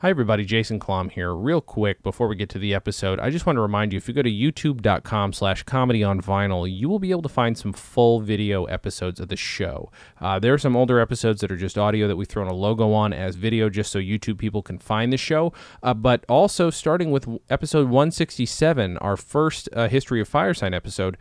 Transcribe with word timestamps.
Hi, 0.00 0.10
everybody. 0.10 0.44
Jason 0.44 0.78
Klamm 0.78 1.10
here. 1.10 1.34
Real 1.34 1.60
quick, 1.60 2.04
before 2.04 2.28
we 2.28 2.36
get 2.36 2.48
to 2.50 2.60
the 2.60 2.72
episode, 2.72 3.18
I 3.18 3.30
just 3.30 3.46
want 3.46 3.56
to 3.56 3.60
remind 3.60 3.92
you 3.92 3.96
if 3.96 4.06
you 4.06 4.14
go 4.14 4.22
to 4.22 4.30
youtube.com 4.30 5.32
slash 5.32 5.64
comedy 5.64 6.04
on 6.04 6.22
vinyl, 6.22 6.72
you 6.72 6.88
will 6.88 7.00
be 7.00 7.10
able 7.10 7.22
to 7.22 7.28
find 7.28 7.58
some 7.58 7.72
full 7.72 8.20
video 8.20 8.66
episodes 8.66 9.18
of 9.18 9.26
the 9.26 9.34
show. 9.34 9.90
Uh, 10.20 10.38
there 10.38 10.54
are 10.54 10.58
some 10.58 10.76
older 10.76 11.00
episodes 11.00 11.40
that 11.40 11.50
are 11.50 11.56
just 11.56 11.76
audio 11.76 12.06
that 12.06 12.14
we've 12.14 12.28
thrown 12.28 12.46
a 12.46 12.54
logo 12.54 12.92
on 12.92 13.12
as 13.12 13.34
video 13.34 13.68
just 13.68 13.90
so 13.90 13.98
YouTube 13.98 14.38
people 14.38 14.62
can 14.62 14.78
find 14.78 15.12
the 15.12 15.16
show. 15.16 15.52
Uh, 15.82 15.94
but 15.94 16.24
also, 16.28 16.70
starting 16.70 17.10
with 17.10 17.26
episode 17.50 17.88
167, 17.88 18.98
our 18.98 19.16
first 19.16 19.68
uh, 19.72 19.88
History 19.88 20.20
of 20.20 20.30
Firesign 20.30 20.76
episode, 20.76 21.16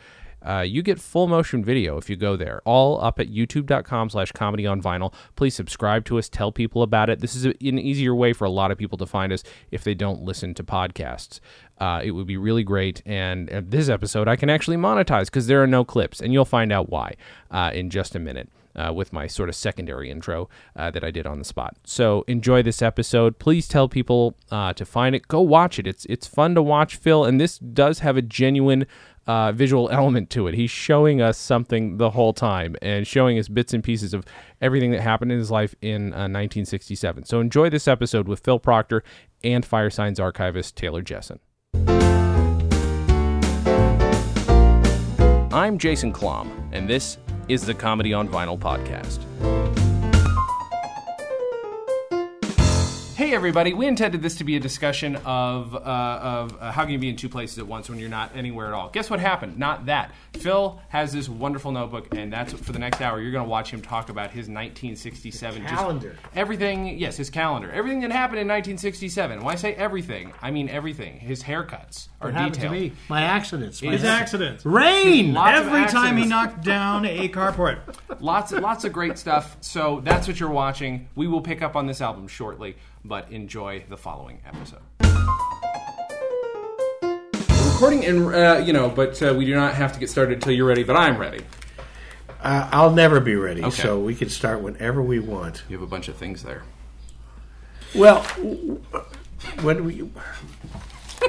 uh, 0.47 0.61
you 0.61 0.81
get 0.81 0.99
full 0.99 1.27
motion 1.27 1.63
video 1.63 1.97
if 1.97 2.09
you 2.09 2.15
go 2.15 2.35
there 2.35 2.61
all 2.65 3.03
up 3.03 3.19
at 3.19 3.27
youtube.com 3.27 4.09
slash 4.09 4.31
comedy 4.31 4.65
on 4.65 4.81
vinyl 4.81 5.13
please 5.35 5.53
subscribe 5.53 6.05
to 6.05 6.17
us 6.17 6.29
tell 6.29 6.51
people 6.51 6.81
about 6.81 7.09
it 7.09 7.19
this 7.19 7.35
is 7.35 7.45
an 7.45 7.55
easier 7.61 8.15
way 8.15 8.33
for 8.33 8.45
a 8.45 8.49
lot 8.49 8.71
of 8.71 8.77
people 8.77 8.97
to 8.97 9.05
find 9.05 9.31
us 9.33 9.43
if 9.71 9.83
they 9.83 9.93
don't 9.93 10.21
listen 10.21 10.53
to 10.53 10.63
podcasts 10.63 11.39
uh, 11.79 12.01
it 12.03 12.11
would 12.11 12.27
be 12.27 12.37
really 12.37 12.63
great 12.63 13.01
and 13.05 13.49
uh, 13.51 13.61
this 13.63 13.89
episode 13.89 14.27
i 14.27 14.35
can 14.35 14.49
actually 14.49 14.77
monetize 14.77 15.25
because 15.25 15.47
there 15.47 15.61
are 15.61 15.67
no 15.67 15.83
clips 15.83 16.21
and 16.21 16.33
you'll 16.33 16.45
find 16.45 16.71
out 16.71 16.89
why 16.89 17.13
uh, 17.51 17.71
in 17.73 17.89
just 17.89 18.15
a 18.15 18.19
minute 18.19 18.49
uh, 18.77 18.93
with 18.93 19.11
my 19.11 19.27
sort 19.27 19.49
of 19.49 19.55
secondary 19.55 20.09
intro 20.09 20.49
uh, 20.75 20.91
that 20.91 21.03
I 21.03 21.11
did 21.11 21.25
on 21.25 21.39
the 21.39 21.45
spot. 21.45 21.75
So 21.83 22.23
enjoy 22.27 22.61
this 22.61 22.81
episode. 22.81 23.39
Please 23.39 23.67
tell 23.67 23.89
people 23.89 24.35
uh, 24.51 24.73
to 24.73 24.85
find 24.85 25.15
it. 25.15 25.27
Go 25.27 25.41
watch 25.41 25.79
it. 25.79 25.87
It's 25.87 26.05
it's 26.05 26.27
fun 26.27 26.55
to 26.55 26.61
watch, 26.61 26.95
Phil, 26.95 27.25
and 27.25 27.41
this 27.41 27.57
does 27.57 27.99
have 27.99 28.17
a 28.17 28.21
genuine 28.21 28.85
uh, 29.27 29.51
visual 29.51 29.89
element 29.89 30.29
to 30.31 30.47
it. 30.47 30.55
He's 30.55 30.71
showing 30.71 31.21
us 31.21 31.37
something 31.37 31.97
the 31.97 32.11
whole 32.11 32.33
time 32.33 32.75
and 32.81 33.05
showing 33.05 33.37
us 33.37 33.47
bits 33.47 33.73
and 33.73 33.83
pieces 33.83 34.13
of 34.13 34.25
everything 34.61 34.91
that 34.91 35.01
happened 35.01 35.31
in 35.31 35.37
his 35.37 35.51
life 35.51 35.75
in 35.81 36.13
uh, 36.13 36.27
1967. 36.27 37.25
So 37.25 37.39
enjoy 37.39 37.69
this 37.69 37.87
episode 37.87 38.27
with 38.27 38.39
Phil 38.39 38.59
Proctor 38.59 39.03
and 39.43 39.65
Firesign's 39.65 40.19
archivist 40.19 40.75
Taylor 40.75 41.03
Jessen. 41.03 41.39
I'm 45.53 45.77
Jason 45.77 46.13
Klamm, 46.13 46.69
and 46.71 46.87
this 46.87 47.17
is 47.49 47.65
the 47.65 47.73
Comedy 47.73 48.13
on 48.13 48.27
Vinyl 48.27 48.59
podcast. 48.59 49.56
Hey 53.17 53.33
everybody! 53.33 53.73
We 53.73 53.87
intended 53.87 54.21
this 54.21 54.35
to 54.35 54.43
be 54.43 54.57
a 54.57 54.59
discussion 54.59 55.15
of 55.25 55.73
uh, 55.73 55.79
of 55.79 56.55
uh, 56.61 56.71
how 56.71 56.83
can 56.83 56.91
you 56.91 56.99
be 56.99 57.09
in 57.09 57.15
two 57.15 57.29
places 57.29 57.57
at 57.57 57.65
once 57.65 57.89
when 57.89 57.97
you're 57.97 58.09
not 58.09 58.29
anywhere 58.35 58.67
at 58.67 58.73
all. 58.73 58.91
Guess 58.91 59.09
what 59.09 59.19
happened? 59.19 59.57
Not 59.57 59.87
that. 59.87 60.11
Phil 60.33 60.79
has 60.89 61.13
this 61.13 61.27
wonderful 61.27 61.71
notebook, 61.71 62.13
and 62.13 62.31
that's 62.31 62.53
for 62.53 62.73
the 62.73 62.77
next 62.77 63.01
hour. 63.01 63.19
You're 63.19 63.31
going 63.31 63.43
to 63.43 63.49
watch 63.49 63.71
him 63.71 63.81
talk 63.81 64.09
about 64.09 64.29
his 64.29 64.47
1967 64.47 65.63
just 65.63 65.73
Calendar. 65.73 66.15
everything. 66.35 66.99
Yes, 66.99 67.17
his 67.17 67.31
calendar. 67.31 67.71
Everything 67.71 68.01
that 68.01 68.11
happened 68.11 68.37
in 68.37 68.47
1967. 68.47 69.43
When 69.43 69.51
I 69.51 69.57
say 69.57 69.73
everything, 69.73 70.31
I 70.43 70.51
mean 70.51 70.69
everything. 70.69 71.17
His 71.17 71.41
haircuts 71.41 72.09
are 72.21 72.27
What 72.27 72.35
happened 72.35 72.53
to 72.53 72.59
detailed. 72.59 72.73
me? 72.73 72.91
My 73.09 73.23
accidents. 73.23 73.81
My 73.81 73.93
His 73.93 74.03
accidents. 74.03 74.63
Rain. 74.63 75.33
Lots 75.33 75.59
of 75.61 75.67
Every 75.69 75.87
time 75.87 76.17
he 76.17 76.25
knocked 76.27 76.63
down 76.63 77.03
a 77.05 77.27
carport. 77.29 77.79
lots 78.19 78.51
lots 78.51 78.83
of 78.85 78.93
great 78.93 79.17
stuff. 79.17 79.57
So 79.61 80.01
that's 80.03 80.27
what 80.27 80.39
you're 80.39 80.51
watching. 80.51 81.09
We 81.15 81.27
will 81.27 81.41
pick 81.41 81.63
up 81.63 81.75
on 81.75 81.87
this 81.87 81.99
album 81.99 82.27
shortly, 82.27 82.75
but 83.07 83.31
enjoy 83.31 83.83
the 83.89 83.97
following 83.97 84.39
episode. 84.45 84.81
We're 87.01 87.73
recording, 87.73 88.05
and 88.05 88.33
uh, 88.33 88.61
you 88.65 88.73
know, 88.73 88.89
but 88.89 89.21
uh, 89.23 89.33
we 89.37 89.45
do 89.45 89.55
not 89.55 89.75
have 89.75 89.93
to 89.93 89.99
get 89.99 90.09
started 90.09 90.35
until 90.35 90.53
you're 90.53 90.65
ready. 90.67 90.83
But 90.83 90.95
I'm 90.97 91.17
ready. 91.17 91.43
Uh, 92.41 92.69
I'll 92.71 92.91
never 92.91 93.19
be 93.19 93.35
ready, 93.35 93.63
Okay. 93.63 93.81
so 93.81 93.99
we 93.99 94.13
can 94.15 94.29
start 94.29 94.61
whenever 94.61 95.01
we 95.01 95.19
want. 95.19 95.63
You 95.69 95.75
have 95.77 95.83
a 95.83 95.87
bunch 95.89 96.07
of 96.07 96.15
things 96.15 96.43
there. 96.43 96.63
Well, 97.95 98.21
when 99.61 99.85
we, 99.85 100.09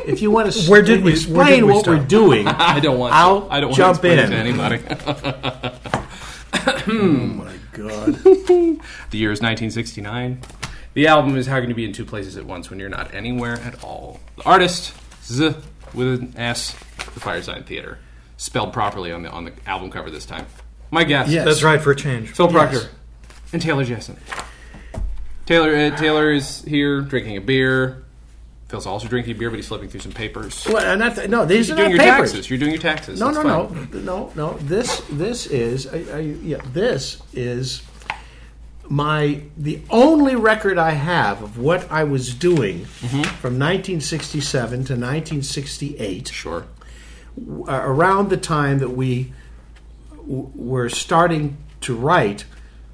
if 0.07 0.21
you 0.21 0.31
want 0.31 0.53
to, 0.53 0.71
Where 0.71 0.83
did 0.83 1.03
we- 1.03 1.13
explain 1.13 1.37
where 1.37 1.47
did 1.47 1.63
we 1.65 1.73
what 1.73 1.87
we're 1.87 1.97
start? 1.97 2.09
doing? 2.09 2.47
I 2.49 2.81
don't 2.81 2.99
want. 2.99 3.15
I'll 3.15 3.43
to. 3.47 3.53
I 3.53 3.61
don't 3.61 3.73
jump 3.75 4.03
want 4.03 4.03
to 4.03 4.13
explain 4.13 4.19
in. 4.19 4.33
it 4.33 4.83
to 4.83 4.99
anybody. 4.99 5.79
oh 6.89 7.03
my 7.03 7.55
God! 7.73 8.15
the 9.11 9.19
year 9.19 9.33
is 9.33 9.41
1969. 9.41 10.41
The 10.95 11.07
album 11.07 11.37
is 11.37 11.47
How 11.47 11.61
Can 11.61 11.69
You 11.69 11.75
Be 11.75 11.85
in 11.85 11.93
Two 11.93 12.05
Places 12.05 12.37
at 12.37 12.45
Once 12.45 12.71
When 12.71 12.79
You're 12.79 12.89
Not 12.89 13.15
Anywhere 13.15 13.55
at 13.61 13.83
All. 13.85 14.21
The 14.37 14.45
artist, 14.45 14.95
Z 15.25 15.55
with 15.95 16.21
an 16.21 16.35
S, 16.37 16.73
the 17.15 17.21
Firesign 17.21 17.65
Theatre. 17.65 17.99
Spelled 18.37 18.73
properly 18.73 19.11
on 19.11 19.23
the 19.23 19.31
on 19.31 19.45
the 19.45 19.53
album 19.67 19.91
cover 19.91 20.11
this 20.11 20.25
time. 20.25 20.47
My 20.93 21.03
guess. 21.05 21.29
Yes. 21.29 21.45
That's 21.45 21.63
right 21.65 21.81
for 21.81 21.91
a 21.91 21.97
change. 21.97 22.31
Phil 22.31 22.49
Proctor 22.49 22.89
and 23.53 23.61
Taylor 23.61 23.85
Jessen. 23.85 24.17
Taylor 25.47 25.75
uh, 25.75 25.97
Taylor 25.97 26.31
is 26.31 26.63
here 26.63 27.01
drinking 27.01 27.37
a 27.37 27.41
beer. 27.41 28.05
Phil's 28.69 28.87
also 28.87 29.09
drinking 29.09 29.35
a 29.35 29.39
beer, 29.39 29.51
but 29.51 29.57
he's 29.57 29.67
flipping 29.67 29.89
through 29.89 30.01
some 30.01 30.13
papers. 30.13 30.67
Well, 30.71 30.79
and 31.01 31.15
th- 31.17 31.29
no, 31.29 31.47
these 31.47 31.69
You're 31.69 31.79
are 31.79 31.81
doing 31.89 31.97
not 31.97 32.05
your 32.05 32.15
papers. 32.15 32.33
taxes. 32.33 32.51
You're 32.51 32.59
doing 32.59 32.73
your 32.73 32.81
taxes. 32.83 33.19
No, 33.19 33.33
That's 33.33 33.45
no, 33.45 33.69
fine. 33.69 33.89
no, 33.93 34.01
no, 34.01 34.33
no. 34.37 34.59
This, 34.59 35.01
this 35.11 35.47
is, 35.47 35.87
I, 35.87 36.05
I, 36.15 36.19
yeah, 36.21 36.59
this 36.75 37.21
is 37.33 37.83
my 38.91 39.43
the 39.57 39.81
only 39.91 40.35
record 40.35 40.79
I 40.79 40.93
have 40.93 41.43
of 41.43 41.59
what 41.59 41.91
I 41.91 42.05
was 42.05 42.33
doing 42.35 42.81
Mm-hmm. 42.81 43.23
from 43.43 43.59
1967 43.59 44.71
to 44.71 44.93
1968. 44.95 46.29
Sure. 46.29 46.65
uh, 47.69 47.81
around 47.85 48.31
the 48.31 48.37
time 48.37 48.79
that 48.79 48.91
we 48.91 49.33
w- 50.17 50.51
were 50.55 50.89
starting 50.89 51.57
to 51.83 51.95
write 51.95 52.45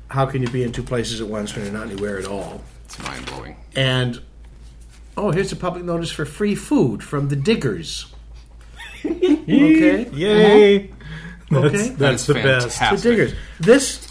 how 0.09 0.27
can 0.27 0.43
you 0.43 0.49
be 0.49 0.63
in 0.63 0.71
two 0.73 0.83
places 0.83 1.21
at 1.21 1.27
once 1.29 1.55
when 1.57 1.65
you're 1.65 1.73
not 1.73 1.87
anywhere 1.87 2.19
at 2.19 2.27
all 2.27 2.63
It's 2.85 2.99
mind 3.03 3.25
blowing. 3.27 3.57
and 3.75 4.21
oh 5.17 5.31
here's 5.31 5.51
a 5.53 5.57
public 5.57 5.85
notice 5.85 6.11
for 6.11 6.27
free 6.27 6.55
food 6.55 7.03
from 7.03 7.29
the 7.29 7.37
diggers 7.37 8.13
okay 9.05 10.09
Yay! 10.11 10.79
That's, 11.51 11.65
Okay. 11.67 11.89
That 11.89 11.99
that's 11.99 12.23
is 12.23 12.27
the 12.27 12.35
best. 12.35 12.81
the 12.81 12.97
diggers 13.11 13.35
this 13.61 14.07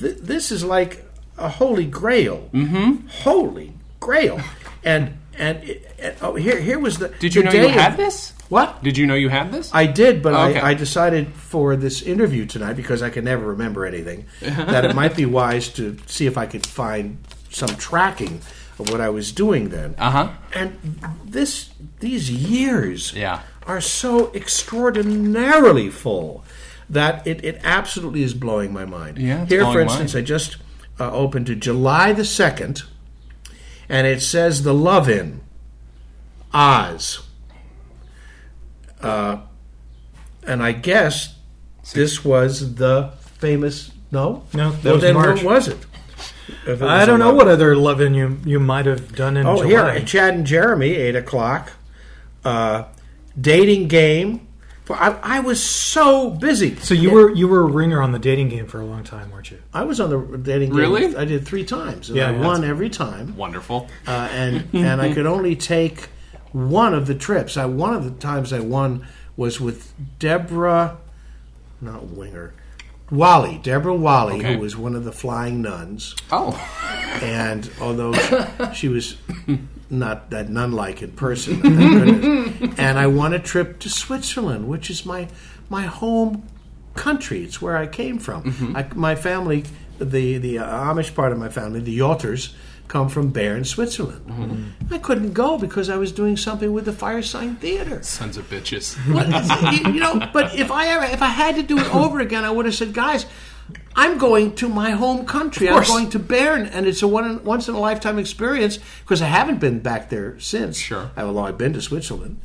th- 0.00 0.18
this 0.18 0.52
is 0.52 0.62
like 0.64 1.04
a 1.42 1.48
holy 1.48 1.84
grail 1.86 2.48
mm-hmm. 2.52 3.06
holy 3.08 3.72
grail 4.00 4.40
and 4.84 5.18
and, 5.38 5.64
it, 5.64 5.94
and 5.98 6.14
oh 6.20 6.34
here 6.34 6.60
here 6.60 6.78
was 6.78 6.98
the 6.98 7.08
Did 7.08 7.34
you 7.34 7.42
the 7.42 7.50
know 7.50 7.62
you 7.62 7.68
had 7.68 7.92
of- 7.92 7.96
this? 7.96 8.32
what 8.48 8.82
Did 8.82 8.98
you 8.98 9.06
know 9.06 9.14
you 9.14 9.30
had 9.30 9.50
this? 9.50 9.70
I 9.72 9.86
did, 9.86 10.22
but 10.22 10.34
Okay. 10.34 10.60
I, 10.60 10.70
I 10.70 10.74
decided 10.74 11.28
for 11.32 11.74
this 11.74 12.02
interview 12.02 12.44
tonight 12.44 12.74
because 12.74 13.00
I 13.00 13.08
can 13.08 13.24
never 13.24 13.46
remember 13.46 13.86
anything 13.86 14.26
that 14.42 14.84
it 14.84 14.94
might 14.94 15.16
be 15.16 15.24
wise 15.24 15.68
to 15.70 15.96
see 16.06 16.26
if 16.26 16.36
I 16.36 16.44
could 16.44 16.66
find 16.66 17.16
some 17.48 17.70
tracking 17.76 18.42
of 18.78 18.90
what 18.90 19.00
I 19.00 19.08
was 19.08 19.32
doing 19.32 19.70
then. 19.70 19.94
Uh 19.96 20.10
huh. 20.10 20.28
And 20.54 20.78
this 21.24 21.70
these 22.00 22.30
years 22.30 23.14
Yeah. 23.14 23.40
are 23.66 23.80
so 23.80 24.30
extraordinarily 24.34 25.88
full 25.88 26.44
that 26.90 27.26
it, 27.26 27.42
it 27.42 27.58
absolutely 27.64 28.22
is 28.22 28.34
blowing 28.34 28.70
my 28.72 28.84
mind. 28.84 29.16
Yeah, 29.18 29.46
Here, 29.46 29.64
for 29.64 29.80
instance, 29.80 30.12
mine. 30.12 30.22
I 30.22 30.26
just 30.26 30.56
uh, 31.02 31.10
opened 31.12 31.46
to 31.46 31.54
July 31.56 32.12
the 32.12 32.24
second, 32.24 32.82
and 33.88 34.06
it 34.06 34.22
says 34.22 34.62
the 34.62 34.74
Love 34.74 35.08
In, 35.08 35.40
Oz. 36.54 37.20
Uh, 39.00 39.38
and 40.46 40.62
I 40.62 40.72
guess 40.72 41.36
this 41.92 42.24
was 42.24 42.76
the 42.76 43.12
famous. 43.38 43.90
No, 44.10 44.44
No, 44.54 44.70
that 44.70 44.84
Well, 44.84 44.94
was 44.94 45.02
then 45.02 45.14
March. 45.14 45.42
what 45.42 45.54
was 45.54 45.68
it? 45.68 45.78
It 46.66 46.82
I 46.82 47.04
don't 47.06 47.18
know 47.18 47.32
what 47.34 47.48
other 47.48 47.74
loving 47.74 48.14
you 48.14 48.38
you 48.44 48.60
might 48.60 48.84
have 48.86 49.14
done 49.16 49.36
in 49.36 49.46
Oh, 49.46 49.56
July. 49.56 49.96
here, 49.98 50.04
Chad 50.06 50.34
and 50.34 50.46
Jeremy, 50.46 50.90
eight 50.90 51.16
o'clock. 51.16 51.72
Uh, 52.44 52.84
dating 53.40 53.88
game. 53.88 54.46
For 54.84 54.96
I, 54.96 55.10
I 55.22 55.40
was 55.40 55.62
so 55.62 56.30
busy. 56.30 56.74
so 56.76 56.92
you 56.94 57.10
were 57.12 57.30
you 57.32 57.46
were 57.46 57.60
a 57.60 57.64
ringer 57.66 58.02
on 58.02 58.10
the 58.12 58.18
dating 58.18 58.48
game 58.48 58.66
for 58.66 58.80
a 58.80 58.84
long 58.84 59.04
time, 59.04 59.30
weren't 59.30 59.50
you? 59.50 59.58
I 59.72 59.84
was 59.84 60.00
on 60.00 60.10
the 60.10 60.38
dating 60.38 60.70
game. 60.70 60.78
Really? 60.78 61.16
I 61.16 61.24
did 61.24 61.46
three 61.46 61.64
times, 61.64 62.08
and 62.08 62.16
Yeah, 62.18 62.30
I 62.30 62.32
yeah, 62.32 62.44
won 62.44 62.64
every 62.64 62.90
time. 62.90 63.36
Wonderful. 63.36 63.88
Uh, 64.06 64.28
and 64.32 64.68
and 64.72 65.00
I 65.00 65.12
could 65.14 65.26
only 65.26 65.54
take 65.54 66.08
one 66.50 66.94
of 66.94 67.06
the 67.06 67.14
trips. 67.14 67.56
I 67.56 67.66
one 67.66 67.94
of 67.94 68.04
the 68.04 68.10
times 68.10 68.52
I 68.52 68.58
won 68.60 69.06
was 69.36 69.60
with 69.60 69.92
Deborah, 70.18 70.98
not 71.80 72.08
Winger, 72.08 72.52
Walley, 73.10 73.60
Deborah 73.62 73.94
Walley, 73.94 74.38
Okay. 74.40 74.54
who 74.54 74.58
was 74.58 74.76
one 74.76 74.94
of 74.96 75.04
the 75.04 75.12
flying 75.12 75.62
nuns. 75.62 76.16
Oh. 76.32 76.52
and 77.22 77.70
although 77.80 78.12
she 78.74 78.88
was 78.88 79.16
not 79.92 80.30
that 80.30 80.48
nun-like 80.48 81.02
in 81.02 81.12
person, 81.12 81.64
and 82.78 82.98
I 82.98 83.06
want 83.06 83.34
a 83.34 83.38
trip 83.38 83.78
to 83.80 83.88
Switzerland, 83.88 84.68
which 84.68 84.90
is 84.90 85.04
my 85.04 85.28
my 85.68 85.82
home 85.82 86.44
country. 86.94 87.44
It's 87.44 87.60
where 87.60 87.76
I 87.76 87.86
came 87.86 88.18
from. 88.18 88.44
Mm-hmm. 88.44 88.76
I, 88.76 88.86
my 88.94 89.14
family, 89.14 89.64
the 89.98 90.38
the 90.38 90.56
Amish 90.56 91.14
part 91.14 91.32
of 91.32 91.38
my 91.38 91.48
family, 91.48 91.80
the 91.80 91.98
Yalters, 91.98 92.54
come 92.88 93.08
from 93.08 93.30
Bern, 93.30 93.64
Switzerland. 93.64 94.26
Mm-hmm. 94.26 94.94
I 94.94 94.98
couldn't 94.98 95.32
go 95.32 95.58
because 95.58 95.88
I 95.88 95.96
was 95.96 96.12
doing 96.12 96.36
something 96.36 96.72
with 96.72 96.84
the 96.84 96.92
Firesign 96.92 97.58
Theatre. 97.58 98.02
Sons 98.02 98.36
of 98.36 98.48
bitches. 98.50 98.96
You, 99.72 99.94
you 99.94 100.00
know, 100.00 100.28
but 100.32 100.54
if 100.54 100.70
I 100.70 100.88
ever, 100.88 101.04
if 101.04 101.22
I 101.22 101.28
had 101.28 101.54
to 101.56 101.62
do 101.62 101.78
it 101.78 101.94
over 101.94 102.20
again, 102.20 102.44
I 102.44 102.50
would 102.50 102.66
have 102.66 102.74
said, 102.74 102.92
guys, 102.92 103.26
I'm 103.94 104.18
going 104.18 104.54
to 104.56 104.68
my 104.68 104.90
home 104.90 105.26
country. 105.26 105.68
I'm 105.68 105.84
going 105.84 106.10
to 106.10 106.18
Bern, 106.18 106.66
and 106.66 106.86
it's 106.86 107.02
a 107.02 107.08
one 107.08 107.44
once 107.44 107.68
in 107.68 107.74
a 107.74 107.80
lifetime 107.80 108.18
experience 108.18 108.78
because 109.00 109.20
I 109.22 109.26
haven't 109.26 109.60
been 109.60 109.80
back 109.80 110.08
there 110.08 110.38
since. 110.40 110.78
Sure. 110.78 111.10
although 111.16 111.44
I've 111.44 111.58
been 111.58 111.72
to 111.74 111.82
Switzerland, 111.82 112.40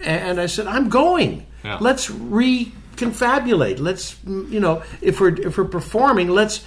and 0.00 0.40
I 0.40 0.46
said 0.46 0.66
I'm 0.66 0.88
going. 0.88 1.46
Yeah. 1.64 1.78
Let's 1.80 2.08
reconfabulate. 2.08 3.80
Let's 3.80 4.14
mm, 4.16 4.50
you 4.50 4.60
know 4.60 4.82
if 5.00 5.20
we're 5.20 5.34
if 5.40 5.58
we're 5.58 5.64
performing, 5.64 6.28
let's 6.28 6.64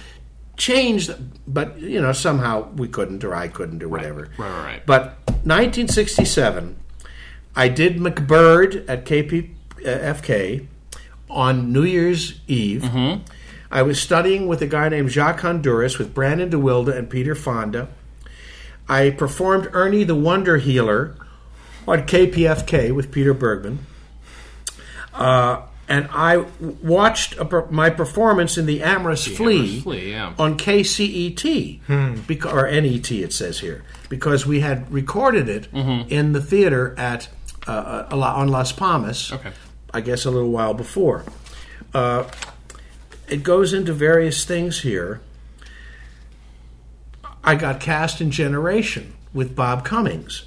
change. 0.56 1.08
The, 1.08 1.18
but 1.46 1.80
you 1.80 2.00
know 2.00 2.12
somehow 2.12 2.70
we 2.72 2.88
couldn't, 2.88 3.24
or 3.24 3.34
I 3.34 3.48
couldn't, 3.48 3.82
or 3.82 3.88
whatever. 3.88 4.30
Right, 4.38 4.50
right, 4.50 4.64
right. 4.64 4.86
But 4.86 5.16
1967, 5.44 6.76
I 7.56 7.68
did 7.68 7.96
MacBird 7.96 8.88
at 8.88 9.04
KPFK 9.04 10.66
on 11.28 11.72
New 11.72 11.84
Year's 11.84 12.40
Eve. 12.46 12.82
Mm-hmm. 12.82 13.22
I 13.70 13.82
was 13.82 14.00
studying 14.00 14.46
with 14.48 14.62
a 14.62 14.66
guy 14.66 14.88
named 14.88 15.10
Jacques 15.10 15.40
Honduras 15.40 15.98
with 15.98 16.12
Brandon 16.14 16.50
DeWilde 16.50 16.96
and 16.96 17.08
Peter 17.08 17.34
Fonda. 17.34 17.88
I 18.88 19.10
performed 19.10 19.68
Ernie 19.72 20.02
the 20.04 20.16
Wonder 20.16 20.56
Healer 20.56 21.14
on 21.86 22.00
KPFK 22.06 22.92
with 22.92 23.12
Peter 23.12 23.32
Bergman. 23.32 23.86
Uh, 25.14 25.62
and 25.88 26.08
I 26.12 26.38
watched 26.82 27.36
a, 27.36 27.66
my 27.70 27.90
performance 27.90 28.56
in 28.56 28.66
the 28.66 28.82
Amorous 28.82 29.26
Flea, 29.26 29.56
Amorous 29.58 29.82
Flea, 29.82 30.10
yeah. 30.12 30.34
on 30.38 30.56
KCET, 30.56 31.80
beca- 32.26 32.52
or 32.52 32.70
NET 32.70 33.10
it 33.10 33.32
says 33.32 33.58
here, 33.60 33.84
because 34.08 34.46
we 34.46 34.60
had 34.60 34.90
recorded 34.92 35.48
it 35.48 35.70
Mm-hmm. 35.72 36.08
in 36.08 36.32
the 36.32 36.40
theater 36.40 36.94
at 36.98 37.28
uh, 37.66 38.06
uh, 38.10 38.16
on 38.36 38.48
Las 38.48 38.72
Palmas. 38.72 39.32
Okay. 39.32 39.50
I 39.92 40.00
guess 40.00 40.24
a 40.24 40.30
little 40.30 40.50
while 40.50 40.74
before. 40.74 41.24
Uh, 41.92 42.24
it 43.30 43.42
goes 43.42 43.72
into 43.72 43.92
various 43.92 44.44
things 44.44 44.80
here. 44.80 45.20
I 47.42 47.54
got 47.54 47.80
cast 47.80 48.20
in 48.20 48.30
Generation 48.30 49.14
with 49.32 49.56
Bob 49.56 49.84
Cummings 49.84 50.44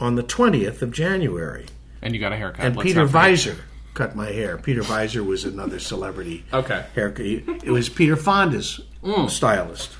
on 0.00 0.16
the 0.16 0.22
20th 0.22 0.82
of 0.82 0.90
January. 0.90 1.66
And 2.00 2.14
you 2.14 2.20
got 2.20 2.32
a 2.32 2.36
haircut. 2.36 2.64
And 2.64 2.76
Let's 2.76 2.88
Peter. 2.88 3.04
Visor 3.04 3.56
cut 3.94 4.16
my 4.16 4.26
hair. 4.26 4.58
Peter 4.58 4.82
Visor 4.82 5.22
was 5.22 5.44
another 5.44 5.78
celebrity 5.78 6.44
Okay. 6.52 6.84
haircut. 6.94 7.26
It 7.26 7.70
was 7.70 7.88
Peter 7.88 8.16
Fonda's 8.16 8.80
mm. 9.04 9.30
stylist. 9.30 9.90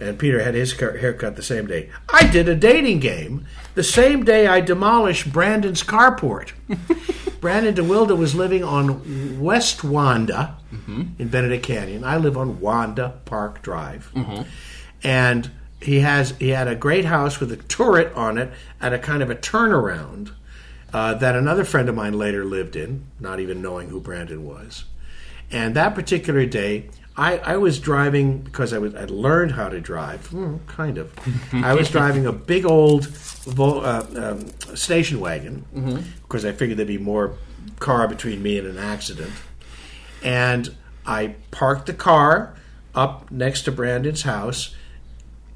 And 0.00 0.18
Peter 0.18 0.42
had 0.42 0.54
his 0.54 0.72
haircut 0.72 1.36
the 1.36 1.42
same 1.42 1.66
day. 1.66 1.90
I 2.08 2.26
did 2.26 2.48
a 2.48 2.54
dating 2.54 3.00
game 3.00 3.46
the 3.74 3.84
same 3.84 4.24
day 4.24 4.46
I 4.46 4.60
demolished 4.60 5.32
Brandon's 5.32 5.82
carport. 5.82 6.52
Brandon 7.40 7.74
DeWilde 7.74 8.16
was 8.16 8.34
living 8.34 8.64
on 8.64 9.40
West 9.40 9.84
Wanda 9.84 10.56
in 11.18 11.28
Benedict 11.28 11.64
Canyon. 11.64 12.04
I 12.04 12.16
live 12.16 12.36
on 12.36 12.60
Wanda 12.60 13.20
Park 13.24 13.62
Drive. 13.62 14.10
And 15.02 15.50
he 15.80 16.00
has 16.00 16.32
he 16.38 16.48
had 16.50 16.68
a 16.68 16.74
great 16.74 17.06
house 17.06 17.40
with 17.40 17.50
a 17.52 17.56
turret 17.56 18.12
on 18.14 18.36
it 18.38 18.50
and 18.80 18.92
a 18.94 18.98
kind 18.98 19.22
of 19.22 19.30
a 19.30 19.34
turnaround 19.34 20.32
uh, 20.92 21.14
that 21.14 21.36
another 21.36 21.64
friend 21.64 21.88
of 21.88 21.94
mine 21.94 22.14
later 22.18 22.44
lived 22.44 22.76
in, 22.76 23.06
not 23.18 23.40
even 23.40 23.62
knowing 23.62 23.88
who 23.88 24.00
Brandon 24.00 24.44
was. 24.44 24.84
And 25.50 25.74
that 25.76 25.94
particular 25.94 26.44
day, 26.46 26.90
I, 27.20 27.36
I 27.38 27.56
was 27.58 27.78
driving 27.78 28.38
because 28.38 28.72
I 28.72 28.78
was 28.78 28.94
I'd 28.94 29.10
learned 29.10 29.52
how 29.52 29.68
to 29.68 29.80
drive, 29.80 30.26
Hmm, 30.28 30.56
kind 30.66 30.96
of. 30.98 31.12
I 31.52 31.74
was 31.74 31.90
driving 31.90 32.24
a 32.26 32.32
big 32.32 32.64
old 32.64 33.06
Vol, 33.06 33.84
uh, 33.84 34.06
um, 34.16 34.46
station 34.76 35.20
wagon 35.20 35.64
because 36.22 36.44
I 36.44 36.52
figured 36.52 36.78
there'd 36.78 36.88
be 36.88 36.98
more 36.98 37.34
car 37.78 38.08
between 38.08 38.42
me 38.42 38.58
and 38.58 38.66
an 38.66 38.78
accident. 38.78 39.32
And 40.22 40.74
I 41.06 41.36
parked 41.50 41.86
the 41.86 41.94
car 41.94 42.54
up 42.94 43.30
next 43.30 43.62
to 43.62 43.72
Brandon's 43.72 44.22
house, 44.22 44.74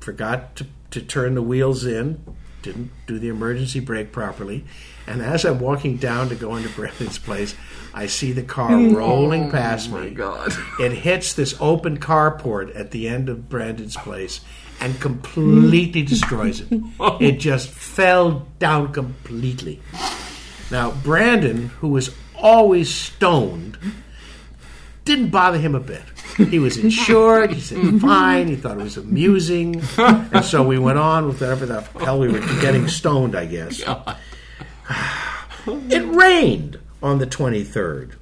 forgot 0.00 0.56
to, 0.56 0.66
to 0.90 1.00
turn 1.00 1.34
the 1.34 1.42
wheels 1.42 1.84
in, 1.84 2.22
didn't 2.62 2.90
do 3.06 3.18
the 3.18 3.28
emergency 3.28 3.80
brake 3.80 4.12
properly. 4.12 4.64
And 5.06 5.20
as 5.22 5.44
I'm 5.44 5.58
walking 5.60 5.96
down 5.98 6.28
to 6.30 6.34
go 6.34 6.56
into 6.56 6.68
Brandon's 6.70 7.18
place, 7.18 7.54
I 7.94 8.06
see 8.06 8.32
the 8.32 8.42
car 8.42 8.70
mm. 8.70 8.94
rolling 8.94 9.46
oh 9.46 9.50
past 9.50 9.90
me. 9.90 10.10
God. 10.10 10.52
It 10.80 10.92
hits 10.92 11.32
this 11.32 11.54
open 11.60 11.98
carport 11.98 12.76
at 12.78 12.90
the 12.90 13.08
end 13.08 13.28
of 13.28 13.48
Brandon's 13.48 13.96
place 13.96 14.40
and 14.80 15.00
completely 15.00 16.02
destroys 16.06 16.60
it. 16.60 16.82
It 17.20 17.38
just 17.38 17.68
fell 17.68 18.48
down 18.58 18.92
completely. 18.92 19.80
Now, 20.72 20.90
Brandon, 20.90 21.68
who 21.68 21.88
was 21.88 22.12
always 22.34 22.92
stoned, 22.92 23.78
didn't 25.04 25.28
bother 25.28 25.58
him 25.58 25.76
a 25.76 25.80
bit. 25.80 26.02
He 26.36 26.58
was 26.58 26.76
insured. 26.76 27.52
He 27.52 27.60
said 27.60 27.78
mm-hmm. 27.78 27.98
fine. 27.98 28.48
He 28.48 28.56
thought 28.56 28.80
it 28.80 28.82
was 28.82 28.96
amusing, 28.96 29.82
and 29.98 30.44
so 30.44 30.66
we 30.66 30.80
went 30.80 30.98
on 30.98 31.28
with 31.28 31.40
whatever 31.40 31.64
the 31.64 31.82
hell 32.00 32.18
we 32.18 32.26
were 32.26 32.40
getting 32.60 32.88
stoned. 32.88 33.36
I 33.36 33.46
guess 33.46 33.80
it 35.68 36.14
rained 36.14 36.80
on 37.04 37.18
the 37.18 37.26
twenty 37.26 37.62
third. 37.62 38.16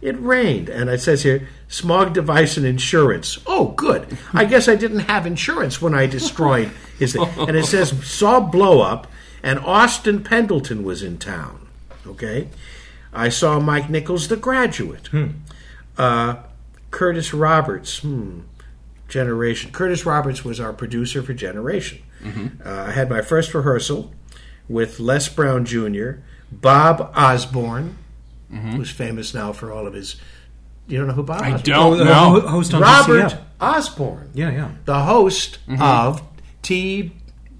It 0.00 0.18
rained, 0.20 0.68
and 0.68 0.88
it 0.90 1.00
says 1.00 1.22
here 1.22 1.48
smog 1.68 2.12
device 2.14 2.56
and 2.56 2.66
insurance. 2.66 3.38
Oh, 3.46 3.68
good. 3.68 4.18
I 4.32 4.44
guess 4.46 4.68
I 4.68 4.74
didn't 4.74 5.00
have 5.00 5.26
insurance 5.26 5.80
when 5.80 5.94
I 5.94 6.06
destroyed 6.06 6.70
his 6.98 7.12
thing. 7.12 7.28
And 7.36 7.56
it 7.56 7.66
says 7.66 8.04
saw 8.06 8.40
blow 8.40 8.80
up, 8.80 9.06
and 9.42 9.58
Austin 9.60 10.24
Pendleton 10.24 10.82
was 10.84 11.02
in 11.02 11.18
town. 11.18 11.68
Okay, 12.06 12.48
I 13.12 13.28
saw 13.28 13.60
Mike 13.60 13.90
Nichols, 13.90 14.28
The 14.28 14.36
Graduate. 14.36 15.08
Uh, 15.98 16.36
Curtis 16.90 17.32
Roberts. 17.34 17.98
Hmm. 17.98 18.40
Generation. 19.08 19.72
Curtis 19.72 20.06
Roberts 20.06 20.42
was 20.42 20.58
our 20.58 20.72
producer 20.72 21.22
for 21.22 21.34
Generation. 21.34 21.98
Uh, 22.64 22.86
I 22.88 22.92
had 22.92 23.10
my 23.10 23.20
first 23.20 23.52
rehearsal 23.52 24.10
with 24.68 24.98
Les 25.00 25.28
Brown 25.28 25.64
Jr., 25.66 26.12
Bob 26.50 27.12
Osborne, 27.14 27.98
who's 28.52 28.90
famous 28.90 29.34
now 29.34 29.52
for 29.52 29.72
all 29.72 29.86
of 29.86 29.94
his. 29.94 30.16
You 30.88 30.98
don't 30.98 31.06
know 31.06 31.14
who 31.14 31.22
Bob 31.22 31.40
I 31.42 31.52
Osborne 31.52 31.62
don't 31.76 31.98
the 31.98 32.04
know. 32.04 32.12
ho- 32.40 32.46
host 32.48 32.74
on 32.74 32.82
Robert 32.82 33.22
DCF. 33.30 33.38
Osborne, 33.60 34.30
Yeah, 34.34 34.50
yeah. 34.50 34.70
the 34.84 35.00
host 35.04 35.58
of 35.80 36.20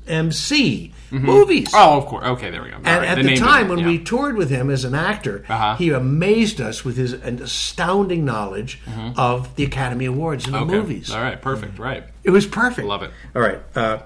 TMC 0.06 0.92
movies. 1.10 1.68
Oh, 1.74 1.98
of 1.98 2.06
course. 2.06 2.24
Okay, 2.26 2.50
there 2.50 2.62
we 2.62 2.70
go. 2.70 2.76
And 2.76 2.86
right, 2.86 3.08
at 3.08 3.16
the, 3.16 3.22
name 3.22 3.36
time 3.36 3.68
when 3.68 3.78
yeah. 3.80 3.86
we 3.86 3.98
toured 4.02 4.36
with 4.36 4.50
him 4.50 4.70
as 4.70 4.84
an 4.84 4.94
actor, 4.94 5.44
Uh-huh. 5.48 5.76
he 5.76 5.90
amazed 5.90 6.60
us 6.60 6.84
with 6.84 6.96
his 6.96 7.12
an 7.12 7.40
astounding 7.42 8.24
knowledge 8.24 8.80
of 9.16 9.54
the 9.56 9.64
Academy 9.64 10.06
Awards 10.06 10.46
and 10.46 10.54
the 10.54 10.58
Mm-hmm. 10.60 10.70
Movies. 10.70 11.10
All 11.12 11.20
right, 11.22 11.40
perfect. 11.40 11.78
Right. 11.78 12.04
It 12.24 12.30
was 12.30 12.46
perfect. 12.46 12.86
Love 12.88 13.02
it. 13.02 13.10
All 13.36 13.42
right. 13.42 13.60
Uh, 13.76 13.98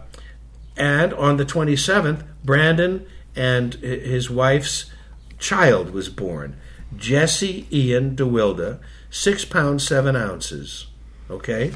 and 0.77 1.15
on 1.15 1.37
the 1.39 1.45
27th, 1.47 2.23
Brandon 2.45 3.07
and 3.35 3.75
his 3.75 4.29
wife's 4.31 4.91
child 5.39 5.91
was 5.91 6.09
born. 6.09 6.57
Jesse 6.97 7.67
Ian 7.73 8.17
DeWilde, 8.17 8.81
six 9.11 9.45
pounds, 9.45 9.87
seven 9.87 10.17
ounces. 10.17 10.87
Okay? 11.31 11.73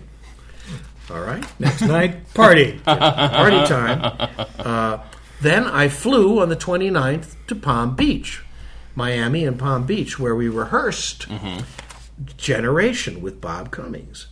All 1.11 1.21
right. 1.21 1.45
Next 1.61 1.83
night, 1.83 2.33
party. 2.35 2.79
Party 2.85 3.67
time. 3.67 4.29
Uh, 4.59 4.99
then 5.41 5.65
I 5.65 5.89
flew 5.89 6.41
on 6.41 6.49
the 6.51 6.57
29th 6.57 7.35
to 7.49 7.55
Palm 7.57 7.97
Beach, 7.97 8.43
Miami 8.95 9.45
and 9.45 9.59
Palm 9.59 9.87
Beach, 9.87 10.19
where 10.19 10.37
we 10.37 10.49
rehearsed 10.49 11.27
Generation 12.37 13.21
with 13.23 13.41
Bob 13.41 13.71
Cummings 13.71 14.27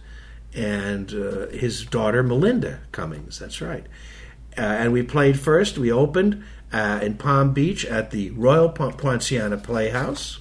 and 0.54 1.12
uh, 1.12 1.46
his 1.48 1.84
daughter 1.84 2.22
Melinda 2.22 2.80
Cummings. 2.92 3.38
That's 3.38 3.60
right. 3.60 3.86
Uh, 4.56 4.60
and 4.62 4.92
we 4.92 5.02
played 5.02 5.38
first. 5.38 5.78
We 5.78 5.90
opened 5.90 6.42
uh, 6.72 7.00
in 7.02 7.16
Palm 7.16 7.52
Beach 7.52 7.84
at 7.84 8.10
the 8.10 8.30
Royal 8.30 8.68
Poinciana 8.68 9.56
Playhouse. 9.56 10.40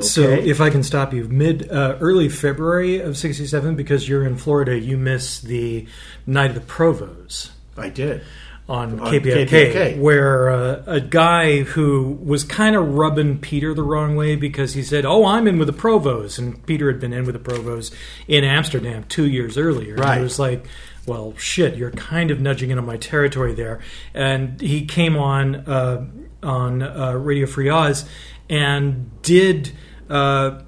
So, 0.00 0.22
if 0.22 0.60
I 0.60 0.70
can 0.70 0.82
stop 0.82 1.12
you, 1.12 1.24
mid 1.28 1.70
uh, 1.70 1.96
early 2.00 2.28
February 2.28 3.00
of 3.00 3.16
'67, 3.16 3.76
because 3.76 4.08
you're 4.08 4.24
in 4.26 4.36
Florida, 4.36 4.78
you 4.78 4.96
miss 4.96 5.40
the 5.40 5.86
Night 6.26 6.50
of 6.50 6.54
the 6.54 6.60
Provos 6.72 7.50
I 7.76 7.88
did. 7.88 8.22
on, 8.68 9.00
On 9.00 9.12
KPFK, 9.12 9.46
KPFK. 9.48 9.98
where 9.98 10.48
uh, 10.50 10.82
a 10.86 11.00
guy 11.00 11.62
who 11.62 12.18
was 12.22 12.44
kind 12.44 12.76
of 12.76 12.94
rubbing 12.94 13.38
Peter 13.38 13.74
the 13.74 13.82
wrong 13.82 14.14
way 14.16 14.36
because 14.36 14.74
he 14.74 14.82
said, 14.82 15.04
"Oh, 15.04 15.24
I'm 15.26 15.46
in 15.48 15.58
with 15.58 15.66
the 15.68 15.74
Provos," 15.74 16.38
and 16.38 16.64
Peter 16.66 16.86
had 16.90 17.00
been 17.00 17.12
in 17.12 17.24
with 17.24 17.34
the 17.42 17.50
Provos 17.50 17.92
in 18.28 18.44
Amsterdam 18.44 19.04
two 19.08 19.28
years 19.28 19.58
earlier. 19.58 19.94
And 19.94 20.00
Right. 20.04 20.16
he 20.18 20.22
was 20.22 20.38
like, 20.38 20.66
"Well, 21.06 21.34
shit, 21.36 21.76
you're 21.76 21.90
kind 21.90 22.30
of 22.30 22.40
nudging 22.40 22.70
into 22.70 22.82
my 22.82 22.96
territory 22.96 23.54
there." 23.54 23.80
And 24.14 24.60
he 24.60 24.86
came 24.86 25.16
on 25.16 25.56
uh, 25.56 26.06
on 26.42 26.82
uh, 26.82 27.12
Radio 27.14 27.46
Free 27.46 27.68
Oz 27.68 28.04
and 28.48 29.10
did. 29.22 29.72
Uh, 30.10 30.58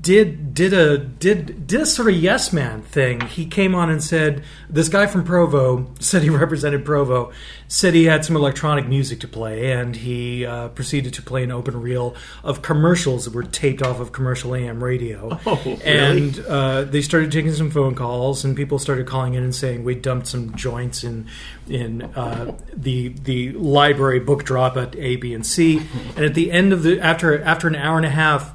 did 0.00 0.54
did 0.54 0.72
a 0.72 0.98
did 0.98 1.66
did 1.66 1.80
a 1.80 1.86
sort 1.86 2.08
of 2.08 2.16
yes 2.16 2.52
man 2.52 2.82
thing. 2.82 3.20
He 3.22 3.46
came 3.46 3.74
on 3.74 3.90
and 3.90 4.02
said 4.02 4.42
this 4.68 4.88
guy 4.88 5.06
from 5.06 5.24
Provo 5.24 5.92
said 6.00 6.22
he 6.22 6.30
represented 6.30 6.84
Provo, 6.84 7.32
said 7.68 7.94
he 7.94 8.04
had 8.04 8.24
some 8.24 8.36
electronic 8.36 8.86
music 8.86 9.20
to 9.20 9.28
play, 9.28 9.72
and 9.72 9.94
he 9.94 10.46
uh, 10.46 10.68
proceeded 10.68 11.12
to 11.14 11.22
play 11.22 11.42
an 11.42 11.52
open 11.52 11.80
reel 11.80 12.16
of 12.42 12.62
commercials 12.62 13.24
that 13.24 13.34
were 13.34 13.42
taped 13.42 13.82
off 13.82 14.00
of 14.00 14.12
commercial 14.12 14.54
AM 14.54 14.82
radio. 14.82 15.38
Oh, 15.46 15.60
really? 15.64 15.82
And 15.82 16.38
uh, 16.46 16.84
they 16.84 17.02
started 17.02 17.30
taking 17.30 17.52
some 17.52 17.70
phone 17.70 17.94
calls, 17.94 18.44
and 18.44 18.56
people 18.56 18.78
started 18.78 19.06
calling 19.06 19.34
in 19.34 19.42
and 19.42 19.54
saying 19.54 19.84
we 19.84 19.94
dumped 19.94 20.26
some 20.26 20.54
joints 20.54 21.04
in 21.04 21.26
in 21.68 22.02
uh, 22.02 22.56
the 22.74 23.08
the 23.08 23.52
library 23.52 24.20
book 24.20 24.44
drop 24.44 24.76
at 24.76 24.96
A, 24.96 25.16
B, 25.16 25.34
and 25.34 25.46
C. 25.46 25.82
And 26.16 26.24
at 26.24 26.34
the 26.34 26.50
end 26.50 26.72
of 26.72 26.82
the 26.82 27.00
after 27.00 27.40
after 27.42 27.68
an 27.68 27.76
hour 27.76 27.96
and 27.96 28.06
a 28.06 28.10
half 28.10 28.54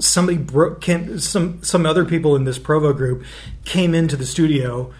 somebody 0.00 0.38
broke 0.38 0.80
came, 0.80 1.18
some 1.18 1.62
some 1.62 1.86
other 1.86 2.04
people 2.04 2.36
in 2.36 2.44
this 2.44 2.58
Provo 2.58 2.92
group 2.92 3.24
came 3.64 3.94
into 3.94 4.16
the 4.16 4.26
studio, 4.26 4.92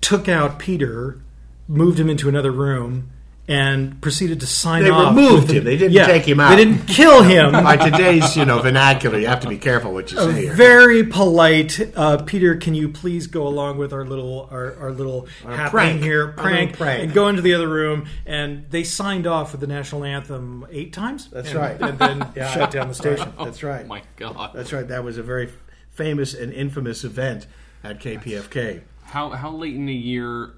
took 0.00 0.28
out 0.28 0.58
Peter, 0.58 1.20
moved 1.66 1.98
him 1.98 2.08
into 2.08 2.28
another 2.28 2.52
room, 2.52 3.10
and 3.48 4.00
proceeded 4.02 4.40
to 4.40 4.46
sign 4.46 4.84
They 4.84 4.90
off. 4.90 5.16
removed 5.16 5.48
the- 5.48 5.54
him. 5.54 5.64
They 5.64 5.78
didn't 5.78 5.92
yeah, 5.94 6.06
take 6.06 6.28
him 6.28 6.38
out. 6.38 6.50
They 6.50 6.62
didn't 6.64 6.86
kill 6.86 7.22
him. 7.22 7.52
By 7.52 7.78
today's, 7.78 8.36
you 8.36 8.44
know, 8.44 8.60
vernacular, 8.60 9.18
you 9.18 9.26
have 9.26 9.40
to 9.40 9.48
be 9.48 9.56
careful 9.56 9.94
what 9.94 10.12
you 10.12 10.18
say 10.18 10.42
here. 10.42 10.54
Very 10.54 11.04
polite, 11.04 11.80
uh, 11.96 12.18
Peter. 12.18 12.56
Can 12.56 12.74
you 12.74 12.90
please 12.90 13.26
go 13.26 13.46
along 13.46 13.78
with 13.78 13.92
our 13.94 14.04
little 14.04 14.48
our, 14.50 14.76
our 14.76 14.92
little 14.92 15.26
happening 15.42 15.70
prank. 15.70 16.02
here, 16.02 16.28
prank, 16.28 16.76
prank. 16.76 17.02
and 17.04 17.14
go 17.14 17.28
into 17.28 17.40
the 17.40 17.54
other 17.54 17.68
room? 17.68 18.06
And 18.26 18.66
they 18.70 18.84
signed 18.84 19.26
off 19.26 19.52
with 19.52 19.62
the 19.62 19.66
national 19.66 20.04
anthem 20.04 20.66
eight 20.70 20.92
times. 20.92 21.30
That's 21.30 21.48
and- 21.50 21.58
right. 21.58 21.80
and 21.80 21.98
then 21.98 22.32
shut 22.52 22.70
down 22.70 22.88
the 22.88 22.94
station. 22.94 23.32
That's 23.42 23.62
right. 23.62 23.84
Oh 23.84 23.88
my 23.88 24.02
God. 24.16 24.50
That's 24.54 24.72
right. 24.74 24.86
That 24.86 25.04
was 25.04 25.16
a 25.16 25.22
very 25.22 25.50
famous 25.90 26.34
and 26.34 26.52
infamous 26.52 27.02
event 27.02 27.46
at 27.82 27.98
KPFK. 28.00 28.82
How 29.04 29.30
how 29.30 29.50
late 29.52 29.74
in 29.74 29.86
the 29.86 29.94
year 29.94 30.50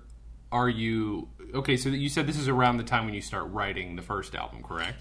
are 0.50 0.68
you? 0.68 1.28
Okay, 1.54 1.76
so 1.76 1.88
you 1.88 2.08
said 2.08 2.26
this 2.26 2.38
is 2.38 2.48
around 2.48 2.76
the 2.76 2.84
time 2.84 3.04
when 3.04 3.14
you 3.14 3.20
start 3.20 3.50
writing 3.50 3.96
the 3.96 4.02
first 4.02 4.34
album, 4.34 4.62
correct? 4.62 4.96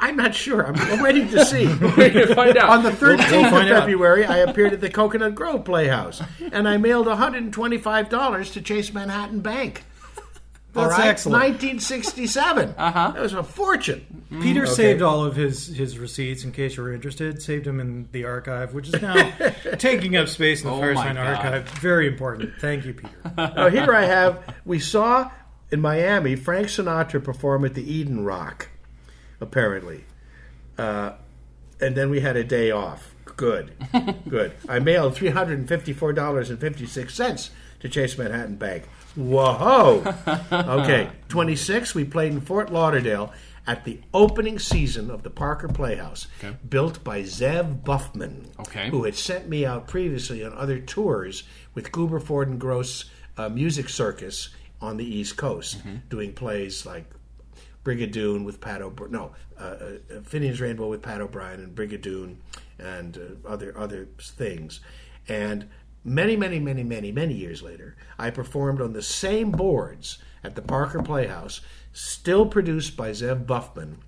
I'm 0.00 0.16
not 0.16 0.34
sure. 0.34 0.66
I'm, 0.66 0.76
I'm 0.76 1.02
waiting 1.02 1.28
to 1.30 1.44
see. 1.44 1.66
Find 2.34 2.56
out. 2.56 2.70
On 2.70 2.82
the 2.84 2.90
13th 2.90 3.30
we'll 3.30 3.44
of 3.44 3.50
find 3.50 3.70
out. 3.70 3.80
February, 3.80 4.24
I 4.24 4.38
appeared 4.38 4.72
at 4.72 4.80
the 4.80 4.90
Coconut 4.90 5.34
Grove 5.34 5.64
Playhouse, 5.64 6.22
and 6.52 6.68
I 6.68 6.76
mailed 6.76 7.06
$125 7.06 8.52
to 8.52 8.62
Chase 8.62 8.92
Manhattan 8.92 9.40
Bank. 9.40 9.84
That's 10.72 10.92
right? 10.92 11.08
excellent. 11.08 11.42
1967. 11.42 12.74
Uh-huh. 12.78 13.10
That 13.12 13.20
was 13.20 13.32
a 13.32 13.42
fortune. 13.42 14.24
Peter 14.40 14.66
saved 14.66 15.02
all 15.02 15.24
of 15.24 15.34
his, 15.34 15.66
his 15.66 15.98
receipts 15.98 16.44
in 16.44 16.52
case 16.52 16.76
you 16.76 16.84
were 16.84 16.92
interested. 16.92 17.42
Saved 17.42 17.64
them 17.64 17.80
in 17.80 18.08
the 18.12 18.24
archive, 18.24 18.74
which 18.74 18.88
is 18.88 19.02
now 19.02 19.32
taking 19.78 20.16
up 20.16 20.28
space 20.28 20.62
in 20.62 20.68
the 20.68 20.74
Oh 20.74 20.80
Firesign 20.80 21.18
archive. 21.18 21.68
Very 21.80 22.06
important. 22.06 22.52
Thank 22.60 22.84
you, 22.84 22.94
Peter. 22.94 23.32
Now, 23.36 23.68
here 23.68 23.92
I 23.92 24.04
have, 24.04 24.54
we 24.64 24.78
saw 24.78 25.30
in 25.70 25.80
Miami 25.80 26.36
Frank 26.36 26.68
Sinatra 26.68 27.22
performed 27.22 27.64
at 27.66 27.74
the 27.74 27.92
Eden 27.92 28.24
Rock, 28.24 28.68
apparently. 29.40 30.04
Uh, 30.76 31.12
and 31.80 31.96
then 31.96 32.10
we 32.10 32.20
had 32.20 32.36
a 32.36 32.44
day 32.44 32.70
off. 32.70 33.14
Good. 33.36 33.72
Good. 34.28 34.52
I 34.68 34.78
mailed 34.80 35.14
$354.56 35.14 37.50
to 37.80 37.88
Chase 37.88 38.18
Manhattan 38.18 38.56
Bank. 38.56 38.84
Whoa. 39.14 40.14
Okay. 40.52 41.08
26, 41.28 41.94
we 41.94 42.04
played 42.04 42.32
in 42.32 42.40
Fort 42.40 42.72
Lauderdale 42.72 43.32
at 43.66 43.84
the 43.84 44.00
opening 44.14 44.58
season 44.58 45.10
of 45.10 45.22
the 45.22 45.28
Parker 45.30 45.68
Playhouse, 45.68 46.26
built 46.68 47.04
by 47.04 47.20
Zev 47.22 47.84
Buffman, 47.84 48.50
Okay. 48.60 48.88
who 48.88 49.04
had 49.04 49.14
sent 49.14 49.46
me 49.48 49.64
out 49.66 49.86
previously 49.86 50.42
on 50.44 50.52
other 50.54 50.78
tours 50.80 51.42
with 51.74 51.92
Guber, 51.92 52.20
Ford, 52.22 52.48
and 52.48 52.58
Gross 52.58 53.04
uh, 53.36 53.48
Music 53.50 53.88
Circus 53.90 54.48
on 54.80 54.96
the 54.96 55.04
East 55.04 55.36
Coast, 55.36 55.78
doing 56.08 56.32
plays 56.32 56.86
like 56.86 57.04
Brigadoon 57.84 58.44
with 58.44 58.60
Pat 58.60 58.82
O'Brien, 58.82 59.12
no, 59.12 59.32
uh, 59.58 59.62
uh, 59.62 60.20
Finian's 60.22 60.60
Rainbow 60.60 60.88
with 60.88 61.02
Pat 61.02 61.20
O'Brien 61.20 61.60
and 61.60 61.74
Brigadoon 61.74 62.36
and 62.78 63.16
uh, 63.16 63.48
other 63.48 63.76
other 63.76 64.08
things. 64.20 64.80
And 65.26 65.68
many, 66.04 66.36
many, 66.36 66.58
many, 66.58 66.82
many, 66.82 67.12
many 67.12 67.34
years 67.34 67.62
later, 67.62 67.96
I 68.18 68.30
performed 68.30 68.80
on 68.80 68.92
the 68.92 69.02
same 69.02 69.50
boards 69.50 70.18
at 70.44 70.54
the 70.54 70.62
Parker 70.62 71.02
Playhouse, 71.02 71.60
still 71.92 72.46
produced 72.46 72.96
by 72.96 73.10
Zev 73.10 73.46
Buffman, 73.46 73.98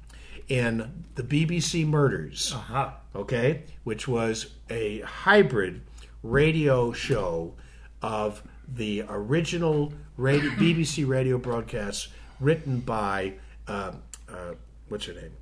in 0.48 1.04
the 1.14 1.22
BBC 1.22 1.86
Murders 1.86 2.52
Aha. 2.54 2.96
okay, 3.14 3.62
which 3.84 4.06
was 4.06 4.52
a 4.68 5.00
hybrid 5.00 5.80
radio 6.22 6.92
show 6.92 7.54
of 8.02 8.42
the 8.74 9.04
original 9.08 9.92
radio, 10.16 10.50
BBC 10.52 11.06
radio 11.06 11.38
broadcasts 11.38 12.08
written 12.40 12.80
by 12.80 13.34
uh, 13.68 13.92
uh, 14.28 14.54
what's 14.88 15.06
her 15.06 15.14
name, 15.14 15.32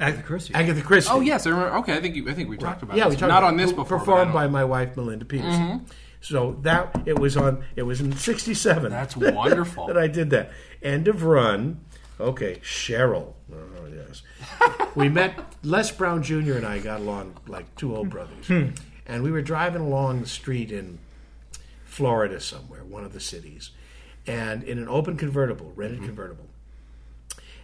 Agatha 0.00 0.22
Christie. 0.22 0.54
Agatha 0.54 0.82
Christie. 0.82 1.10
oh 1.12 1.20
yes, 1.20 1.46
I 1.46 1.50
remember. 1.50 1.76
Okay, 1.78 1.96
I 1.96 2.00
think 2.00 2.16
you, 2.16 2.28
I 2.28 2.34
think 2.34 2.48
we 2.48 2.56
talked 2.56 2.82
about 2.82 2.96
yeah, 2.96 3.04
this. 3.04 3.14
we 3.14 3.20
talked 3.20 3.30
not 3.30 3.38
about 3.38 3.48
on 3.48 3.56
this 3.56 3.70
it. 3.70 3.76
before. 3.76 3.98
but 3.98 4.04
Performed 4.04 4.32
by 4.32 4.46
my 4.46 4.64
wife 4.64 4.96
Melinda 4.96 5.24
Peterson. 5.24 5.86
So 6.20 6.56
that 6.62 7.02
it 7.04 7.18
was 7.18 7.36
on. 7.36 7.64
It 7.74 7.82
was 7.82 8.00
in 8.00 8.12
'67. 8.12 8.90
That's 8.90 9.16
wonderful. 9.16 9.86
that 9.88 9.98
I 9.98 10.06
did 10.06 10.30
that. 10.30 10.52
End 10.82 11.08
of 11.08 11.24
run. 11.24 11.80
Okay, 12.20 12.60
Cheryl. 12.62 13.32
Oh 13.52 13.86
yes. 13.92 14.22
we 14.94 15.08
met 15.08 15.34
Les 15.64 15.90
Brown 15.90 16.22
Jr. 16.22 16.54
and 16.54 16.66
I 16.66 16.78
got 16.78 17.00
along 17.00 17.36
like 17.48 17.74
two 17.74 17.96
old 17.96 18.08
brothers, 18.10 18.48
and 18.48 19.22
we 19.22 19.32
were 19.32 19.42
driving 19.42 19.82
along 19.82 20.20
the 20.20 20.28
street 20.28 20.70
in 20.70 20.98
Florida 21.92 22.40
somewhere, 22.40 22.82
one 22.84 23.04
of 23.04 23.12
the 23.12 23.20
cities, 23.20 23.70
and 24.26 24.62
in 24.62 24.78
an 24.78 24.88
open 24.88 25.14
convertible, 25.18 25.74
rented 25.76 26.02
convertible. 26.02 26.46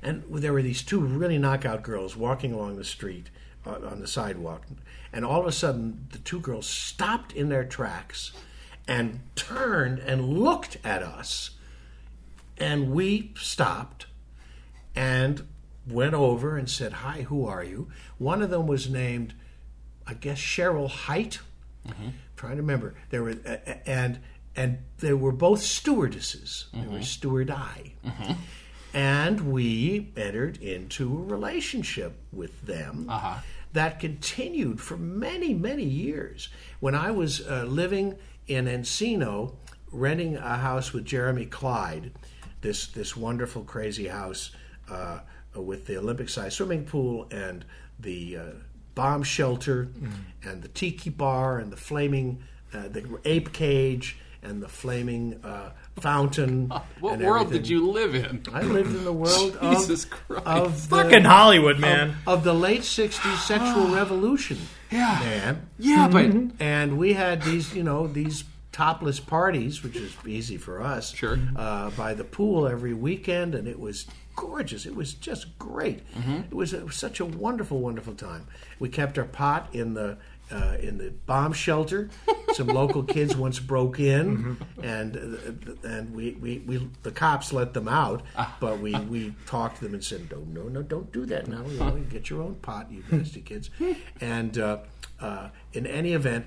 And 0.03 0.23
there 0.29 0.53
were 0.53 0.61
these 0.61 0.83
two 0.83 1.01
really 1.01 1.39
knockout 1.39 1.83
girls 1.83 2.15
walking 2.15 2.53
along 2.53 2.77
the 2.77 2.85
street 2.85 3.31
uh, 3.67 3.79
on 3.91 4.01
the 4.01 4.07
sidewalk. 4.07 4.67
And 5.15 5.25
all 5.25 5.41
of 5.41 5.47
a 5.47 5.53
sudden, 5.53 6.09
the 6.13 6.19
two 6.19 6.41
girls 6.41 6.67
stopped 6.67 7.33
in 7.33 7.49
their 7.49 7.65
tracks 7.65 8.33
and 8.87 9.21
turned 9.35 9.99
and 10.01 10.29
looked 10.29 10.77
at 10.85 11.03
us. 11.03 11.53
And 12.59 12.93
we 12.93 13.33
stopped 13.35 14.09
and 14.95 15.47
went 15.89 16.13
over 16.13 16.59
and 16.59 16.69
said, 16.69 16.93
Hi, 16.93 17.23
who 17.23 17.47
are 17.47 17.65
you? 17.65 17.89
One 18.19 18.43
of 18.43 18.51
them 18.51 18.67
was 18.67 18.91
named, 18.91 19.33
I 20.07 20.13
guess, 20.13 20.39
Cheryl 20.39 20.91
Height. 20.91 21.39
Trying 22.39 22.57
to 22.57 22.63
remember. 22.63 22.95
There 23.11 23.23
were, 23.23 23.35
and 23.85 24.21
and 24.57 24.79
they 24.99 25.13
were 25.13 25.33
both 25.33 25.61
stewardesses. 25.61 26.67
They 26.73 26.87
were 26.89 27.03
steward 27.03 27.51
I 27.51 27.93
and 28.95 29.53
we 29.53 30.11
entered 30.17 30.57
into 30.63 31.05
a 31.19 31.23
relationship 31.23 32.19
with 32.33 32.63
them 32.67 33.07
Uh-huh. 33.09 33.41
that 33.75 34.01
continued 34.01 34.81
for 34.81 34.97
many, 34.97 35.53
many 35.53 35.85
years. 35.85 36.49
When 36.81 36.95
I 36.95 37.11
was 37.11 37.47
uh, 37.47 37.65
living 37.69 38.17
in 38.47 38.65
Encino, 38.67 39.55
renting 39.93 40.37
a 40.37 40.57
house 40.57 40.93
with 40.93 41.05
Jeremy 41.05 41.47
Clyde, 41.47 42.13
this 42.63 42.87
this 42.89 43.17
wonderful, 43.17 43.63
crazy 43.65 44.09
house 44.09 44.51
uh, 44.91 45.21
with 45.55 45.87
the 45.87 45.99
Olympic-sized 45.99 46.55
swimming 46.57 46.85
pool 46.85 47.27
and 47.31 47.65
the 48.01 48.37
uh, 48.39 48.43
bomb 48.99 49.23
shelter 49.23 49.89
and 50.43 50.61
the 50.63 50.69
tiki 50.69 51.09
bar 51.11 51.59
and 51.61 51.71
the 51.73 51.77
flaming, 51.77 52.43
uh, 52.75 52.89
the 52.89 53.05
ape 53.25 53.53
cage 53.53 54.17
and 54.43 54.61
the 54.61 54.69
flaming 54.69 55.39
uh, 55.45 55.71
fountain. 56.01 56.73
What 57.01 57.15
and 57.15 57.23
world 57.23 57.47
everything. 57.47 57.63
did 57.63 57.69
you 57.71 57.91
live 57.93 58.15
in? 58.17 58.43
I 58.53 58.63
lived 58.63 58.95
in 58.95 59.05
the 59.05 59.13
world 59.13 59.57
Jesus 59.63 60.03
of, 60.05 60.11
Christ. 60.11 60.47
of 60.47 60.89
the, 60.89 60.97
Fucking 60.97 61.23
Hollywood, 61.25 61.79
man. 61.79 62.11
of, 62.27 62.39
of 62.39 62.45
the 62.45 62.55
late 62.55 62.83
'60s 62.83 63.39
sexual 63.47 63.87
revolution, 64.01 64.59
Yeah. 64.91 65.19
man. 65.21 65.69
Yeah, 65.79 66.09
but 66.09 66.27
And 66.61 66.99
we 66.99 67.13
had 67.13 67.43
these, 67.43 67.73
you 67.75 67.85
know, 67.85 68.09
these 68.09 68.43
topless 68.73 69.21
parties, 69.21 69.83
which 69.85 69.95
is 69.97 70.13
easy 70.27 70.57
for 70.57 70.83
us. 70.83 71.13
Sure. 71.15 71.39
Uh, 71.57 71.91
by 71.91 72.15
the 72.15 72.25
pool 72.25 72.67
every 72.67 72.95
weekend, 72.95 73.55
and 73.55 73.67
it 73.69 73.79
was 73.79 74.07
gorgeous. 74.39 74.87
It 74.87 74.95
was 74.95 75.15
just 75.15 75.59
great. 75.59 76.01
It, 76.51 76.55
was, 76.55 76.73
it 76.73 76.85
was 76.85 76.97
such 76.97 77.21
a 77.21 77.25
wonderful, 77.25 77.81
wonderful 77.81 78.15
time. 78.15 78.47
We 78.79 78.89
kept 78.89 79.19
our 79.19 79.25
pot 79.25 79.69
in 79.73 79.95
the. 79.95 80.19
Uh, 80.51 80.79
in 80.81 80.97
the 80.97 81.11
bomb 81.27 81.53
shelter, 81.53 82.09
some 82.55 82.69
local 82.69 83.03
kids 83.03 83.37
once 83.37 83.59
broke 83.59 84.01
in, 84.01 84.57
and 84.83 85.15
uh, 85.15 85.87
and 85.87 86.15
we, 86.15 86.31
we, 86.41 86.61
we 86.61 86.89
the 87.03 87.11
cops 87.11 87.53
let 87.53 87.75
them 87.75 87.87
out, 87.87 88.23
but 88.59 88.81
we, 88.81 88.95
we 88.95 89.35
talked 89.45 89.77
to 89.77 89.85
them 89.85 89.93
and 89.93 90.03
said, 90.03 90.31
no, 90.31 90.39
no, 90.63 90.63
no, 90.71 90.81
don't 90.81 91.13
do 91.13 91.27
that 91.27 91.49
now. 91.49 91.63
You 91.67 91.79
know, 91.79 91.97
you 91.97 92.05
get 92.05 92.31
your 92.31 92.41
own 92.41 92.55
pot, 92.63 92.91
you 92.91 93.05
nasty 93.11 93.43
kids. 93.43 93.69
And 94.23 94.57
uh, 94.59 94.79
uh, 95.21 95.51
in 95.75 95.87
any 95.87 96.15
event, 96.15 96.47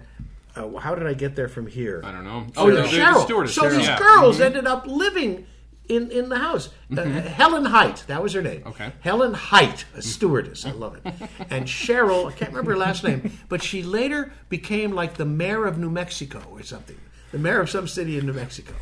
uh, 0.56 0.68
how 0.80 0.96
did 0.96 1.06
I 1.06 1.14
get 1.14 1.36
there 1.36 1.48
from 1.48 1.68
here? 1.68 2.02
I 2.04 2.12
don't 2.12 2.24
know. 2.26 2.48
Oh, 2.58 2.72
the- 2.72 2.78
yeah, 2.78 3.14
the 3.14 3.20
Cheryl. 3.20 3.24
stewardess, 3.26 3.54
so 3.54 3.66
Cheryl. 3.66 3.78
these 3.78 3.86
Yeah. 3.88 4.00
girls 4.00 4.42
ended 4.42 4.66
up 4.66 4.88
living 4.88 5.46
in, 5.92 6.10
in 6.12 6.30
the 6.30 6.38
house. 6.38 6.70
Uh, 6.96 7.04
Helen 7.04 7.66
Height, 7.66 8.04
that 8.08 8.24
was 8.24 8.34
her 8.34 8.42
name. 8.42 8.64
Okay. 8.66 8.92
Helen 9.02 9.34
Height, 9.34 9.86
a 9.96 10.02
stewardess. 10.02 10.66
I 10.66 10.72
love 10.72 10.96
it. 11.04 11.14
And 11.50 11.66
Cheryl, 11.66 12.30
I 12.30 12.34
can't 12.34 12.52
remember 12.52 12.72
her 12.72 12.78
last 12.78 13.04
name, 13.04 13.38
but 13.50 13.62
she 13.62 13.84
later 13.84 14.32
became 14.50 14.92
like 14.94 15.16
the 15.16 15.26
mayor 15.26 15.66
of 15.66 15.78
New 15.78 15.90
Mexico 15.90 16.42
or 16.52 16.64
something. 16.64 16.98
The 17.32 17.38
mayor 17.38 17.60
of 17.62 17.70
some 17.70 17.88
city 17.88 18.18
in 18.18 18.26
New 18.26 18.34
Mexico. 18.34 18.74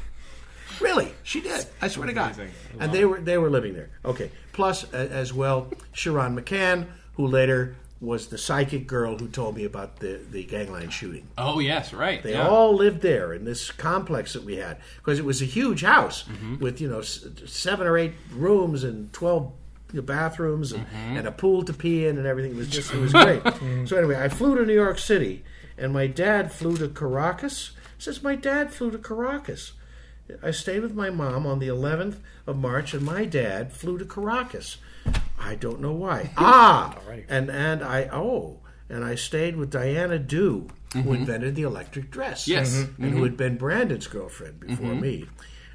Really, 0.79 1.11
she 1.23 1.41
did. 1.41 1.65
I 1.81 1.87
swear 1.87 2.07
to 2.07 2.13
God. 2.13 2.35
And 2.79 2.91
they 2.93 3.03
were 3.05 3.19
they 3.19 3.37
were 3.37 3.49
living 3.49 3.73
there. 3.73 3.89
Okay. 4.05 4.31
Plus, 4.53 4.85
a- 4.93 5.11
as 5.11 5.33
well, 5.33 5.67
Sharon 5.91 6.35
McCann, 6.39 6.87
who 7.15 7.27
later 7.27 7.75
was 8.01 8.27
the 8.27 8.37
psychic 8.37 8.87
girl 8.87 9.17
who 9.17 9.27
told 9.27 9.55
me 9.57 9.65
about 9.65 9.97
the 9.97 10.19
the 10.31 10.43
gangland 10.43 10.93
shooting. 10.93 11.27
Oh 11.37 11.59
yes, 11.59 11.93
right. 11.93 12.23
They 12.23 12.31
yeah. 12.33 12.47
all 12.47 12.73
lived 12.73 13.01
there 13.01 13.33
in 13.33 13.43
this 13.45 13.71
complex 13.71 14.33
that 14.33 14.43
we 14.45 14.55
had 14.57 14.77
because 14.97 15.19
it 15.19 15.25
was 15.25 15.41
a 15.41 15.45
huge 15.45 15.81
house 15.81 16.23
Mm-hmm. 16.23 16.59
with 16.59 16.79
you 16.79 16.87
know 16.89 16.99
s- 16.99 17.25
seven 17.45 17.85
or 17.87 17.97
eight 17.97 18.13
rooms 18.31 18.83
and 18.85 19.11
twelve 19.11 19.51
you 19.91 19.97
know, 20.01 20.05
bathrooms 20.05 20.71
and, 20.71 20.85
Mm-hmm. 20.85 21.17
and 21.17 21.27
a 21.27 21.31
pool 21.31 21.63
to 21.63 21.73
pee 21.73 22.05
in 22.05 22.17
and 22.17 22.25
everything. 22.27 22.51
It 22.51 22.57
was 22.57 22.69
just 22.69 22.93
it 22.93 22.99
was 22.99 23.11
great. 23.23 23.41
so 23.87 23.97
anyway, 23.97 24.15
I 24.21 24.29
flew 24.29 24.55
to 24.55 24.65
New 24.65 24.73
York 24.75 24.97
City 24.99 25.43
and 25.77 25.91
my 25.91 26.07
dad 26.07 26.51
flew 26.53 26.77
to 26.77 26.87
Caracas. 26.89 27.71
Says 27.97 28.23
my 28.23 28.35
dad 28.35 28.71
flew 28.73 28.91
to 28.91 28.97
Caracas. 28.97 29.73
I 30.43 30.51
stayed 30.51 30.81
with 30.83 30.93
my 30.93 31.09
mom 31.09 31.45
on 31.47 31.57
the 31.59 31.67
11th 31.69 32.17
of 32.45 32.55
March, 32.55 32.93
and 32.93 33.03
my 33.03 33.25
dad 33.25 33.73
flew 33.73 33.97
to 33.97 34.05
Caracas. 34.05 34.77
I 35.39 35.55
don't 35.55 35.79
know 35.79 35.93
why. 35.93 36.29
Ah, 36.37 36.95
and 37.27 37.49
and 37.49 37.83
I 37.83 38.09
oh, 38.11 38.59
and 38.89 39.03
I 39.03 39.15
stayed 39.15 39.55
with 39.55 39.69
Diana 39.71 40.19
Dew, 40.19 40.67
who 40.93 41.13
invented 41.13 41.55
the 41.55 41.63
electric 41.63 42.11
dress. 42.11 42.43
Mm-hmm. 42.43 42.51
Yes. 42.51 42.75
Mm-hmm. 42.75 43.03
and 43.03 43.13
who 43.13 43.23
had 43.23 43.37
been 43.37 43.57
Brandon's 43.57 44.07
girlfriend 44.07 44.59
before 44.59 44.95
me. 44.95 45.25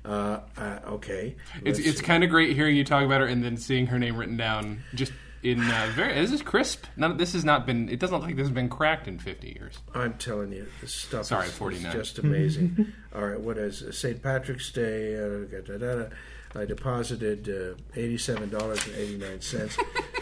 Uh, 0.05 0.41
uh, 0.59 0.79
okay, 0.87 1.35
It's 1.65 1.79
let's 1.79 1.91
it's 1.91 2.01
kind 2.03 2.23
of 2.23 2.29
great 2.31 2.55
hearing 2.55 2.77
you 2.77 2.85
talk 2.85 3.05
about 3.05 3.23
her 3.23 3.27
and 3.27 3.43
then 3.43 3.57
seeing 3.57 3.87
her 3.87 3.99
name 3.99 4.19
written 4.19 4.37
down 4.37 4.83
just 4.95 5.13
in 5.43 5.61
uh, 5.61 5.93
very. 5.95 6.15
This 6.15 6.33
is 6.33 6.43
crisp. 6.43 6.85
None, 6.97 7.17
this 7.17 7.33
has 7.33 7.45
not 7.45 7.65
been. 7.67 7.89
It 7.89 8.01
doesn't 8.01 8.15
look 8.15 8.27
like 8.27 8.37
this 8.37 8.47
has 8.47 8.55
been 8.55 8.69
cracked 8.69 9.09
in 9.09 9.19
fifty 9.19 9.49
years. 9.59 9.79
I'm 9.95 10.15
telling 10.15 10.53
you, 10.53 10.67
this 10.81 10.93
stuff 10.93 11.27
Sorry, 11.27 11.47
is, 11.47 11.53
is 11.53 11.59
49. 11.59 11.93
just 11.93 12.19
amazing. 12.19 12.93
All 13.15 13.27
right, 13.27 13.41
what 13.41 13.57
is 13.57 13.83
St. 13.93 14.23
Patrick's 14.23 14.71
Day? 14.73 15.17
Uh, 15.17 15.47
da, 15.47 15.79
da, 15.79 15.79
da. 15.79 16.05
I 16.57 16.65
deposited 16.65 17.49
uh, 17.49 17.75
eighty-seven 17.99 18.51
dollars 18.51 18.87
and 18.87 18.97
eighty-nine 18.97 19.41
cents. 19.41 19.77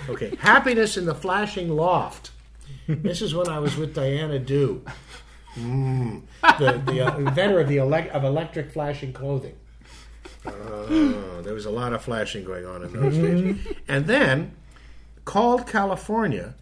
Okay, 0.09 0.35
happiness 0.37 0.97
in 0.97 1.05
the 1.05 1.15
flashing 1.15 1.69
loft. 1.69 2.31
This 2.89 3.21
is 3.21 3.35
when 3.35 3.49
I 3.49 3.59
was 3.59 3.77
with 3.77 3.95
Diana 3.95 4.39
Dew, 4.39 4.83
mm, 5.55 6.23
the 6.59 6.83
the 6.87 7.01
uh, 7.03 7.17
inventor 7.19 7.61
of 7.61 7.69
the 7.69 7.77
elec 7.77 8.09
of 8.09 8.25
electric 8.25 8.73
flashing 8.73 9.12
clothing. 9.12 9.57
Oh, 10.47 11.41
there 11.43 11.55
was 11.55 11.67
a 11.67 11.71
lot 11.71 11.93
of 11.93 12.03
flashing 12.03 12.45
going 12.45 12.67
on 12.67 12.83
in 12.83 12.93
those 12.93 13.17
days. 13.17 13.77
And 13.87 14.07
then 14.07 14.57
called 15.25 15.67
California, 15.67 16.55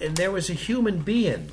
and 0.00 0.16
there 0.16 0.32
was 0.32 0.50
a 0.50 0.54
human 0.54 0.98
being. 1.00 1.50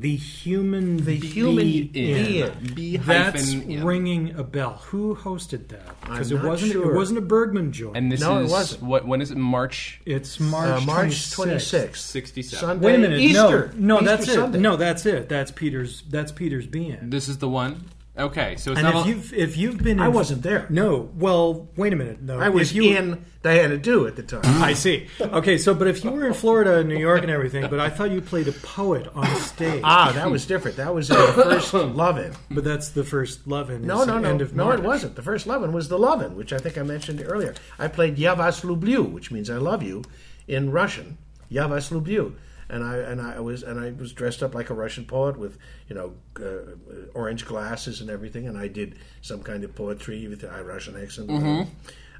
The 0.00 0.14
human, 0.14 0.98
The 1.04 1.16
human 1.16 1.56
being. 1.56 1.92
being. 1.92 2.52
B 2.74 2.96
That's 2.98 3.52
in. 3.52 3.82
ringing 3.84 4.34
a 4.36 4.44
bell. 4.44 4.74
Who 4.86 5.16
hosted 5.16 5.66
that? 5.68 6.00
Because 6.02 6.30
it 6.30 6.40
wasn't. 6.40 6.70
sure. 6.72 6.92
It 6.92 6.94
wasn't 6.96 7.18
a 7.18 7.22
Bergman 7.22 7.72
joint. 7.72 7.96
And 7.96 8.12
this 8.12 8.20
No, 8.20 8.38
it 8.38 8.44
is 8.44 8.50
wasn't. 8.52 8.82
what? 8.84 9.06
When 9.08 9.20
is 9.20 9.32
it? 9.32 9.38
March 9.38 10.00
it's 10.06 10.38
March 10.38 10.82
Uh, 10.82 10.84
March 10.84 11.10
26th. 11.32 11.96
26th. 11.96 11.96
67. 11.96 12.80
Wait 12.80 12.94
a 12.94 12.98
minute. 12.98 13.18
Easter. 13.20 13.72
No, 13.76 13.94
no, 13.94 14.00
Easter 14.02 14.04
that's 14.16 14.32
Sunday. 14.32 14.58
it. 14.58 14.60
No, 14.60 14.76
that's 14.76 15.04
it. 15.04 15.28
That's 15.28 15.50
Peter's. 15.50 16.02
That's 16.08 16.30
Peter's 16.30 16.66
being. 16.66 16.98
This 17.10 17.28
is 17.28 17.38
the 17.38 17.48
one. 17.48 17.86
Okay, 18.18 18.56
so 18.56 18.72
it's 18.72 18.80
And 18.80 18.92
not. 18.92 18.96
if 19.00 19.04
a- 19.04 19.08
you've 19.08 19.32
if 19.32 19.56
you've 19.56 19.78
been, 19.78 19.98
in, 19.98 20.00
I 20.00 20.08
wasn't 20.08 20.42
there. 20.42 20.66
No. 20.70 21.08
Well, 21.14 21.68
wait 21.76 21.92
a 21.92 21.96
minute. 21.96 22.20
No, 22.20 22.38
I 22.38 22.48
was 22.48 22.70
if 22.70 22.76
you, 22.76 22.96
in 22.96 23.24
Diana 23.42 23.76
Dew 23.76 24.08
at 24.08 24.16
the 24.16 24.24
time. 24.24 24.40
I 24.62 24.72
see. 24.72 25.06
Okay, 25.20 25.56
so 25.56 25.72
but 25.72 25.86
if 25.86 26.02
you 26.02 26.10
were 26.10 26.26
in 26.26 26.34
Florida 26.34 26.78
and 26.78 26.88
New 26.88 26.98
York 26.98 27.22
and 27.22 27.30
everything, 27.30 27.68
but 27.70 27.78
I 27.78 27.88
thought 27.90 28.10
you 28.10 28.20
played 28.20 28.48
a 28.48 28.52
poet 28.52 29.06
on 29.14 29.24
stage. 29.36 29.82
ah, 29.84 30.10
that 30.16 30.30
was 30.30 30.46
different. 30.46 30.76
That 30.78 30.92
was 30.92 31.06
the 31.08 31.14
first 31.14 31.72
Lovin'. 31.74 32.32
But 32.50 32.64
that's 32.64 32.88
the 32.88 33.04
first 33.04 33.46
love 33.46 33.70
in. 33.70 33.82
No, 33.86 34.04
no, 34.04 34.18
no. 34.18 34.28
End 34.28 34.42
of 34.42 34.52
No, 34.54 34.64
March. 34.64 34.80
it 34.80 34.84
wasn't. 34.84 35.14
The 35.14 35.22
first 35.22 35.46
Lovin' 35.46 35.72
was 35.72 35.88
the 35.88 35.98
Lovin', 35.98 36.34
which 36.34 36.52
I 36.52 36.58
think 36.58 36.76
I 36.76 36.82
mentioned 36.82 37.22
earlier. 37.24 37.54
I 37.78 37.86
played 37.86 38.18
Ya 38.18 38.34
vas 38.34 38.64
lublю, 38.64 39.04
which 39.04 39.30
means 39.30 39.48
I 39.48 39.58
love 39.58 39.82
you, 39.84 40.02
in 40.48 40.72
Russian. 40.72 41.18
Ya 41.48 41.68
vas 41.68 41.90
lublю. 41.92 42.34
And 42.70 42.84
I 42.84 42.96
and 42.98 43.20
I 43.20 43.40
was 43.40 43.62
and 43.62 43.80
I 43.80 43.92
was 43.92 44.12
dressed 44.12 44.42
up 44.42 44.54
like 44.54 44.68
a 44.68 44.74
Russian 44.74 45.06
poet 45.06 45.38
with 45.38 45.56
you 45.88 45.94
know 45.94 46.14
uh, 46.38 46.74
orange 47.14 47.46
glasses 47.46 48.00
and 48.02 48.10
everything, 48.10 48.46
and 48.46 48.58
I 48.58 48.68
did 48.68 48.96
some 49.22 49.42
kind 49.42 49.64
of 49.64 49.74
poetry 49.74 50.26
with 50.28 50.42
a 50.44 50.62
Russian 50.64 51.00
accent. 51.02 51.30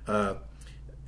Uh, 0.07 0.35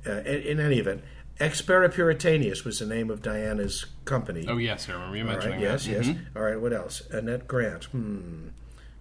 uh, 0.05 0.11
in, 0.11 0.41
in 0.43 0.59
any 0.59 0.77
event, 0.77 1.03
Expera 1.39 1.91
Puritanius 1.91 2.63
was 2.63 2.77
the 2.77 2.85
name 2.85 3.09
of 3.09 3.23
Diana's 3.23 3.85
company. 4.05 4.45
oh 4.47 4.57
yes, 4.57 4.87
I 4.87 4.93
remember 4.93 5.17
you 5.17 5.25
mentioning 5.25 5.53
right, 5.53 5.61
yes, 5.61 5.87
yes. 5.87 6.09
All 6.35 6.43
right, 6.43 6.59
what 6.61 6.71
else? 6.73 7.01
Annette 7.09 7.47
Grant. 7.47 7.85
Hmm. 7.85 8.49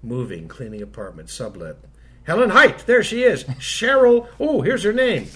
Moving, 0.02 0.48
cleaning 0.48 0.80
apartment, 0.80 1.28
sublet. 1.28 1.76
Helen 2.24 2.48
Height. 2.50 2.86
There 2.86 3.02
she 3.02 3.22
is. 3.24 3.44
Cheryl. 3.44 4.26
Oh, 4.38 4.62
here's 4.62 4.84
her 4.84 4.92
name. 4.94 5.26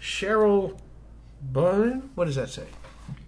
Cheryl 0.00 0.78
Bone. 1.42 2.10
What 2.14 2.26
does 2.26 2.36
that 2.36 2.50
say? 2.50 2.66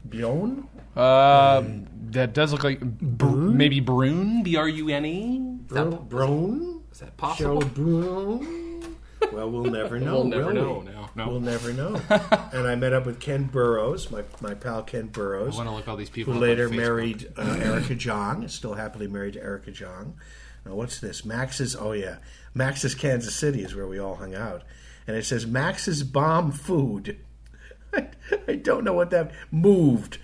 Bjorn? 0.08 0.68
Uh, 0.96 1.62
that 2.10 2.32
does 2.32 2.52
look 2.52 2.64
like 2.64 2.80
br- 2.80 3.26
maybe 3.26 3.80
Brune, 3.80 4.42
B 4.42 4.56
R 4.56 4.68
U 4.68 4.88
N 4.88 5.04
E. 5.04 5.40
Brone? 5.68 6.82
is 6.92 7.00
that 7.00 7.16
possible? 7.16 7.60
Brune? 7.60 8.96
Well, 9.32 9.50
we'll 9.50 9.64
never 9.64 9.98
know. 10.00 10.14
We'll 10.14 10.24
never 10.24 10.44
will 10.46 10.52
know. 10.54 10.84
we? 10.86 10.92
No, 10.92 11.08
no. 11.14 11.28
We'll 11.30 11.40
never 11.40 11.72
know. 11.72 12.00
and 12.52 12.66
I 12.66 12.74
met 12.76 12.92
up 12.92 13.06
with 13.06 13.20
Ken 13.20 13.44
Burrows, 13.44 14.10
my, 14.10 14.22
my 14.40 14.54
pal 14.54 14.82
Ken 14.82 15.08
Burrows. 15.08 15.54
I 15.54 15.56
want 15.58 15.68
to 15.68 15.74
look 15.74 15.88
all 15.88 15.96
these 15.96 16.10
people. 16.10 16.32
who 16.32 16.38
up 16.38 16.42
on 16.42 16.48
later 16.48 16.68
Facebook. 16.68 16.76
married 16.76 17.32
uh, 17.36 17.58
Erica 17.60 17.94
Jong, 17.94 18.42
is 18.44 18.54
still 18.54 18.74
happily 18.74 19.08
married 19.08 19.34
to 19.34 19.42
Erica 19.42 19.72
Jong. 19.72 20.14
Now, 20.64 20.74
what's 20.74 20.98
this? 21.00 21.24
Max's, 21.24 21.76
oh 21.76 21.92
yeah, 21.92 22.16
Max's 22.54 22.94
Kansas 22.94 23.34
City 23.34 23.62
is 23.62 23.74
where 23.74 23.86
we 23.86 23.98
all 23.98 24.16
hung 24.16 24.34
out. 24.34 24.62
And 25.06 25.16
it 25.16 25.24
says 25.24 25.46
Max's 25.46 26.02
Bomb 26.02 26.50
Food. 26.52 27.18
I, 27.92 28.08
I 28.48 28.54
don't 28.56 28.84
know 28.84 28.94
what 28.94 29.10
that 29.10 29.32
moved. 29.50 30.18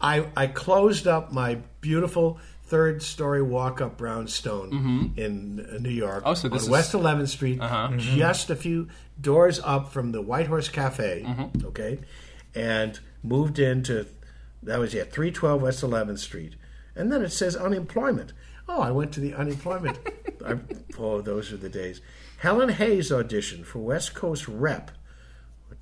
I, 0.00 0.26
I 0.36 0.46
closed 0.48 1.06
up 1.06 1.32
my 1.32 1.58
beautiful 1.80 2.38
third 2.64 3.02
story 3.02 3.42
walk 3.42 3.80
up 3.80 3.96
brownstone 3.96 5.12
in 5.16 5.64
uh, 5.72 5.78
New 5.78 5.88
York 5.90 6.24
Mm-hmm. 6.24 6.28
Oh, 6.28 6.34
so 6.34 6.48
this 6.48 6.62
on 6.62 6.66
is- 6.66 6.70
West 6.70 6.92
11th 6.92 7.28
Street, 7.28 7.60
Uh-huh. 7.60 7.96
just 7.96 8.50
a 8.50 8.56
few 8.56 8.88
doors 9.20 9.60
up 9.64 9.92
from 9.92 10.12
the 10.12 10.20
White 10.20 10.48
Horse 10.48 10.68
Cafe, 10.68 11.24
Mm-hmm. 11.26 11.66
okay, 11.68 11.98
and 12.54 12.98
moved 13.22 13.58
into 13.58 14.06
that 14.62 14.78
was 14.80 14.92
yeah 14.94 15.04
312 15.04 15.62
West 15.62 15.82
11th 15.82 16.18
Street, 16.18 16.56
and 16.96 17.12
then 17.12 17.22
it 17.22 17.30
says 17.30 17.54
unemployment. 17.56 18.32
Oh, 18.68 18.80
I 18.80 18.90
went 18.90 19.12
to 19.12 19.20
the 19.20 19.32
unemployment. 19.34 19.98
I, 20.44 20.58
oh, 20.98 21.20
those 21.20 21.52
are 21.52 21.56
the 21.56 21.68
days. 21.68 22.00
Helen 22.38 22.68
Hayes 22.70 23.10
auditioned 23.12 23.64
for 23.64 23.78
West 23.78 24.14
Coast 24.14 24.48
Rep. 24.48 24.90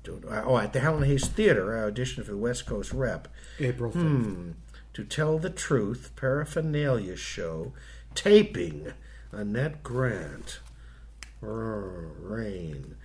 What 0.07 0.21
do- 0.21 0.29
Oh, 0.29 0.57
at 0.57 0.73
the 0.73 0.79
Helen 0.79 1.03
Hayes 1.03 1.27
Theater, 1.27 1.75
I 1.85 1.89
auditioned 1.89 2.25
for 2.25 2.31
the 2.31 2.37
West 2.37 2.65
Coast 2.65 2.91
Rep. 2.93 3.27
April 3.59 3.91
fifth. 3.91 4.01
Hmm. 4.01 4.51
to 4.93 5.03
tell 5.03 5.37
the 5.39 5.49
truth 5.49 6.11
paraphernalia 6.15 7.15
show 7.17 7.73
taping 8.13 8.93
annette 9.31 9.83
grant. 9.83 10.59
R- 11.41 12.07
rain. 12.21 12.95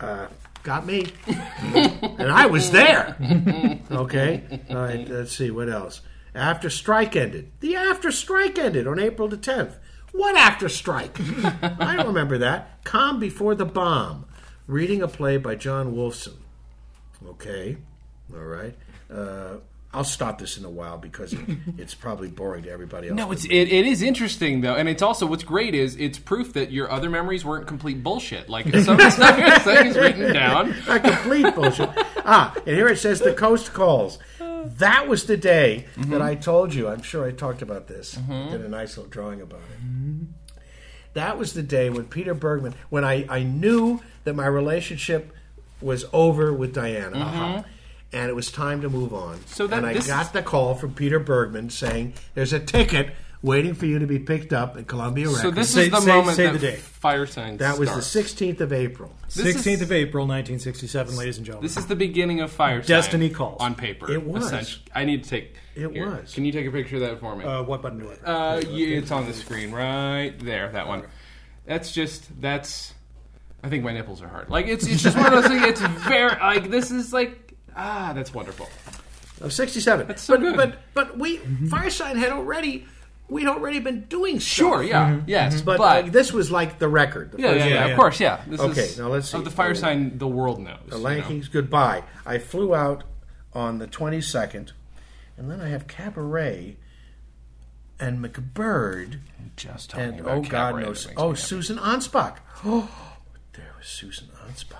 Uh, 0.00 0.26
got 0.62 0.84
me. 0.86 1.06
And 2.18 2.30
i 2.32 2.46
was 2.46 2.70
there. 2.70 3.16
Okay. 3.90 4.60
All 4.70 4.76
right 4.76 5.08
let's 5.08 5.36
see 5.36 5.50
what 5.50 5.68
else? 5.68 6.00
After 6.34 6.68
strike 6.70 7.14
ended. 7.16 7.50
The 7.60 7.76
after 7.76 8.10
strike 8.12 8.58
ended 8.58 8.86
on 8.86 8.98
april 8.98 9.28
the 9.28 9.36
10th 9.36 9.74
what 10.12 10.36
after 10.36 10.68
strike? 10.68 11.18
I 11.62 11.94
don't 11.96 12.06
remember 12.08 12.38
that. 12.38 12.82
Calm 12.84 13.20
before 13.20 13.54
the 13.54 13.66
bomb 13.66 14.24
reading 14.68 15.02
a 15.02 15.08
play 15.08 15.36
by 15.36 15.56
john 15.56 15.92
wolfson 15.94 16.34
Okay. 17.26 17.76
All 18.32 18.40
right. 18.40 18.74
Uh, 19.12 19.56
I'll 19.92 20.04
stop 20.04 20.38
this 20.38 20.58
in 20.58 20.64
a 20.66 20.70
while 20.70 20.98
because 20.98 21.32
it, 21.32 21.40
it's 21.78 21.94
probably 21.94 22.28
boring 22.28 22.64
to 22.64 22.70
everybody 22.70 23.08
else. 23.08 23.16
No, 23.16 23.32
it's 23.32 23.44
it, 23.46 23.50
it 23.54 23.86
is 23.86 24.02
interesting 24.02 24.60
though, 24.60 24.74
and 24.74 24.88
it's 24.88 25.02
also 25.02 25.26
what's 25.26 25.44
great 25.44 25.74
is 25.74 25.96
it's 25.96 26.18
proof 26.18 26.52
that 26.52 26.70
your 26.70 26.90
other 26.90 27.08
memories 27.08 27.44
weren't 27.44 27.66
complete 27.66 28.02
bullshit. 28.02 28.48
Like 28.50 28.66
some 28.84 29.00
stuff 29.10 29.38
you're 29.38 29.58
saying 29.60 29.86
is 29.88 29.96
written 29.96 30.32
down. 30.32 30.74
a 30.88 31.00
complete 31.00 31.54
bullshit. 31.54 31.88
Ah, 32.18 32.54
and 32.54 32.76
here 32.76 32.88
it 32.88 32.98
says 32.98 33.20
the 33.20 33.32
coast 33.32 33.72
calls. 33.72 34.18
That 34.38 35.08
was 35.08 35.24
the 35.24 35.36
day 35.36 35.86
that 35.96 36.20
I 36.20 36.34
told 36.34 36.74
you. 36.74 36.88
I'm 36.88 37.00
sure 37.00 37.24
I 37.24 37.30
talked 37.30 37.62
about 37.62 37.86
this. 37.86 38.12
Did 38.12 38.60
a 38.60 38.68
nice 38.68 38.96
little 38.96 39.10
drawing 39.10 39.40
about 39.40 39.60
it. 39.60 40.26
That 41.14 41.38
was 41.38 41.52
the 41.54 41.62
day 41.62 41.90
when 41.90 42.04
Peter 42.04 42.34
Bergman, 42.34 42.74
when 42.90 43.04
I, 43.04 43.26
I 43.28 43.42
knew 43.42 44.00
that 44.24 44.34
my 44.34 44.46
relationship 44.46 45.32
was 45.80 46.04
over 46.12 46.52
with 46.52 46.74
Diana. 46.74 47.16
Mm-hmm. 47.16 47.22
Uh-huh. 47.22 47.62
And 48.12 48.30
it 48.30 48.34
was 48.34 48.50
time 48.50 48.80
to 48.82 48.88
move 48.88 49.12
on. 49.12 49.38
So 49.46 49.66
that- 49.66 49.78
and 49.78 49.86
I 49.86 49.92
this 49.94 50.06
got 50.06 50.26
is- 50.26 50.32
the 50.32 50.42
call 50.42 50.74
from 50.74 50.94
Peter 50.94 51.18
Bergman 51.18 51.68
saying, 51.70 52.14
"There's 52.34 52.52
a 52.54 52.60
ticket 52.60 53.10
waiting 53.42 53.74
for 53.74 53.84
you 53.86 53.98
to 54.00 54.06
be 54.06 54.18
picked 54.18 54.52
up 54.52 54.76
at 54.76 54.86
Columbia 54.88 55.26
Records. 55.26 55.42
So 55.42 55.50
this 55.50 55.70
Say- 55.70 55.84
is 55.84 55.90
the 55.90 56.00
say- 56.00 56.06
moment 56.06 56.36
say 56.36 56.46
that 56.46 56.52
the 56.54 56.58
date. 56.58 56.78
fire 56.78 57.26
signs. 57.26 57.58
that 57.60 57.78
was 57.78 57.88
starts. 57.90 58.10
the 58.12 58.18
16th 58.22 58.60
of 58.60 58.72
April. 58.72 59.12
This 59.26 59.36
is- 59.38 59.56
16th 59.56 59.82
of 59.82 59.92
April, 59.92 60.26
1967, 60.26 61.16
ladies 61.16 61.36
and 61.36 61.44
gentlemen. 61.46 61.66
This 61.68 61.76
is 61.76 61.86
the 61.86 61.94
beginning 61.94 62.40
of 62.40 62.50
fire. 62.50 62.78
Signs. 62.78 62.88
Destiny 62.88 63.28
calls. 63.30 63.60
on 63.60 63.74
paper. 63.74 64.10
It 64.10 64.24
was. 64.26 64.46
essentially. 64.46 64.84
I 64.94 65.04
need 65.04 65.22
to 65.24 65.30
take. 65.30 65.54
It 65.78 65.92
here, 65.92 66.10
was. 66.10 66.34
Can 66.34 66.44
you 66.44 66.52
take 66.52 66.66
a 66.66 66.70
picture 66.70 66.96
of 66.96 67.02
that 67.02 67.20
for 67.20 67.36
me? 67.36 67.44
uh, 67.44 67.62
what 67.62 67.82
button 67.82 67.98
do 68.00 68.10
I? 68.10 68.30
Uh, 68.30 68.60
yeah, 68.70 68.98
it's 68.98 69.10
on 69.10 69.26
the 69.26 69.34
screen 69.34 69.70
right 69.70 70.38
there. 70.38 70.70
That 70.72 70.86
one. 70.88 71.04
That's 71.66 71.92
just 71.92 72.40
that's. 72.40 72.94
I 73.62 73.68
think 73.68 73.84
my 73.84 73.92
nipples 73.92 74.22
are 74.22 74.28
hard. 74.28 74.50
Like 74.50 74.66
it's 74.66 74.86
it's 74.86 75.02
just 75.02 75.16
one 75.16 75.26
of 75.26 75.32
those 75.32 75.46
things. 75.46 75.62
It's 75.62 75.80
very 75.80 76.38
like 76.38 76.70
this 76.70 76.90
is 76.90 77.12
like 77.12 77.54
ah 77.76 78.12
that's 78.14 78.32
wonderful. 78.32 78.68
Of 79.40 79.52
67. 79.52 80.08
That's 80.08 80.22
so 80.22 80.34
but, 80.34 80.40
good. 80.40 80.56
but 80.56 80.78
but 80.94 81.18
we 81.18 81.38
Firesign 81.38 82.16
had 82.16 82.30
already 82.30 82.86
we'd 83.28 83.46
already 83.46 83.78
been 83.78 84.02
doing 84.04 84.40
stuff. 84.40 84.56
Sure, 84.56 84.82
yeah, 84.82 85.20
yes, 85.26 85.60
But, 85.60 85.78
but, 85.78 86.04
like, 86.04 86.12
this 86.12 86.32
was 86.32 86.50
like 86.50 86.78
the 86.78 86.88
record. 86.88 87.32
The 87.32 87.42
yeah, 87.42 87.52
yeah, 87.52 87.52
first 87.52 87.68
yeah, 87.68 87.74
yeah, 87.74 87.86
of 87.86 87.96
course, 87.96 88.20
yeah. 88.20 88.40
This 88.46 88.60
Okay, 88.60 88.80
is 88.80 88.98
now 88.98 89.08
let's 89.08 89.30
see. 89.30 89.38
of 89.38 89.44
the 89.44 89.50
Firesign 89.50 90.18
the 90.18 90.26
world 90.26 90.60
knows. 90.60 90.78
The 90.88 90.96
you 90.96 91.02
know. 91.02 91.10
Yankees, 91.10 91.48
goodbye. 91.48 92.04
I 92.26 92.38
flew 92.38 92.74
out 92.74 93.04
on 93.52 93.78
the 93.78 93.86
22nd, 93.86 94.72
and 95.38 95.50
then 95.50 95.60
I 95.60 95.68
have 95.68 95.86
Cabaret 95.86 96.76
and 98.00 98.24
MacBird, 98.24 99.18
Just 99.56 99.90
tell 99.90 100.00
me 100.00 100.06
and 100.06 100.20
about 100.20 100.38
oh 100.38 100.40
God 100.42 100.50
Cabaret, 100.50 100.82
knows, 100.84 101.02
that 101.04 101.08
makes 101.10 101.20
oh 101.20 101.24
me 101.24 101.28
happy. 101.30 101.40
Susan 101.40 101.78
Anspach. 101.78 102.36
Oh, 102.64 102.88
there 103.54 103.72
was 103.78 103.86
Susan 103.86 104.28
Anspach. 104.46 104.74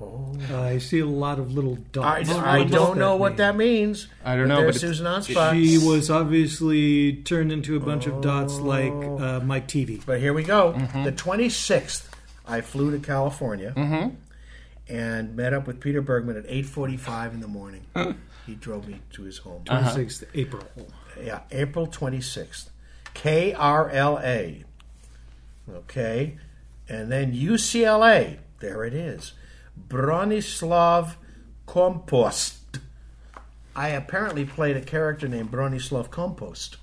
Oh, 0.00 0.36
I 0.54 0.78
see 0.78 1.00
a 1.00 1.06
lot 1.06 1.40
of 1.40 1.52
little 1.54 1.74
I, 1.76 2.22
dots. 2.22 2.30
I 2.30 2.58
What 2.58 2.68
does 2.68 2.70
don't 2.70 2.98
know 2.98 3.16
what 3.16 3.30
mean? 3.32 3.36
that 3.38 3.56
means. 3.56 4.06
I 4.24 4.36
don't 4.36 4.46
know, 4.46 4.60
There's 4.60 4.76
but 4.80 4.84
it's- 4.84 4.96
Susan 4.98 5.06
Anspach. 5.06 5.52
She 5.54 5.78
was 5.84 6.08
obviously 6.08 7.14
turned 7.24 7.50
into 7.50 7.74
a 7.76 7.80
bunch 7.80 8.06
of 8.06 8.20
dots 8.20 8.60
like 8.60 8.92
uh, 8.92 9.40
Mike 9.40 9.66
TV. 9.66 10.00
But 10.06 10.20
here 10.20 10.32
we 10.32 10.44
go. 10.44 10.74
Mm-hmm. 10.74 11.02
The 11.02 11.10
26th, 11.12 12.06
I 12.46 12.60
flew 12.60 12.92
to 12.92 13.04
California 13.04 13.72
Mm-hmm. 13.76 14.14
and 14.88 15.34
met 15.34 15.52
up 15.52 15.66
with 15.66 15.80
Peter 15.80 16.00
Bergman 16.00 16.36
at 16.36 16.46
8:45 16.46 17.32
in 17.34 17.40
the 17.40 17.48
morning. 17.48 17.84
He 18.48 18.54
drove 18.54 18.88
me 18.88 19.00
to 19.12 19.22
his 19.22 19.38
home. 19.38 19.62
Uh-huh. 19.68 19.94
26th 19.94 20.24
April. 20.34 20.64
Yeah, 21.22 21.40
April 21.50 21.86
26th. 21.86 22.70
KRLA. 23.14 24.64
Okay. 25.70 26.38
And 26.88 27.12
then 27.12 27.34
UCLA. 27.34 28.38
There 28.60 28.84
it 28.84 28.94
is. 28.94 29.32
Bronislav 29.88 31.14
Kompost. 31.66 32.57
I 33.78 33.90
apparently 33.90 34.44
played 34.44 34.76
a 34.76 34.80
character 34.80 35.28
named 35.28 35.52
Bronislav 35.52 36.08
Kompost, 36.08 36.78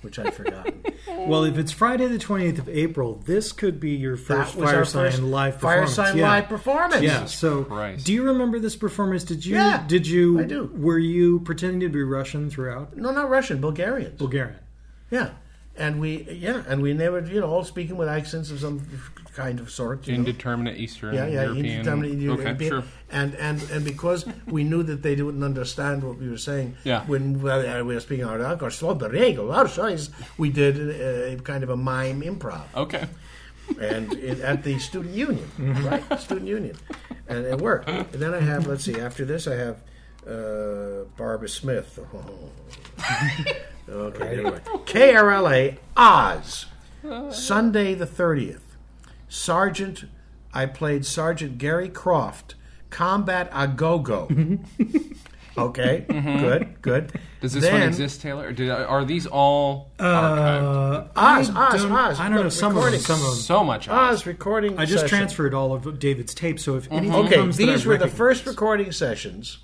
which 0.00 0.18
I'd 0.18 0.32
forgotten. 0.32 0.82
Well, 1.08 1.44
if 1.44 1.58
it's 1.58 1.72
Friday 1.72 2.06
the 2.06 2.18
28th 2.18 2.58
of 2.58 2.68
April, 2.68 3.20
this 3.24 3.52
could 3.52 3.80
be 3.80 3.90
your 3.90 4.16
first 4.16 4.54
was 4.56 4.64
our 4.64 4.84
Fire 4.84 5.04
first 5.04 5.16
Sign 5.16 5.30
live 5.30 5.60
Fire 5.60 5.80
performance. 5.80 5.94
Sign 5.94 6.16
yeah. 6.16 6.28
live 6.28 6.48
performance. 6.48 7.02
Yeah. 7.02 7.24
So, 7.24 7.64
Christ. 7.64 8.06
do 8.06 8.12
you 8.12 8.24
remember 8.24 8.58
this 8.58 8.76
performance? 8.76 9.24
Did 9.24 9.44
you? 9.44 9.56
Yeah, 9.56 9.84
Did 9.86 10.06
you? 10.06 10.40
I 10.40 10.44
do. 10.44 10.70
Were 10.74 10.98
you 10.98 11.40
pretending 11.40 11.80
to 11.80 11.88
be 11.88 12.02
Russian 12.02 12.50
throughout? 12.50 12.96
No, 12.96 13.10
not 13.10 13.28
Russian, 13.30 13.60
Bulgarian. 13.60 14.16
Bulgarian. 14.16 14.58
Yeah, 15.10 15.30
and 15.78 16.00
we 16.00 16.22
yeah, 16.30 16.62
and 16.68 16.82
we 16.82 16.92
never 16.92 17.20
you 17.20 17.40
know 17.40 17.48
all 17.48 17.64
speaking 17.64 17.96
with 17.96 18.08
accents 18.08 18.50
of 18.50 18.60
some 18.60 18.80
kind 19.34 19.60
of 19.60 19.70
sort. 19.70 20.06
You 20.06 20.14
know? 20.14 20.18
Indeterminate 20.20 20.76
Eastern 20.78 21.14
Yeah, 21.14 21.26
yeah, 21.26 21.42
European. 21.44 21.66
indeterminate 21.66 22.12
okay, 22.16 22.22
European. 22.24 22.70
sure. 22.70 22.84
And 23.10 23.34
and 23.36 23.62
and 23.70 23.84
because 23.84 24.26
we 24.46 24.64
knew 24.64 24.82
that 24.82 25.02
they 25.02 25.14
didn't 25.14 25.42
understand 25.42 26.02
what 26.02 26.18
we 26.18 26.28
were 26.28 26.42
saying, 26.50 26.76
Yeah. 26.84 27.04
when 27.06 27.36
uh, 27.48 27.82
we 27.86 27.94
were 27.94 28.00
speaking 28.00 28.24
our 28.26 28.42
our 28.42 28.58
we 30.36 30.50
did 30.50 30.74
a, 30.78 31.32
a 31.32 31.36
kind 31.50 31.62
of 31.62 31.70
a 31.70 31.76
mime 31.76 32.20
improv, 32.22 32.64
Okay. 32.74 33.06
and 33.80 34.12
it, 34.14 34.40
at 34.40 34.64
the 34.64 34.78
student 34.78 35.14
union, 35.14 35.48
right, 35.84 36.04
student 36.26 36.48
union, 36.48 36.76
and 37.28 37.46
it 37.46 37.58
worked. 37.58 37.88
And 37.88 38.20
then 38.22 38.34
I 38.34 38.40
have, 38.40 38.66
let's 38.66 38.84
see, 38.84 38.98
after 39.00 39.24
this 39.24 39.46
I 39.46 39.56
have 39.64 39.76
uh, 40.26 41.04
Barbara 41.16 41.48
Smith. 41.48 41.98
okay, 43.88 44.28
anyway, 44.38 44.60
KRLA 44.84 45.78
Oz, 45.96 46.66
Sunday 47.30 47.94
the 47.94 48.06
thirtieth. 48.06 48.64
Sergeant, 49.28 50.04
I 50.54 50.66
played 50.66 51.04
Sergeant 51.04 51.58
Gary 51.58 51.88
Croft, 51.88 52.54
Combat 52.90 53.50
a 53.52 53.68
Go 53.68 53.98
Go. 53.98 54.28
okay, 55.58 56.04
good, 56.08 56.80
good. 56.82 57.12
Does 57.40 57.52
this 57.52 57.62
then, 57.64 57.74
one 57.74 57.82
exist, 57.82 58.20
Taylor? 58.20 58.48
Or 58.48 58.52
did, 58.52 58.70
are 58.70 59.04
these 59.04 59.26
all 59.26 59.90
archived? 59.98 60.62
Uh, 60.62 61.08
Oz, 61.14 61.50
I 61.50 61.66
Oz, 61.74 61.82
don't, 61.82 61.92
Oz. 61.92 62.20
I 62.20 62.28
don't 62.28 62.42
know 62.42 62.48
some 62.48 62.70
of 62.70 62.74
them. 62.76 62.84
recordings. 62.84 63.06
Some 63.06 63.20
of 63.20 63.26
them. 63.26 63.34
So 63.36 63.62
much. 63.64 63.88
Oz 63.88 64.26
recording. 64.26 64.78
I 64.78 64.84
just 64.86 65.02
session. 65.02 65.18
transferred 65.18 65.54
all 65.54 65.72
of 65.72 65.98
David's 65.98 66.34
tapes, 66.34 66.64
so 66.64 66.76
if 66.76 66.90
anything 66.90 67.14
Okay, 67.26 67.36
comes 67.36 67.56
that 67.58 67.66
these 67.66 67.84
I 67.84 67.88
were 67.88 67.94
the 67.96 68.04
recognize- 68.06 68.18
first 68.18 68.46
recording 68.46 68.92
sessions. 68.92 69.58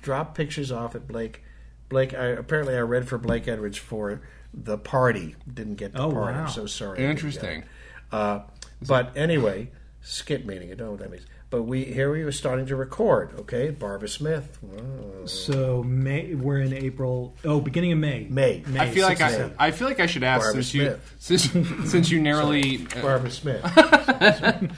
Drop 0.00 0.34
pictures 0.34 0.72
off 0.72 0.94
at 0.94 1.06
Blake. 1.06 1.44
Blake. 1.90 2.14
I, 2.14 2.28
apparently, 2.28 2.74
I 2.74 2.80
read 2.80 3.06
for 3.06 3.18
Blake 3.18 3.46
Edwards 3.46 3.76
for 3.76 4.22
the 4.54 4.78
party. 4.78 5.36
Didn't 5.52 5.74
get 5.74 5.92
the 5.92 6.00
Oh, 6.00 6.10
party. 6.10 6.36
wow. 6.38 6.44
I'm 6.44 6.48
so 6.48 6.64
sorry. 6.64 6.92
I 6.98 7.02
didn't 7.02 7.16
get 7.16 7.24
Interesting. 7.26 7.64
Uh, 8.10 8.40
but 8.86 9.14
anyway, 9.16 9.70
skip 10.00 10.46
meeting. 10.46 10.70
I 10.72 10.74
don't 10.74 10.86
know 10.86 10.90
what 10.92 11.00
that 11.00 11.10
means. 11.10 11.26
But 11.50 11.62
we 11.64 11.82
here 11.84 12.12
we 12.12 12.24
were 12.24 12.30
starting 12.30 12.66
to 12.66 12.76
record. 12.76 13.32
Okay, 13.40 13.70
Barbara 13.70 14.08
Smith. 14.08 14.56
Oh, 14.64 15.26
So 15.26 15.82
May, 15.82 16.32
we're 16.36 16.60
in 16.60 16.72
April. 16.72 17.34
Oh, 17.44 17.60
beginning 17.60 17.90
of 17.90 17.98
May. 17.98 18.28
May. 18.30 18.62
May 18.68 18.78
I 18.78 18.88
feel 18.90 19.04
like 19.04 19.20
I, 19.20 19.28
67. 19.30 19.56
I 19.58 19.70
feel 19.72 19.88
like 19.88 19.98
I 19.98 20.06
should 20.06 20.22
ask 20.22 20.44
Barbara 20.44 20.62
since 20.62 20.74
you 20.74 21.00
since, 21.18 21.90
since 21.90 22.08
you 22.08 22.20
narrowly 22.22 22.86
uh, 22.96 23.02
Barbara 23.02 23.30
Smith. 23.32 23.64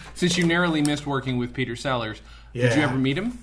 since 0.15 0.39
you 0.39 0.47
narrowly 0.47 0.81
missed 0.81 1.07
working 1.07 1.37
with 1.37 1.53
Peter 1.53 1.77
Sellers. 1.77 2.21
Did 2.55 2.75
you 2.75 2.83
ever 2.83 2.97
meet 2.97 3.19
him? 3.19 3.39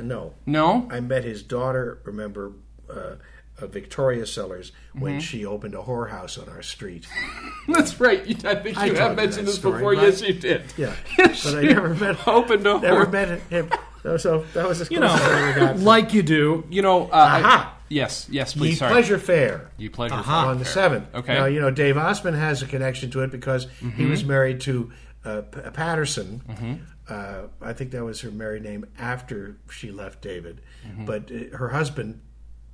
No, 0.00 0.34
No. 0.46 0.88
I 0.90 1.00
met 1.00 1.24
his 1.24 1.42
daughter. 1.42 1.98
Remember. 2.04 2.52
Uh, 2.88 3.16
uh, 3.60 3.66
Victoria 3.66 4.24
Sellers 4.24 4.70
when 4.92 5.14
Mm-hmm. 5.14 5.18
she 5.18 5.44
opened 5.44 5.74
a 5.74 5.78
whorehouse 5.78 6.40
on 6.40 6.48
our 6.48 6.62
street. 6.62 7.08
That's 7.68 7.98
right. 7.98 8.20
I 8.44 8.54
think 8.54 8.78
I 8.78 8.84
you 8.86 8.92
told 8.92 8.96
have 9.08 9.16
mentioned 9.16 9.48
this 9.48 9.56
story, 9.56 9.78
before. 9.78 9.94
right? 9.94 10.02
Yes, 10.04 10.22
you 10.22 10.32
did. 10.32 10.62
Yeah, 10.76 10.94
Yes, 11.18 11.42
but 11.52 11.58
I 11.58 11.62
never 11.62 11.92
met. 11.92 12.16
Opened 12.28 12.64
a 12.68 12.78
Never 12.78 13.06
whore. 13.06 13.12
met 13.12 13.40
him. 13.50 13.68
So, 14.16 14.46
that 14.54 14.68
was 14.68 14.80
as 14.80 14.88
you 14.92 14.98
close 14.98 15.10
as 15.10 15.20
I 15.20 15.48
ever 15.50 15.74
know, 15.74 15.82
like 15.84 16.14
you 16.14 16.22
do. 16.22 16.64
You 16.70 16.82
know. 16.82 17.08
Uh, 17.08 17.14
I- 17.16 17.42
Aha. 17.42 17.76
yes. 17.88 18.28
Yes. 18.30 18.54
Ye 18.54 18.60
Please. 18.60 18.78
sorry. 18.78 18.92
Pleasure 18.92 19.18
Fair 19.18 19.72
You 19.76 19.90
pleasure. 19.90 20.14
Aha. 20.14 20.50
on 20.50 20.60
the 20.60 20.64
seventh. 20.64 21.12
Okay. 21.12 21.34
Now 21.34 21.46
you 21.46 21.60
know 21.60 21.72
Dave 21.72 21.96
Ossman 21.96 22.38
has 22.38 22.62
a 22.62 22.66
connection 22.66 23.10
to 23.10 23.22
it 23.24 23.32
because 23.32 23.66
he 23.80 23.86
Mm-hmm. 23.86 24.10
was 24.10 24.24
married 24.24 24.60
to 24.62 24.92
uh, 25.24 25.40
P- 25.42 25.60
Patterson. 25.72 26.42
Mm-hmm. 26.48 26.74
Uh, 27.08 27.48
I 27.60 27.72
think 27.72 27.90
that 27.92 28.04
was 28.04 28.20
her 28.20 28.30
married 28.30 28.62
name 28.62 28.86
after 28.98 29.56
she 29.70 29.90
left 29.90 30.20
David. 30.20 30.60
Mm-hmm. 30.86 31.04
But 31.06 31.30
her 31.30 31.70
husband 31.70 32.20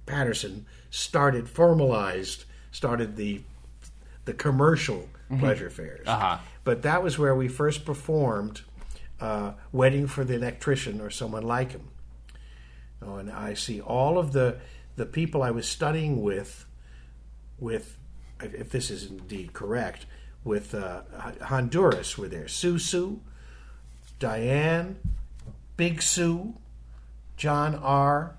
Patterson 0.07 0.67
started 0.91 1.49
formalized 1.49 2.45
started 2.71 3.17
the 3.17 3.43
the 4.25 4.35
commercial 4.35 5.09
pleasure 5.39 5.71
fairs. 5.71 6.07
Mm-hmm. 6.07 6.09
Uh-huh. 6.09 6.39
But 6.65 6.83
that 6.83 7.03
was 7.03 7.19
where 7.19 7.35
we 7.35 7.49
first 7.49 7.85
performed 7.85 8.63
uh, 9.21 9.53
"Waiting 9.73 10.07
for 10.07 10.25
the 10.25 10.35
Electrician" 10.35 11.01
or 11.01 11.11
someone 11.11 11.43
like 11.43 11.73
him. 11.73 11.89
Oh, 13.03 13.17
and 13.17 13.31
I 13.31 13.55
see 13.55 13.81
all 13.81 14.19
of 14.19 14.33
the 14.33 14.59
the 14.97 15.07
people 15.07 15.43
I 15.43 15.51
was 15.51 15.69
studying 15.69 16.23
with, 16.23 16.67
with 17.59 17.99
if 18.41 18.71
this 18.71 18.91
is 18.91 19.11
indeed 19.11 19.53
correct, 19.53 20.07
with 20.45 20.75
uh, 20.75 21.03
Honduras 21.43 22.17
were 22.17 22.29
there. 22.29 22.45
Susu, 22.45 23.21
Diane, 24.19 24.97
Big 25.77 26.01
Sue, 26.03 26.55
John 27.37 27.75
R, 27.75 28.37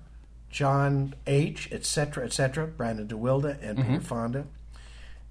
John 0.50 1.14
H, 1.26 1.68
etc., 1.72 2.24
etc. 2.24 2.66
Brandon 2.66 3.06
DeWilde 3.06 3.56
and 3.62 3.78
Peter 3.78 4.00
Fonda. 4.00 4.46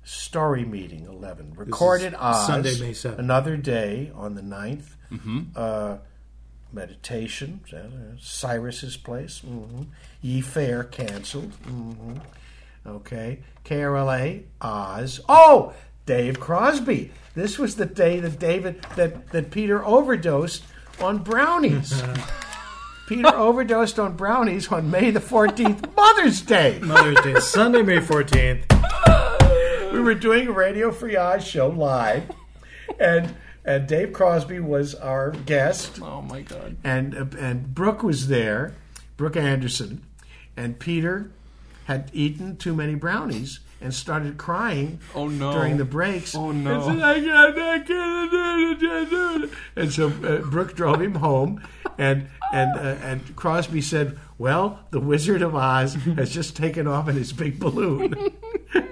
Story 0.03 0.65
meeting 0.65 1.05
eleven 1.07 1.53
recorded 1.55 2.13
Oz 2.13 2.45
Sunday, 2.45 2.79
May 2.79 2.91
7th. 2.91 3.17
another 3.17 3.57
day 3.57 4.11
on 4.13 4.35
the 4.35 4.41
9th. 4.43 4.95
Uh, 5.55 5.97
meditation, 6.71 7.61
uh, 7.73 8.15
Cyrus's 8.19 8.97
place. 8.97 9.39
hmm 9.39 9.83
Ye 10.21 10.41
Fair 10.41 10.83
canceled. 10.83 11.51
hmm 11.65 12.17
Okay, 12.85 13.39
KRLA 13.63 14.43
Oz. 14.61 15.21
Oh, 15.27 15.73
Dave 16.05 16.39
Crosby. 16.39 17.11
This 17.33 17.57
was 17.59 17.75
the 17.75 17.85
day 17.85 18.19
that 18.19 18.39
David 18.39 18.81
that 18.95 19.29
that 19.29 19.51
Peter 19.51 19.83
overdosed 19.83 20.63
on 20.99 21.19
brownies. 21.19 22.01
Peter 23.07 23.35
overdosed 23.35 23.99
on 23.99 24.15
brownies 24.15 24.69
on 24.71 24.89
May 24.89 25.11
the 25.11 25.19
fourteenth, 25.19 25.85
Mother's 25.95 26.41
Day. 26.41 26.79
Mother's 26.81 27.19
Day, 27.21 27.39
Sunday, 27.39 27.83
May 27.83 27.97
14th. 27.99 29.91
we 29.93 29.99
were 29.99 30.15
doing 30.15 30.47
a 30.47 30.51
Radio 30.51 30.91
Free 30.91 31.15
Oz 31.15 31.45
show 31.45 31.67
live, 31.67 32.23
and 32.99 33.35
and 33.63 33.87
Dave 33.87 34.11
Crosby 34.13 34.59
was 34.59 34.95
our 34.95 35.31
guest. 35.31 35.99
Oh 36.01 36.21
my 36.21 36.41
God. 36.41 36.77
and 36.83 37.13
and 37.35 37.75
Brooke 37.75 38.01
was 38.01 38.27
there, 38.27 38.73
Brooke 39.17 39.37
Anderson, 39.37 40.03
and 40.57 40.79
Peter 40.79 41.29
had 41.85 42.09
eaten 42.13 42.57
too 42.57 42.73
many 42.73 42.95
brownies 42.95 43.59
and 43.85 43.93
started 43.93 44.37
crying 44.37 44.99
Oh, 45.15 45.27
no. 45.29 45.53
during 45.53 45.77
the 45.77 45.85
breaks. 45.85 46.35
Oh, 46.35 46.51
no. 46.51 46.73
And 46.89 46.99
said, 46.99 47.01
I 47.01 47.19
can't, 47.21 47.57
I 47.57 47.79
can't 47.79 48.33
I 48.33 49.05
can't. 49.09 49.51
And 49.77 49.93
so 49.93 50.07
uh, 50.07 50.41
Brooke 50.49 50.75
drove 50.75 51.01
him 51.01 51.15
home, 51.15 51.61
and 51.97 52.27
and 52.51 52.75
uh, 52.77 52.97
and 53.05 53.35
Crosby 53.35 53.81
said, 53.81 54.19
"Well, 54.37 54.79
the 54.91 54.99
Wizard 54.99 55.41
of 55.41 55.55
Oz 55.55 55.93
has 56.17 56.33
just 56.33 56.55
taken 56.57 56.87
off 56.87 57.07
in 57.07 57.15
his 57.15 57.31
big 57.31 57.59
balloon." 57.59 58.13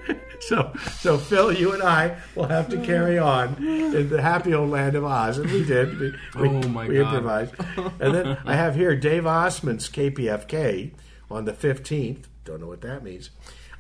So, 0.50 0.74
so 1.00 1.18
Phil, 1.18 1.54
you 1.54 1.72
and 1.72 1.82
I 1.82 2.18
will 2.36 2.48
have 2.48 2.68
to 2.72 2.78
carry 2.82 3.18
on 3.18 3.56
in 3.66 4.10
the 4.10 4.22
happy 4.22 4.54
old 4.54 4.72
land 4.72 4.94
of 4.98 5.06
Oz, 5.06 5.38
and 5.38 5.50
we 5.50 5.64
did. 5.64 5.98
We, 5.98 6.10
we, 6.36 6.50
Oh, 6.50 6.68
my 6.68 6.86
we 6.86 6.98
God. 6.98 7.16
improvised, 7.16 7.54
and 8.02 8.14
then 8.14 8.38
I 8.44 8.56
have 8.58 8.76
here 8.76 8.94
Dave 8.94 9.24
Ossman's 9.24 9.88
KPFK 9.90 10.92
on 11.32 11.46
the 11.46 11.54
fifteenth. 11.54 12.28
Don't 12.44 12.60
know 12.60 12.68
what 12.68 12.82
that 12.82 13.06
means. 13.06 13.30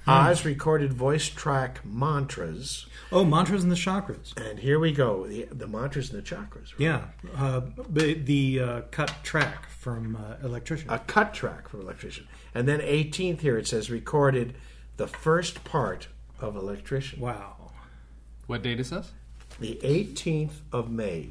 Oz 0.05 0.43
recorded 0.45 0.91
voice 0.93 1.29
track 1.29 1.79
mantras, 1.85 2.87
Oh, 3.11 3.23
mantras 3.23 3.63
and 3.63 3.71
the 3.71 3.75
chakras. 3.75 4.35
and 4.37 4.59
here 4.59 4.79
we 4.79 4.91
go. 4.91 5.25
The, 5.27 5.45
the 5.51 5.67
mantras 5.67 6.11
and 6.11 6.21
the 6.21 6.27
chakras. 6.35 6.73
Yeah, 6.77 7.05
uh, 7.37 7.61
the, 7.89 8.13
the 8.15 8.59
uh, 8.59 8.81
cut 8.91 9.13
track 9.23 9.69
from 9.69 10.15
uh, 10.17 10.45
Electrician. 10.45 10.89
A 10.89 10.99
cut 10.99 11.33
track 11.33 11.69
from 11.69 11.81
Electrician, 11.81 12.27
and 12.53 12.67
then 12.67 12.81
eighteenth 12.81 13.41
here 13.41 13.57
it 13.57 13.67
says 13.67 13.89
recorded 13.89 14.55
the 14.97 15.07
first 15.07 15.63
part 15.63 16.07
of 16.39 16.55
Electrician. 16.55 17.19
wow. 17.19 17.71
What 18.47 18.61
date 18.61 18.79
is 18.81 18.89
this? 18.89 19.11
the 19.59 19.79
18th 19.83 20.55
of 20.71 20.89
May. 20.91 21.29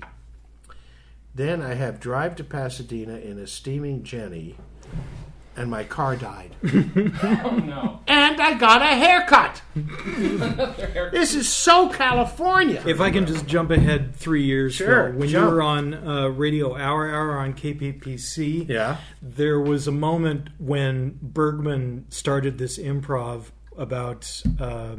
Then 1.35 1.61
I 1.61 1.75
have 1.75 1.99
drive 2.01 2.37
to 2.37 2.45
Pasadena 2.45 3.17
in 3.17 3.37
a 3.39 3.47
steaming 3.47 4.03
Jenny, 4.05 4.57
and 5.57 5.71
my 5.71 5.85
car 5.85 6.17
died. 6.17 6.55
Oh 7.45 7.57
no. 7.57 8.01
and 8.07 8.41
I 8.41 8.55
got 8.55 8.83
a 8.83 8.87
haircut. 8.87 9.62
haircut. 9.75 11.12
this 11.12 11.35
is 11.35 11.49
so 11.49 11.88
California. 11.88 12.83
If 12.87 13.01
I 13.01 13.11
can 13.11 13.27
just 13.27 13.47
jump 13.47 13.71
ahead 13.71 14.15
three 14.17 14.45
years, 14.45 14.75
Sure, 14.75 15.11
Phil, 15.11 15.19
when 15.19 15.29
jump. 15.29 15.49
you 15.51 15.55
were 15.55 15.62
on 15.62 15.95
uh, 15.95 16.29
Radio 16.29 16.77
Hour 16.77 17.09
Hour 17.11 17.38
on 17.38 17.55
KPPC, 17.55 18.69
yeah. 18.69 18.99
there 19.21 19.61
was 19.61 19.87
a 19.87 19.93
moment 19.93 20.49
when 20.59 21.19
Bergman 21.21 22.07
started 22.11 22.59
this 22.59 22.79
improv 22.79 23.47
about 23.77 24.43
uh, 24.61 24.97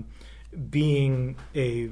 being 0.70 1.36
a 1.56 1.90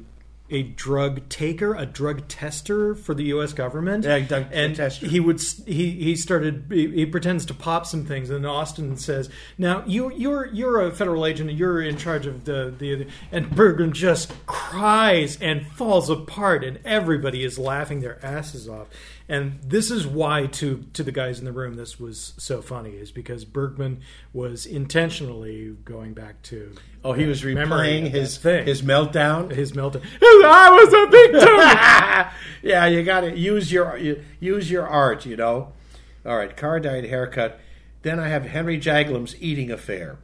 a 0.51 0.63
drug 0.63 1.27
taker, 1.29 1.73
a 1.73 1.85
drug 1.85 2.27
tester 2.27 2.93
for 2.93 3.13
the 3.13 3.23
U.S. 3.25 3.53
government. 3.53 4.03
Yeah, 4.03 4.19
drug 4.19 4.47
and 4.51 4.75
tester. 4.75 5.07
he 5.07 5.19
would 5.19 5.41
he 5.65 5.91
he 5.91 6.15
started 6.15 6.65
he, 6.69 6.87
he 6.91 7.05
pretends 7.05 7.45
to 7.47 7.53
pop 7.53 7.85
some 7.85 8.05
things, 8.05 8.29
and 8.29 8.45
Austin 8.45 8.97
says, 8.97 9.29
"Now 9.57 9.83
you 9.87 10.11
you're 10.13 10.47
you're 10.47 10.81
a 10.81 10.91
federal 10.91 11.25
agent, 11.25 11.49
and 11.49 11.57
you're 11.57 11.81
in 11.81 11.97
charge 11.97 12.25
of 12.25 12.45
the 12.45 12.73
the." 12.77 13.07
And 13.31 13.49
Bergman 13.49 13.93
just 13.93 14.33
cries 14.45 15.41
and 15.41 15.65
falls 15.65 16.09
apart, 16.09 16.63
and 16.63 16.79
everybody 16.85 17.43
is 17.43 17.57
laughing 17.57 18.01
their 18.01 18.23
asses 18.23 18.67
off. 18.67 18.87
And 19.32 19.62
this 19.63 19.91
is 19.91 20.06
why 20.06 20.48
to 20.48 20.84
to 20.91 21.04
the 21.04 21.12
guys 21.13 21.39
in 21.39 21.46
the 21.46 21.54
room 21.54 21.76
this 21.76 21.98
was 21.98 22.34
so 22.38 22.62
funny 22.62 22.89
is 22.91 23.13
because 23.13 23.46
Bergman 23.46 24.02
was 24.34 24.65
intentionally 24.65 25.74
going 25.86 26.13
back 26.13 26.41
to 26.44 26.76
Oh, 27.06 27.13
he 27.13 27.26
was 27.26 27.41
replaying 27.41 28.10
his 28.10 28.38
thing. 28.38 28.67
his 28.67 28.82
meltdown. 28.82 29.50
his 29.50 29.72
meltdown. 29.72 30.04
I 30.22 30.70
was 30.70 30.94
a 30.94 31.08
victim. 31.10 32.30
yeah, 32.70 32.88
you 32.88 33.04
got 33.04 33.22
to 33.22 33.38
use 33.38 33.72
your 33.72 33.98
use 34.41 34.70
your 34.70 34.86
art, 34.86 35.26
you 35.26 35.38
know. 35.38 35.72
All 36.26 36.36
right, 36.36 36.56
car 36.58 36.82
died, 36.82 37.06
haircut. 37.06 37.58
Then 38.02 38.20
I 38.20 38.28
have 38.28 38.44
Henry 38.44 38.78
Jaglom's 38.78 39.41
eating 39.41 39.72
affair. 39.72 40.17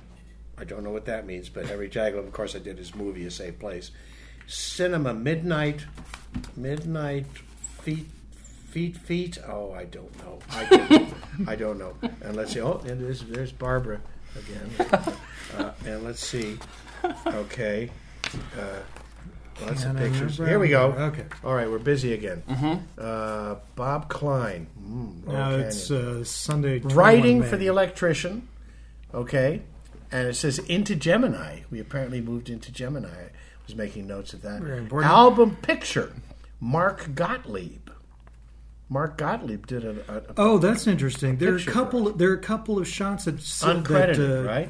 I 0.57 0.65
don't 0.65 0.83
know 0.83 0.91
what 0.91 1.05
that 1.05 1.25
means, 1.25 1.47
but 1.47 1.67
Henry 1.67 1.87
Jaglam, 1.87 2.25
of 2.27 2.33
course, 2.33 2.57
I 2.57 2.59
did 2.59 2.77
his 2.77 2.93
movie 2.93 3.25
A 3.25 3.31
Safe 3.31 3.57
Place. 3.57 3.91
Cinema 4.47 5.13
Midnight, 5.13 5.85
Midnight 6.57 7.25
Feet, 7.81 8.07
Feet, 8.77 8.95
Feet. 8.97 9.37
Oh, 9.47 9.71
I 9.73 9.85
don't 9.85 10.15
know. 10.23 10.37
I 10.51 10.65
don't, 10.65 11.13
I 11.47 11.55
don't 11.55 11.79
know. 11.79 11.95
And 12.21 12.35
let's 12.35 12.53
see. 12.53 12.61
Oh, 12.61 12.79
and 12.85 13.01
there's 13.03 13.23
there's 13.23 13.51
Barbara 13.51 13.99
again. 14.35 15.13
Uh, 15.57 15.71
and 15.85 16.03
let's 16.03 16.19
see. 16.23 16.57
Okay. 17.25 17.89
Uh, 18.59 18.61
lots 19.61 19.85
of 19.85 19.95
Can't 19.95 19.97
pictures. 19.97 20.37
remember. 20.37 20.45
Here 20.49 20.59
we 20.59 20.67
go. 20.67 20.87
Okay. 20.91 21.23
All 21.41 21.55
right, 21.55 21.71
we're 21.71 21.79
busy 21.79 22.11
again. 22.13 22.43
Uh, 22.97 23.55
Bob 23.75 24.09
Klein. 24.09 24.67
Mm, 24.77 25.25
Laurel 25.25 25.39
Now 25.39 25.49
Canyon. 25.51 25.67
it's 25.69 25.89
uh, 25.89 26.23
Sunday. 26.25 26.79
21 26.79 26.97
Writing 26.97 27.39
May. 27.39 27.47
for 27.47 27.55
the 27.55 27.67
electrician. 27.67 28.49
Okay. 29.13 29.61
And 30.11 30.27
it 30.27 30.35
says 30.35 30.59
into 30.59 30.97
Gemini. 30.97 31.61
We 31.71 31.79
apparently 31.79 32.19
moved 32.19 32.49
into 32.49 32.69
Gemini. 32.73 33.07
I 33.07 33.29
was 33.65 33.75
making 33.75 34.05
notes 34.05 34.33
of 34.33 34.41
that. 34.41 34.61
Very 34.61 34.79
important. 34.79 35.09
Album 35.09 35.55
picture. 35.61 36.11
Mark 36.59 37.15
Gottlieb. 37.15 37.86
Mark 38.89 39.17
Gottlieb 39.17 39.67
did 39.67 39.83
a, 39.83 39.95
a, 40.07 40.17
a 40.17 40.23
Oh, 40.37 40.57
that's 40.57 40.87
interesting. 40.87 41.37
There 41.37 41.49
are 41.51 41.55
a 41.55 41.57
Picture 41.57 41.71
couple. 41.71 42.11
There 42.13 42.29
are 42.31 42.35
a 42.35 42.39
couple 42.41 42.77
of 42.79 42.87
shots 42.87 43.25
that 43.25 43.35
uncredited, 43.37 44.15
that, 44.17 44.39
uh, 44.39 44.43
right? 44.43 44.69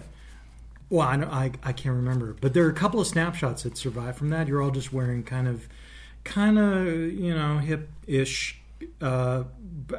Well, 0.89 1.07
I, 1.07 1.15
know- 1.17 1.29
I 1.29 1.51
I 1.63 1.73
can't 1.73 1.95
remember, 1.95 2.35
but 2.39 2.53
there 2.53 2.65
are 2.65 2.69
a 2.69 2.73
couple 2.73 2.99
of 2.99 3.07
snapshots 3.07 3.63
that 3.63 3.77
survive 3.77 4.17
from 4.17 4.29
that. 4.29 4.47
You're 4.47 4.61
all 4.61 4.71
just 4.71 4.91
wearing 4.93 5.23
kind 5.23 5.47
of, 5.47 5.67
kind 6.23 6.57
of 6.57 6.85
you 6.87 7.33
know 7.35 7.57
hip 7.59 7.89
ish. 8.07 8.59
Uh, 9.01 9.43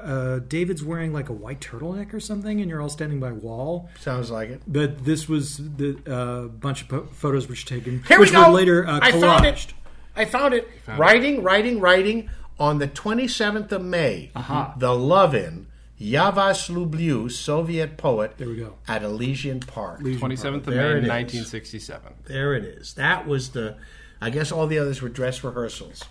uh, 0.00 0.38
David's 0.40 0.84
wearing 0.84 1.12
like 1.12 1.28
a 1.28 1.32
white 1.32 1.60
turtleneck 1.60 2.12
or 2.14 2.20
something, 2.20 2.60
and 2.60 2.68
you're 2.70 2.80
all 2.80 2.88
standing 2.88 3.20
by 3.20 3.30
a 3.30 3.34
wall. 3.34 3.88
Sounds 4.00 4.30
like 4.30 4.50
it. 4.50 4.62
But 4.66 5.04
this 5.04 5.28
was 5.28 5.58
the 5.58 5.98
uh, 6.06 6.48
bunch 6.48 6.82
of 6.82 6.88
po- 6.88 7.08
photos 7.12 7.48
which 7.48 7.64
were 7.64 7.76
taken, 7.76 8.02
Here 8.08 8.18
which 8.18 8.30
we 8.30 8.36
go. 8.36 8.48
were 8.48 8.54
later 8.56 8.86
uh, 8.86 8.98
I 9.02 9.12
found 9.12 9.44
it. 9.46 9.72
I 10.16 10.24
found 10.24 10.54
it. 10.54 10.68
writing, 10.96 11.42
writing, 11.42 11.80
writing 11.80 12.28
on 12.58 12.78
the 12.78 12.88
27th 12.88 13.70
of 13.72 13.84
May. 13.84 14.30
Uh-huh. 14.34 14.72
The 14.76 14.94
Lovin, 14.94 15.66
Yavas 16.00 16.68
Lubliu, 16.70 17.30
Soviet 17.30 17.96
poet. 17.96 18.34
There 18.36 18.48
we 18.48 18.56
go. 18.56 18.74
At 18.86 19.02
Elysian 19.02 19.60
Park. 19.60 20.00
Twenty 20.00 20.36
seventh 20.36 20.66
of 20.68 20.74
There 20.74 20.92
May, 20.94 20.98
it 20.98 21.02
is. 21.04 21.08
nineteen 21.08 21.44
sixty 21.44 21.78
seven. 21.78 22.14
There 22.26 22.54
it 22.54 22.64
is. 22.64 22.94
That 22.94 23.26
was 23.26 23.50
the. 23.50 23.76
I 24.20 24.30
guess 24.30 24.50
all 24.52 24.66
the 24.66 24.78
others 24.78 25.00
were 25.02 25.08
dress 25.08 25.42
rehearsals. 25.44 26.02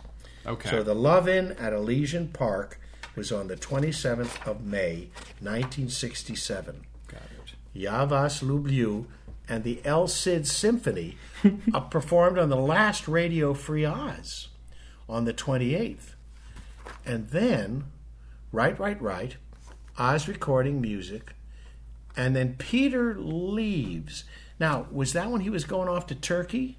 Okay. 0.46 0.70
So 0.70 0.84
the 0.84 0.96
Love 0.96 1.28
In 1.28 1.52
at 1.54 1.74
Elysian 1.74 2.30
Park 2.30 2.80
was 3.18 3.32
on 3.34 3.48
the 3.48 3.58
27th 3.58 4.46
of 4.48 4.64
May, 4.64 5.10
1967. 5.42 6.86
Got 7.08 7.22
it. 7.22 7.54
Yavas 7.80 8.42
Lubliu 8.44 9.06
and 9.50 9.64
the 9.64 9.82
El 9.86 10.08
Cid 10.08 10.46
Symphony 10.48 11.18
uh, 11.74 11.80
performed 11.82 12.38
on 12.38 12.50
the 12.50 12.56
last 12.58 13.08
Radio 13.08 13.54
Free 13.54 13.86
Oz 13.86 14.50
on 15.10 15.26
the 15.26 15.34
28th. 15.34 16.14
And 17.06 17.30
then, 17.30 17.86
right, 18.52 18.78
right, 18.80 19.02
right, 19.02 19.38
Oz 19.98 20.28
recording 20.28 20.82
music, 20.82 21.34
and 22.16 22.36
then 22.36 22.56
Peter 22.58 23.16
leaves. 23.18 24.24
Now, 24.60 24.88
was 24.92 25.14
that 25.14 25.30
when 25.32 25.42
he 25.42 25.50
was 25.50 25.64
going 25.64 25.88
off 25.88 26.08
to 26.08 26.16
Turkey 26.16 26.78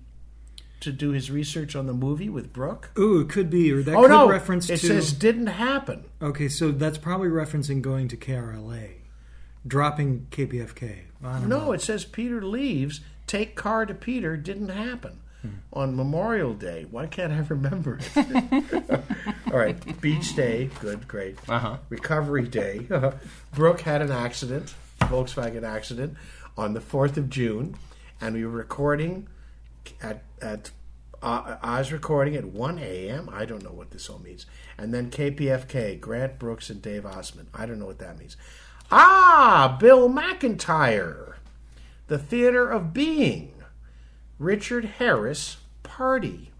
to 0.80 0.92
do 0.92 1.10
his 1.10 1.30
research 1.30 1.74
on 1.74 1.86
the 1.86 1.92
movie 1.92 2.28
with 2.28 2.52
Brooke? 2.52 2.90
Ooh, 2.98 3.20
it 3.20 3.28
could 3.28 3.50
be, 3.50 3.72
or 3.72 3.82
that 3.82 3.94
Oh 3.94 4.02
could 4.02 4.10
no! 4.10 4.28
reference 4.28 4.68
it 4.70 4.78
to. 4.80 4.86
says 4.86 5.12
didn't 5.12 5.46
happen. 5.48 6.04
Okay, 6.20 6.48
so 6.48 6.70
that's 6.70 6.98
probably 6.98 7.28
referencing 7.28 7.82
going 7.82 8.08
to 8.08 8.16
KRLA, 8.16 8.90
dropping 9.66 10.26
KPFK. 10.30 10.98
Don't 11.22 11.48
know. 11.48 11.66
No, 11.66 11.72
it 11.72 11.80
says 11.80 12.04
Peter 12.04 12.42
leaves. 12.42 13.00
Take 13.26 13.56
car 13.56 13.84
to 13.86 13.94
Peter 13.94 14.36
didn't 14.36 14.70
happen 14.70 15.20
on 15.72 15.96
Memorial 15.96 16.54
Day. 16.54 16.86
Why 16.90 17.06
can't 17.06 17.32
I 17.32 17.38
remember 17.40 17.98
it? 18.00 19.00
All 19.52 19.58
right, 19.58 20.00
Beach 20.00 20.34
Day, 20.34 20.70
good, 20.80 21.06
great. 21.08 21.36
Uh-huh. 21.48 21.78
Recovery 21.88 22.48
Day. 22.48 22.86
Brooke 23.54 23.80
had 23.82 24.02
an 24.02 24.10
accident, 24.10 24.74
Volkswagen 25.00 25.62
accident, 25.62 26.16
on 26.56 26.74
the 26.74 26.80
fourth 26.80 27.16
of 27.16 27.30
June, 27.30 27.76
and 28.20 28.34
we 28.34 28.44
were 28.44 28.52
recording 28.52 29.28
at 30.02 30.22
at. 30.40 30.70
Uh, 31.20 31.56
I 31.60 31.80
was 31.80 31.90
recording 31.90 32.36
at 32.36 32.44
1 32.44 32.78
a.m. 32.78 33.28
I 33.32 33.44
don't 33.44 33.64
know 33.64 33.72
what 33.72 33.90
this 33.90 34.08
all 34.08 34.20
means. 34.20 34.46
And 34.76 34.94
then 34.94 35.10
KPFK, 35.10 35.98
Grant 35.98 36.38
Brooks 36.38 36.70
and 36.70 36.80
Dave 36.80 37.02
Ossman. 37.02 37.46
I 37.52 37.66
don't 37.66 37.80
know 37.80 37.86
what 37.86 37.98
that 37.98 38.20
means. 38.20 38.36
Ah, 38.92 39.76
Bill 39.80 40.08
McIntyre. 40.08 41.34
The 42.06 42.18
Theater 42.18 42.70
of 42.70 42.94
Being. 42.94 43.57
Richard 44.38 44.84
Harris 44.84 45.58
Party. 45.82 46.50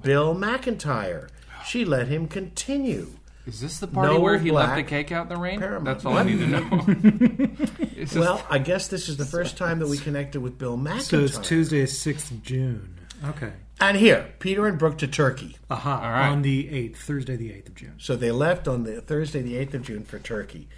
Bill 0.00 0.34
McIntyre. 0.34 1.28
She 1.64 1.84
let 1.84 2.08
him 2.08 2.28
continue. 2.28 3.12
Is 3.46 3.60
this 3.60 3.78
the 3.78 3.86
party 3.86 4.14
No 4.14 4.20
where 4.20 4.38
he 4.38 4.50
left 4.50 4.74
the 4.74 4.82
cake 4.82 5.12
out 5.12 5.24
in 5.24 5.28
the 5.28 5.40
rain? 5.40 5.60
Paramount. 5.60 5.84
That's 5.84 6.04
all 6.04 6.16
I 6.16 6.24
need 6.24 6.38
to 6.38 6.46
know. 6.46 7.56
Well, 8.14 8.44
I 8.50 8.58
guess 8.58 8.88
this 8.88 9.08
is 9.08 9.16
the 9.16 9.24
first 9.36 9.56
time 9.56 9.78
that 9.78 9.88
we 9.88 9.98
connected 9.98 10.40
with 10.40 10.58
Bill 10.58 10.76
McIntyre. 10.76 11.00
So 11.00 11.20
it's 11.20 11.38
Tuesday, 11.38 11.84
6th 11.84 12.30
of 12.30 12.42
June. 12.42 12.94
Okay. 13.24 13.52
And 13.80 13.96
here, 13.96 14.32
Peter 14.38 14.66
and 14.66 14.78
Brooke 14.78 14.98
to 14.98 15.08
Turkey. 15.08 15.56
Aha. 15.70 16.00
All 16.02 16.10
right. 16.10 16.28
On 16.28 16.42
the 16.42 16.64
8th, 16.68 16.96
Thursday, 16.98 17.36
the 17.36 17.50
8th 17.50 17.68
of 17.68 17.74
June. 17.74 17.94
So 17.98 18.14
they 18.16 18.30
left 18.30 18.68
on 18.68 18.84
the 18.84 19.00
Thursday, 19.00 19.42
the 19.42 19.54
8th 19.54 19.74
of 19.74 19.82
June 19.82 20.04
for 20.04 20.18
Turkey. 20.18 20.68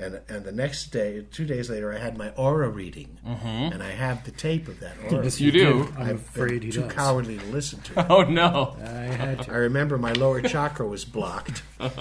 And, 0.00 0.20
and 0.28 0.44
the 0.44 0.52
next 0.52 0.86
day, 0.92 1.24
two 1.32 1.44
days 1.44 1.68
later, 1.68 1.92
I 1.92 1.98
had 1.98 2.16
my 2.16 2.30
aura 2.30 2.68
reading, 2.68 3.18
and 3.24 3.82
I 3.82 3.90
have 3.90 4.22
the 4.24 4.30
tape 4.30 4.68
of 4.68 4.78
that 4.80 4.96
aura. 5.10 5.24
Yes, 5.24 5.40
You 5.40 5.50
do? 5.50 5.92
I'm 5.96 6.02
I've 6.02 6.06
been 6.06 6.16
afraid 6.16 6.62
he 6.62 6.70
too 6.70 6.82
does. 6.82 6.92
cowardly 6.92 7.36
to 7.38 7.44
listen 7.46 7.80
to. 7.80 7.92
it. 8.00 8.06
Oh 8.08 8.22
no! 8.22 8.76
I 8.80 8.88
had 8.90 9.48
I 9.50 9.56
remember 9.56 9.98
my 9.98 10.12
lower 10.12 10.40
chakra 10.40 10.86
was 10.86 11.04
blocked, 11.04 11.62
but 11.78 11.92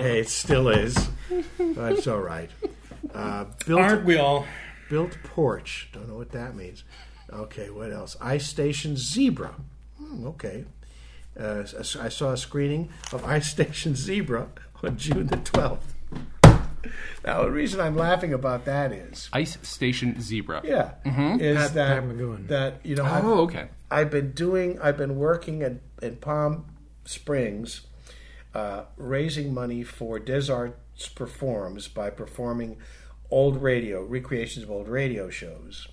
hey, 0.00 0.18
it 0.20 0.28
still 0.28 0.68
is. 0.68 0.96
That's 1.58 2.08
all 2.08 2.20
right. 2.20 2.50
Uh, 3.14 3.44
built, 3.66 3.80
Aren't 3.80 4.04
we 4.04 4.18
all? 4.18 4.46
built 4.90 5.16
porch. 5.22 5.90
Don't 5.92 6.08
know 6.08 6.16
what 6.16 6.32
that 6.32 6.56
means. 6.56 6.82
Okay, 7.32 7.70
what 7.70 7.92
else? 7.92 8.16
Ice 8.20 8.46
Station 8.48 8.96
Zebra. 8.96 9.54
Hmm, 9.98 10.26
okay. 10.26 10.64
Uh, 11.38 11.62
I 12.00 12.08
saw 12.08 12.32
a 12.32 12.36
screening 12.36 12.90
of 13.12 13.24
Ice 13.24 13.48
Station 13.50 13.94
Zebra 13.94 14.48
on 14.82 14.96
June 14.96 15.26
the 15.28 15.36
12th. 15.36 15.78
Now, 17.24 17.42
the 17.44 17.50
reason 17.50 17.80
I'm 17.80 17.96
laughing 17.96 18.32
about 18.32 18.64
that 18.66 18.92
is, 18.92 19.28
Ice 19.32 19.56
Station 19.62 20.20
Zebra. 20.20 20.60
yeah, 20.64 20.92
is 21.38 21.56
Pat- 21.56 21.74
that 21.74 22.00
Pat 22.00 22.04
McGoohan. 22.04 22.48
that 22.48 22.80
you 22.84 22.96
know 22.96 23.04
I've- 23.04 23.26
Oh, 23.26 23.40
okay. 23.44 23.68
I've 23.90 24.10
been 24.10 24.32
doing. 24.32 24.78
I've 24.80 24.96
been 24.96 25.16
working 25.16 25.62
in, 25.62 25.80
in 26.02 26.16
Palm 26.16 26.66
Springs, 27.04 27.82
uh, 28.54 28.84
raising 28.96 29.54
money 29.54 29.82
for 29.84 30.18
Des 30.18 30.50
Arts 30.52 31.08
Performs 31.14 31.88
by 31.88 32.10
performing 32.10 32.76
old 33.30 33.62
radio 33.62 34.02
recreations 34.04 34.64
of 34.64 34.70
old 34.70 34.88
radio 34.88 35.30
shows, 35.30 35.88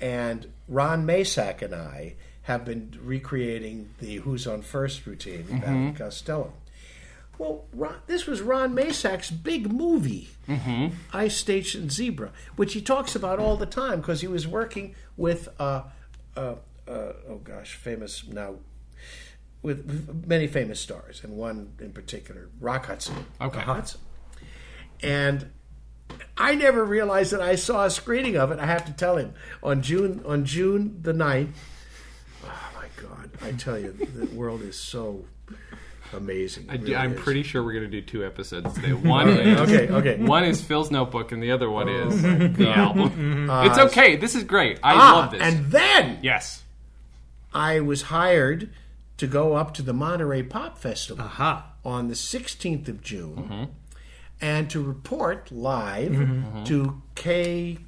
and 0.00 0.46
Ron 0.68 1.06
Masak 1.06 1.62
and 1.62 1.74
I 1.74 2.14
have 2.42 2.64
been 2.64 2.98
recreating 3.02 3.90
the 4.00 4.16
Who's 4.16 4.46
on 4.46 4.62
First 4.62 5.06
routine 5.06 5.46
with 5.50 5.62
Abbott 5.64 5.96
Costello. 5.96 6.52
Well, 7.40 7.64
Ron, 7.72 7.94
this 8.06 8.26
was 8.26 8.42
Ron 8.42 8.74
Masak's 8.74 9.30
big 9.30 9.72
movie, 9.72 10.28
Ice 11.14 11.34
Station 11.34 11.88
Zebra, 11.88 12.32
which 12.56 12.74
he 12.74 12.82
talks 12.82 13.16
about 13.16 13.38
all 13.38 13.56
the 13.56 13.64
time 13.64 14.02
because 14.02 14.20
he 14.20 14.26
was 14.26 14.46
working 14.46 14.94
with, 15.16 15.48
uh, 15.58 15.84
uh, 16.36 16.56
uh, 16.86 17.12
oh 17.30 17.40
gosh, 17.42 17.76
famous 17.76 18.26
now, 18.28 18.56
with, 19.62 19.86
with 19.86 20.26
many 20.26 20.48
famous 20.48 20.80
stars, 20.80 21.24
and 21.24 21.34
one 21.34 21.72
in 21.80 21.92
particular, 21.92 22.50
Rock 22.60 22.84
Hudson. 22.84 23.24
Okay. 23.40 23.60
Hudson. 23.60 24.02
And 25.02 25.50
I 26.36 26.54
never 26.54 26.84
realized 26.84 27.32
that 27.32 27.40
I 27.40 27.54
saw 27.54 27.86
a 27.86 27.90
screening 27.90 28.36
of 28.36 28.52
it. 28.52 28.58
I 28.58 28.66
have 28.66 28.84
to 28.84 28.92
tell 28.92 29.16
him 29.16 29.32
on 29.62 29.80
June 29.80 30.22
on 30.26 30.44
June 30.44 30.98
the 31.00 31.14
9th. 31.14 31.52
Oh 32.44 32.70
my 32.76 32.88
God! 33.02 33.30
I 33.40 33.52
tell 33.52 33.78
you, 33.78 33.92
the 33.92 34.26
world 34.36 34.60
is 34.60 34.78
so 34.78 35.24
amazing. 36.12 36.66
I, 36.70 37.04
am 37.04 37.14
pretty 37.14 37.42
sure 37.42 37.62
we're 37.62 37.72
going 37.72 37.90
to 37.90 37.90
do 37.90 38.02
two 38.02 38.24
episodes 38.24 38.72
today. 38.74 38.92
One 39.16 39.28
is 39.28 39.60
Okay, 39.60 39.88
okay. 39.92 40.16
one 40.22 40.44
is 40.44 40.60
Phil's 40.62 40.90
notebook, 40.90 41.32
and 41.32 41.42
the 41.42 41.50
other 41.52 41.70
one 41.70 41.88
is 41.88 42.22
the 42.22 42.68
album. 42.70 43.48
Uh, 43.50 43.64
it's 43.68 43.78
okay. 43.78 44.16
This 44.16 44.34
is 44.34 44.44
great. 44.44 44.78
I 44.82 44.94
ah, 44.94 45.16
love 45.16 45.30
this. 45.32 45.42
And 45.42 45.66
then 45.72 46.18
yes. 46.22 46.62
I 47.52 47.80
was 47.80 48.02
hired 48.02 48.70
to 49.16 49.26
go 49.26 49.54
up 49.54 49.74
to 49.74 49.82
the 49.82 49.92
Monterey 49.92 50.42
Pop 50.42 50.78
Festival 50.78 51.24
Aha. 51.24 51.72
on 51.84 52.08
the 52.08 52.14
16th 52.14 52.88
of 52.88 53.02
June 53.02 53.36
Mm-hmm. 53.36 53.64
and 54.40 54.70
to 54.70 54.82
report 54.82 55.50
live 55.50 56.12
Mm-hmm. 56.12 56.64
to 56.64 57.02
KRLA 57.16 57.78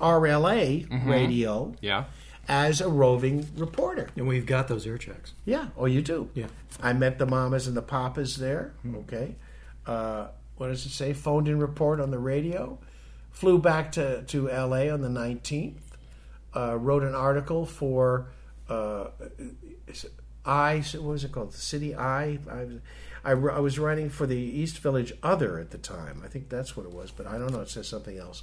Mm-hmm. 0.00 1.10
radio 1.10 1.74
Yeah. 1.80 2.04
As 2.48 2.80
a 2.80 2.88
roving 2.88 3.48
reporter. 3.56 4.10
And 4.16 4.26
we've 4.26 4.46
got 4.46 4.68
those 4.68 4.86
air 4.86 4.98
checks. 4.98 5.32
Yeah. 5.44 5.68
Oh, 5.76 5.86
you 5.86 6.02
do. 6.02 6.28
Yeah. 6.34 6.46
I 6.82 6.92
met 6.92 7.18
the 7.18 7.26
mamas 7.26 7.66
and 7.66 7.76
the 7.76 7.82
papas 7.82 8.36
there. 8.36 8.74
Hmm. 8.82 8.96
Okay. 8.96 9.36
Uh, 9.86 10.28
what 10.56 10.68
does 10.68 10.84
it 10.86 10.90
say? 10.90 11.12
Phoned 11.12 11.48
in 11.48 11.58
report 11.58 12.00
on 12.00 12.10
the 12.10 12.18
radio. 12.18 12.78
Flew 13.30 13.58
back 13.58 13.92
to, 13.92 14.22
to 14.22 14.50
L.A. 14.50 14.90
on 14.90 15.00
the 15.00 15.08
19th. 15.08 15.76
Uh, 16.54 16.76
wrote 16.76 17.02
an 17.02 17.14
article 17.14 17.64
for 17.64 18.28
uh, 18.68 19.06
I. 20.44 20.78
What 20.94 21.02
was 21.02 21.24
it 21.24 21.32
called? 21.32 21.52
The 21.52 21.56
City 21.58 21.94
I. 21.94 22.38
I, 22.50 22.64
was- 22.64 22.80
I, 23.24 23.30
I 23.30 23.60
was 23.60 23.78
writing 23.78 24.10
for 24.10 24.26
the 24.26 24.36
East 24.36 24.78
Village 24.78 25.12
Other 25.22 25.58
at 25.60 25.70
the 25.70 25.78
time. 25.78 26.20
I 26.24 26.28
think 26.28 26.48
that's 26.48 26.76
what 26.76 26.84
it 26.86 26.92
was, 26.92 27.12
but 27.12 27.26
I 27.26 27.38
don't 27.38 27.52
know. 27.52 27.60
It 27.60 27.68
says 27.70 27.86
something 27.86 28.18
else. 28.18 28.42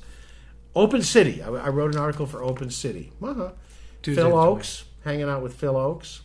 Open 0.73 1.01
City. 1.03 1.41
I, 1.43 1.49
I 1.49 1.67
wrote 1.69 1.93
an 1.93 1.99
article 1.99 2.25
for 2.25 2.41
Open 2.41 2.69
City. 2.69 3.11
Uh-huh. 3.21 3.51
Phil 4.03 4.15
to 4.15 4.31
Oaks, 4.35 4.85
hanging 5.03 5.29
out 5.29 5.41
with 5.41 5.53
Phil 5.55 5.73
Ochs. 5.73 6.21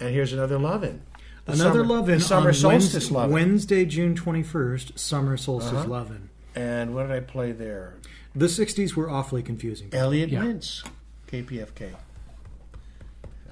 And 0.00 0.10
here's 0.10 0.32
another 0.32 0.58
love-in. 0.58 1.02
Another 1.46 1.80
summer- 1.80 1.84
love 1.84 2.08
in 2.08 2.20
summer 2.20 2.52
solstice 2.52 2.92
Wednesday, 2.94 3.14
love-in. 3.14 3.32
Wednesday, 3.32 3.84
June 3.84 4.14
21st, 4.14 4.98
summer 4.98 5.36
solstice 5.36 5.86
lovin'. 5.86 6.30
And 6.54 6.94
what 6.94 7.02
did 7.08 7.12
I 7.12 7.20
play 7.20 7.52
there? 7.52 7.94
The 8.34 8.46
60s 8.48 8.94
were 8.94 9.10
awfully 9.10 9.42
confusing. 9.42 9.90
Elliot 9.92 10.30
Yeah. 10.30 10.42
Mintz, 10.42 10.84
KPFK. 11.28 11.90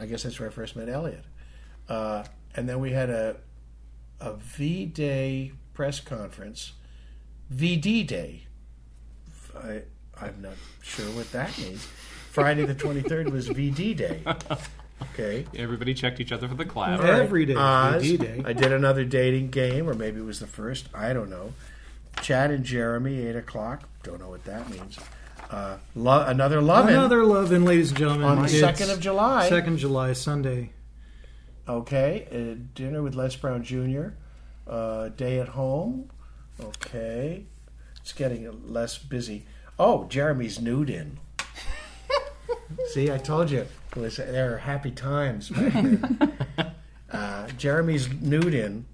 I 0.00 0.06
guess 0.06 0.22
that's 0.24 0.40
where 0.40 0.48
I 0.48 0.52
first 0.52 0.74
met 0.74 0.88
Elliot. 0.88 1.24
Uh, 1.88 2.24
and 2.56 2.68
then 2.68 2.80
we 2.80 2.92
had 2.92 3.10
a 3.10 3.36
a 4.20 4.34
V 4.34 4.86
Day 4.86 5.52
press 5.74 6.00
conference, 6.00 6.72
VD 7.52 8.06
Day. 8.06 8.46
I, 9.56 9.82
I'm 10.20 10.40
not 10.40 10.54
sure 10.80 11.06
what 11.10 11.30
that 11.32 11.56
means. 11.58 11.86
Friday 12.32 12.64
the 12.64 12.74
23rd 12.74 13.30
was 13.30 13.48
VD 13.50 13.94
Day. 13.94 14.22
Okay. 15.14 15.44
Everybody 15.54 15.92
checked 15.92 16.18
each 16.20 16.32
other 16.32 16.48
for 16.48 16.54
the 16.54 16.64
clap. 16.64 17.00
Every 17.00 17.44
day, 17.44 17.54
Oz. 17.54 18.02
VD 18.02 18.18
day. 18.18 18.42
I 18.44 18.52
did 18.54 18.72
another 18.72 19.04
dating 19.04 19.50
game, 19.50 19.86
or 19.88 19.92
maybe 19.94 20.20
it 20.20 20.24
was 20.24 20.40
the 20.40 20.46
first. 20.46 20.88
I 20.94 21.12
don't 21.12 21.28
know. 21.28 21.52
Chad 22.22 22.50
and 22.50 22.64
Jeremy, 22.64 23.18
eight 23.18 23.36
o'clock. 23.36 23.88
Don't 24.02 24.18
know 24.20 24.30
what 24.30 24.44
that 24.44 24.70
means. 24.70 24.98
Uh, 25.50 25.76
lo- 25.94 26.24
another 26.26 26.62
love 26.62 26.88
Another 26.88 27.24
lovin', 27.24 27.64
ladies 27.66 27.90
and 27.90 27.98
gentlemen. 27.98 28.24
On 28.26 28.38
the 28.38 28.44
It's 28.44 28.54
2nd 28.54 28.92
of 28.94 29.00
July. 29.00 29.50
2nd 29.50 29.76
July, 29.76 30.12
Sunday. 30.14 30.70
Okay, 31.68 32.26
uh, 32.32 32.58
dinner 32.74 33.02
with 33.02 33.14
Les 33.14 33.36
Brown 33.36 33.62
Jr. 33.62 34.10
Uh, 34.66 35.08
day 35.10 35.38
at 35.38 35.48
home. 35.48 36.10
Okay, 36.60 37.44
it's 38.00 38.12
getting 38.14 38.72
less 38.72 38.96
busy. 38.96 39.44
Oh, 39.78 40.04
Jeremy's 40.04 40.60
nude 40.60 40.88
in. 40.90 41.18
See, 42.92 43.10
I 43.10 43.18
told 43.18 43.50
you 43.50 43.60
it 43.60 43.96
was, 43.96 44.16
there 44.16 44.54
are 44.54 44.58
happy 44.58 44.90
times 44.90 45.48
back 45.50 45.72
then. 45.72 46.38
uh, 47.12 47.48
Jeremy's 47.58 48.08
nude 48.20 48.54
in 48.54 48.86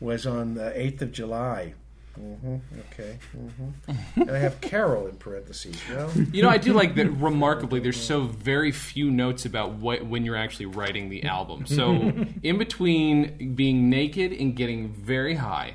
was 0.00 0.26
on 0.26 0.54
the 0.54 0.78
eighth 0.78 1.00
of 1.02 1.12
July. 1.12 1.74
hmm 2.14 2.56
okay. 2.92 3.18
hmm 3.32 3.92
And 4.20 4.30
I 4.30 4.38
have 4.38 4.60
Carol 4.60 5.06
in 5.06 5.16
parentheses. 5.16 5.76
You 5.88 5.94
know? 5.96 6.10
You 6.32 6.42
know, 6.42 6.48
I 6.48 6.58
do 6.58 6.72
like 6.72 6.94
that. 6.96 7.06
Remarkably, 7.10 7.80
there's 7.80 8.00
so 8.02 8.22
very 8.22 8.72
few 8.72 9.10
notes 9.10 9.44
about 9.44 9.72
what 9.72 10.06
when 10.06 10.24
you're 10.24 10.36
actually 10.36 10.66
writing 10.66 11.08
the 11.10 11.24
album. 11.24 11.66
So, 11.66 12.12
in 12.42 12.58
between 12.58 13.54
being 13.54 13.88
naked 13.90 14.32
and 14.32 14.54
getting 14.56 14.88
very 14.88 15.34
high, 15.34 15.74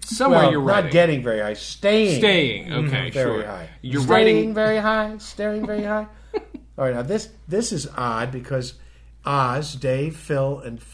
somewhere 0.00 0.40
well, 0.40 0.50
you're 0.50 0.60
writing. 0.60 0.84
not 0.86 0.92
getting 0.92 1.22
very 1.22 1.40
high, 1.40 1.54
staying. 1.54 2.18
staying. 2.18 2.72
Okay, 2.72 3.10
very 3.10 3.42
sure. 3.42 3.46
high. 3.46 3.68
You're 3.82 4.02
Staying 4.02 4.10
writing. 4.10 4.54
very 4.54 4.78
high, 4.78 5.18
staring 5.18 5.66
very 5.66 5.84
high. 5.84 6.06
All 6.78 6.84
right, 6.84 6.94
now 6.94 7.02
this 7.02 7.28
this 7.48 7.72
is 7.72 7.88
odd 7.96 8.30
because 8.30 8.74
Oz, 9.24 9.74
Dave, 9.74 10.16
Phil, 10.16 10.60
and 10.60 10.78
F- 10.78 10.84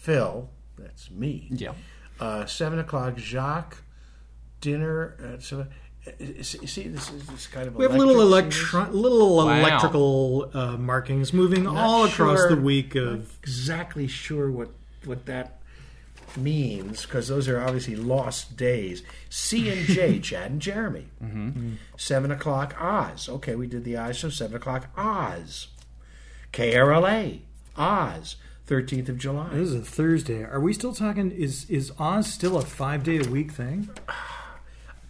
Phil. 0.00 0.48
That's 0.78 1.10
me. 1.10 1.46
Yeah. 1.50 1.72
Uh, 2.18 2.46
Seven 2.46 2.78
o'clock. 2.78 3.18
Jacques, 3.18 3.82
dinner. 4.62 5.16
Uh, 5.22 5.38
so, 5.40 5.66
uh, 6.06 6.10
see, 6.42 6.66
see, 6.66 6.88
this 6.88 7.10
is 7.12 7.26
this 7.26 7.46
kind 7.46 7.68
of. 7.68 7.74
We 7.76 7.84
have 7.84 7.94
little 7.94 8.20
electric 8.22 8.54
scenes. 8.54 8.72
electro- 8.74 8.94
little 8.94 9.36
Wow. 9.36 9.58
electrical 9.58 10.50
uh, 10.54 10.76
markings 10.78 11.32
moving 11.34 11.66
all 11.66 12.04
across 12.04 12.38
sure- 12.38 12.48
the 12.56 12.60
week 12.60 12.94
of 12.94 13.18
not 13.18 13.26
exactly 13.42 14.06
sure 14.08 14.50
what 14.50 14.70
what 15.04 15.26
that 15.26 15.59
means 16.36 17.04
because 17.04 17.28
those 17.28 17.48
are 17.48 17.60
obviously 17.60 17.96
lost 17.96 18.56
days. 18.56 19.02
C 19.28 19.68
and 19.70 19.86
J, 19.86 20.18
Chad 20.22 20.50
and 20.50 20.60
Jeremy. 20.62 21.06
Mm-hmm. 21.22 21.74
Seven 21.96 22.30
o'clock 22.30 22.74
Oz. 22.80 23.28
Okay, 23.28 23.54
we 23.54 23.66
did 23.66 23.84
the 23.84 23.96
Oz 23.96 24.16
show. 24.16 24.30
Seven 24.30 24.56
o'clock 24.56 24.88
Oz. 24.96 25.68
KRLA 26.52 27.40
Oz. 27.76 28.36
Thirteenth 28.66 29.08
of 29.08 29.18
July. 29.18 29.48
This 29.52 29.68
is 29.68 29.74
a 29.74 29.80
Thursday. 29.80 30.44
Are 30.44 30.60
we 30.60 30.72
still 30.72 30.94
talking? 30.94 31.30
Is 31.32 31.68
is 31.68 31.92
Oz 31.98 32.32
still 32.32 32.56
a 32.56 32.62
five 32.62 33.02
day 33.02 33.18
a 33.18 33.28
week 33.28 33.52
thing? 33.52 33.90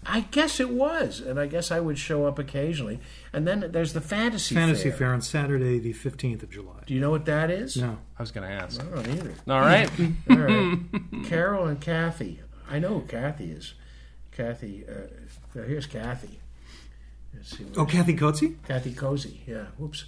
I 0.07 0.21
guess 0.31 0.61
it 0.61 0.71
was, 0.71 1.21
and 1.21 1.39
I 1.39 1.47
guess 1.47 1.71
I 1.71 1.79
would 1.79 1.99
show 1.99 2.25
up 2.27 2.39
occasionally. 2.39 3.01
And 3.33 3.47
then 3.47 3.69
there's 3.71 3.93
the 3.93 4.01
Fantasy 4.01 4.55
Fantasy 4.55 4.89
Fair. 4.91 4.99
Fair 4.99 5.13
on 5.13 5.21
Saturday, 5.21 5.79
the 5.79 5.93
fifteenth 5.93 6.43
of 6.43 6.51
July. 6.51 6.83
Do 6.87 6.95
you 6.95 7.01
know 7.01 7.11
what 7.11 7.27
that 7.27 7.51
is? 7.51 7.77
No, 7.77 7.99
I 8.19 8.23
was 8.23 8.31
going 8.31 8.49
to 8.49 8.55
ask. 8.55 8.81
I 8.81 8.85
don't 8.85 9.07
either. 9.09 9.35
All 9.49 9.61
right. 9.61 9.91
All 10.31 10.37
right. 10.37 10.79
Carol 11.27 11.67
and 11.67 11.81
Kathy. 11.81 12.41
I 12.71 12.79
know 12.79 13.01
who 13.01 13.03
Kathy 13.03 13.51
is. 13.51 13.75
Kathy. 14.33 14.85
Uh, 14.89 14.93
well, 15.55 15.65
here's 15.65 15.87
Kathy. 15.87 16.41
Let's 17.35 17.57
see. 17.57 17.67
oh, 17.77 17.85
Kathy 17.85 18.17
Coetzee. 18.17 18.57
Kathy 18.67 18.93
Cozy. 18.95 19.43
Yeah. 19.47 19.67
Whoops. 19.77 20.07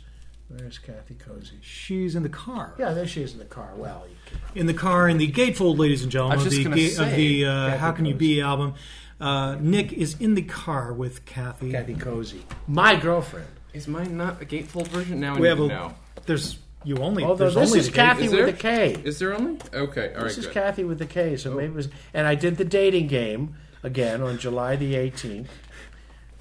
There's 0.51 0.79
Kathy 0.79 1.15
Cozy. 1.15 1.59
She's 1.63 2.15
in 2.15 2.23
the 2.23 2.29
car. 2.29 2.75
Yeah, 2.79 2.93
there 2.93 3.07
she 3.07 3.23
is 3.23 3.33
in 3.33 3.39
the 3.39 3.45
car. 3.47 3.71
Well, 3.75 4.05
you 4.09 4.17
can, 4.27 4.39
In 4.59 4.67
the 4.67 4.75
car 4.75 5.09
in 5.09 5.17
the 5.17 5.31
gatefold, 5.31 5.79
ladies 5.79 6.03
and 6.03 6.13
gentlemen, 6.13 6.39
I 6.39 6.45
was 6.45 6.47
of 6.47 6.53
just 6.53 6.65
the, 6.65 6.71
gonna 6.71 6.87
of 7.07 7.11
say, 7.13 7.17
the 7.17 7.45
uh, 7.47 7.67
Kathy 7.69 7.79
How 7.79 7.93
Can 7.93 8.05
You 8.05 8.15
Be 8.15 8.41
album. 8.43 8.75
Uh, 9.23 9.57
Nick 9.61 9.93
is 9.93 10.17
in 10.21 10.35
the 10.35 10.43
car 10.43 10.93
with 10.93 11.25
Kathy. 11.25 11.71
Kathy 11.71 11.95
Cozy, 11.95 12.43
my 12.67 12.97
girlfriend. 12.97 13.47
Is 13.73 13.87
mine 13.87 14.17
not 14.17 14.43
a 14.43 14.45
gatefold 14.45 14.89
version? 14.89 15.21
Now 15.21 15.35
I 15.37 15.39
We 15.39 15.43
need 15.43 15.49
have 15.49 15.59
to 15.59 15.65
a. 15.65 15.69
know. 15.69 15.95
There's 16.27 16.59
you 16.85 16.97
only. 16.99 17.23
Although 17.23 17.45
there's 17.45 17.55
this 17.55 17.69
only 17.69 17.79
is 17.79 17.87
the 17.87 17.93
Kathy 17.93 18.25
Is 18.25 18.33
with 18.33 18.41
there? 18.41 18.49
a 18.49 18.53
K. 18.53 19.01
Is 19.05 19.19
there 19.21 19.33
only? 19.33 19.59
Okay, 19.73 20.09
all 20.09 20.15
right, 20.17 20.25
This 20.25 20.39
is 20.39 20.47
good. 20.47 20.55
Kathy 20.55 20.83
with 20.85 20.99
the 20.99 21.07
K. 21.07 21.37
So 21.37 21.53
maybe 21.55 21.67
it 21.73 21.75
was, 21.75 21.89
and 22.13 22.27
I 22.27 22.35
did 22.35 22.57
the 22.57 22.65
dating 22.65 23.07
game 23.07 23.55
again 23.85 24.21
on 24.23 24.39
July 24.39 24.75
the 24.77 24.95
18th. 24.95 25.47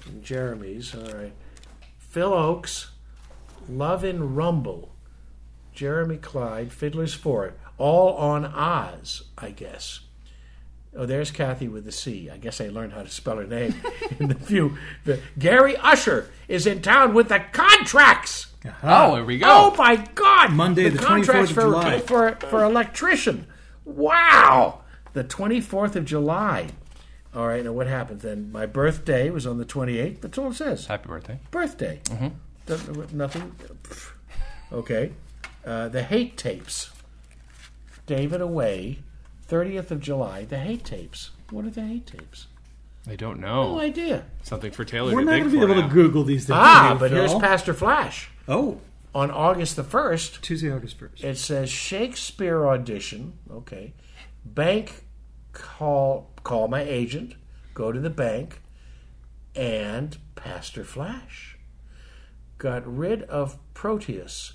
in 0.06 0.22
Jeremy's. 0.24 0.92
All 0.94 1.02
right. 1.02 1.32
Phil 1.98 2.32
Ochs, 2.32 2.88
Love 3.68 4.04
in 4.04 4.34
Rumble, 4.34 4.92
Jeremy 5.72 6.16
Clyde, 6.16 6.72
Fiddler's 6.72 7.14
Fort, 7.14 7.56
all 7.78 8.14
on 8.16 8.44
Oz, 8.44 9.22
I 9.38 9.50
guess. 9.52 10.00
Oh, 10.94 11.06
there's 11.06 11.30
Kathy 11.30 11.68
with 11.68 11.84
the 11.86 11.92
C. 11.92 12.28
I 12.28 12.36
guess 12.36 12.60
I 12.60 12.68
learned 12.68 12.92
how 12.92 13.02
to 13.02 13.08
spell 13.08 13.38
her 13.38 13.46
name 13.46 13.74
in 14.20 14.28
the 14.28 14.34
few. 14.34 14.76
The, 15.04 15.20
Gary 15.38 15.74
Usher 15.78 16.28
is 16.48 16.66
in 16.66 16.82
town 16.82 17.14
with 17.14 17.28
the 17.28 17.40
contracts. 17.52 18.48
Oh, 18.82 19.14
here 19.16 19.24
we 19.24 19.38
go. 19.38 19.46
Oh 19.48 19.74
my 19.76 19.96
God! 20.14 20.52
Monday, 20.52 20.88
the 20.90 20.98
contracts 20.98 21.50
24th 21.50 21.52
of 21.52 21.54
for, 21.54 21.60
July. 21.62 22.00
for 22.00 22.46
for 22.46 22.64
electrician. 22.64 23.46
Wow, 23.84 24.82
the 25.14 25.24
twenty 25.24 25.60
fourth 25.60 25.96
of 25.96 26.04
July. 26.04 26.68
All 27.34 27.48
right, 27.48 27.64
now 27.64 27.72
what 27.72 27.86
happens 27.86 28.22
then? 28.22 28.52
My 28.52 28.66
birthday 28.66 29.30
was 29.30 29.46
on 29.46 29.58
the 29.58 29.64
twenty 29.64 29.98
eighth. 29.98 30.20
That's 30.20 30.36
all 30.38 30.50
it 30.50 30.54
says. 30.54 30.86
Happy 30.86 31.08
birthday. 31.08 31.40
Birthday. 31.50 32.00
Doesn't- 32.66 33.12
Nothing. 33.12 33.56
Okay. 34.72 35.12
Uh, 35.66 35.88
the 35.88 36.02
hate 36.04 36.36
tapes. 36.36 36.90
David 38.06 38.40
away. 38.40 38.98
Thirtieth 39.52 39.90
of 39.90 40.00
July. 40.00 40.46
The 40.46 40.56
hate 40.56 40.82
tapes. 40.82 41.28
What 41.50 41.66
are 41.66 41.70
the 41.70 41.82
hate 41.86 42.06
tapes? 42.06 42.46
I 43.06 43.16
don't 43.16 43.38
know. 43.38 43.74
No 43.74 43.80
idea. 43.80 44.24
Something 44.42 44.72
for 44.72 44.82
Taylor 44.82 45.12
We're 45.12 45.20
to 45.20 45.26
not 45.26 45.32
dig 45.32 45.40
going 45.42 45.50
to 45.50 45.56
be 45.58 45.60
for 45.66 45.70
able 45.70 45.82
now. 45.82 45.88
to 45.88 45.92
Google 45.94 46.24
these 46.24 46.46
things. 46.46 46.56
Ah, 46.58 46.88
today, 46.94 46.98
but 47.00 47.10
here's 47.10 47.34
Pastor 47.34 47.74
Flash 47.74 48.30
Oh, 48.48 48.80
on 49.14 49.30
August 49.30 49.76
the 49.76 49.84
first. 49.84 50.42
Tuesday, 50.42 50.72
August 50.72 50.98
first. 50.98 51.22
It 51.22 51.36
says 51.36 51.68
Shakespeare 51.68 52.66
audition. 52.66 53.34
Okay. 53.50 53.92
Bank 54.42 55.04
call 55.52 56.30
call 56.44 56.68
my 56.68 56.80
agent. 56.80 57.34
Go 57.74 57.92
to 57.92 58.00
the 58.00 58.08
bank. 58.08 58.62
And 59.54 60.16
Pastor 60.34 60.82
Flash 60.82 61.58
got 62.56 62.86
rid 62.86 63.24
of 63.24 63.58
Proteus. 63.74 64.54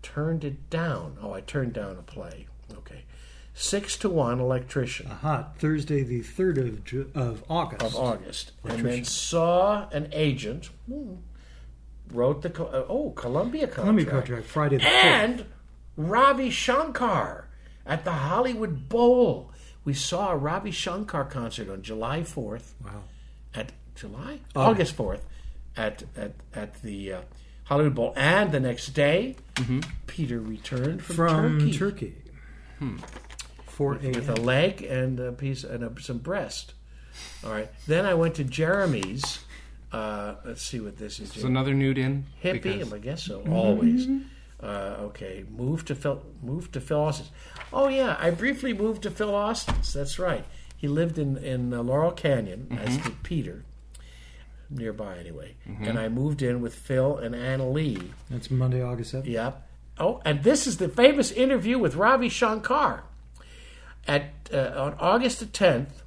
Turned 0.00 0.42
it 0.42 0.70
down. 0.70 1.18
Oh, 1.20 1.34
I 1.34 1.42
turned 1.42 1.74
down 1.74 1.98
a 1.98 2.02
play. 2.02 2.46
Okay. 2.72 3.04
Six 3.54 3.96
to 3.98 4.08
one 4.08 4.40
electrician 4.40 5.08
Aha, 5.10 5.48
Thursday, 5.58 6.02
the 6.02 6.22
third 6.22 6.56
of 6.58 6.84
Ju- 6.84 7.10
of 7.14 7.44
August. 7.50 7.82
of 7.82 7.94
August, 7.96 8.52
and 8.64 8.84
then 8.84 9.04
saw 9.04 9.88
an 9.90 10.08
agent. 10.12 10.70
hmm, 10.88 11.14
Wrote 12.10 12.42
the 12.42 12.50
co- 12.50 12.66
uh, 12.66 12.84
oh 12.88 13.10
Columbia 13.10 13.62
contract. 13.66 13.82
Columbia 13.82 14.06
contract 14.06 14.46
Friday 14.46 14.76
the 14.78 14.82
fifth. 14.84 14.94
and 14.94 15.46
Ravi 15.96 16.48
Shankar 16.50 17.48
at 17.86 18.04
the 18.04 18.12
Hollywood 18.12 18.88
Bowl. 18.88 19.50
We 19.84 19.94
saw 19.94 20.30
a 20.32 20.36
Ravi 20.36 20.70
Shankar 20.70 21.24
concert 21.24 21.68
on 21.68 21.82
July 21.82 22.20
4th 22.20 22.72
Wow. 22.84 23.02
at 23.54 23.72
July 23.94 24.40
August 24.56 24.96
4th 24.96 25.20
at 25.76 26.04
at 26.16 26.32
at 26.54 26.80
the 26.82 27.12
uh, 27.12 27.20
Hollywood 27.64 27.94
Bowl 27.94 28.12
and 28.16 28.50
the 28.52 28.60
next 28.60 28.88
day 28.94 29.36
Peter 30.06 30.38
returned 30.40 31.02
from, 31.02 31.60
From 31.60 31.70
Turkey, 31.72 32.14
Turkey. 33.76 34.12
Four 34.12 34.12
with 34.12 34.28
a 34.28 34.40
leg 34.40 34.82
and 34.82 35.18
a 35.20 35.32
piece 35.32 35.64
and 35.64 35.82
a, 35.84 36.00
some 36.00 36.18
breast. 36.18 36.74
All 37.44 37.50
right. 37.52 37.70
Then 37.86 38.06
I 38.06 38.14
went 38.14 38.34
to 38.36 38.44
Jeremy's. 38.44 39.40
Uh, 39.92 40.36
let's 40.44 40.62
see 40.62 40.80
what 40.80 40.96
this 40.96 41.20
is. 41.20 41.36
Is 41.36 41.44
another 41.44 41.74
nude 41.74 41.98
in? 41.98 42.26
hippie. 42.42 42.62
Because- 42.62 42.92
I 42.92 42.98
guess 42.98 43.22
so. 43.24 43.42
Always. 43.50 44.06
Uh, 44.62 44.96
okay. 45.00 45.44
Moved 45.50 45.88
to 45.88 45.94
Phil. 45.94 46.22
Moved 46.42 46.72
to 46.74 46.80
Phil 46.80 46.98
Austin's. 47.00 47.30
Oh 47.72 47.88
yeah, 47.88 48.16
I 48.20 48.30
briefly 48.30 48.72
moved 48.72 49.02
to 49.02 49.10
Phil 49.10 49.34
Austin's. 49.34 49.92
That's 49.92 50.18
right. 50.18 50.44
He 50.76 50.88
lived 50.88 51.18
in 51.18 51.36
in 51.36 51.74
uh, 51.74 51.82
Laurel 51.82 52.12
Canyon, 52.12 52.78
as 52.80 52.96
did 52.98 53.22
Peter. 53.22 53.64
Nearby, 54.70 55.18
anyway. 55.18 55.56
And 55.82 55.98
I 55.98 56.08
moved 56.08 56.40
in 56.40 56.62
with 56.62 56.74
Phil 56.74 57.18
and 57.18 57.34
Anna 57.34 57.68
Lee. 57.68 58.10
That's 58.30 58.50
Monday, 58.50 58.82
August 58.82 59.10
seventh. 59.10 59.28
Yep. 59.28 59.68
Oh, 59.98 60.22
and 60.24 60.42
this 60.42 60.66
is 60.66 60.78
the 60.78 60.88
famous 60.88 61.30
interview 61.30 61.78
with 61.78 61.94
Ravi 61.94 62.30
Shankar. 62.30 63.04
At 64.06 64.32
uh, 64.52 64.72
on 64.76 64.94
August 64.98 65.40
the 65.40 65.46
tenth, 65.46 66.02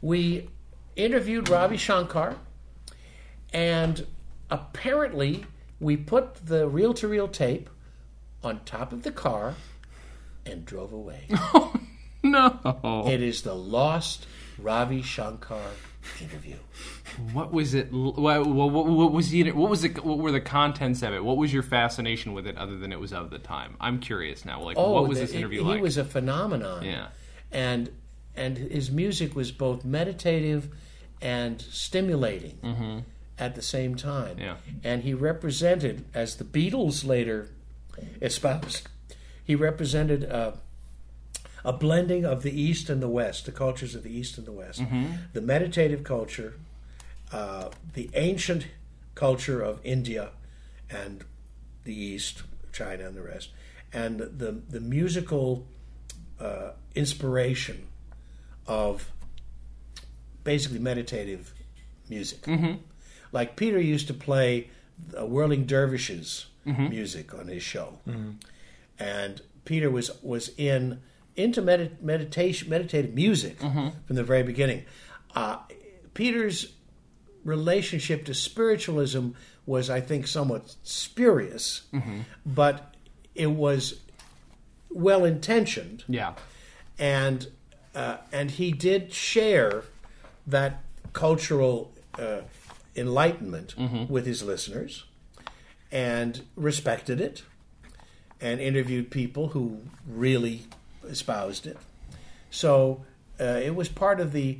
we 0.00 0.48
interviewed 0.96 1.48
Ravi 1.48 1.76
Shankar, 1.76 2.36
and 3.52 4.06
apparently 4.50 5.46
we 5.78 5.96
put 5.96 6.46
the 6.46 6.68
reel-to-reel 6.68 7.28
tape 7.28 7.68
on 8.42 8.60
top 8.64 8.92
of 8.92 9.02
the 9.02 9.12
car 9.12 9.54
and 10.46 10.64
drove 10.64 10.92
away. 10.92 11.28
No. 12.24 13.04
it 13.08 13.20
is 13.20 13.42
the 13.42 13.54
lost 13.54 14.28
Ravi 14.56 15.02
Shankar 15.02 15.72
interview. 16.20 16.56
What 17.32 17.52
was 17.52 17.74
it? 17.74 17.92
What, 17.92 18.46
what, 18.46 18.70
what 18.72 19.12
was 19.12 19.30
the? 19.30 19.52
What 19.52 19.70
was 19.70 19.84
it? 19.84 20.04
What 20.04 20.18
were 20.18 20.32
the 20.32 20.40
contents 20.40 21.02
of 21.02 21.12
it? 21.12 21.22
What 21.24 21.36
was 21.36 21.52
your 21.52 21.62
fascination 21.62 22.32
with 22.32 22.46
it, 22.46 22.56
other 22.56 22.76
than 22.78 22.92
it 22.92 22.98
was 23.00 23.12
of 23.12 23.30
the 23.30 23.38
time? 23.38 23.76
I'm 23.80 24.00
curious 24.00 24.44
now. 24.44 24.62
Like, 24.62 24.76
oh, 24.78 24.92
what 24.92 25.08
was 25.08 25.18
the- 25.18 25.26
this 25.26 25.34
interview 25.34 25.60
he 25.60 25.64
like? 25.64 25.76
He 25.76 25.82
was 25.82 25.96
a 25.98 26.04
phenomenon. 26.04 26.84
Yeah. 26.84 27.08
and 27.50 27.90
and 28.34 28.56
his 28.56 28.90
music 28.90 29.34
was 29.36 29.52
both 29.52 29.84
meditative 29.84 30.68
and 31.20 31.60
stimulating 31.60 33.04
at 33.38 33.54
the 33.54 33.62
same 33.62 33.94
time. 33.94 34.38
Yeah. 34.38 34.56
and 34.82 35.02
he 35.02 35.12
represented, 35.14 36.04
as 36.14 36.36
the 36.36 36.44
Beatles 36.44 37.04
later 37.06 37.48
espoused, 38.20 38.88
he 39.44 39.54
represented. 39.54 40.24
Uh, 40.24 40.52
a 41.64 41.72
blending 41.72 42.24
of 42.24 42.42
the 42.42 42.50
East 42.60 42.90
and 42.90 43.00
the 43.02 43.08
West, 43.08 43.46
the 43.46 43.52
cultures 43.52 43.94
of 43.94 44.02
the 44.02 44.10
East 44.10 44.38
and 44.38 44.46
the 44.46 44.52
West, 44.52 44.82
the 45.32 45.40
meditative 45.40 46.02
culture, 46.04 46.54
uh, 47.32 47.68
the 47.94 48.10
ancient 48.14 48.66
culture 49.14 49.60
of 49.62 49.80
India 49.84 50.30
and 50.90 51.24
the 51.84 51.94
East, 51.94 52.42
China 52.72 53.06
and 53.06 53.14
the 53.16 53.22
rest, 53.22 53.50
and 53.92 54.18
the 54.20 54.52
the 54.70 54.80
musical 54.80 55.66
uh, 56.40 56.70
inspiration 56.94 57.86
of 58.66 59.10
basically 60.44 60.78
meditative 60.78 61.54
music. 62.08 62.46
Like 63.32 63.56
Peter 63.56 63.80
used 63.80 64.06
to 64.08 64.14
play 64.14 64.68
uh, 65.18 65.24
Whirling 65.26 65.64
Dervishes 65.66 66.46
music 66.64 67.34
on 67.34 67.48
his 67.48 67.62
show, 67.62 67.98
and 68.98 69.40
Peter 69.64 69.90
was 69.90 70.10
was 70.22 70.50
in 70.56 71.00
into 71.36 71.62
medit- 71.62 72.00
meditation 72.02 72.68
meditative 72.68 73.14
music 73.14 73.58
from 73.60 73.92
the 74.08 74.24
very 74.24 74.42
beginning. 74.42 74.84
Uh, 75.34 75.58
Peter's 76.14 76.72
relationship 77.44 78.24
to 78.26 78.34
spiritualism 78.34 79.30
was, 79.66 79.88
I 79.88 80.00
think, 80.00 80.26
somewhat 80.26 80.74
spurious, 80.82 81.82
but 82.44 82.94
it 83.34 83.46
was 83.46 84.00
well 84.90 85.24
intentioned, 85.24 86.04
yeah. 86.08 86.34
and 86.98 87.46
uh, 87.94 88.18
and 88.30 88.50
he 88.50 88.72
did 88.72 89.12
share 89.12 89.84
that 90.46 90.82
cultural 91.12 91.92
uh, 92.18 92.42
enlightenment 92.96 93.74
with 94.10 94.26
his 94.26 94.42
listeners, 94.42 95.04
and 95.90 96.42
respected 96.56 97.20
it, 97.20 97.42
and 98.40 98.60
interviewed 98.60 99.10
people 99.10 99.48
who 99.48 99.80
really 100.06 100.64
espoused 101.04 101.66
it. 101.66 101.76
So 102.50 103.04
uh, 103.40 103.60
it 103.62 103.74
was 103.74 103.88
part 103.88 104.20
of 104.20 104.32
the 104.32 104.58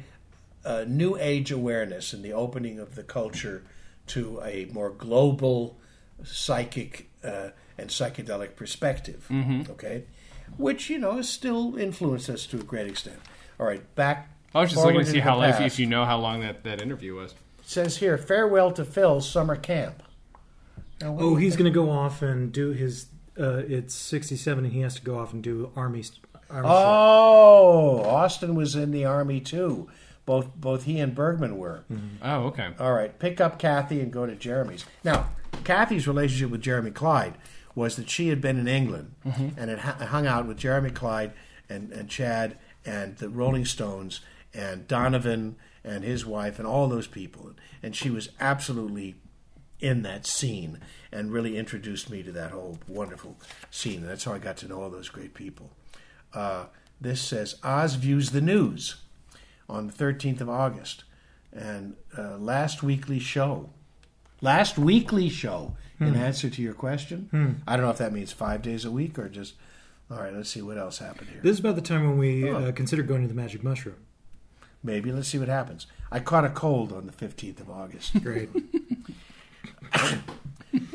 uh, 0.64 0.84
new 0.86 1.16
age 1.18 1.50
awareness 1.50 2.12
and 2.12 2.24
the 2.24 2.32
opening 2.32 2.78
of 2.78 2.94
the 2.94 3.02
culture 3.02 3.64
to 4.08 4.40
a 4.44 4.66
more 4.72 4.90
global 4.90 5.76
psychic 6.24 7.10
uh, 7.24 7.48
and 7.78 7.90
psychedelic 7.90 8.56
perspective. 8.56 9.26
Okay, 9.70 10.04
which 10.56 10.88
you 10.90 10.98
know 10.98 11.16
has 11.16 11.28
still 11.28 11.76
influenced 11.76 12.28
us 12.30 12.46
to 12.46 12.58
a 12.58 12.62
great 12.62 12.86
extent. 12.86 13.18
All 13.58 13.66
right, 13.66 13.94
back. 13.94 14.28
I 14.54 14.60
was 14.60 14.70
just 14.70 14.84
looking 14.84 15.00
to 15.00 15.06
see 15.06 15.18
how 15.18 15.40
the 15.40 15.48
if, 15.48 15.56
past. 15.56 15.66
if 15.74 15.78
you 15.78 15.86
know 15.86 16.04
how 16.04 16.18
long 16.18 16.40
that, 16.40 16.62
that 16.64 16.82
interview 16.82 17.14
was. 17.14 17.32
It 17.32 17.38
says 17.64 17.96
here, 17.98 18.18
farewell 18.18 18.70
to 18.72 18.84
Phil's 18.84 19.28
summer 19.28 19.56
camp. 19.56 20.02
Now, 21.00 21.16
Oh, 21.18 21.36
he's 21.36 21.56
going 21.56 21.72
to 21.72 21.74
go 21.74 21.90
off 21.90 22.22
and 22.22 22.52
do 22.52 22.70
his. 22.72 23.06
Uh, 23.38 23.62
it's 23.66 23.94
sixty-seven, 23.94 24.64
and 24.64 24.72
he 24.74 24.80
has 24.80 24.94
to 24.96 25.02
go 25.02 25.18
off 25.18 25.32
and 25.32 25.42
do 25.42 25.70
army. 25.74 26.04
Army 26.52 26.68
Oh, 26.70 28.02
Austin 28.04 28.54
was 28.54 28.74
in 28.76 28.90
the 28.90 29.04
army 29.04 29.40
too. 29.40 29.88
Both 30.24 30.54
both 30.54 30.84
he 30.84 31.00
and 31.00 31.14
Bergman 31.14 31.58
were. 31.58 31.84
Oh, 32.22 32.44
okay. 32.44 32.70
All 32.78 32.92
right, 32.92 33.18
pick 33.18 33.40
up 33.40 33.58
Kathy 33.58 34.00
and 34.00 34.12
go 34.12 34.24
to 34.26 34.36
Jeremy's. 34.36 34.84
Now, 35.02 35.30
Kathy's 35.64 36.06
relationship 36.06 36.50
with 36.50 36.60
Jeremy 36.62 36.90
Clyde 36.92 37.34
was 37.74 37.96
that 37.96 38.08
she 38.10 38.28
had 38.28 38.40
been 38.40 38.58
in 38.58 38.68
England 38.68 39.14
Mm-hmm. 39.26 39.58
and 39.58 39.70
had 39.80 40.08
hung 40.08 40.26
out 40.26 40.46
with 40.46 40.58
Jeremy 40.58 40.90
Clyde 40.90 41.32
and, 41.68 41.90
and 41.92 42.08
Chad 42.08 42.56
and 42.84 43.16
the 43.16 43.28
Rolling 43.28 43.64
Stones 43.64 44.20
and 44.54 44.86
Donovan 44.86 45.56
and 45.82 46.04
his 46.04 46.24
wife 46.26 46.58
and 46.58 46.68
all 46.68 46.88
those 46.88 47.06
people. 47.08 47.52
And 47.82 47.96
she 47.96 48.10
was 48.10 48.28
absolutely 48.38 49.16
in 49.80 50.02
that 50.02 50.26
scene 50.26 50.78
and 51.10 51.32
really 51.32 51.56
introduced 51.56 52.10
me 52.10 52.22
to 52.22 52.30
that 52.32 52.50
whole 52.52 52.78
wonderful 52.86 53.36
scene. 53.70 54.00
And 54.02 54.08
that's 54.08 54.22
how 54.24 54.34
I 54.34 54.38
got 54.38 54.56
to 54.58 54.68
know 54.68 54.82
all 54.82 54.90
those 54.90 55.08
great 55.08 55.34
people. 55.34 55.70
Uh, 56.34 56.66
this 57.00 57.20
says 57.20 57.56
Oz 57.62 57.94
views 57.96 58.30
the 58.30 58.40
news 58.40 58.96
on 59.68 59.86
the 59.88 59.92
13th 59.92 60.40
of 60.40 60.48
August 60.48 61.04
and 61.52 61.94
uh, 62.16 62.36
last 62.38 62.82
weekly 62.82 63.18
show. 63.18 63.70
Last 64.40 64.78
weekly 64.78 65.28
show, 65.28 65.76
in 66.00 66.14
answer 66.16 66.50
to 66.50 66.60
your 66.62 66.74
question. 66.74 67.62
I 67.66 67.76
don't 67.76 67.84
know 67.84 67.90
if 67.92 67.98
that 67.98 68.12
means 68.12 68.32
five 68.32 68.60
days 68.62 68.84
a 68.84 68.90
week 68.90 69.18
or 69.18 69.28
just. 69.28 69.54
All 70.10 70.18
right, 70.18 70.34
let's 70.34 70.50
see 70.50 70.60
what 70.60 70.76
else 70.76 70.98
happened 70.98 71.28
here. 71.30 71.40
This 71.42 71.52
is 71.54 71.60
about 71.60 71.76
the 71.76 71.80
time 71.80 72.06
when 72.06 72.18
we 72.18 72.50
Oh. 72.50 72.56
uh, 72.56 72.72
considered 72.72 73.06
going 73.08 73.22
to 73.22 73.28
the 73.28 73.34
Magic 73.34 73.62
Mushroom. 73.62 73.96
Maybe 74.82 75.12
let's 75.12 75.28
see 75.28 75.38
what 75.38 75.48
happens. 75.48 75.86
I 76.10 76.18
caught 76.20 76.44
a 76.44 76.50
cold 76.50 76.92
on 76.92 77.06
the 77.06 77.12
15th 77.12 77.60
of 77.60 77.70
August. 77.70 78.20
Great. 78.22 78.50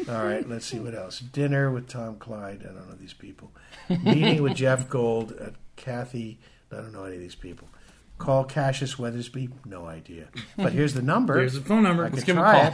All 0.10 0.24
right, 0.26 0.47
let's 0.47 0.66
see 0.66 0.80
what 0.80 0.95
else. 0.95 1.20
Dinner 1.20 1.70
with 1.72 1.88
Tom 1.89 2.16
Clyde. 2.18 2.62
I 2.64 2.68
don't 2.74 2.89
know 2.89 2.95
these 2.95 3.14
people. 3.14 3.51
Meeting 3.89 4.41
with 4.41 4.55
Jeff 4.55 4.89
Gold 4.89 5.34
at 5.34 5.53
Kathy. 5.76 6.39
I 6.72 6.78
don't 6.78 6.93
know 6.93 7.03
any 7.05 7.16
of 7.16 7.22
these 7.22 7.36
people. 7.36 7.68
Call 8.18 8.43
Cassius 8.45 8.95
Weathersby. 8.95 9.51
No 9.66 9.86
idea. 9.86 10.28
But 10.55 10.72
here's 10.74 10.93
the 10.93 11.01
number. 11.01 11.36
There's 11.36 11.53
the 11.55 11.62
phone 11.62 11.84
number. 11.84 12.05
I 12.05 12.10
Let's 12.10 12.24
give 12.24 12.38
him 12.38 12.43
a 12.43 12.51
call. 12.51 12.66
it. 12.68 12.74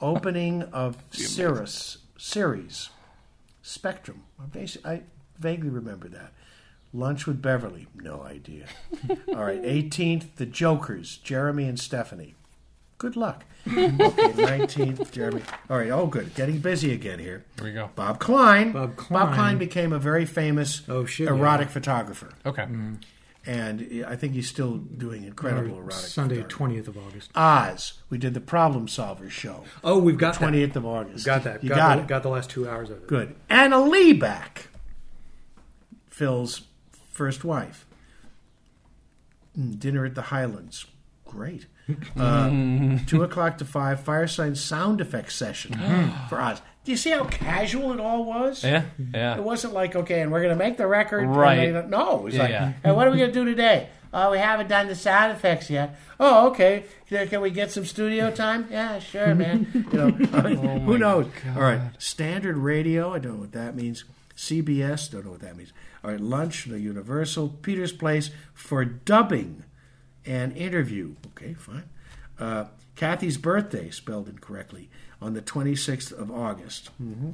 Opening 0.00 0.62
of 0.64 0.96
Cirrus 1.10 1.98
series. 2.16 2.88
Spectrum. 3.62 4.22
I, 4.40 4.46
basi- 4.46 4.84
I 4.84 5.02
vaguely 5.38 5.68
remember 5.70 6.08
that. 6.08 6.32
Lunch 6.92 7.26
with 7.26 7.40
Beverly. 7.40 7.86
No 7.94 8.22
idea. 8.22 8.66
All 9.28 9.44
right, 9.44 9.62
18th, 9.62 10.34
The 10.36 10.46
Jokers. 10.46 11.16
Jeremy 11.18 11.64
and 11.68 11.78
Stephanie. 11.78 12.34
Good 13.02 13.16
luck. 13.16 13.44
Okay, 13.66 13.88
19th, 13.88 15.10
Jeremy. 15.10 15.42
All 15.68 15.76
right, 15.76 15.90
oh, 15.90 16.06
good. 16.06 16.32
Getting 16.36 16.60
busy 16.60 16.92
again 16.94 17.18
here. 17.18 17.44
Here 17.56 17.64
we 17.64 17.72
go. 17.72 17.90
Bob 17.96 18.20
Klein. 18.20 18.70
Bob 18.70 18.94
Klein. 18.94 19.34
Klein 19.34 19.58
became 19.58 19.92
a 19.92 19.98
very 19.98 20.24
famous 20.24 20.82
Oh, 20.88 21.04
shit, 21.04 21.26
erotic 21.26 21.66
yeah. 21.66 21.72
photographer. 21.72 22.28
Okay. 22.46 22.64
And 23.44 24.04
I 24.06 24.14
think 24.14 24.34
he's 24.34 24.48
still 24.48 24.76
doing 24.76 25.24
incredible 25.24 25.74
Or 25.74 25.80
erotic 25.80 25.94
Sunday, 25.96 26.36
photography. 26.36 26.54
twentieth 26.54 26.86
of 26.88 26.96
August. 26.96 27.30
Oz. 27.34 27.94
We 28.08 28.18
did 28.18 28.34
the 28.34 28.40
Problem 28.40 28.86
Solvers 28.86 29.32
show. 29.32 29.64
Oh, 29.82 29.98
we've 29.98 30.16
got 30.16 30.38
that. 30.38 30.52
20th 30.52 30.76
of 30.76 30.86
August. 30.86 31.26
Got 31.26 31.42
that. 31.42 31.64
You 31.64 31.70
got, 31.70 31.76
got, 31.76 31.96
the, 31.96 32.02
it. 32.02 32.06
got 32.06 32.22
the 32.22 32.28
last 32.28 32.50
two 32.50 32.68
hours 32.68 32.88
of 32.88 32.98
it. 32.98 33.08
Good. 33.08 33.34
Anna 33.50 33.80
Lee 33.80 34.12
back. 34.12 34.68
Phil's 36.08 36.62
first 37.10 37.42
wife. 37.42 37.84
Mm, 39.58 39.80
Dinner 39.80 40.04
at 40.04 40.14
the 40.14 40.22
Highlands. 40.22 40.86
Great. 41.24 41.66
Uh, 42.16 42.98
two 43.06 43.22
o'clock 43.22 43.58
to 43.58 43.64
five, 43.64 44.00
Firesign 44.00 44.56
sound 44.56 45.00
effects 45.00 45.34
session 45.34 45.72
for 46.28 46.40
Oz. 46.40 46.60
Do 46.84 46.90
you 46.90 46.96
see 46.96 47.10
how 47.10 47.24
casual 47.24 47.92
it 47.92 48.00
all 48.00 48.24
was? 48.24 48.64
Yeah. 48.64 48.82
Yeah. 49.14 49.36
It 49.36 49.42
wasn't 49.42 49.72
like, 49.72 49.94
okay, 49.94 50.20
and 50.20 50.32
we're 50.32 50.42
going 50.42 50.56
to 50.56 50.64
make 50.64 50.76
the 50.76 50.86
record. 50.86 51.24
and 51.24 51.36
Right. 51.36 51.72
they- 51.72 51.86
no, 51.88 52.16
it 52.18 52.22
was 52.24 52.34
Yeah, 52.34 52.42
like, 52.42 52.50
yeah. 52.50 52.72
hey, 52.84 52.90
what 52.92 53.06
are 53.06 53.10
we 53.12 53.18
going 53.18 53.30
to 53.32 53.34
do 53.34 53.44
today? 53.44 53.88
Oh, 54.14 54.32
we 54.32 54.38
haven't 54.38 54.68
done 54.68 54.88
the 54.88 54.94
sound 54.94 55.32
effects 55.32 55.70
yet. 55.70 55.96
Oh, 56.20 56.48
okay. 56.50 56.84
Can 57.08 57.28
can 57.28 57.40
we 57.40 57.50
get 57.50 57.70
some 57.70 57.86
studio 57.86 58.30
time? 58.30 58.66
Yeah, 58.70 58.98
sure, 58.98 59.34
man. 59.34 59.66
You 59.92 59.98
know, 59.98 60.06
I 60.34 60.42
mean, 60.42 60.58
Oh 60.66 60.78
who 60.84 60.98
knows? 60.98 61.26
All 61.56 61.62
right, 61.62 61.80
standard 61.98 62.56
radio. 62.58 63.14
I 63.14 63.18
don't 63.20 63.34
know 63.34 63.40
what 63.40 63.52
that 63.52 63.74
means. 63.74 64.04
CBS. 64.36 65.10
Don't 65.10 65.24
know 65.24 65.30
what 65.30 65.40
that 65.40 65.56
means. 65.56 65.72
All 66.04 66.10
right, 66.10 66.20
lunch. 66.20 66.64
The 66.66 66.78
Universal 66.80 67.48
Peter's 67.62 67.92
Place 67.92 68.30
for 68.52 68.84
dubbing 68.84 69.62
and 70.26 70.56
interview. 70.56 71.14
Okay, 71.28 71.54
fine. 71.54 71.84
Uh, 72.38 72.66
Kathy's 72.96 73.36
birthday 73.38 73.90
spelled 73.90 74.28
incorrectly 74.28 74.88
on 75.20 75.34
the 75.34 75.42
26th 75.42 76.12
of 76.12 76.30
August. 76.30 76.88
hmm 76.98 77.30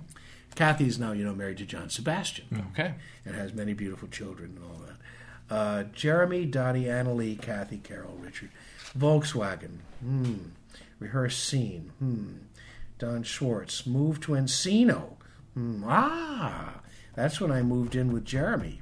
Kathy 0.55 0.87
is 0.89 0.99
now, 0.99 1.13
you 1.13 1.25
know, 1.25 1.35
married 1.35 1.59
to 1.59 1.65
John 1.67 1.89
Sebastian 1.89 2.65
Okay. 2.73 2.95
and 3.25 3.35
has 3.37 3.53
many 3.53 3.75
beautiful 3.75 4.09
children 4.09 4.57
and 4.57 4.65
all 4.65 4.83
that. 4.87 5.55
Uh, 5.55 5.83
Jeremy, 5.93 6.45
Dottie, 6.47 6.85
Annalie, 6.85 7.41
Kathy, 7.41 7.79
Carol, 7.79 8.17
Richard. 8.21 8.51
Volkswagen. 8.99 9.79
Hmm. 10.01 10.35
Rehearse 10.99 11.39
scene. 11.39 11.93
Hmm. 12.01 12.33
Don 12.99 13.23
Schwartz. 13.23 13.87
Moved 13.87 14.25
to 14.25 14.33
Encino. 14.33 15.13
Hmm. 15.55 15.85
Ah, 15.87 16.81
that's 17.15 17.41
when 17.41 17.53
I 17.53 17.63
moved 17.63 17.95
in 17.95 18.13
with 18.13 18.25
Jeremy 18.25 18.81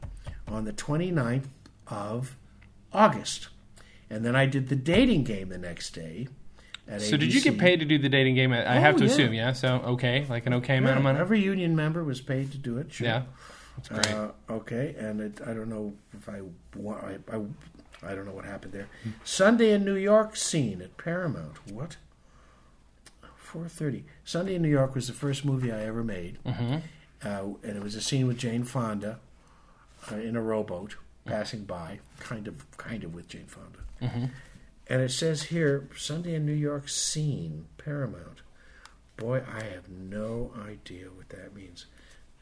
on 0.48 0.64
the 0.64 0.72
29th 0.72 1.48
of 1.88 2.36
August. 2.92 3.48
And 4.10 4.24
then 4.24 4.36
I 4.36 4.46
did 4.46 4.68
the 4.68 4.76
dating 4.76 5.24
game 5.24 5.48
the 5.48 5.58
next 5.58 5.90
day. 5.90 6.28
At 6.88 7.02
So 7.02 7.16
did 7.16 7.34
you 7.34 7.40
get 7.40 7.58
paid 7.58 7.80
to 7.80 7.84
do 7.86 7.98
the 7.98 8.08
dating 8.08 8.36
game? 8.36 8.52
I 8.52 8.78
have 8.78 8.94
Oh, 8.94 8.98
to 8.98 9.04
yeah. 9.06 9.10
assume, 9.10 9.34
yeah. 9.34 9.52
So 9.52 9.76
okay, 9.84 10.24
like 10.28 10.46
an 10.46 10.54
okay 10.54 10.76
amount 10.76 10.98
of 10.98 11.02
money. 11.02 11.18
Every 11.18 11.40
union 11.42 11.74
member 11.74 12.04
was 12.04 12.20
paid 12.20 12.52
to 12.52 12.58
do 12.58 12.78
it. 12.78 12.92
Sure. 12.92 13.06
Yeah. 13.08 13.22
That's 13.76 13.88
great. 13.88 14.10
Uh, 14.16 14.30
okay, 14.48 14.94
and 14.98 15.20
it, 15.20 15.40
I 15.46 15.52
don't 15.52 15.68
know 15.68 15.92
if 16.16 16.28
I, 16.28 16.40
I, 16.80 17.18
I, 17.36 17.40
I 18.10 18.14
don't 18.14 18.24
know 18.24 18.32
what 18.32 18.44
happened 18.44 18.72
there. 18.72 18.88
Sunday 19.24 19.72
in 19.72 19.84
New 19.84 19.96
York 19.96 20.36
scene 20.36 20.80
at 20.80 20.96
Paramount. 20.96 21.56
What? 21.70 21.96
Four 23.36 23.68
thirty. 23.68 24.04
Sunday 24.24 24.54
in 24.54 24.62
New 24.62 24.68
York 24.70 24.94
was 24.94 25.06
the 25.08 25.12
first 25.12 25.44
movie 25.44 25.70
I 25.72 25.84
ever 25.84 26.02
made, 26.04 26.38
Mm-hmm. 26.44 26.76
uh, 27.24 27.54
and 27.62 27.76
it 27.76 27.82
was 27.82 27.94
a 27.94 28.00
scene 28.00 28.26
with 28.26 28.38
Jane 28.38 28.64
Fonda 28.64 29.18
uh, 30.10 30.16
in 30.16 30.36
a 30.36 30.42
rowboat 30.42 30.96
passing 31.26 31.64
by, 31.64 32.00
kind 32.20 32.48
of, 32.48 32.76
kind 32.76 33.04
of 33.04 33.14
with 33.14 33.28
Jane 33.28 33.46
Fonda. 33.46 33.78
Mm-hmm. 34.02 34.26
And 34.88 35.02
it 35.02 35.10
says 35.10 35.44
here, 35.44 35.88
Sunday 35.96 36.34
in 36.34 36.46
New 36.46 36.52
York 36.52 36.88
scene, 36.88 37.66
Paramount. 37.76 38.42
Boy, 39.16 39.42
I 39.50 39.64
have 39.64 39.88
no 39.88 40.52
idea 40.66 41.06
what 41.06 41.28
that 41.30 41.54
means. 41.54 41.86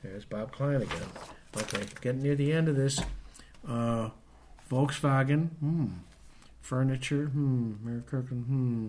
There's 0.02 0.24
Bob 0.24 0.52
Klein 0.52 0.82
again. 0.82 1.08
Okay, 1.56 1.84
getting 2.00 2.22
near 2.22 2.34
the 2.34 2.52
end 2.52 2.68
of 2.68 2.76
this. 2.76 3.00
Uh, 3.66 4.10
Volkswagen, 4.70 5.50
hmm. 5.60 5.86
Furniture, 6.60 7.26
hmm. 7.26 7.74
Mary 7.82 8.02
Kirkland, 8.06 8.44
hmm. 8.46 8.88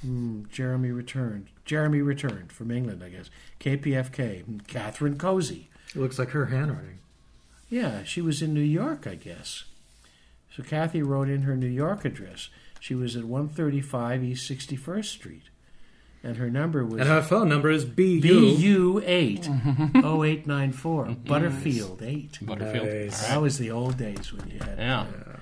Hmm. 0.00 0.42
Jeremy 0.50 0.90
returned. 0.90 1.48
Jeremy 1.64 2.00
returned 2.00 2.50
from 2.52 2.70
England, 2.70 3.04
I 3.04 3.10
guess. 3.10 3.30
KPFK, 3.60 4.42
hmm. 4.42 4.58
Catherine 4.60 5.18
Cozy. 5.18 5.68
It 5.94 5.96
looks 5.96 6.18
like 6.18 6.30
her 6.30 6.46
handwriting. 6.46 6.98
Yeah, 7.70 8.02
she 8.04 8.20
was 8.20 8.42
in 8.42 8.52
New 8.52 8.60
York, 8.60 9.06
I 9.06 9.14
guess. 9.14 9.64
So 10.54 10.62
Kathy 10.62 11.02
wrote 11.02 11.28
in 11.28 11.42
her 11.42 11.56
New 11.56 11.68
York 11.68 12.04
address. 12.04 12.48
She 12.80 12.94
was 12.94 13.14
at 13.16 13.24
135 13.24 14.24
East 14.24 14.50
61st 14.50 15.04
Street. 15.04 15.42
And 16.22 16.36
her 16.36 16.50
number 16.50 16.84
was 16.84 17.00
And 17.00 17.08
her 17.08 17.22
phone 17.22 17.48
number 17.48 17.70
is 17.70 17.84
BU. 17.86 18.20
BU8 18.20 19.46
0894. 20.04 21.04
Butterfield 21.24 22.02
8. 22.02 22.38
Butterfield. 22.42 22.86
Nice. 22.86 23.26
That 23.28 23.40
was 23.40 23.56
the 23.56 23.70
old 23.70 23.96
days 23.96 24.32
when 24.32 24.50
you 24.50 24.58
had 24.58 24.78
Yeah. 24.78 25.00
Uh, 25.02 25.36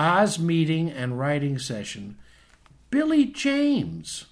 Oz 0.00 0.38
meeting 0.38 0.90
and 0.90 1.18
writing 1.18 1.58
session. 1.58 2.16
Billy 2.90 3.26
James. 3.26 4.24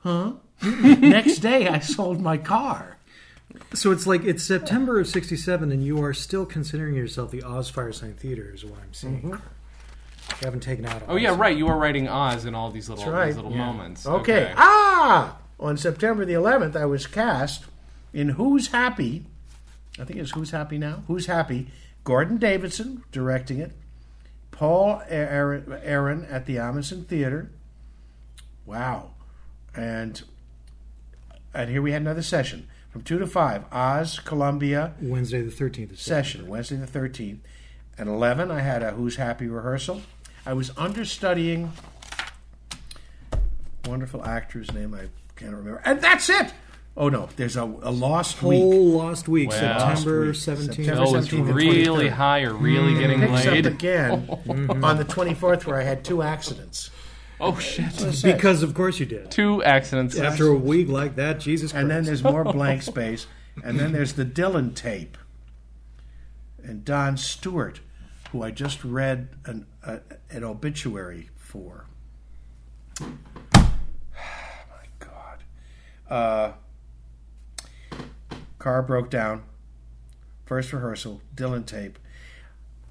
Huh? 0.00 0.32
Next 0.62 1.38
day 1.38 1.66
I 1.68 1.78
sold 1.78 2.20
my 2.20 2.36
car. 2.36 2.97
So 3.74 3.90
it's 3.92 4.06
like 4.06 4.24
it's 4.24 4.42
September 4.42 4.98
of 4.98 5.06
'67, 5.06 5.70
and 5.70 5.84
you 5.84 6.02
are 6.02 6.14
still 6.14 6.46
considering 6.46 6.94
yourself 6.94 7.30
the 7.30 7.42
Oz 7.42 7.70
Firesign 7.70 8.16
Theater, 8.16 8.50
is 8.54 8.64
what 8.64 8.80
I'm 8.80 8.94
seeing. 8.94 9.18
Mm-hmm. 9.22 9.28
You 9.32 10.44
haven't 10.44 10.60
taken 10.60 10.86
out. 10.86 11.02
Oh 11.08 11.16
yeah, 11.16 11.34
right. 11.36 11.56
You 11.56 11.68
are 11.68 11.76
writing 11.76 12.08
Oz 12.08 12.44
in 12.44 12.54
all 12.54 12.70
these 12.70 12.88
little 12.88 13.10
right. 13.10 13.26
these 13.26 13.36
little 13.36 13.50
Yeah. 13.52 13.58
moments. 13.58 14.06
Okay. 14.06 14.52
Ah! 14.56 15.38
On 15.60 15.76
September 15.76 16.24
the 16.24 16.34
11th, 16.34 16.76
I 16.76 16.86
was 16.86 17.06
cast 17.06 17.64
in 18.12 18.30
Who's 18.30 18.68
Happy. 18.68 19.24
I 19.98 20.04
think 20.04 20.18
it's 20.20 20.30
Who's 20.30 20.50
Happy 20.50 20.78
Now? 20.78 21.02
Who's 21.08 21.26
Happy? 21.26 21.68
Gordon 22.04 22.36
Davidson 22.36 23.02
directing 23.10 23.58
it. 23.58 23.72
Paul 24.50 25.02
Aaron, 25.08 25.78
Aaron 25.82 26.24
at 26.24 26.46
the 26.46 26.56
Ahmanson 26.56 27.06
Theater. 27.06 27.50
Wow. 28.66 29.10
And 29.74 30.22
and 31.54 31.70
here 31.70 31.82
we 31.82 31.92
had 31.92 32.02
another 32.02 32.22
session 32.22 32.68
from 32.98 33.04
2 33.04 33.18
to 33.20 33.26
5. 33.28 33.64
Oz, 33.70 34.18
Columbia 34.18 34.92
Wednesday 35.00 35.40
the 35.40 35.52
13th. 35.52 35.92
Of 35.92 36.00
session, 36.00 36.48
Wednesday 36.48 36.74
the 36.74 36.86
13th. 36.86 37.38
At 37.96 38.08
11, 38.08 38.50
I 38.50 38.60
had 38.60 38.82
a 38.82 38.90
Who's 38.90 39.14
Happy 39.16 39.46
rehearsal. 39.46 40.02
I 40.44 40.52
was 40.52 40.72
understudying 40.76 41.72
wonderful 43.86 44.24
actor's 44.24 44.72
name 44.74 44.94
I 44.94 45.08
can't 45.36 45.54
remember. 45.54 45.80
And 45.84 46.00
that's 46.00 46.28
it! 46.28 46.52
Oh 46.96 47.08
no, 47.08 47.28
there's 47.36 47.56
a, 47.56 47.62
a 47.62 47.92
lost 47.92 48.42
week. 48.42 48.60
Whole 48.60 48.88
lost 48.88 49.28
week, 49.28 49.50
Wow. 49.50 49.56
September 49.94 50.26
Lost 50.26 50.46
week. 50.48 50.58
17th. 50.58 50.74
September 50.74 51.04
Oh, 51.06 51.14
it's 51.14 51.28
17th 51.28 51.54
really 51.54 52.08
high 52.08 52.42
or 52.42 52.52
really 52.52 52.94
mm. 52.94 52.98
getting 52.98 53.20
Picks 53.20 53.46
laid. 53.46 53.66
up 53.66 53.72
again 53.74 54.26
mm-hmm. 54.26 54.84
on 54.84 54.96
the 54.96 55.04
24th 55.04 55.64
where 55.66 55.80
I 55.80 55.84
had 55.84 56.04
two 56.04 56.22
accidents. 56.22 56.90
Oh 57.40 57.58
shit! 57.58 58.22
Because 58.22 58.62
of 58.62 58.74
course 58.74 58.98
you 58.98 59.06
did. 59.06 59.30
Two 59.30 59.62
accidents. 59.62 60.18
After 60.18 60.48
a 60.48 60.56
week 60.56 60.88
like 60.88 61.16
that, 61.16 61.38
Jesus 61.38 61.70
Christ. 61.72 61.82
And 61.82 61.90
then 61.90 62.04
there's 62.04 62.24
more 62.24 62.44
blank 62.44 62.82
space. 62.82 63.26
And 63.64 63.78
then 63.78 63.92
there's 63.92 64.14
the 64.14 64.24
Dylan 64.24 64.74
tape. 64.74 65.16
And 66.62 66.84
Don 66.84 67.16
Stewart, 67.16 67.80
who 68.30 68.42
I 68.42 68.50
just 68.50 68.84
read 68.84 69.28
an, 69.46 69.66
uh, 69.84 69.98
an 70.30 70.44
obituary 70.44 71.30
for. 71.36 71.86
my 73.00 73.08
God. 74.98 75.44
Uh, 76.08 76.52
car 78.58 78.82
broke 78.82 79.10
down. 79.10 79.42
First 80.44 80.72
rehearsal, 80.72 81.20
Dylan 81.34 81.66
tape. 81.66 81.98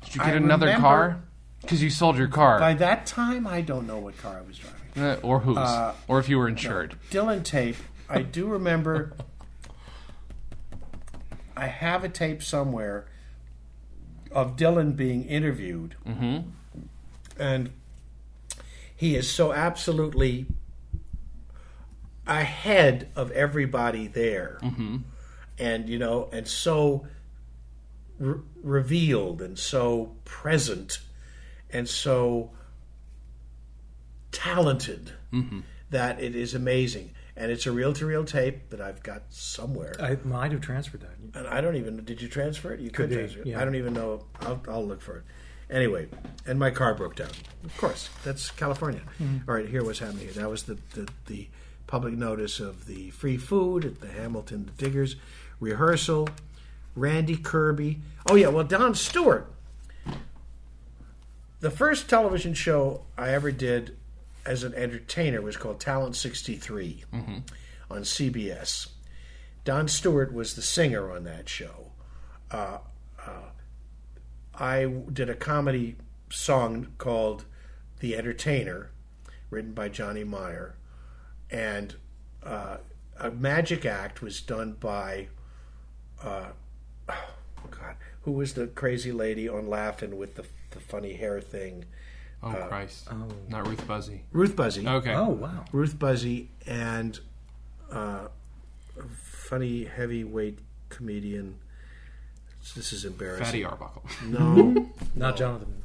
Did 0.05 0.15
you 0.15 0.21
get 0.21 0.29
I 0.29 0.31
another 0.33 0.67
remember- 0.67 0.87
car? 0.87 1.21
Because 1.61 1.81
you 1.81 1.89
sold 1.89 2.17
your 2.17 2.27
car, 2.27 2.59
By 2.59 2.75
that 2.75 3.05
time, 3.05 3.47
I 3.47 3.61
don't 3.61 3.87
know 3.87 3.97
what 3.97 4.17
car 4.17 4.37
I 4.37 4.41
was 4.47 4.57
driving. 4.57 4.77
Uh, 4.95 5.19
or 5.21 5.39
whose, 5.39 5.57
or 6.07 6.19
if 6.19 6.29
you 6.29 6.37
were 6.37 6.47
insured. 6.47 6.95
Dylan 7.11 7.43
tape. 7.43 7.75
I 8.09 8.21
do 8.21 8.47
remember. 8.47 9.13
I 11.55 11.67
have 11.67 12.03
a 12.03 12.09
tape 12.09 12.43
somewhere 12.43 13.07
of 14.31 14.55
Dylan 14.55 14.95
being 14.95 15.25
interviewed, 15.25 15.95
mm-hmm. 16.05 16.49
and 17.39 17.71
he 18.95 19.15
is 19.15 19.29
so 19.29 19.53
absolutely 19.53 20.45
ahead 22.27 23.09
of 23.15 23.31
everybody 23.31 24.07
there, 24.07 24.59
mm-hmm. 24.61 24.97
and 25.57 25.89
you 25.89 25.97
know, 25.97 26.29
and 26.31 26.47
so 26.47 27.07
re- 28.19 28.39
revealed 28.61 29.41
and 29.41 29.57
so 29.57 30.15
present, 30.25 30.99
and 31.71 31.87
so 31.87 32.51
talented 34.31 35.11
that 35.89 36.21
it 36.21 36.35
is 36.35 36.53
amazing. 36.53 37.11
And 37.35 37.51
it's 37.51 37.67
a 37.67 37.71
reel 37.71 37.93
to 37.93 38.05
reel 38.07 38.25
tape 38.25 38.71
that 38.71 38.81
I've 38.81 39.03
got 39.03 39.21
somewhere. 39.29 39.95
I 40.01 40.17
might 40.23 40.51
have 40.51 40.61
transferred 40.61 41.01
that. 41.01 41.39
And 41.39 41.47
I 41.47 41.61
don't 41.61 41.75
even. 41.75 42.03
Did 42.03 42.19
you 42.19 42.27
transfer 42.27 42.73
it? 42.73 42.79
You 42.79 42.89
could, 42.89 43.09
be, 43.09 43.15
transfer 43.15 43.41
it. 43.41 43.47
yeah. 43.47 43.61
I 43.61 43.65
don't 43.65 43.75
even 43.75 43.93
know. 43.93 44.25
I'll, 44.41 44.59
I'll 44.67 44.85
look 44.85 45.01
for 45.01 45.17
it. 45.17 45.23
Anyway, 45.69 46.07
and 46.47 46.57
my 46.57 46.71
car 46.71 46.95
broke 46.95 47.15
down. 47.15 47.29
Of 47.63 47.77
course, 47.77 48.09
that's 48.23 48.49
California. 48.49 49.01
Mm-hmm. 49.21 49.49
All 49.49 49.55
right, 49.55 49.67
here 49.67 49.83
what's 49.83 49.99
happening. 49.99 50.23
here. 50.23 50.31
That 50.31 50.49
was 50.49 50.63
the, 50.63 50.79
the 50.95 51.07
the 51.27 51.49
public 51.85 52.13
notice 52.15 52.59
of 52.59 52.87
the 52.87 53.11
free 53.11 53.37
food 53.37 53.85
at 53.85 54.01
the 54.01 54.07
Hamilton 54.07 54.65
the 54.65 54.83
Diggers 54.83 55.15
rehearsal. 55.59 56.29
Randy 56.95 57.37
Kirby. 57.37 57.99
Oh 58.27 58.35
yeah, 58.35 58.47
well 58.47 58.63
Don 58.63 58.95
Stewart. 58.95 59.51
The 61.59 61.71
first 61.71 62.09
television 62.09 62.53
show 62.53 63.05
I 63.17 63.29
ever 63.29 63.51
did 63.51 63.97
as 64.45 64.63
an 64.63 64.73
entertainer 64.75 65.41
was 65.41 65.57
called 65.57 65.79
Talent 65.79 66.15
63 66.15 67.03
on 67.89 68.03
CBS. 68.03 68.89
Don 69.65 69.87
Stewart 69.87 70.33
was 70.33 70.55
the 70.55 70.61
singer 70.61 71.11
on 71.11 71.23
that 71.23 71.49
show. 71.49 71.91
Uh, 72.51 72.77
uh, 73.25 73.49
I 74.55 74.85
did 75.11 75.29
a 75.29 75.35
comedy 75.35 75.95
song 76.29 76.87
called 76.97 77.45
The 77.99 78.15
Entertainer, 78.15 78.91
written 79.49 79.73
by 79.73 79.89
Johnny 79.89 80.23
Meyer, 80.23 80.75
and 81.49 81.95
uh, 82.43 82.77
a 83.19 83.31
magic 83.31 83.85
act 83.85 84.21
was 84.21 84.41
done 84.41 84.73
by, 84.79 85.27
uh, 86.23 86.47
oh 87.09 87.13
God, 87.69 87.95
who 88.21 88.31
was 88.31 88.53
the 88.53 88.67
crazy 88.67 89.11
lady 89.11 89.49
on 89.49 89.67
Laugh-In 89.67 90.17
with 90.17 90.35
the, 90.35 90.45
the 90.77 90.83
funny 90.83 91.13
hair 91.13 91.41
thing? 91.41 91.85
Oh 92.43 92.51
Christ! 92.69 93.07
Oh. 93.11 93.27
Not 93.49 93.67
Ruth 93.67 93.85
Buzzi. 93.87 94.19
Ruth 94.31 94.55
Buzzi. 94.55 94.87
Okay. 94.87 95.13
Oh 95.13 95.29
wow. 95.29 95.65
Ruth 95.71 95.95
Buzzi 95.97 96.47
and 96.67 97.19
uh, 97.91 98.27
funny 99.17 99.85
heavyweight 99.85 100.59
comedian. 100.89 101.55
This 102.75 102.91
is 102.93 103.05
embarrassing. 103.05 103.45
Fatty 103.45 103.63
Arbuckle. 103.63 104.03
No, 104.25 104.89
Not 105.15 105.37
Jonathan. 105.37 105.81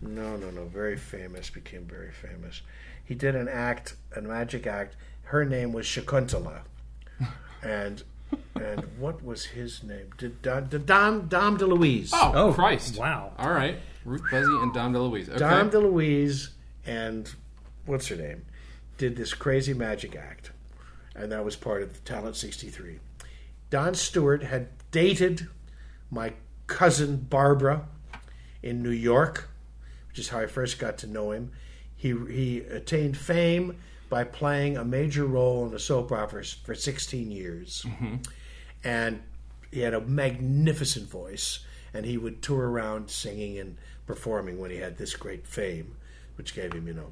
No, 0.00 0.36
no, 0.36 0.50
no. 0.50 0.64
Very 0.64 0.96
famous. 0.96 1.50
Became 1.50 1.84
very 1.84 2.10
famous. 2.12 2.62
He 3.04 3.14
did 3.14 3.36
an 3.36 3.46
act, 3.46 3.94
a 4.16 4.22
magic 4.22 4.66
act. 4.66 4.96
Her 5.24 5.44
name 5.44 5.72
was 5.72 5.84
Shakuntala, 5.86 6.60
and 7.62 8.02
and 8.58 8.84
what 8.98 9.22
was 9.22 9.44
his 9.44 9.82
name? 9.84 10.10
Did 10.18 10.40
Dom 10.42 10.64
did 10.66 10.86
Dom 10.86 11.28
Dom 11.28 11.56
DeLuise? 11.58 12.10
Oh, 12.14 12.32
Oh, 12.34 12.52
Christ! 12.52 12.98
wow. 12.98 13.32
All 13.38 13.50
right, 13.52 13.78
Ruth 14.04 14.22
Buzzi 14.30 14.62
and 14.62 14.72
Dom 14.72 14.92
DeLuise. 14.92 15.28
Okay. 15.28 15.38
Dom 15.38 15.70
DeLuise 15.70 16.48
and 16.86 17.32
what's 17.86 18.08
her 18.08 18.16
name 18.16 18.44
did 18.98 19.16
this 19.16 19.34
crazy 19.34 19.74
magic 19.74 20.16
act, 20.16 20.52
and 21.14 21.32
that 21.32 21.44
was 21.44 21.56
part 21.56 21.82
of 21.82 21.92
the 21.92 22.00
Talent 22.00 22.36
63. 22.36 22.98
Don 23.70 23.94
Stewart 23.94 24.42
had 24.42 24.68
dated 24.90 25.48
my 26.10 26.32
cousin 26.66 27.16
Barbara 27.16 27.88
in 28.62 28.82
New 28.82 28.90
York, 28.90 29.48
which 30.08 30.18
is 30.18 30.28
how 30.28 30.40
I 30.40 30.46
first 30.46 30.78
got 30.78 30.98
to 30.98 31.06
know 31.06 31.32
him. 31.32 31.52
He 31.96 32.14
he 32.30 32.58
attained 32.60 33.16
fame 33.16 33.78
by 34.08 34.24
playing 34.24 34.76
a 34.76 34.84
major 34.84 35.24
role 35.26 35.66
in 35.66 35.74
a 35.74 35.78
soap 35.78 36.12
opera 36.12 36.44
for 36.44 36.74
16 36.74 37.30
years, 37.30 37.84
mm-hmm. 37.88 38.16
and 38.84 39.22
he 39.72 39.80
had 39.80 39.94
a 39.94 40.00
magnificent 40.00 41.08
voice. 41.08 41.60
And 41.96 42.04
he 42.04 42.18
would 42.18 42.42
tour 42.42 42.68
around 42.68 43.08
singing 43.08 43.56
and 43.56 43.76
performing 44.06 44.58
when 44.58 44.70
he 44.70 44.76
had 44.78 44.98
this 44.98 45.14
great 45.14 45.46
fame, 45.46 45.96
which 46.36 46.54
gave 46.54 46.72
him, 46.72 46.86
you 46.86 46.94
know, 46.94 47.10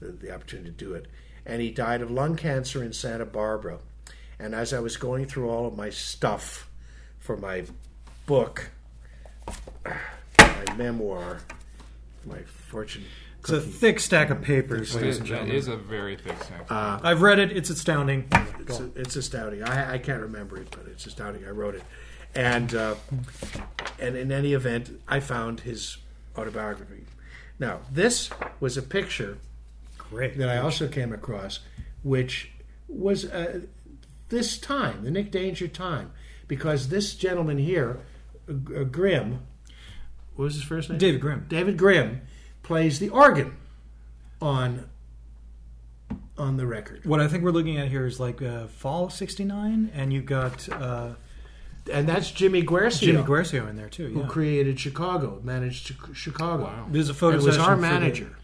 the, 0.00 0.12
the 0.12 0.34
opportunity 0.34 0.70
to 0.70 0.76
do 0.76 0.94
it. 0.94 1.06
And 1.44 1.60
he 1.60 1.70
died 1.70 2.02
of 2.02 2.10
lung 2.10 2.36
cancer 2.36 2.82
in 2.82 2.92
Santa 2.92 3.26
Barbara. 3.26 3.78
And 4.38 4.54
as 4.54 4.72
I 4.72 4.80
was 4.80 4.96
going 4.96 5.26
through 5.26 5.50
all 5.50 5.66
of 5.66 5.76
my 5.76 5.90
stuff 5.90 6.68
for 7.18 7.36
my 7.36 7.64
book, 8.26 8.70
my 10.38 10.74
memoir, 10.76 11.40
my 12.24 12.42
fortune 12.42 13.04
It's 13.40 13.50
a 13.50 13.60
thick 13.60 14.00
stack 14.00 14.30
of 14.30 14.42
papers, 14.42 14.94
ladies 14.94 15.18
and 15.18 15.26
gentlemen. 15.26 15.54
is 15.54 15.68
a 15.68 15.76
very 15.76 16.16
thick 16.16 16.40
sack. 16.42 16.66
Uh, 16.70 17.00
I've 17.02 17.22
read 17.22 17.38
it. 17.38 17.52
It's 17.52 17.70
astounding. 17.70 18.28
it's, 18.60 18.80
it's 18.96 19.16
astounding. 19.16 19.62
I, 19.64 19.94
I 19.94 19.98
can't 19.98 20.22
remember 20.22 20.58
it, 20.58 20.68
but 20.70 20.86
it's 20.86 21.06
astounding. 21.06 21.44
I 21.44 21.50
wrote 21.50 21.74
it, 21.74 21.82
and 22.34 22.74
uh, 22.74 22.94
and 23.98 24.16
in 24.16 24.32
any 24.32 24.52
event, 24.52 25.00
I 25.08 25.20
found 25.20 25.60
his 25.60 25.98
autobiography. 26.36 27.04
Now, 27.58 27.80
this 27.90 28.30
was 28.60 28.76
a 28.76 28.82
picture 28.82 29.38
Great. 29.98 30.36
that 30.38 30.48
I 30.48 30.58
also 30.58 30.88
came 30.88 31.12
across, 31.12 31.60
which 32.02 32.50
was 32.88 33.24
uh, 33.24 33.60
this 34.28 34.58
time, 34.58 35.04
the 35.04 35.10
Nick 35.10 35.30
Danger 35.30 35.68
time, 35.68 36.12
because 36.48 36.88
this 36.88 37.14
gentleman 37.14 37.58
here, 37.58 38.00
uh, 38.48 38.52
uh, 38.52 38.84
Grimm, 38.84 39.40
what 40.34 40.44
was 40.44 40.54
his 40.54 40.64
first 40.64 40.90
name? 40.90 40.98
David 40.98 41.20
Grimm. 41.20 41.46
David 41.48 41.76
Grimm 41.76 42.22
plays 42.62 42.98
the 42.98 43.10
organ 43.10 43.56
on 44.40 44.88
on 46.38 46.56
the 46.56 46.66
record, 46.66 47.04
What 47.04 47.20
I 47.20 47.28
think 47.28 47.44
we're 47.44 47.50
looking 47.50 47.76
at 47.76 47.88
here 47.88 48.06
is 48.06 48.18
like 48.18 48.40
uh, 48.40 48.66
fall 48.66 49.10
'69, 49.10 49.90
and 49.94 50.12
you've 50.12 50.26
got 50.26 50.66
uh, 50.70 51.10
and 51.90 52.08
that's 52.08 52.30
Jimmy 52.30 52.62
Guercio, 52.62 53.12
Jimmy 53.12 53.22
Guercio 53.24 53.66
in 53.66 53.76
there 53.76 53.88
too. 53.88 54.08
who 54.08 54.24
created 54.26 54.78
Chicago, 54.78 55.40
managed 55.42 55.96
Chi- 55.98 56.12
Chicago. 56.12 56.64
Wow. 56.64 56.86
There's 56.90 57.08
a 57.08 57.14
photo 57.14 57.36
It 57.38 57.42
was 57.42 57.54
session 57.56 57.60
our 57.62 57.76
for 57.76 57.80
the- 57.82 57.88
manager. 57.88 58.36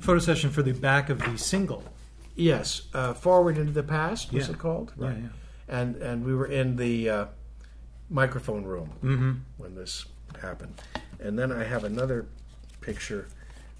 photo 0.00 0.18
session 0.18 0.50
for 0.50 0.62
the 0.62 0.72
back 0.72 1.08
of 1.10 1.18
the 1.20 1.36
single. 1.38 1.82
Yes, 2.34 2.82
uh, 2.92 3.14
Forward 3.14 3.56
into 3.56 3.72
the 3.72 3.82
Past 3.82 4.32
was 4.32 4.46
Yeah. 4.48 4.52
it 4.54 4.58
called? 4.58 4.92
Yeah, 5.00 5.08
yeah. 5.14 5.28
And 5.68 5.96
and 5.96 6.24
we 6.24 6.34
were 6.34 6.46
in 6.46 6.76
the 6.76 7.08
uh, 7.08 7.26
microphone 8.10 8.64
room 8.64 8.90
Mm-hmm. 9.02 9.32
when 9.56 9.74
this 9.74 10.04
happened. 10.42 10.74
And 11.18 11.38
then 11.38 11.50
I 11.50 11.64
have 11.64 11.82
another 11.82 12.26
picture, 12.82 13.26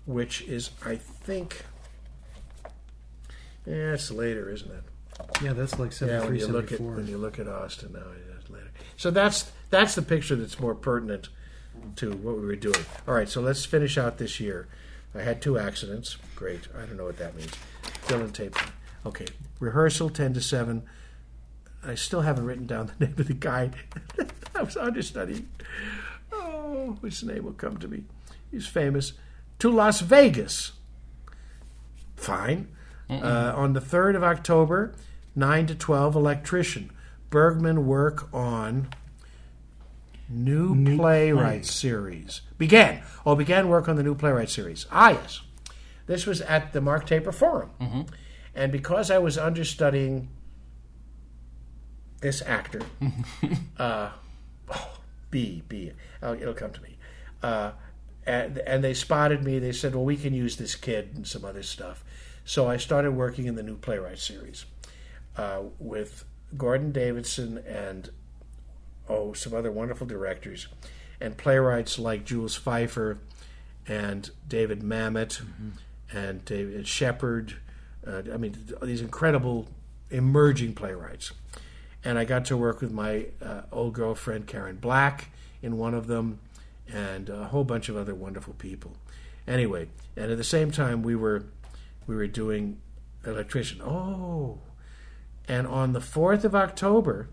which 0.06 0.42
is 0.42 0.70
I 0.84 0.96
think, 0.96 1.64
yeah, 3.66 3.92
it's 3.94 4.10
later, 4.10 4.48
isn't 4.50 4.70
it? 4.70 4.82
Yeah, 5.42 5.52
that's 5.52 5.78
like 5.78 5.92
Yeah, 6.00 6.06
when 6.24 6.38
73, 6.38 6.38
you 6.38 6.46
look 6.48 6.64
at 6.64 6.78
74. 6.78 6.96
when 6.96 7.06
you 7.08 7.18
look 7.18 7.38
at 7.38 7.48
Austin 7.48 7.92
now, 7.92 8.00
it's 8.00 8.08
later. 8.10 8.25
So 8.96 9.10
that's 9.10 9.50
that's 9.70 9.94
the 9.94 10.02
picture 10.02 10.36
that's 10.36 10.60
more 10.60 10.74
pertinent 10.74 11.28
to 11.96 12.12
what 12.12 12.36
we 12.36 12.46
were 12.46 12.56
doing. 12.56 12.84
All 13.06 13.14
right, 13.14 13.28
so 13.28 13.40
let's 13.40 13.64
finish 13.64 13.98
out 13.98 14.18
this 14.18 14.40
year. 14.40 14.68
I 15.14 15.22
had 15.22 15.40
two 15.40 15.58
accidents. 15.58 16.16
Great. 16.34 16.68
I 16.76 16.80
don't 16.86 16.96
know 16.96 17.04
what 17.04 17.18
that 17.18 17.36
means. 17.36 17.52
Dylan 18.06 18.32
tape. 18.32 18.56
Okay. 19.04 19.26
Rehearsal 19.60 20.10
ten 20.10 20.34
to 20.34 20.40
seven. 20.40 20.82
I 21.84 21.94
still 21.94 22.22
haven't 22.22 22.44
written 22.44 22.66
down 22.66 22.90
the 22.98 23.06
name 23.06 23.14
of 23.18 23.26
the 23.28 23.34
guy 23.34 23.70
I 24.54 24.62
was 24.62 24.76
understudying. 24.76 25.48
Oh, 26.32 26.98
his 27.02 27.22
name 27.22 27.44
will 27.44 27.52
come 27.52 27.76
to 27.78 27.88
me? 27.88 28.04
He's 28.50 28.66
famous. 28.66 29.12
To 29.60 29.70
Las 29.70 30.00
Vegas. 30.00 30.72
Fine. 32.16 32.68
Uh, 33.08 33.52
on 33.54 33.72
the 33.72 33.80
3rd 33.80 34.16
of 34.16 34.24
October, 34.24 34.92
9 35.36 35.66
to 35.68 35.74
12, 35.76 36.16
Electrician. 36.16 36.90
Bergman 37.36 37.86
work 37.86 38.32
on 38.32 38.88
new, 40.26 40.96
playwright 40.96 41.66
series. 41.66 42.40
Began. 42.56 43.02
Oh, 43.26 43.34
began 43.34 43.68
work 43.68 43.90
on 43.90 43.96
the 43.96 44.02
new 44.02 44.14
playwright 44.14 44.48
series. 44.48 44.86
Ah, 44.90 45.10
yes. 45.10 45.42
This 46.06 46.24
was 46.24 46.40
at 46.40 46.72
the 46.72 46.80
Mark 46.80 47.04
Taper 47.06 47.32
Forum. 47.32 47.72
And 48.54 48.72
because 48.72 49.10
I 49.10 49.18
was 49.18 49.36
understudying 49.36 50.30
this 52.22 52.40
actor, 52.40 52.80
uh, 53.78 54.12
oh, 54.70 54.98
B, 55.30 55.62
B, 55.68 55.92
oh, 56.22 56.32
it'll 56.32 56.54
come 56.54 56.72
to 56.72 56.80
me. 56.80 56.96
Uh, 57.42 57.72
and, 58.26 58.56
and 58.60 58.82
they 58.82 58.94
spotted 58.94 59.44
me. 59.44 59.58
They 59.58 59.72
said, 59.72 59.94
well, 59.94 60.06
we 60.06 60.16
can 60.16 60.32
use 60.32 60.56
this 60.56 60.74
kid 60.74 61.10
and 61.14 61.26
some 61.26 61.44
other 61.44 61.62
stuff. 61.62 62.02
So 62.46 62.66
I 62.66 62.78
started 62.78 63.10
working 63.10 63.44
in 63.44 63.56
the 63.56 63.62
new 63.62 63.76
playwright 63.76 64.20
series 64.20 64.64
uh, 65.36 65.64
with 65.78 66.24
Gordon 66.56 66.92
Davidson 66.92 67.58
and 67.66 68.10
oh, 69.08 69.32
some 69.32 69.54
other 69.54 69.70
wonderful 69.70 70.06
directors 70.06 70.68
and 71.20 71.36
playwrights 71.36 71.98
like 71.98 72.24
Jules 72.24 72.58
Feiffer 72.58 73.18
and 73.86 74.30
David 74.46 74.82
Mamet 74.82 75.40
and 76.12 76.44
David 76.44 76.86
Shepard. 76.86 77.54
Uh, 78.06 78.22
I 78.32 78.36
mean, 78.36 78.56
these 78.82 79.00
incredible 79.00 79.68
emerging 80.10 80.74
playwrights. 80.74 81.32
And 82.04 82.18
I 82.18 82.24
got 82.24 82.44
to 82.46 82.56
work 82.56 82.80
with 82.80 82.92
my 82.92 83.26
uh, 83.42 83.62
old 83.72 83.94
girlfriend 83.94 84.46
Karen 84.46 84.76
Black 84.76 85.30
in 85.62 85.76
one 85.76 85.94
of 85.94 86.06
them, 86.06 86.38
and 86.92 87.28
a 87.28 87.46
whole 87.46 87.64
bunch 87.64 87.88
of 87.88 87.96
other 87.96 88.14
wonderful 88.14 88.54
people. 88.54 88.92
Anyway, 89.48 89.88
and 90.16 90.30
at 90.30 90.38
the 90.38 90.44
same 90.44 90.70
time, 90.70 91.02
we 91.02 91.16
were 91.16 91.44
we 92.06 92.14
were 92.14 92.28
doing 92.28 92.78
electrician. 93.24 93.80
Oh, 93.82 94.58
and 95.48 95.66
on 95.66 95.92
the 95.92 96.00
fourth 96.00 96.44
of 96.44 96.54
October, 96.54 97.28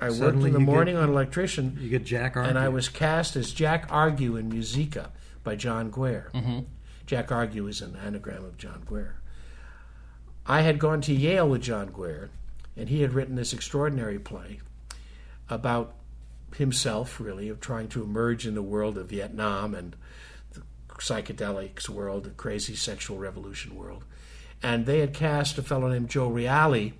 I 0.00 0.10
worked 0.10 0.22
in 0.36 0.40
the 0.40 0.46
you 0.48 0.58
get- 0.58 0.60
morning 0.62 0.96
on 0.96 1.08
electrician, 1.08 1.78
You 1.80 1.88
get 1.88 2.04
Jack 2.04 2.36
Argue. 2.36 2.50
and 2.50 2.58
I 2.58 2.68
was 2.68 2.88
cast 2.88 3.36
as 3.36 3.52
Jack 3.52 3.86
Argue 3.90 4.36
in 4.36 4.50
Muzeeka 4.50 5.10
by 5.44 5.54
John 5.56 5.90
Guare. 5.90 6.30
Mm-hmm. 6.32 6.60
Jack 7.06 7.30
Argue 7.30 7.66
is 7.66 7.80
an 7.80 7.96
anagram 8.04 8.44
of 8.44 8.56
John 8.58 8.82
Guare. 8.88 9.12
I 10.46 10.62
had 10.62 10.78
gone 10.78 11.00
to 11.02 11.14
Yale 11.14 11.48
with 11.48 11.62
John 11.62 11.88
Guare, 11.90 12.28
and 12.76 12.88
he 12.88 13.02
had 13.02 13.12
written 13.12 13.36
this 13.36 13.52
extraordinary 13.52 14.18
play 14.18 14.60
about 15.48 15.94
himself, 16.56 17.20
really, 17.20 17.48
of 17.48 17.60
trying 17.60 17.88
to 17.88 18.02
emerge 18.02 18.46
in 18.46 18.54
the 18.54 18.62
world 18.62 18.96
of 18.98 19.08
Vietnam 19.08 19.74
and 19.74 19.96
the 20.52 20.62
psychedelics 20.98 21.88
world, 21.88 22.24
the 22.24 22.30
crazy 22.30 22.74
sexual 22.74 23.18
revolution 23.18 23.74
world. 23.76 24.04
And 24.62 24.86
they 24.86 25.00
had 25.00 25.12
cast 25.14 25.58
a 25.58 25.62
fellow 25.62 25.88
named 25.88 26.08
Joe 26.10 26.28
Reale 26.28 26.92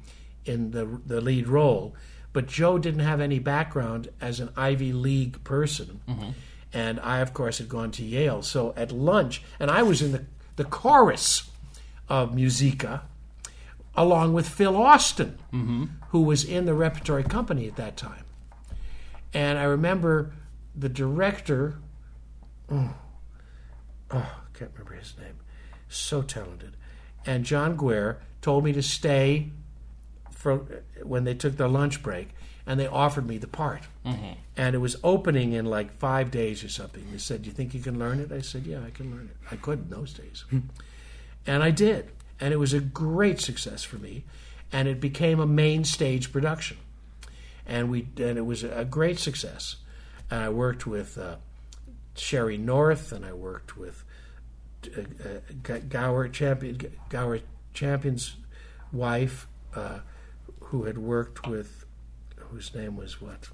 in 0.44 0.70
the, 0.70 1.00
the 1.06 1.20
lead 1.20 1.48
role, 1.48 1.94
but 2.32 2.46
Joe 2.46 2.78
didn't 2.78 3.00
have 3.00 3.20
any 3.20 3.38
background 3.38 4.08
as 4.20 4.40
an 4.40 4.50
Ivy 4.56 4.92
League 4.92 5.42
person. 5.44 6.00
Mm-hmm. 6.08 6.30
And 6.72 6.98
I, 7.00 7.20
of 7.20 7.32
course, 7.32 7.58
had 7.58 7.68
gone 7.68 7.92
to 7.92 8.04
Yale. 8.04 8.42
So 8.42 8.74
at 8.76 8.90
lunch, 8.90 9.42
and 9.60 9.70
I 9.70 9.82
was 9.82 10.02
in 10.02 10.12
the, 10.12 10.24
the 10.56 10.64
chorus 10.64 11.48
of 12.08 12.32
Muzeeka, 12.32 13.02
along 13.96 14.32
with 14.32 14.48
Phil 14.48 14.76
Austin, 14.76 15.38
mm-hmm. 15.52 15.84
who 16.08 16.22
was 16.22 16.44
in 16.44 16.66
the 16.66 16.74
repertory 16.74 17.22
company 17.22 17.68
at 17.68 17.76
that 17.76 17.96
time. 17.96 18.24
And 19.32 19.58
I 19.58 19.64
remember 19.64 20.32
the 20.74 20.88
director, 20.88 21.76
oh, 22.70 22.94
oh, 24.10 24.16
I 24.16 24.58
can't 24.58 24.72
remember 24.72 24.94
his 24.94 25.14
name, 25.16 25.36
so 25.88 26.22
talented. 26.22 26.76
And 27.24 27.44
John 27.44 27.76
Guare 27.76 28.16
told 28.42 28.64
me 28.64 28.72
to 28.72 28.82
stay 28.82 29.50
when 31.02 31.24
they 31.24 31.34
took 31.34 31.56
their 31.56 31.68
lunch 31.68 32.02
break, 32.02 32.28
and 32.66 32.78
they 32.80 32.86
offered 32.86 33.26
me 33.26 33.38
the 33.38 33.46
part. 33.46 33.82
And 34.56 34.74
it 34.74 34.78
was 34.78 34.96
opening 35.02 35.52
in 35.52 35.64
like 35.66 35.98
five 35.98 36.30
days 36.30 36.62
or 36.64 36.68
something. 36.68 37.04
They 37.10 37.18
said, 37.18 37.42
"Do 37.42 37.48
you 37.48 37.54
think 37.54 37.74
you 37.74 37.80
can 37.80 37.98
learn 37.98 38.20
it?" 38.20 38.32
I 38.32 38.40
said, 38.40 38.66
"Yeah, 38.66 38.80
I 38.86 38.90
can 38.90 39.10
learn 39.10 39.30
it. 39.30 39.36
I 39.50 39.56
could 39.56 39.80
in 39.80 39.90
those 39.90 40.12
days." 40.12 40.44
and 41.46 41.62
I 41.62 41.70
did, 41.70 42.10
and 42.40 42.52
it 42.52 42.58
was 42.58 42.72
a 42.72 42.80
great 42.80 43.40
success 43.40 43.82
for 43.84 43.96
me, 43.96 44.24
and 44.72 44.88
it 44.88 45.00
became 45.00 45.40
a 45.40 45.46
main 45.46 45.84
stage 45.84 46.32
production, 46.32 46.76
and 47.66 47.90
we 47.90 48.08
and 48.16 48.38
it 48.38 48.46
was 48.46 48.62
a 48.64 48.84
great 48.84 49.18
success. 49.18 49.76
And 50.30 50.40
I 50.42 50.48
worked 50.48 50.86
with 50.86 51.18
uh, 51.18 51.36
Sheree 52.16 52.58
North, 52.58 53.12
and 53.12 53.24
I 53.24 53.32
worked 53.32 53.76
with 53.76 54.04
uh, 54.96 55.02
uh, 55.72 55.78
Gower 55.88 56.28
Champion, 56.28 56.78
Gower 57.08 57.40
Champion's 57.72 58.36
wife, 58.92 59.46
uh, 59.74 60.00
who 60.74 60.82
had 60.86 60.98
worked 60.98 61.46
with, 61.46 61.84
whose 62.50 62.74
name 62.74 62.96
was 62.96 63.20
what? 63.20 63.48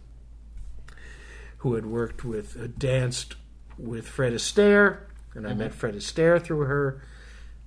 Who 1.59 1.75
had 1.75 1.85
worked 1.85 2.25
with, 2.25 2.57
uh, 2.59 2.68
danced 2.79 3.35
with 3.77 4.09
Fred 4.09 4.33
Astaire, 4.33 5.01
and 5.35 5.47
I 5.47 5.53
met 5.53 5.75
Fred 5.75 5.95
Astaire 5.95 6.43
through 6.43 6.61
her. 6.61 7.03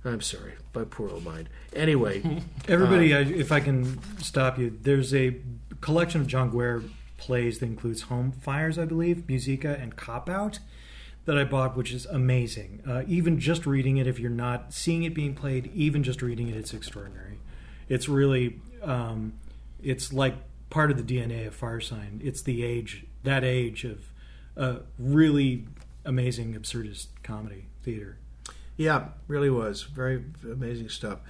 I'm 0.04 0.20
sorry, 0.22 0.54
my 0.74 0.82
poor 0.82 1.08
old 1.08 1.24
mind. 1.24 1.48
Anyway, 1.72 2.42
Everybody, 2.68 3.14
Uh, 3.14 3.18
I, 3.18 3.22
if 3.22 3.52
I 3.52 3.60
can 3.60 4.00
stop 4.20 4.58
you, 4.58 4.76
there's 4.82 5.14
a 5.14 5.36
collection 5.80 6.20
of 6.20 6.26
John 6.26 6.50
Guare 6.50 6.82
plays 7.16 7.60
that 7.60 7.66
includes 7.66 8.02
Home 8.02 8.32
Fires, 8.32 8.76
I 8.76 8.86
believe, 8.86 9.18
Muzeeka, 9.28 9.80
and 9.80 9.94
Cop 9.94 10.28
Out 10.28 10.58
that 11.26 11.38
I 11.38 11.44
bought, 11.44 11.76
which 11.76 11.92
is 11.92 12.06
amazing. 12.06 12.82
Uh, 12.84 13.04
even 13.06 13.38
just 13.38 13.66
reading 13.66 13.98
it, 13.98 14.08
if 14.08 14.18
you're 14.18 14.30
not 14.30 14.74
seeing 14.74 15.04
it 15.04 15.14
being 15.14 15.32
played, 15.36 15.70
even 15.72 16.02
just 16.02 16.22
reading 16.22 16.48
it, 16.48 16.56
it's 16.56 16.74
extraordinary. 16.74 17.38
It's 17.88 18.08
really, 18.08 18.60
um, 18.82 19.34
it's 19.84 20.12
like 20.12 20.34
part 20.70 20.90
of 20.90 20.96
the 20.96 21.02
DNA 21.02 21.46
of 21.46 21.58
Firesign. 21.58 22.20
It's 22.24 22.42
the 22.42 22.64
age, 22.64 23.04
that 23.22 23.44
age 23.44 23.84
of 23.84 24.12
uh, 24.56 24.80
really 24.98 25.66
amazing 26.04 26.54
absurdist 26.54 27.06
comedy 27.22 27.66
theater. 27.82 28.18
yeah, 28.76 29.08
really 29.28 29.50
was 29.50 29.82
very 29.82 30.24
amazing 30.44 30.88
stuff. 30.88 31.20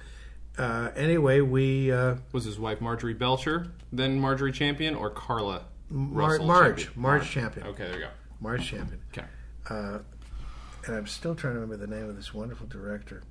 Uh, 0.57 0.89
anyway, 0.95 1.41
we 1.41 1.91
uh, 1.91 2.15
Was 2.31 2.45
his 2.45 2.57
wife 2.57 2.79
Marjorie 2.81 3.13
Belcher 3.13 3.67
then 3.91 4.19
Marjorie 4.19 4.51
Champion 4.53 4.95
or 4.95 5.09
Carla 5.09 5.65
Mar- 5.89 6.29
Russell 6.31 6.45
Marge, 6.45 6.77
Champion? 6.85 7.01
Marge 7.01 7.29
Champion, 7.29 7.67
Okay, 7.67 7.83
there 7.83 7.93
you 7.95 7.99
go. 8.05 8.09
Marge 8.39 8.65
Champion. 8.67 8.99
Okay. 9.11 9.27
uh, 9.69 9.99
and 10.87 10.95
I'm 10.95 11.07
still 11.07 11.35
trying 11.35 11.55
to 11.55 11.59
remember 11.59 11.83
the 11.85 11.93
name 11.93 12.07
of 12.09 12.15
this 12.15 12.33
wonderful 12.33 12.67
director. 12.67 13.23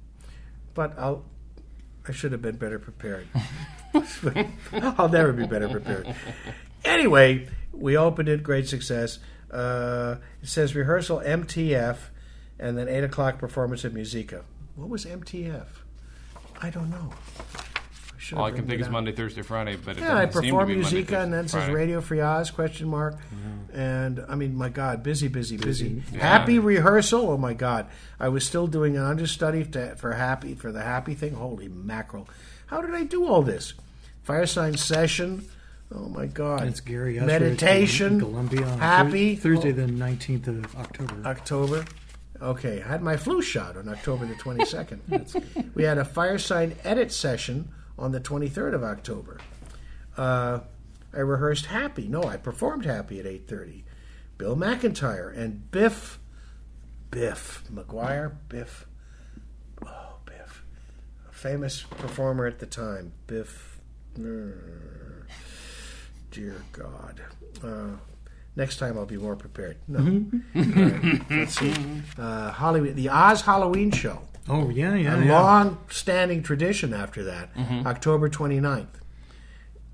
But 0.75 0.99
I'll, 0.99 1.25
I 2.07 2.13
should 2.13 2.33
have 2.33 2.43
been 2.43 2.57
better 2.57 2.79
prepared. 2.79 3.27
I'll 4.73 5.09
never 5.09 5.33
be 5.33 5.47
better 5.47 5.69
prepared. 5.69 6.15
Anyway, 6.85 7.49
we 7.73 7.97
opened 7.97 8.29
it, 8.29 8.43
great 8.43 8.69
success. 8.69 9.19
Uh, 9.51 10.17
it 10.43 10.49
says 10.49 10.75
rehearsal 10.75 11.21
MTF, 11.21 11.97
and 12.59 12.77
then 12.77 12.89
eight 12.89 13.05
o'clock 13.05 13.39
performance 13.39 13.85
at 13.85 13.95
Muzeeka. 13.95 14.43
What 14.77 14.89
was 14.89 15.05
MTF? 15.07 15.67
I 16.61 16.71
don't 16.71 16.91
know. 16.91 17.13
I 18.25 18.27
should 18.27 18.39
All 18.39 18.45
I 18.47 18.51
can 18.53 18.67
think 18.67 18.79
it 18.79 18.81
is 18.81 18.87
out. 18.87 18.93
Monday, 18.93 19.13
Thursday, 19.13 19.43
Friday, 19.43 19.77
but 19.77 19.99
Yeah, 19.99 20.17
I 20.17 20.25
doesn't 20.25 20.43
seem 20.43 20.51
to 20.51 20.57
perform 20.57 20.69
be 20.69 20.77
Monday, 20.77 21.03
Muzeeka, 21.03 21.23
and 21.23 21.33
then 21.33 21.45
Thursday, 21.45 21.67
says 21.67 21.71
Radio 21.71 22.01
Free 22.01 22.21
Oz 22.21 22.51
question 22.51 22.89
mark, 22.89 23.17
mm-hmm. 23.17 23.79
and 23.79 24.25
I 24.27 24.35
mean, 24.35 24.57
my 24.57 24.71
God, 24.71 25.03
busy, 25.03 25.29
busy, 25.29 25.59
busy. 25.59 26.03
Yeah. 26.11 26.21
Happy 26.21 26.59
rehearsal. 26.59 27.29
Oh 27.29 27.37
my 27.37 27.53
God, 27.53 27.87
I 28.19 28.29
was 28.29 28.47
still 28.47 28.67
doing 28.67 28.97
an 28.97 29.03
understudy 29.03 29.65
to, 29.65 29.97
for 29.97 30.13
happy 30.13 30.55
for 30.55 30.73
the 30.73 30.83
happy 30.83 31.15
thing. 31.15 31.35
Holy 31.35 31.69
mackerel! 31.69 32.27
How 32.67 32.81
did 32.81 32.95
I 32.95 33.05
do 33.05 33.27
all 33.27 33.43
this? 33.43 33.75
Firesign 34.27 34.79
session. 34.79 35.45
Oh 35.95 36.09
my 36.09 36.25
God! 36.25 36.63
And 36.63 36.71
it's 36.71 36.81
Gary 36.81 37.19
Usher 37.19 37.27
meditation. 37.27 38.15
at 38.15 38.21
Columbia 38.21 38.65
on 38.65 38.79
happy 38.79 39.37
Thur- 39.37 39.57
Thursday, 39.57 39.73
the 39.73 39.83
19th 39.83 40.47
of 40.47 40.77
October. 40.77 41.27
October. 41.27 41.85
Okay, 42.41 42.83
I 42.83 42.89
had 42.89 43.03
my 43.03 43.19
flu 43.19 43.43
shot 43.43 43.77
on 43.77 43.87
October 43.89 44.25
the 44.25 44.35
22nd. 44.35 45.71
we 45.75 45.85
had 45.85 45.99
a 45.99 46.05
Firesign 46.05 46.75
edit 46.85 47.13
session 47.13 47.69
on 47.99 48.13
the 48.13 48.21
23rd 48.21 48.75
of 48.75 48.83
October. 48.85 49.39
Uh, 50.17 50.61
I 51.13 51.21
rehearsed 51.21 51.67
Happy. 51.67 52.09
No, 52.09 52.25
I 52.25 52.37
performed 52.37 52.85
Happy 52.85 53.21
at 53.21 53.27
8:30. 53.27 53.85
Bill 54.37 54.57
McIntyre 54.57 55.37
and 55.37 55.71
Biff, 55.71 56.19
Biff 57.11 57.63
McGuire, 57.73 58.35
Biff, 58.49 58.87
oh 59.87 60.17
Biff, 60.25 60.65
a 61.29 61.33
famous 61.33 61.83
performer 61.83 62.47
at 62.47 62.59
the 62.59 62.67
time. 62.67 63.13
Biff, 63.29 63.81
mm, 64.19 64.53
dear 66.33 66.63
God. 66.73 67.21
Uh, 67.63 67.97
next 68.57 68.79
time 68.79 68.99
I'll 68.99 69.07
be 69.07 69.17
more 69.17 69.37
prepared. 69.37 69.77
No. 69.87 70.01
Right, 70.55 71.21
let's 71.31 71.57
see. 71.59 71.73
Uh, 72.19 72.51
Hollywood, 72.51 72.97
the 72.97 73.09
Oz 73.11 73.43
Halloween 73.43 73.93
Show. 73.93 74.21
Oh, 74.49 74.69
yeah, 74.69 74.95
yeah. 74.95 75.21
A 75.21 75.25
yeah. 75.25 75.41
long-standing 75.41 76.43
tradition 76.43 76.93
after 76.93 77.25
that. 77.25 77.51
October 77.87 78.29
29th. 78.29 78.87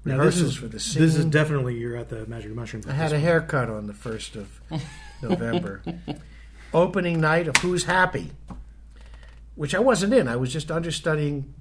Now, 0.05 0.17
Rehearsals 0.17 0.43
this 0.43 0.53
is, 0.53 0.57
for 0.57 0.67
the 0.67 0.81
scene. 0.81 1.03
this 1.03 1.15
is 1.17 1.25
definitely 1.27 1.77
you're 1.77 1.95
at 1.97 2.09
the 2.09 2.27
Magic 2.27 2.53
Mushroom. 2.55 2.83
I 2.89 2.93
had 2.93 3.13
a 3.13 3.19
haircut 3.19 3.69
on 3.69 3.87
the 3.87 3.93
1st 3.93 4.37
of 4.37 4.83
November. 5.23 5.83
Opening 6.75 7.21
night 7.21 7.49
of 7.49 7.57
Who's 7.59 7.85
Happy, 7.85 8.31
which 9.57 9.75
I 9.75 9.79
wasn't 9.79 10.15
in. 10.15 10.27
I 10.27 10.37
was 10.37 10.53
just 10.53 10.71
understudying 10.71 11.53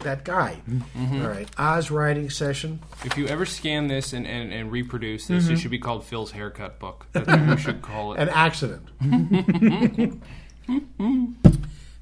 that 0.00 0.24
guy. 0.24 0.60
Mm-hmm. 0.68 1.22
All 1.22 1.28
right. 1.28 1.48
Oz 1.56 1.90
writing 1.90 2.28
session. 2.28 2.80
If 3.04 3.16
you 3.16 3.26
ever 3.28 3.46
scan 3.46 3.86
this 3.88 4.12
and, 4.12 4.26
and, 4.26 4.52
and 4.52 4.70
reproduce 4.70 5.24
Mm-hmm. 5.24 5.34
this, 5.34 5.48
it 5.48 5.58
should 5.58 5.70
be 5.70 5.78
called 5.78 6.04
Phil's 6.04 6.32
haircut 6.32 6.78
book. 6.78 7.06
That's 7.12 7.26
what 7.26 7.48
we 7.48 7.56
should 7.56 7.80
call 7.82 8.12
it. 8.14 8.20
An 8.20 8.28
accident. 8.28 8.82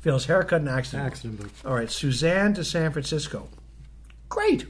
Phil's 0.01 0.27
haircut 0.27 0.61
and 0.61 0.69
accident. 0.69 1.07
Accident 1.07 1.41
book. 1.41 1.51
All 1.65 1.75
right, 1.75 1.91
Suzanne 1.91 2.55
to 2.55 2.65
San 2.65 2.91
Francisco. 2.93 3.49
Great. 4.29 4.67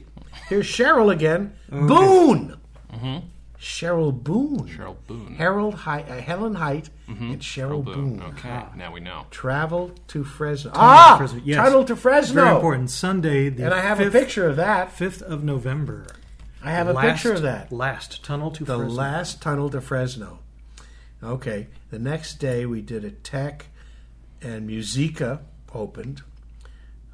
Here's 0.47 0.67
Cheryl 0.67 1.11
again. 1.11 1.53
Boone. 1.69 2.57
Cheryl 3.59 4.11
Boone. 4.23 4.67
Cheryl 4.67 4.97
Boone. 5.07 5.35
Harold 5.35 5.73
Height, 5.73 6.07
uh, 6.09 6.15
Helen 6.19 6.53
Height 6.55 6.89
and 7.07 7.39
Cheryl 7.39 7.83
Boone. 7.83 8.21
Okay, 8.21 8.61
now 8.75 8.91
we 8.91 8.99
know. 8.99 9.25
Travel 9.31 9.91
to 10.09 10.23
Fresno. 10.25 10.71
ah, 10.75 11.15
Fresno, 11.17 11.41
yes. 11.45 11.55
title 11.57 11.85
to 11.85 11.95
Fresno. 11.95 12.43
Very 12.43 12.55
important. 12.55 12.89
Sunday, 12.91 13.47
the 13.49 13.63
And 13.63 13.73
I 13.73 13.79
have 13.79 13.99
5th, 13.99 14.07
a 14.07 14.11
picture 14.11 14.47
of 14.49 14.57
that. 14.57 14.89
5th 14.95 15.21
of 15.21 15.43
November. 15.45 16.07
I 16.61 16.71
have 16.71 16.87
a 16.89 16.93
Last- 16.93 17.05
picture 17.23 17.33
of 17.33 17.41
that. 17.43 17.71
Last 17.71 18.23
tunnel 18.23 18.51
to 18.51 18.63
The 18.65 18.77
Fresno. 18.77 18.93
last 18.93 19.41
tunnel 19.41 19.69
to 19.69 19.79
Fresno. 19.81 20.39
Okay. 21.23 21.67
The 21.89 21.99
next 21.99 22.35
day 22.35 22.65
we 22.65 22.81
did 22.81 23.05
a 23.05 23.11
tech 23.11 23.67
and 24.43 24.69
Muzeeka 24.69 25.39
opened. 25.73 26.21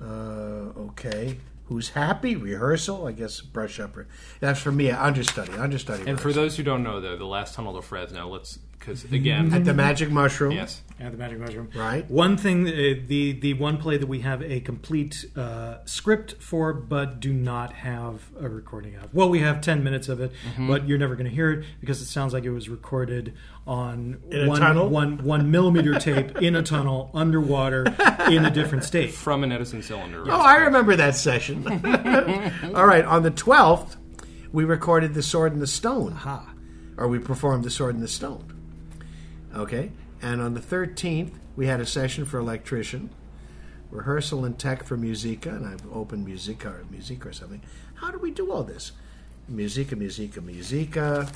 Uh, 0.02 0.74
okay. 0.78 1.38
Who's 1.66 1.90
happy? 1.90 2.36
Rehearsal, 2.36 3.06
I 3.06 3.12
guess. 3.12 3.42
Brush 3.42 3.80
up. 3.80 3.96
That's 4.40 4.60
for 4.60 4.72
me. 4.72 4.90
Understudy. 4.90 5.54
Understudy. 5.54 6.04
And 6.08 6.20
for 6.20 6.34
those 6.34 6.58
who 6.58 6.64
don't 6.64 6.82
know, 6.82 7.00
though, 7.00 7.16
the 7.16 7.26
last 7.26 7.54
tunnel 7.54 7.76
to 7.76 7.82
Fresno. 7.82 8.28
Let's 8.28 8.58
because 8.80 9.04
again, 9.06 9.54
at 9.54 9.66
the 9.66 9.74
Magic 9.74 10.10
Mushroom. 10.10 10.52
yes, 10.54 10.82
At 11.00 11.12
the 11.12 11.18
Magic 11.18 11.38
Mushroom. 11.40 11.70
Right. 11.76 12.10
One 12.10 12.38
thing, 12.38 12.66
uh, 12.68 12.72
the 13.08 13.34
the 13.34 13.54
one 13.56 13.78
play 13.78 13.98
that 13.98 14.08
we 14.08 14.22
have 14.22 14.42
a 14.42 14.62
complete 14.62 15.26
uh, 15.36 15.80
script 15.86 16.42
for, 16.42 16.74
but 16.74 17.20
do 17.20 17.34
not 17.34 17.74
have 17.74 18.30
a 18.40 18.48
recording 18.50 18.96
of. 18.96 19.14
Well, 19.14 19.30
we 19.30 19.40
have 19.40 19.62
ten 19.62 19.84
minutes 19.84 20.08
of 20.10 20.22
it, 20.22 20.32
Mm-hmm. 20.52 20.68
but 20.68 20.88
you're 20.88 20.98
never 20.98 21.16
going 21.16 21.30
to 21.30 21.36
hear 21.36 21.52
it 21.52 21.66
because 21.82 22.02
it 22.02 22.06
sounds 22.06 22.34
like 22.34 22.46
it 22.46 22.52
was 22.52 22.70
recorded 22.70 23.34
on 23.68 24.22
In 24.32 24.46
a 24.46 24.48
one, 24.48 24.60
tunnel? 24.62 24.90
one 24.90 25.24
one 25.24 25.52
millimeter 25.52 26.00
tape 26.00 26.38
in 26.42 26.56
a 26.56 26.64
tunnel 26.64 27.12
underwater 27.16 27.84
in 28.30 28.46
a 28.46 28.50
different 28.52 28.84
state. 28.84 29.12
from 29.12 29.44
an 29.44 29.52
Edison 29.52 29.82
cylinder. 29.84 30.24
Oh, 30.28 30.40
I 30.40 30.56
remember 30.56 30.96
that 30.96 31.16
session. 31.16 31.68
All 32.76 32.86
right. 32.88 33.06
On 33.06 33.24
the 33.24 33.32
12th, 33.32 33.98
we 34.52 34.64
recorded 34.64 35.14
The 35.14 35.22
Sword 35.22 35.54
and 35.54 35.62
the 35.62 35.68
Stone. 35.68 36.14
Ha. 36.14 36.54
Or 36.98 37.08
we 37.08 37.20
performed 37.20 37.64
The 37.64 37.70
Sword 37.70 37.94
and 37.96 38.04
the 38.04 38.08
Stone. 38.08 38.56
Okay. 39.56 39.92
And 40.22 40.42
on 40.42 40.54
the 40.54 40.60
13th, 40.60 41.32
we 41.56 41.68
had 41.68 41.80
a 41.80 41.86
session 41.86 42.26
for 42.26 42.40
electrician, 42.40 43.10
rehearsal 43.92 44.46
and 44.46 44.58
tech 44.58 44.84
for 44.84 44.98
Muzeeka, 44.98 45.48
and 45.48 45.66
I've 45.66 45.86
opened 45.94 46.28
Muzeeka 46.28 46.66
or 46.66 46.86
Muzeeka 46.92 47.26
or 47.28 47.34
something. 47.34 47.62
How 47.96 48.12
do 48.12 48.18
we 48.18 48.32
do 48.32 48.52
all 48.52 48.64
this? 48.64 48.92
Muzeeka, 49.52 49.96
Muzeeka, 49.96 50.40
Muzeeka. 50.40 51.32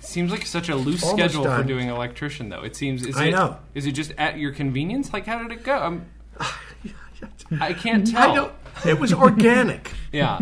Seems 0.00 0.30
like 0.30 0.46
such 0.46 0.68
a 0.68 0.76
loose 0.76 1.02
Almost 1.02 1.18
schedule 1.18 1.44
done. 1.44 1.60
for 1.60 1.66
doing 1.66 1.88
electrician, 1.88 2.48
though. 2.48 2.62
It 2.62 2.76
seems. 2.76 3.04
Is 3.04 3.16
I 3.16 3.26
it, 3.26 3.30
know. 3.32 3.58
Is 3.74 3.86
it 3.86 3.92
just 3.92 4.12
at 4.16 4.38
your 4.38 4.52
convenience? 4.52 5.12
Like, 5.12 5.26
how 5.26 5.42
did 5.42 5.50
it 5.50 5.64
go? 5.64 5.76
I'm, 5.76 6.06
I 7.60 7.72
can't 7.72 8.06
tell. 8.06 8.30
I 8.30 8.34
don't. 8.34 8.52
It 8.86 8.98
was 8.98 9.12
organic. 9.12 9.92
Yeah, 10.10 10.40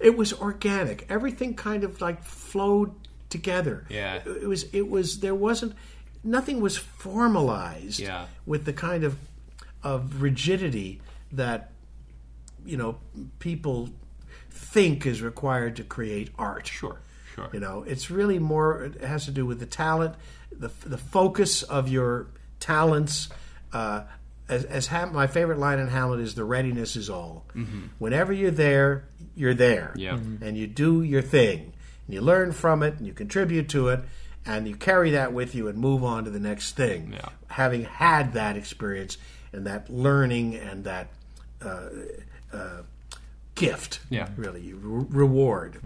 It 0.00 0.18
was 0.18 0.34
organic. 0.34 1.06
Everything 1.08 1.54
kind 1.54 1.82
of 1.82 2.02
like 2.02 2.22
flowed 2.24 2.92
together. 3.30 3.86
Yeah. 3.88 4.16
It 4.16 4.46
was 4.46 4.64
it 4.74 4.86
was 4.90 5.20
there 5.20 5.34
wasn't 5.34 5.74
nothing 6.24 6.60
was 6.60 6.76
formalized 6.76 8.00
Yeah. 8.00 8.26
with 8.46 8.64
the 8.64 8.72
kind 8.72 9.04
of 9.04 9.16
of 9.82 10.20
rigidity 10.22 11.00
that 11.32 11.70
you 12.64 12.76
know 12.76 12.98
people 13.38 13.90
think 14.50 15.06
is 15.06 15.22
required 15.22 15.76
to 15.76 15.84
create 15.84 16.30
art. 16.38 16.66
sure, 16.66 17.00
sure. 17.34 17.48
You 17.52 17.60
know, 17.60 17.84
it's 17.86 18.10
really 18.10 18.38
more. 18.38 18.82
It 18.84 19.00
has 19.02 19.24
to 19.26 19.30
do 19.30 19.46
with 19.46 19.60
the 19.60 19.66
talent, 19.66 20.14
the 20.50 20.70
the 20.84 20.98
focus 20.98 21.62
of 21.62 21.88
your 21.88 22.26
talents. 22.60 23.28
Uh, 23.72 24.02
as, 24.48 24.64
as 24.64 24.86
Ham, 24.88 25.12
my 25.12 25.26
favorite 25.26 25.58
line 25.58 25.78
in 25.78 25.88
Hamlet 25.88 26.20
is, 26.20 26.34
"The 26.34 26.44
readiness 26.44 26.96
is 26.96 27.08
all." 27.10 27.44
Whenever 27.98 28.32
you're 28.32 28.50
there, 28.50 29.04
you're 29.36 29.54
there, 29.54 29.92
Yeah. 29.94 30.16
Mhm. 30.16 30.40
and 30.42 30.56
you 30.56 30.66
do 30.66 31.02
your 31.02 31.22
thing, 31.22 31.72
and 32.06 32.14
you 32.14 32.20
learn 32.20 32.52
from 32.52 32.82
it, 32.82 32.94
and 32.98 33.06
you 33.06 33.12
contribute 33.12 33.68
to 33.70 33.88
it, 33.88 34.00
and 34.48 34.66
you 34.66 34.74
carry 34.74 35.10
that 35.12 35.32
with 35.32 35.54
you 35.54 35.68
and 35.68 35.78
move 35.78 36.02
on 36.02 36.24
to 36.24 36.30
the 36.30 36.40
next 36.40 36.72
thing. 36.76 37.12
Yeah. 37.12 37.28
Having 37.48 37.84
had 37.84 38.32
that 38.32 38.56
experience 38.56 39.18
and 39.52 39.66
that 39.66 39.88
learning 39.90 40.56
and 40.56 40.84
that 40.84 41.08
uh, 41.64 41.88
uh, 42.52 42.82
gift, 43.54 44.00
Yeah. 44.10 44.28
really 44.36 44.72
re- 44.72 45.06
reward. 45.10 45.80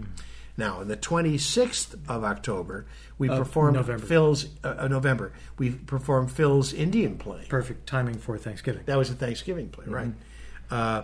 Now, 0.55 0.79
on 0.81 0.87
the 0.87 0.97
26th 0.97 1.95
of 2.07 2.23
October, 2.23 2.85
we 3.17 3.27
performed 3.27 3.75
November. 3.75 4.05
Phil's 4.05 4.45
uh, 4.63 4.75
uh, 4.79 4.87
November. 4.87 5.33
We 5.57 5.71
performed 5.71 6.31
Phil's 6.31 6.73
Indian 6.73 7.17
play. 7.17 7.45
Perfect 7.49 7.87
timing 7.87 8.15
for 8.19 8.37
Thanksgiving. 8.37 8.83
That 8.85 8.97
was 8.97 9.09
a 9.09 9.15
Thanksgiving 9.15 9.69
play, 9.69 9.85
right? 9.87 10.11
Uh, 10.69 11.03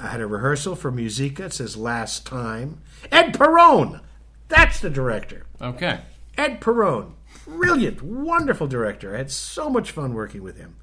I 0.00 0.08
had 0.08 0.20
a 0.20 0.26
rehearsal 0.26 0.74
for 0.74 0.90
Muzeeka. 0.90 1.40
It 1.40 1.52
says 1.52 1.76
"Last 1.76 2.26
Time." 2.26 2.80
Ed 3.12 3.34
Parone, 3.34 4.00
that's 4.48 4.80
the 4.80 4.90
director. 4.90 5.44
Okay. 5.60 6.00
Ed 6.38 6.60
Parone, 6.60 7.14
brilliant, 7.44 8.00
wonderful 8.00 8.68
director. 8.68 9.14
I 9.14 9.18
had 9.18 9.30
so 9.32 9.68
much 9.68 9.90
fun 9.90 10.14
working 10.14 10.42
with 10.42 10.56
him. 10.56 10.76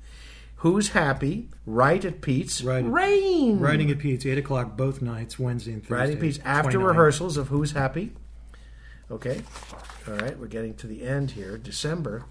Who's 0.58 0.90
happy? 0.90 1.50
Right 1.66 2.04
at 2.04 2.22
Pete's. 2.22 2.62
Right. 2.62 2.84
Rain. 2.84 3.60
Writing 3.60 3.90
at 3.90 4.00
Pete's, 4.00 4.26
8 4.26 4.38
o'clock 4.38 4.76
both 4.76 5.02
nights, 5.02 5.40
Wednesday 5.40 5.72
and 5.72 5.82
Thursday. 5.82 5.96
Writing 5.96 6.16
at 6.18 6.22
Pete's 6.22 6.40
after 6.40 6.72
29. 6.72 6.88
rehearsals 6.88 7.38
of 7.38 7.48
Who's 7.48 7.72
Happy. 7.72 8.12
Okay. 9.10 9.44
All 10.08 10.16
right, 10.16 10.38
we're 10.38 10.48
getting 10.48 10.74
to 10.76 10.88
the 10.88 11.04
end 11.08 11.32
here. 11.32 11.58
December. 11.58 12.26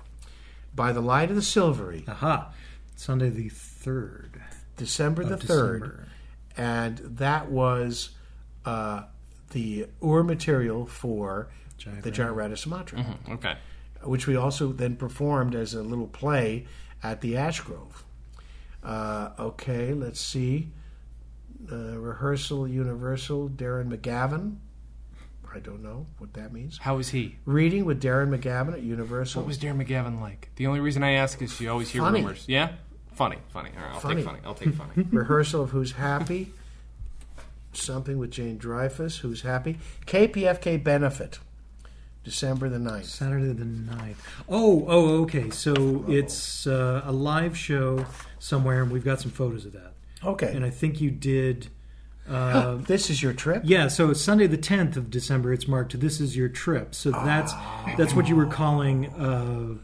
By 0.74 0.92
the 0.92 1.00
Light 1.00 1.30
of 1.30 1.36
the 1.36 1.42
Silvery. 1.42 2.04
Aha. 2.06 2.52
Sunday 2.96 3.30
the 3.30 3.48
3rd. 3.48 4.40
December 4.76 5.24
the 5.24 5.36
3rd. 5.36 5.40
December. 5.40 6.08
And 6.56 6.98
that 6.98 7.50
was 7.50 8.10
uh, 8.64 9.04
the 9.52 9.86
Ur 10.02 10.22
material 10.24 10.86
for 10.86 11.48
Giant 11.78 12.02
the 12.02 12.10
Giant 12.10 12.34
Rat 12.36 12.52
of 12.52 12.58
Sumatra, 12.58 13.04
Okay. 13.30 13.56
which 14.02 14.26
we 14.26 14.36
also 14.36 14.72
then 14.72 14.96
performed 14.96 15.54
as 15.54 15.74
a 15.74 15.82
little 15.82 16.06
play 16.06 16.66
at 17.02 17.20
the 17.20 17.36
Ash 17.36 17.60
Grove. 17.60 18.04
Uh, 18.82 19.30
okay, 19.38 19.92
let's 19.94 20.20
see. 20.20 20.68
Uh, 21.70 21.98
rehearsal 21.98 22.68
Universal, 22.68 23.50
Darren 23.50 23.88
McGavin. 23.94 24.56
I 25.54 25.60
don't 25.60 25.82
know 25.82 26.06
what 26.18 26.34
that 26.34 26.52
means. 26.52 26.78
How 26.78 26.96
was 26.96 27.10
he? 27.10 27.36
Reading 27.46 27.84
with 27.84 28.02
Darren 28.02 28.36
McGavin 28.36 28.72
at 28.74 28.82
Universal. 28.82 29.42
What 29.42 29.46
was 29.48 29.58
Darren 29.58 29.82
McGavin 29.84 30.20
like? 30.20 30.50
The 30.56 30.66
only 30.66 30.80
reason 30.80 31.02
I 31.04 31.12
ask 31.12 31.40
is 31.40 31.60
you 31.60 31.70
always 31.70 31.90
hear 31.90 32.02
Funny. 32.02 32.20
rumors. 32.20 32.44
Yeah. 32.48 32.72
Funny, 33.14 33.36
funny. 33.50 33.70
All 33.76 33.84
right, 33.84 33.94
I'll 33.94 34.00
Funny. 34.00 34.16
take 34.16 34.24
funny. 34.24 34.38
I'll 34.44 34.54
take 34.54 34.74
funny. 34.74 35.06
rehearsal 35.12 35.62
of 35.62 35.70
Who's 35.70 35.92
Happy. 35.92 36.52
Something 37.72 38.18
with 38.18 38.30
Jane 38.32 38.58
Dreyfus, 38.58 39.18
Who's 39.18 39.42
Happy. 39.42 39.78
KPFK 40.06 40.82
Benefit, 40.82 41.38
December 42.24 42.68
the 42.68 42.78
9th. 42.78 43.04
Saturday 43.04 43.52
the 43.52 43.64
9th. 43.64 44.16
Oh, 44.48 44.84
oh, 44.88 45.22
okay. 45.22 45.50
So 45.50 46.04
it's 46.08 46.66
uh, 46.66 47.02
a 47.04 47.12
live 47.12 47.56
show 47.56 48.06
somewhere, 48.38 48.82
and 48.82 48.90
we've 48.90 49.04
got 49.04 49.20
some 49.20 49.30
photos 49.30 49.64
of 49.66 49.72
that. 49.74 49.92
Okay. 50.24 50.52
And 50.54 50.64
I 50.64 50.70
think 50.70 51.00
you 51.00 51.10
did. 51.10 51.68
Uh, 52.26 52.76
this 52.76 53.10
is 53.10 53.22
your 53.22 53.34
trip? 53.34 53.60
yeah, 53.66 53.86
so 53.86 54.10
Sunday 54.14 54.46
the 54.46 54.56
10th 54.56 54.96
of 54.96 55.10
December. 55.10 55.52
It's 55.52 55.68
marked. 55.68 56.00
This 56.00 56.22
is 56.22 56.34
your 56.34 56.48
trip. 56.48 56.94
So 56.94 57.10
that's 57.10 57.52
that's 57.98 58.14
what 58.14 58.30
you 58.30 58.34
were 58.34 58.46
calling 58.46 59.10
uh, 59.10 59.74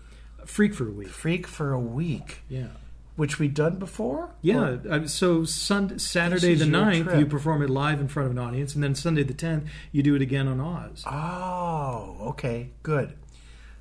Freak 0.47 0.73
for 0.73 0.89
a 0.89 0.91
Week. 0.91 1.09
Freak 1.09 1.47
for 1.47 1.75
a 1.75 1.79
week, 1.79 2.39
Yeah. 2.49 2.69
Which 3.17 3.39
we've 3.39 3.55
done 3.55 3.79
before? 3.79 4.31
Yeah, 4.43 4.77
uh, 4.89 5.07
so 5.07 5.45
Sun- 5.45 5.99
Saturday 5.99 6.55
the 6.55 6.65
is 6.65 6.69
9th, 6.71 7.05
trip. 7.05 7.19
you 7.19 7.27
perform 7.27 7.63
it 7.63 7.71
live 7.71 8.01
in 8.01 8.09
front 8.09 8.27
of 8.27 8.33
an 8.33 8.39
audience, 8.39 8.75
and 8.75 8.83
then 8.83 8.95
Sunday 8.95 9.23
the 9.23 9.35
10th, 9.35 9.67
you 9.93 10.03
do 10.03 10.15
it 10.15 10.23
again 10.23 10.49
on 10.49 10.61
Oz. 10.61 11.05
Oh, 11.07 12.17
okay, 12.31 12.71
good. 12.83 13.15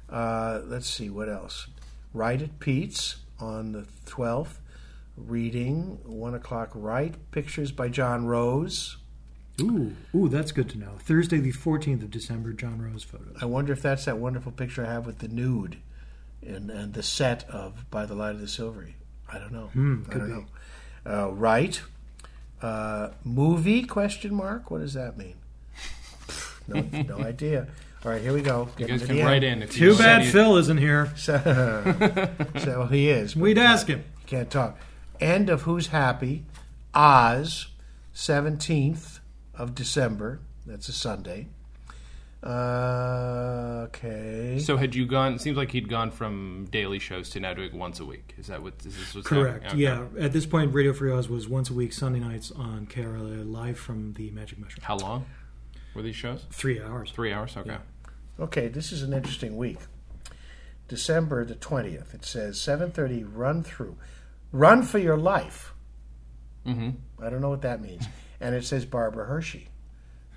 Uh, 0.09 0.61
let's 0.65 0.89
see, 0.89 1.09
what 1.09 1.29
else? 1.29 1.67
Right 2.13 2.41
at 2.41 2.59
Pete's 2.59 3.17
on 3.39 3.71
the 3.71 3.85
12th. 4.05 4.59
Reading, 5.15 5.99
1 6.05 6.33
o'clock 6.33 6.69
right. 6.73 7.13
Pictures 7.31 7.71
by 7.71 7.89
John 7.89 8.25
Rose. 8.25 8.97
Ooh, 9.61 9.93
ooh, 10.15 10.29
that's 10.29 10.53
good 10.53 10.69
to 10.69 10.77
know. 10.77 10.93
Thursday 10.99 11.39
the 11.39 11.51
14th 11.51 12.01
of 12.03 12.09
December, 12.11 12.53
John 12.53 12.81
Rose 12.81 13.03
photos. 13.03 13.35
I 13.41 13.45
wonder 13.45 13.73
if 13.73 13.81
that's 13.81 14.05
that 14.05 14.17
wonderful 14.17 14.53
picture 14.53 14.85
I 14.85 14.89
have 14.89 15.05
with 15.05 15.19
the 15.19 15.27
nude 15.27 15.77
and, 16.41 16.71
and 16.71 16.93
the 16.93 17.03
set 17.03 17.47
of 17.49 17.89
By 17.91 18.05
the 18.05 18.15
Light 18.15 18.35
of 18.35 18.39
the 18.39 18.47
Silvery. 18.47 18.95
I 19.31 19.37
don't 19.37 19.51
know. 19.51 19.67
Hmm, 19.67 20.03
I 20.07 20.11
could 20.11 20.19
don't 20.19 20.27
be. 20.27 20.33
know. 20.33 20.45
Uh, 21.05 21.29
right. 21.31 21.81
Uh, 22.61 23.09
movie 23.23 23.83
question 23.83 24.33
mark? 24.35 24.69
What 24.71 24.81
does 24.81 24.93
that 24.93 25.17
mean? 25.17 25.35
no, 26.67 26.81
no 26.81 27.17
idea. 27.25 27.67
All 28.05 28.11
right, 28.11 28.21
here 28.21 28.33
we 28.33 28.41
go. 28.41 28.69
You 28.77 28.85
Getting 28.87 28.97
guys 28.99 29.07
can 29.07 29.25
write 29.25 29.43
in 29.43 29.61
if 29.61 29.77
you 29.77 29.91
Too 29.91 29.97
bad 29.97 30.21
any- 30.21 30.31
Phil 30.31 30.55
isn't 30.57 30.77
here. 30.77 31.11
So, 31.17 31.37
so 32.57 32.85
he 32.85 33.09
is. 33.09 33.35
We'd 33.35 33.57
ask 33.57 33.87
him. 33.87 34.03
He 34.19 34.25
can't 34.25 34.49
talk. 34.49 34.77
End 35.19 35.49
of 35.49 35.63
Who's 35.63 35.87
Happy? 35.87 36.45
Oz, 36.93 37.67
17th 38.15 39.19
of 39.53 39.75
December. 39.75 40.39
That's 40.65 40.87
a 40.87 40.93
Sunday. 40.93 41.47
Uh, 42.41 43.85
okay. 43.87 44.59
So 44.59 44.77
had 44.77 44.95
you 44.95 45.05
gone? 45.05 45.33
It 45.33 45.41
seems 45.41 45.57
like 45.57 45.71
he'd 45.71 45.89
gone 45.89 46.09
from 46.09 46.67
daily 46.71 46.99
shows 46.99 47.29
to 47.31 47.39
now 47.39 47.53
doing 47.53 47.77
once 47.77 47.99
a 47.99 48.05
week. 48.05 48.33
Is 48.37 48.47
that 48.47 48.63
what? 48.63 48.73
Is 48.85 48.97
this 48.97 49.13
what's 49.13 49.27
Correct. 49.27 49.65
Okay. 49.65 49.77
Yeah. 49.77 50.05
At 50.17 50.31
this 50.31 50.45
point, 50.45 50.73
Radio 50.73 50.93
Free 50.93 51.11
Oz 51.11 51.27
was 51.27 51.49
once 51.49 51.69
a 51.69 51.73
week, 51.73 51.91
Sunday 51.91 52.19
nights 52.19 52.51
on 52.51 52.87
KRLA, 52.87 53.51
live 53.51 53.77
from 53.77 54.13
the 54.13 54.31
Magic 54.31 54.57
Mushroom. 54.57 54.83
How 54.83 54.97
long 54.97 55.25
were 55.93 56.01
these 56.01 56.15
shows? 56.15 56.45
Three 56.49 56.81
hours. 56.81 57.11
Three 57.11 57.33
hours. 57.33 57.57
Okay. 57.57 57.77
Okay, 58.39 58.67
this 58.69 58.93
is 58.93 59.03
an 59.03 59.11
interesting 59.11 59.57
week. 59.57 59.79
December 60.87 61.43
the 61.43 61.55
20th. 61.55 62.13
It 62.13 62.23
says 62.23 62.57
7:30 62.57 63.25
run 63.31 63.63
through. 63.63 63.97
Run 64.53 64.83
for 64.83 64.97
your 64.97 65.17
life. 65.17 65.73
Mm-hmm. 66.65 66.91
I 67.23 67.29
don't 67.29 67.41
know 67.41 67.49
what 67.49 67.61
that 67.63 67.81
means. 67.81 68.05
And 68.39 68.55
it 68.55 68.63
says 68.63 68.85
Barbara 68.85 69.25
Hershey, 69.25 69.67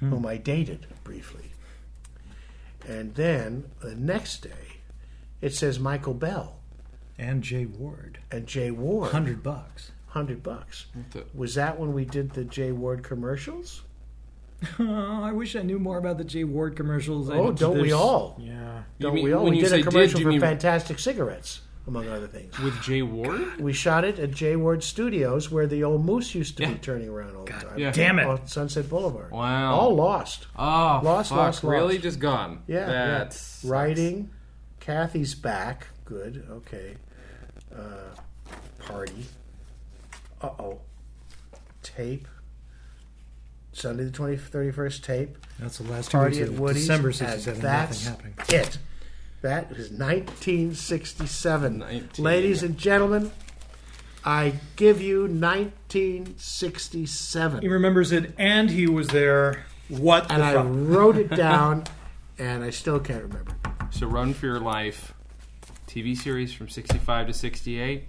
whom 0.01 0.27
I 0.27 0.37
dated 0.37 0.89
briefly. 1.05 1.52
And 2.89 3.15
then 3.15 3.65
the 3.81 3.95
next 3.95 4.43
day, 4.43 4.79
it 5.41 5.55
says 5.55 5.79
Michael 5.79 6.15
Bell 6.15 6.57
And 7.19 7.43
Jay 7.43 7.67
Ward. 7.67 8.19
and 8.31 8.47
Jay 8.47 8.71
Ward. 8.71 9.13
Hundred 9.13 9.43
bucks. 9.43 9.93
100 10.13 10.43
bucks. 10.43 10.87
the- 11.13 11.25
Was 11.35 11.55
that 11.55 11.79
when 11.79 11.93
we 11.95 12.05
did 12.05 12.33
the 12.33 12.45
Jay 12.45 12.71
Ward 12.73 13.03
commercials? 13.03 13.83
Oh, 14.79 15.21
I 15.23 15.33
wish 15.33 15.57
I 15.57 15.63
knew 15.63 15.79
more 15.79 15.97
about 15.99 16.19
the 16.19 16.25
Jay 16.25 16.45
Ward 16.45 16.77
commercials. 16.77 17.31
I- 17.31 17.37
Oh, 17.37 17.53
don't 17.53 17.81
we 17.81 17.93
all? 17.93 18.37
Yeah. 18.41 18.83
Don't 19.01 19.15
mean- 19.15 19.25
we 19.25 19.33
all? 19.33 19.45
when 19.45 19.53
We 19.53 19.57
you 19.59 19.63
did 19.65 19.71
say 19.71 19.81
a 19.81 19.85
commercial 19.85 20.19
do 20.19 20.19
you 20.21 20.25
for 20.27 20.31
mean- 20.31 20.41
Fantastic 20.41 20.99
Cigarettes, 20.99 21.61
among 21.87 22.09
other 22.09 22.27
things. 22.29 22.57
With 22.61 22.81
Jay 22.83 23.03
Ward. 23.03 23.61
We 23.61 23.73
shot 23.73 24.05
it 24.05 24.19
at 24.19 24.31
Jay 24.31 24.55
Ward 24.57 24.85
Studios, 24.85 25.51
where 25.51 25.67
the 25.67 25.83
old 25.85 26.05
moose 26.05 26.35
used 26.35 26.57
to 26.59 26.63
Yeah. 26.63 26.73
be 26.75 26.79
turning 26.79 27.09
around 27.09 27.35
all 27.37 27.45
the 27.45 27.53
time. 27.53 27.79
Yeah. 27.79 27.91
Damn 27.91 28.19
it. 28.19 28.27
On 28.27 28.47
Sunset 28.47 28.89
Boulevard. 28.89 29.31
Wow. 29.33 29.75
All 29.75 29.95
lost. 29.97 30.47
Oh, 30.57 31.01
Lost, 31.03 31.31
fuck, 31.31 31.39
lost, 31.39 31.63
Really, 31.65 31.95
lost. 31.95 32.03
just 32.03 32.19
gone. 32.21 32.63
Yeah. 32.69 32.87
That's. 32.87 33.65
yeah. 33.65 33.71
Writing. 33.73 34.31
Kathy's 34.81 35.35
back. 35.35 35.89
Good. 36.05 36.47
Okay. 36.51 36.97
Uh, 37.75 38.15
party. 38.79 39.27
Uh 40.41 40.51
oh. 40.59 40.81
Tape. 41.83 42.29
Sunday 43.73 44.05
the 44.05 44.11
20, 44.11 44.37
31st 44.37 45.03
tape. 45.03 45.39
That's 45.59 45.79
the 45.79 45.85
last 45.91 46.11
two 46.11 46.19
Party 46.19 46.41
weeks 46.41 46.53
at 46.53 46.59
Woody's. 46.59 46.83
December 46.83 47.13
67. 47.13 47.61
That's 47.63 48.05
Nothing 48.07 48.35
happening. 48.37 48.61
it. 48.61 48.79
That 49.43 49.73
is 49.73 49.91
1967. 49.91 51.79
19. 51.79 52.25
Ladies 52.25 52.63
and 52.63 52.79
gentlemen, 52.79 53.31
I 54.25 54.55
give 54.77 55.03
you 55.03 55.23
1967. 55.27 57.61
He 57.63 57.69
remembers 57.69 58.13
it, 58.13 58.33
and 58.39 58.71
he 58.71 58.87
was 58.87 59.09
there. 59.09 59.65
What 59.89 60.31
and 60.31 60.41
the 60.41 60.47
I 60.47 60.53
fuck? 60.55 60.67
wrote 60.69 61.17
it 61.17 61.31
down, 61.37 61.85
and 62.39 62.63
I 62.65 62.71
still 62.71 63.01
can't 63.01 63.25
remember. 63.25 63.53
So, 63.91 64.07
Run 64.07 64.33
for 64.33 64.47
Your 64.47 64.61
Life, 64.61 65.13
TV 65.89 66.17
series 66.17 66.53
from 66.53 66.69
'65 66.69 67.27
to 67.27 67.33
'68 67.33 68.05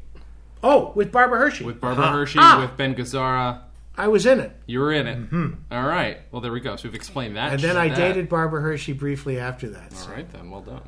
Oh, 0.65 0.93
with 0.95 1.11
Barbara 1.11 1.39
Hershey. 1.39 1.65
with 1.65 1.81
Barbara 1.81 2.07
Hershey, 2.07 2.39
Ah. 2.41 2.61
with 2.61 2.77
Ben 2.77 2.95
Gazzara. 2.95 3.59
I 3.97 4.07
was 4.07 4.25
in 4.25 4.39
it. 4.39 4.55
You 4.65 4.79
were 4.79 4.93
in 4.93 5.05
it. 5.07 5.29
All 5.71 5.83
right. 5.85 6.19
Well, 6.31 6.41
there 6.41 6.51
we 6.51 6.61
go. 6.61 6.75
So 6.77 6.87
we've 6.87 6.95
explained 6.95 7.35
that. 7.35 7.53
And 7.53 7.61
then 7.61 7.75
I 7.77 7.89
that. 7.89 7.97
dated 7.97 8.27
Barbara 8.29 8.61
Hershey 8.61 8.93
briefly 8.93 9.37
after 9.39 9.69
that. 9.69 9.91
All 9.93 9.99
So 9.99 10.11
right, 10.11 10.27
then. 10.31 10.49
Well 10.49 10.61
done. 10.61 10.81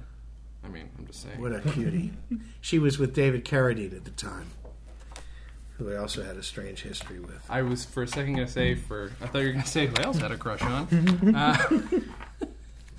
I 0.65 0.69
mean, 0.69 0.89
I'm 0.97 1.05
just 1.07 1.21
saying. 1.23 1.39
What 1.39 1.53
a 1.53 1.59
cutie. 1.61 2.13
she 2.61 2.79
was 2.79 2.97
with 2.97 3.13
David 3.13 3.45
Carradine 3.45 3.95
at 3.95 4.03
the 4.05 4.11
time, 4.11 4.47
who 5.77 5.91
I 5.91 5.97
also 5.97 6.23
had 6.23 6.35
a 6.37 6.43
strange 6.43 6.81
history 6.81 7.19
with. 7.19 7.45
I 7.49 7.61
was 7.61 7.85
for 7.85 8.03
a 8.03 8.07
second 8.07 8.35
going 8.35 8.47
to 8.47 8.51
say 8.51 8.75
for. 8.75 9.11
I 9.21 9.27
thought 9.27 9.39
you 9.39 9.45
were 9.47 9.51
going 9.53 9.63
to 9.63 9.69
say 9.69 9.87
who 9.87 9.95
else 9.97 10.17
had 10.17 10.31
a 10.31 10.37
crush 10.37 10.61
on. 10.61 10.87
Uh, 11.35 11.79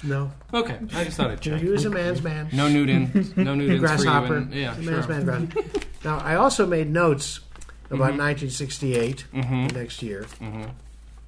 No, 0.03 0.31
okay, 0.53 0.79
I 0.95 1.05
just 1.05 1.17
thought 1.17 1.31
I'd 1.31 1.41
check. 1.41 1.59
he 1.61 1.69
was 1.71 1.87
a 1.87 1.91
man's 1.91 2.23
man. 2.23 2.49
No 2.53 2.69
Newton. 2.69 3.33
No 3.35 3.55
Newton's 3.55 3.81
for 3.81 3.87
grasshopper. 3.87 4.37
even. 4.41 4.53
Yeah, 4.53 4.77
a 4.77 4.83
sure. 4.83 4.93
man's 4.93 5.07
man. 5.25 5.47
grass- 5.47 5.67
now, 6.05 6.19
I 6.19 6.35
also 6.37 6.67
made 6.67 6.91
notes 6.91 7.41
about 7.91 8.13
Mm-hmm. 8.13 8.19
1968, 8.19 9.25
the 9.33 9.79
next 9.79 10.03
year. 10.03 10.27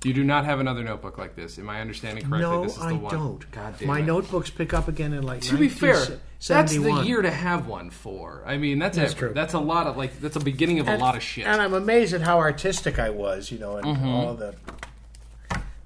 You 0.05 0.13
do 0.15 0.23
not 0.23 0.45
have 0.45 0.61
another 0.61 0.85
notebook 0.85 1.19
like 1.19 1.35
this. 1.35 1.59
Am 1.59 1.69
I 1.69 1.81
understanding 1.81 2.23
correctly? 2.25 2.41
No, 2.49 2.63
this 2.63 2.75
is 2.75 2.79
the 2.79 2.85
I 2.87 2.93
one. 2.93 3.13
don't. 3.13 3.51
God 3.51 3.75
damn 3.79 3.89
My 3.89 3.99
it. 3.99 4.03
notebooks 4.07 4.49
pick 4.49 4.73
up 4.73 4.87
again 4.87 5.13
in 5.13 5.25
like 5.25 5.41
To 5.43 5.57
be 5.59 5.69
fair, 5.69 5.95
that's 5.95 6.07
the 6.07 6.55
1971. 6.55 7.07
year 7.07 7.23
to 7.23 7.31
have 7.33 7.67
one 7.67 7.91
for. 7.91 8.45
I 8.47 8.59
mean, 8.59 8.79
that's 8.79 8.97
That's 8.97 9.13
a, 9.13 9.17
true. 9.17 9.33
That's 9.35 9.55
a 9.55 9.59
lot 9.59 9.89
of 9.89 9.97
like. 9.97 10.21
That's 10.21 10.37
a 10.37 10.41
beginning 10.41 10.79
of 10.79 10.87
a 10.89 10.97
lot 10.99 11.17
of 11.17 11.23
shit. 11.23 11.47
And 11.47 11.61
I'm 11.61 11.75
amazed 11.75 12.15
at 12.15 12.21
how 12.21 12.39
artistic 12.39 12.99
I 13.01 13.11
was, 13.11 13.51
you 13.51 13.59
know, 13.59 13.77
and 13.77 13.87
Mm-hmm. 13.87 14.09
all 14.09 14.35
the. 14.35 14.55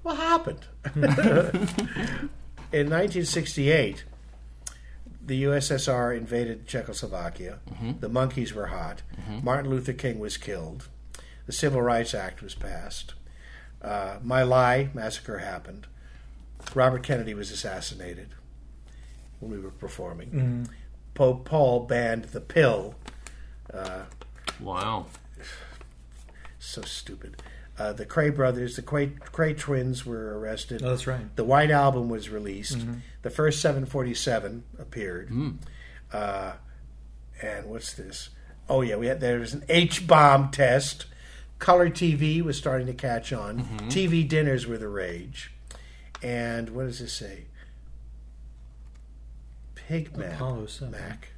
What 0.03 0.17
happened? 0.17 0.59
In 2.71 2.89
1968, 2.89 4.03
the 5.25 5.43
USSR 5.43 6.15
invaded 6.17 6.67
Czechoslovakia. 6.67 7.59
Mm-hmm. 7.71 7.99
The 7.99 8.09
Monkees 8.09 8.51
were 8.53 8.67
hot. 8.67 9.01
Martin 9.41 9.69
Luther 9.71 9.93
King 9.93 10.19
was 10.19 10.37
killed. 10.37 10.87
The 11.45 11.51
Civil 11.53 11.81
Rights 11.81 12.13
Act 12.13 12.41
was 12.41 12.55
passed. 12.55 13.13
Uh, 13.83 14.17
My 14.23 14.43
Lai 14.43 14.89
massacre 14.93 15.39
happened. 15.39 15.87
Robert 16.73 17.03
Kennedy 17.03 17.33
was 17.33 17.51
assassinated 17.51 18.29
when 19.39 19.51
we 19.51 19.59
were 19.59 19.71
performing. 19.71 20.67
Pope 21.13 21.45
Paul 21.45 21.81
banned 21.81 22.25
the 22.25 22.41
pill. 22.41 22.95
wow. 24.59 25.05
so 26.59 26.81
stupid. 26.83 27.41
Uh, 27.77 27.91
the 27.91 28.05
Kray 28.05 28.33
brothers, 28.33 28.75
the 28.75 28.83
Kray, 28.83 29.17
Kray 29.19 29.57
twins 29.57 30.05
were 30.05 30.37
arrested. 30.39 30.81
Oh, 30.83 30.89
that's 30.91 31.07
right. 31.07 31.35
The 31.35 31.43
White 31.43 31.71
Album 31.71 32.07
was 32.07 32.29
released. 32.29 32.77
The 33.23 33.29
first 33.31 33.61
747 33.61 34.63
appeared. 34.79 35.29
Mm. 35.29 35.57
Uh, 36.11 36.53
and 37.41 37.65
what's 37.65 37.93
this? 37.93 38.29
Oh 38.69 38.81
yeah, 38.81 38.95
we 38.95 39.07
had 39.07 39.19
there 39.19 39.39
was 39.39 39.53
an 39.53 39.63
H 39.67 40.07
bomb 40.07 40.51
test. 40.51 41.07
Color 41.63 41.91
TV 41.91 42.41
was 42.41 42.57
starting 42.57 42.87
to 42.87 42.93
catch 42.93 43.31
on. 43.31 43.59
Mm-hmm. 43.59 43.87
TV 43.87 44.27
dinners 44.27 44.67
were 44.67 44.77
the 44.77 44.89
rage. 44.89 45.53
And 46.21 46.71
what 46.71 46.83
does 46.83 46.99
this 46.99 47.13
say? 47.13 47.45
Pig 49.73 50.17
Mac. 50.17 50.33
Apollo 50.33 50.65
7. 50.65 50.91
Mac. 50.91 51.29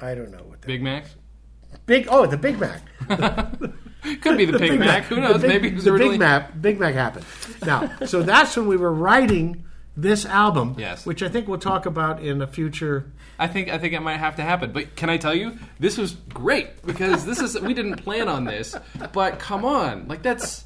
I 0.00 0.16
don't 0.16 0.32
know 0.32 0.42
what 0.42 0.62
that. 0.62 0.66
Big 0.66 0.82
Mac. 0.82 1.04
Big. 1.86 2.08
Oh, 2.10 2.26
the 2.26 2.36
Big 2.36 2.58
Mac. 2.58 2.82
Could 4.20 4.36
be 4.36 4.46
the, 4.46 4.58
Big, 4.58 4.80
Mac. 4.80 5.04
Who 5.04 5.20
knows? 5.20 5.34
The 5.34 5.46
Big, 5.46 5.62
Maybe 5.62 5.68
it 5.68 5.74
was 5.74 5.84
the 5.84 5.92
originally. 5.92 6.14
Big 6.14 6.18
Mac. 6.20 6.60
Big 6.60 6.80
Mac 6.80 6.94
happened. 6.94 7.24
Now, 7.64 7.88
so 8.06 8.24
that's 8.24 8.56
when 8.56 8.66
we 8.66 8.76
were 8.76 8.92
writing 8.92 9.64
this 9.96 10.24
album, 10.24 10.76
Yes. 10.78 11.04
which 11.04 11.22
I 11.22 11.28
think 11.28 11.48
we'll 11.48 11.58
talk 11.58 11.86
about 11.86 12.22
in 12.22 12.40
a 12.42 12.46
future. 12.46 13.10
I 13.38 13.46
think 13.48 13.68
I 13.70 13.78
think 13.78 13.94
it 13.94 14.00
might 14.00 14.18
have 14.18 14.36
to 14.36 14.42
happen. 14.42 14.72
But 14.72 14.96
can 14.96 15.08
I 15.10 15.16
tell 15.16 15.34
you, 15.34 15.58
this 15.78 15.96
was 15.98 16.12
great 16.32 16.84
because 16.86 17.24
this 17.24 17.40
is 17.40 17.58
we 17.60 17.74
didn't 17.74 17.96
plan 17.96 18.28
on 18.28 18.44
this. 18.44 18.76
But 19.12 19.38
come 19.38 19.64
on, 19.64 20.06
like 20.08 20.22
that's 20.22 20.64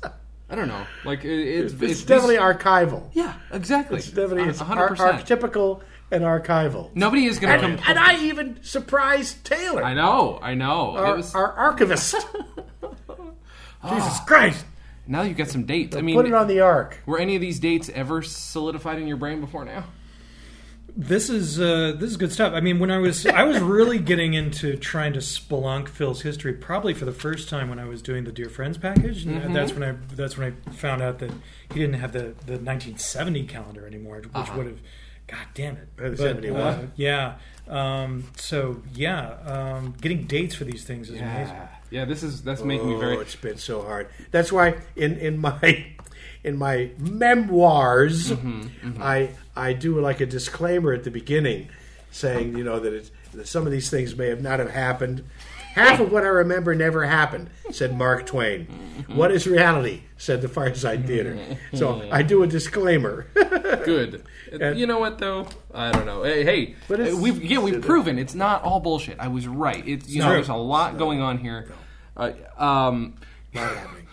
I 0.51 0.57
don't 0.57 0.69
know, 0.69 0.87
like 1.05 1.25
it, 1.25 1.31
it's, 1.33 1.73
It's, 1.75 1.83
it's 1.83 2.03
definitely 2.05 2.37
archival. 2.37 3.09
yeah, 3.13 3.35
exactly. 3.53 3.99
It's 3.99 4.09
definitely 4.09 4.45
it's 4.51 4.61
hundred 4.61 4.89
percent. 4.89 5.25
archetypical 5.25 5.81
and 6.11 6.23
archival. 6.23 6.91
Nobody 6.95 7.25
is 7.27 7.39
going 7.39 7.59
to 7.61 7.67
And, 7.67 7.79
come. 7.79 7.91
and 7.91 7.99
I 7.99 8.23
even 8.25 8.63
surprised 8.63 9.45
Taylor, 9.45 9.83
I 9.83 9.95
know, 9.95 10.39
I 10.43 10.55
know. 10.55 10.97
our, 10.97 11.15
it 11.15 11.17
was, 11.17 11.35
our 11.35 11.51
archivist. 11.53 12.15
Jesus 13.89 14.21
Christ! 14.21 14.65
Now 15.07 15.23
you've 15.23 15.37
got 15.37 15.49
some 15.49 15.65
dates. 15.65 15.97
I 15.97 16.01
mean, 16.01 16.15
Put 16.17 16.27
it 16.27 16.35
on 16.35 16.47
the 16.49 16.61
arc. 16.61 17.01
were 17.07 17.19
any 17.19 17.35
of 17.37 17.41
these 17.41 17.59
dates 17.61 17.91
ever 17.95 18.23
solidified 18.23 18.99
in 18.99 19.07
your 19.07 19.17
brain 19.17 19.41
before 19.41 19.65
now? 19.65 19.85
This 20.97 21.29
is 21.29 21.59
uh, 21.61 21.95
this 21.99 22.11
is 22.11 22.17
good 22.17 22.31
stuff. 22.31 22.53
I 22.53 22.61
mean, 22.61 22.79
when 22.79 22.91
I 22.93 22.99
was 22.99 23.27
I 23.27 23.43
was 23.43 23.59
really 23.59 23.99
getting 23.99 24.35
into 24.35 24.77
trying 24.77 25.13
to 25.15 25.19
spelunk 25.19 25.89
Phil's 25.89 26.23
history, 26.23 26.53
probably 26.53 26.95
for 26.95 27.05
the 27.05 27.13
first 27.13 27.49
time 27.49 27.69
when 27.69 27.81
I 27.81 27.85
was 27.85 28.01
doing 28.01 28.23
the 28.23 28.31
Dear 28.31 28.49
Friends 28.49 28.79
package, 28.79 29.25
and 29.25 29.41
Mm-hmm. 29.41 29.53
that's 29.53 29.73
when 29.73 29.83
I 29.83 29.97
that's 30.15 30.39
when 30.39 30.53
I 30.69 30.71
found 30.71 31.03
out 31.03 31.19
that 31.19 31.33
he 31.73 31.81
didn't 31.81 31.95
have 31.97 32.13
the, 32.13 32.35
the 32.47 32.59
1970 32.61 33.45
calendar 33.47 33.87
anymore, 33.89 34.19
which 34.19 34.29
Uh-huh. 34.35 34.57
would 34.57 34.67
have, 34.67 34.79
God 35.27 35.47
damn 35.55 35.77
it, 35.79 35.89
Uh, 35.99 36.11
But, 36.11 36.19
71. 36.19 36.61
uh, 36.63 36.87
yeah. 36.95 37.35
Um, 37.67 38.25
so 38.37 38.81
yeah, 38.95 39.31
um, 39.47 39.95
getting 40.01 40.27
dates 40.29 40.55
for 40.55 40.63
these 40.65 40.85
things 40.85 41.11
is 41.11 41.21
amazing. 41.21 41.57
Yeah. 41.95 42.05
This 42.05 42.23
is 42.25 42.43
that's 42.43 42.63
making 42.63 42.89
me 42.89 42.99
very 42.99 43.17
Oh, 43.17 43.21
it's 43.21 43.37
been 43.37 43.59
so 43.59 43.83
hard. 43.83 44.09
That's 44.33 44.51
why 44.51 44.75
in 44.97 45.17
in 45.19 45.39
my 45.39 45.87
in 46.43 46.57
my 46.59 46.91
memoirs, 46.99 48.31
Mm-hmm, 48.33 49.01
I 49.03 49.31
I 49.57 49.73
do 49.73 50.01
like 50.01 50.21
a 50.21 50.27
disclaimer 50.27 50.93
at 50.93 51.05
the 51.05 51.11
beginning, 51.11 51.69
saying 52.11 52.59
you 52.59 52.65
know 52.65 52.81
that, 52.81 52.93
it's, 52.93 53.11
that 53.33 53.47
some 53.47 53.65
of 53.67 53.73
these 53.73 53.91
things 53.91 54.17
may 54.17 54.29
have 54.29 54.43
not 54.43 54.59
have 54.59 54.71
happened. 54.71 55.25
Half 55.75 55.99
of 56.01 56.13
what 56.13 56.23
I 56.23 56.29
remember 56.29 56.75
never 56.75 57.05
happened," 57.05 57.51
said 57.71 57.97
Mark 57.97 58.27
Twain. 58.27 58.67
Mm-hmm. 58.67 59.17
"What 59.17 59.31
is 59.31 59.47
reality?" 59.47 60.03
said 60.19 60.41
the 60.43 60.49
Firesign 60.49 61.07
Theater. 61.07 61.37
So 61.75 62.09
I 62.11 62.23
do 62.23 62.43
a 62.43 62.47
disclaimer. 62.47 63.27
good. 63.35 64.25
And- 64.53 64.79
you 64.79 64.87
know 64.87 64.99
what 64.99 65.19
though? 65.19 65.47
I 65.73 65.91
don't 65.91 66.07
know. 66.07 66.23
Hey, 66.23 66.45
hey 66.45 66.75
it's- 66.91 67.15
we've 67.15 67.43
yeah 67.43 67.59
we've 67.59 67.83
proven 67.83 68.19
it's 68.19 68.35
not 68.35 68.63
all 68.63 68.81
bullshit. 68.81 69.19
I 69.19 69.29
was 69.29 69.47
right. 69.49 69.87
It's 69.87 70.09
you 70.09 70.21
know 70.23 70.31
there's 70.31 70.49
a 70.49 70.55
lot 70.55 70.99
going 70.99 71.21
on 71.21 71.39
here. 71.39 71.69
Uh, 72.17 72.33
um, 72.57 73.15
Not 73.53 73.77
happening. 73.77 74.07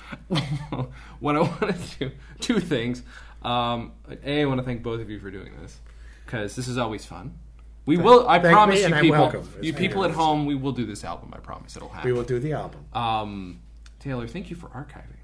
what 1.20 1.36
I 1.36 1.40
want 1.40 1.60
to 1.60 2.00
do 2.00 2.12
two 2.40 2.60
things. 2.60 3.04
Um, 3.44 3.94
a, 4.24 4.42
I 4.42 4.46
want 4.46 4.60
to 4.60 4.64
thank 4.66 4.84
both 4.84 5.02
of 5.02 5.10
you 5.10 5.20
for 5.20 5.32
doing 5.32 5.54
this 5.62 5.80
because 6.26 6.56
this 6.56 6.68
is 6.68 6.78
always 6.78 7.06
fun. 7.06 7.38
We 7.86 7.98
will. 7.98 8.28
I 8.30 8.40
thank 8.40 8.54
promise 8.54 8.76
me, 8.76 8.82
you, 8.82 8.86
and 8.88 9.02
people. 9.02 9.20
welcome. 9.20 9.54
You 9.62 9.74
people 9.74 10.04
at 10.04 10.12
home, 10.12 10.46
we 10.46 10.56
will 10.56 10.72
do 10.72 10.86
this 10.86 11.04
album. 11.04 11.34
I 11.34 11.40
promise 11.40 11.76
it'll 11.76 11.90
happen. 11.90 12.10
We 12.10 12.14
will 12.14 12.24
do 12.24 12.40
the 12.40 12.54
album. 12.54 12.86
Um, 12.94 13.60
Taylor, 14.00 14.28
thank 14.28 14.50
you 14.50 14.56
for 14.56 14.68
archiving. 14.68 15.18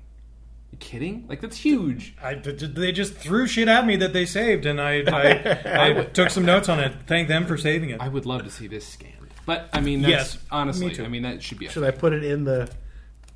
You 0.71 0.77
kidding? 0.79 1.25
Like 1.29 1.39
that's 1.39 1.57
huge. 1.57 2.15
I, 2.21 2.33
they 2.33 2.91
just 2.91 3.13
threw 3.15 3.47
shit 3.47 3.67
at 3.67 3.85
me 3.85 3.95
that 3.97 4.11
they 4.13 4.25
saved, 4.25 4.65
and 4.65 4.81
I, 4.81 5.03
I, 5.07 5.87
I 5.99 6.03
took 6.05 6.29
some 6.29 6.45
notes 6.45 6.67
on 6.67 6.79
it. 6.79 6.93
Thank 7.05 7.27
them 7.27 7.45
for 7.45 7.57
saving 7.57 7.91
it. 7.91 8.01
I 8.01 8.07
would 8.07 8.25
love 8.25 8.43
to 8.43 8.49
see 8.51 8.67
this 8.67 8.87
scanned. 8.87 9.16
But 9.47 9.69
I 9.71 9.79
mean, 9.79 10.01
that's, 10.01 10.11
Yes, 10.11 10.37
honestly, 10.51 10.89
me 10.89 10.93
too. 10.93 11.05
I 11.05 11.07
mean 11.07 11.23
that 11.23 11.41
should 11.41 11.57
be 11.57 11.69
Should 11.69 11.85
I 11.85 11.91
put 11.91 12.11
it 12.11 12.23
in 12.23 12.43
the 12.43 12.69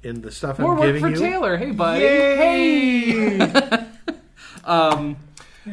in 0.04 0.22
the 0.22 0.30
stuff 0.30 0.60
more 0.60 0.74
I'm 0.74 0.80
work 0.80 0.88
giving 0.88 1.02
for 1.02 1.10
you? 1.10 1.16
Taylor. 1.16 1.58
Hey, 1.58 1.72
buddy. 1.72 2.06
Hey. 2.06 3.40
um. 4.66 5.16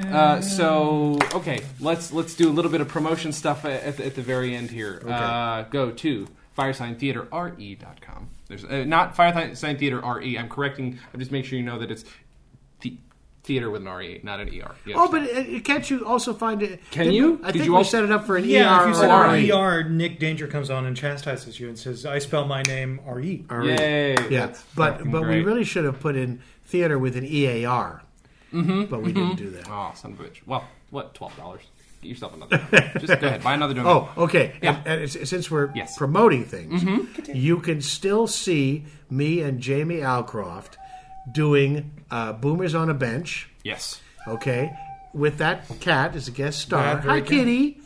Uh, 0.07 0.41
so 0.41 1.19
okay, 1.35 1.61
let's 1.81 2.13
let's 2.13 2.35
do 2.35 2.49
a 2.49 2.53
little 2.53 2.71
bit 2.71 2.81
of 2.81 2.89
promotion 2.89 3.33
stuff 3.33 3.65
at, 3.65 3.97
the, 3.97 4.07
at 4.07 4.15
the 4.15 4.23
very 4.23 4.55
end 4.55 4.71
here. 4.71 5.03
Uh, 5.09 5.63
go 5.63 5.91
to 5.91 6.29
firesigntheatre.com. 6.57 8.29
There's 8.49 8.65
uh, 8.65 8.85
not 8.85 9.17
Firesign 9.17 9.79
Theater 9.79 10.01
RE. 10.01 10.39
I'm 10.39 10.49
correcting. 10.49 10.99
I'm 11.13 11.19
just 11.19 11.33
making 11.33 11.51
sure 11.51 11.59
you 11.59 11.65
know 11.65 11.79
that 11.79 11.91
it's 11.91 12.05
the, 12.83 12.97
theater 13.49 13.69
with 13.71 13.83
an 13.83 13.89
RE, 13.89 14.21
not 14.23 14.39
an 14.39 14.49
ER. 14.49 14.53
You 14.85 14.95
Oh, 14.95 15.07
understand? 15.07 15.47
but 15.47 15.55
uh, 15.57 15.61
can't 15.61 15.91
you 15.91 16.07
also 16.07 16.33
find 16.35 16.63
it? 16.63 16.81
Can 16.93 17.11
you? 17.11 17.41
I 17.43 17.47
Did 17.47 17.53
think 17.55 17.65
you 17.65 17.73
we 17.73 17.79
also- 17.79 17.91
set 17.91 18.05
it 18.05 18.13
up 18.13 18.25
for 18.27 18.37
an 18.37 18.45
yeah, 18.45 18.79
ER. 18.79 18.83
if 18.83 18.89
you 18.91 18.95
said 18.95 19.11
or 19.11 19.25
an 19.27 19.33
RE. 19.33 19.51
ER, 19.51 19.89
Nick 19.89 20.21
Danger 20.21 20.47
comes 20.47 20.71
on 20.71 20.85
and 20.87 20.97
chastises 20.97 21.59
you 21.59 21.67
and 21.69 21.77
says, 21.77 22.07
"I 22.07 22.21
spell 22.21 22.47
my 22.47 22.63
name 22.63 23.01
R 23.07 23.19
E." 23.21 23.45
RE. 23.51 23.69
Yay! 23.69 24.11
Yeah, 24.31 24.47
that's 24.47 24.63
but 24.77 24.99
fucking 24.99 25.11
but 25.11 25.23
we 25.23 25.27
great. 25.27 25.47
really 25.47 25.65
should 25.65 25.85
have 25.85 25.99
put 25.99 26.15
in 26.15 26.41
theater 26.65 26.97
with 26.99 27.17
an 27.17 27.25
EAR. 27.25 28.03
Mm-hmm, 28.53 28.85
but 28.85 29.03
we 29.03 29.13
didn't 29.13 29.37
do 29.37 29.51
that. 29.51 29.67
Oh, 29.69 29.91
son 29.97 30.13
of 30.13 30.21
a 30.21 30.25
bitch. 30.25 30.47
Well, 30.47 30.65
what? 30.91 31.15
Twelve 31.15 31.37
dollars. 31.37 31.63
Get 32.01 32.11
yourself 32.11 32.35
another. 32.35 32.59
Just 33.01 33.21
go 33.21 33.27
ahead, 33.27 33.43
buy 33.43 33.55
another 33.55 33.75
domain. 33.75 33.91
Oh, 33.93 34.23
okay. 34.25 34.55
Yeah. 34.63 34.77
And, 34.77 34.87
and 34.87 35.03
s- 35.03 35.29
since 35.29 35.51
we're 35.51 35.73
Yes. 35.75 35.91
Mm-hmm. 35.95 35.99
promoting 35.99 36.45
things, 36.45 36.85
you 37.35 37.59
can 37.59 37.83
still 37.83 38.29
see 38.29 38.85
me 39.11 39.41
and 39.41 39.59
Jamie 39.61 39.97
Alcroft 39.99 40.77
doing 41.33 41.91
uh, 42.11 42.33
Boomers 42.33 42.75
on 42.75 42.89
a 42.91 42.95
Bench. 42.95 43.49
yes. 43.65 44.01
Okay, 44.27 44.71
with 45.15 45.39
that 45.39 45.67
cat 45.81 46.15
as 46.15 46.29
a 46.29 46.31
guest 46.31 46.59
star. 46.59 46.99
Very 46.99 47.21
Hi. 47.21 47.27
Kitty. 47.27 47.81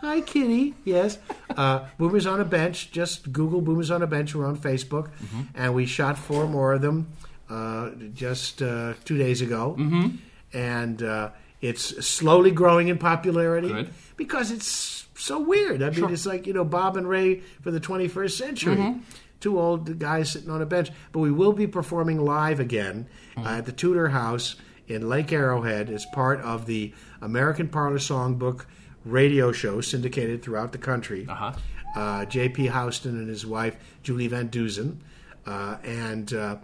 Hi, 0.00 0.20
Kitty. 0.20 0.74
Yes, 0.84 1.18
uh, 1.56 1.86
Boomers 1.98 2.24
on 2.24 2.40
a 2.40 2.44
Bench. 2.44 2.92
Just 2.92 3.32
Google 3.32 3.60
Boomers 3.60 3.90
on 3.90 4.00
a 4.02 4.06
Bench. 4.06 4.32
We're 4.32 4.46
on 4.46 4.56
Facebook, 4.56 5.08
Mm-hmm. 5.20 5.40
and 5.56 5.74
we 5.74 5.86
shot 5.86 6.16
four 6.16 6.46
more 6.46 6.74
of 6.74 6.82
them 6.82 7.08
uh, 7.50 7.90
just 8.14 8.62
uh, 8.62 8.94
two 9.04 9.18
days 9.18 9.40
ago, 9.42 9.74
mm-hmm. 9.76 10.16
and 10.52 11.02
uh, 11.02 11.30
it's 11.60 12.06
slowly 12.06 12.52
growing 12.52 12.86
in 12.86 12.98
popularity 12.98 13.68
Good. 13.68 13.90
because 14.16 14.52
it's 14.52 15.06
so 15.16 15.40
weird. 15.40 15.82
I 15.82 15.90
mean, 15.90 16.12
it's 16.12 16.26
like 16.26 16.46
you 16.46 16.52
know 16.52 16.64
Bob 16.64 16.96
and 16.96 17.08
Ray 17.08 17.40
for 17.62 17.72
the 17.72 17.80
21st 17.80 18.30
century. 18.30 18.76
Mm-hmm. 18.76 19.00
Two 19.40 19.58
old 19.60 19.98
guys 19.98 20.30
sitting 20.32 20.50
on 20.50 20.60
a 20.62 20.66
bench. 20.66 20.90
But 21.12 21.20
we 21.20 21.30
will 21.30 21.52
be 21.52 21.66
performing 21.66 22.18
live 22.24 22.60
again 22.60 23.06
Mm-hmm. 23.36 23.46
uh, 23.46 23.58
at 23.58 23.66
the 23.66 23.72
Tudor 23.72 24.08
House 24.08 24.56
in 24.88 25.08
Lake 25.08 25.32
Arrowhead 25.32 25.90
as 25.90 26.04
part 26.06 26.40
of 26.40 26.66
the 26.66 26.92
American 27.20 27.68
Parlor 27.68 27.98
Songbook 27.98 28.64
radio 29.04 29.52
show 29.52 29.80
syndicated 29.80 30.42
throughout 30.42 30.72
the 30.72 30.78
country. 30.78 31.26
Uh-huh. 31.28 31.52
Uh, 31.94 32.24
J.P. 32.24 32.68
Houston 32.68 33.16
and 33.18 33.28
his 33.28 33.46
wife 33.46 33.76
Julie 34.02 34.26
Van 34.28 34.48
Dusen, 34.48 35.00
uh, 35.46 35.76
and 35.84 36.32
uh, 36.34 36.56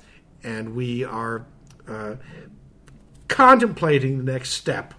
and 0.42 0.74
we 0.74 1.04
are 1.04 1.46
uh, 1.88 2.16
contemplating 3.28 4.18
the 4.24 4.32
next 4.32 4.50
step 4.50 4.94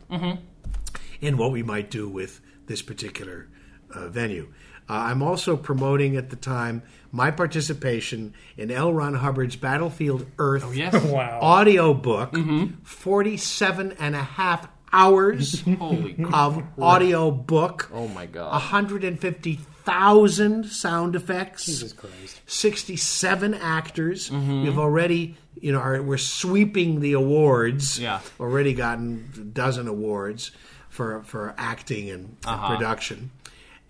in 1.21 1.37
what 1.37 1.51
we 1.51 1.63
might 1.63 1.89
do 1.91 2.07
with 2.09 2.41
this 2.67 2.81
particular 2.81 3.47
uh, 3.93 4.07
venue. 4.07 4.51
Uh, 4.89 4.93
I'm 4.93 5.21
also 5.23 5.55
promoting 5.57 6.15
at 6.15 6.29
the 6.29 6.35
time 6.35 6.83
my 7.15 7.31
participation 7.31 8.33
in 8.57 8.69
L. 8.69 8.93
Ron 8.93 9.15
Hubbard's 9.15 9.55
Battlefield 9.55 10.25
Earth 10.37 10.63
Oh, 10.67 10.71
Yes. 10.71 10.93
Wow. 11.05 11.39
audio 11.41 11.93
book, 11.93 12.35
47 12.83 13.93
and 13.99 14.15
a 14.15 14.23
half 14.23 14.67
hours 14.91 15.61
Holy 15.79 16.15
of 16.33 16.61
audio 16.79 17.31
book. 17.31 17.89
Oh 17.93 18.07
my 18.09 18.25
god. 18.25 18.51
150,000 18.51 20.65
sound 20.65 21.15
effects. 21.15 21.65
Jesus 21.65 21.93
Christ. 21.93 22.41
67 22.47 23.53
actors. 23.53 24.29
We've 24.31 24.77
already, 24.77 25.35
you 25.59 25.71
know, 25.71 25.79
are, 25.79 26.01
we're 26.01 26.17
sweeping 26.17 26.99
the 26.99 27.13
awards. 27.13 27.99
Yeah. 27.99 28.19
Already 28.39 28.73
gotten 28.73 29.29
a 29.35 29.39
dozen 29.39 29.87
awards 29.87 30.51
for 30.89 31.23
for 31.23 31.53
acting 31.57 32.09
and, 32.09 32.25
and 32.25 32.37
Uh-huh. 32.45 32.75
production. 32.75 33.31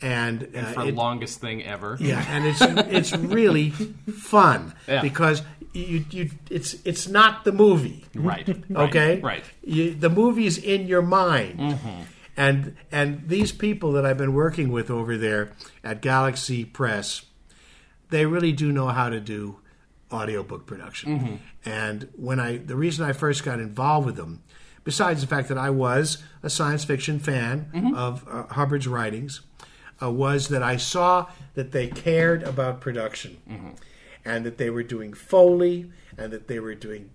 And, 0.06 0.48
uh, 0.56 0.64
For 0.74 0.86
it- 0.88 0.94
longest 0.96 1.42
thing 1.42 1.64
ever. 1.64 1.98
yeah, 2.00 2.24
and 2.30 2.46
it's 2.46 2.62
it's 2.62 3.12
really 3.18 3.72
fun 3.72 4.74
Yeah. 4.88 5.02
because 5.02 5.42
you 5.74 6.06
you 6.12 6.30
it's 6.50 6.76
it's 6.86 7.08
not 7.08 7.44
the 7.44 7.52
movie. 7.52 8.06
Right. 8.14 8.48
Okay, 8.76 9.20
Right. 9.22 9.44
You, 9.64 9.94
the 9.96 10.10
movie's 10.10 10.58
in 10.58 10.88
your 10.88 11.02
mind, 11.02 11.80
and 12.38 12.76
and 12.92 13.28
these 13.28 13.52
people 13.52 13.94
that 13.94 14.06
I've 14.06 14.18
been 14.18 14.34
working 14.34 14.72
with 14.72 14.90
over 14.92 15.18
there 15.18 15.52
at 15.84 16.02
Galaxy 16.02 16.66
Press, 16.66 17.24
they 18.10 18.26
really 18.26 18.52
do 18.52 18.72
know 18.72 18.88
how 18.90 19.10
to 19.10 19.20
do 19.20 19.58
audiobook 20.12 20.66
production. 20.68 21.40
And 21.66 22.10
when 22.16 22.40
I 22.40 22.58
the 22.58 22.76
reason 22.76 23.04
I 23.10 23.14
first 23.14 23.44
got 23.44 23.60
involved 23.60 24.06
with 24.06 24.16
them, 24.18 24.44
besides 24.84 25.22
the 25.22 25.28
fact 25.28 25.48
that 25.50 25.58
I 25.58 25.72
was 25.72 26.20
a 26.44 26.50
science 26.50 26.86
fiction 26.86 27.20
fan 27.20 27.94
of 27.96 28.24
uh, 28.30 28.44
Hubbard's 28.54 28.88
writings, 28.88 29.42
uh, 30.02 30.12
was 30.12 30.48
that 30.50 30.62
I 30.64 30.78
saw 30.78 31.28
that 31.54 31.72
they 31.72 31.88
cared 31.88 32.44
about 32.44 32.82
production, 32.82 33.38
and 34.26 34.46
that 34.46 34.58
they 34.58 34.70
were 34.70 34.84
doing 34.84 35.14
foley, 35.14 35.92
and 36.18 36.32
that 36.34 36.48
they 36.48 36.60
were 36.60 36.76
doing, 36.76 37.10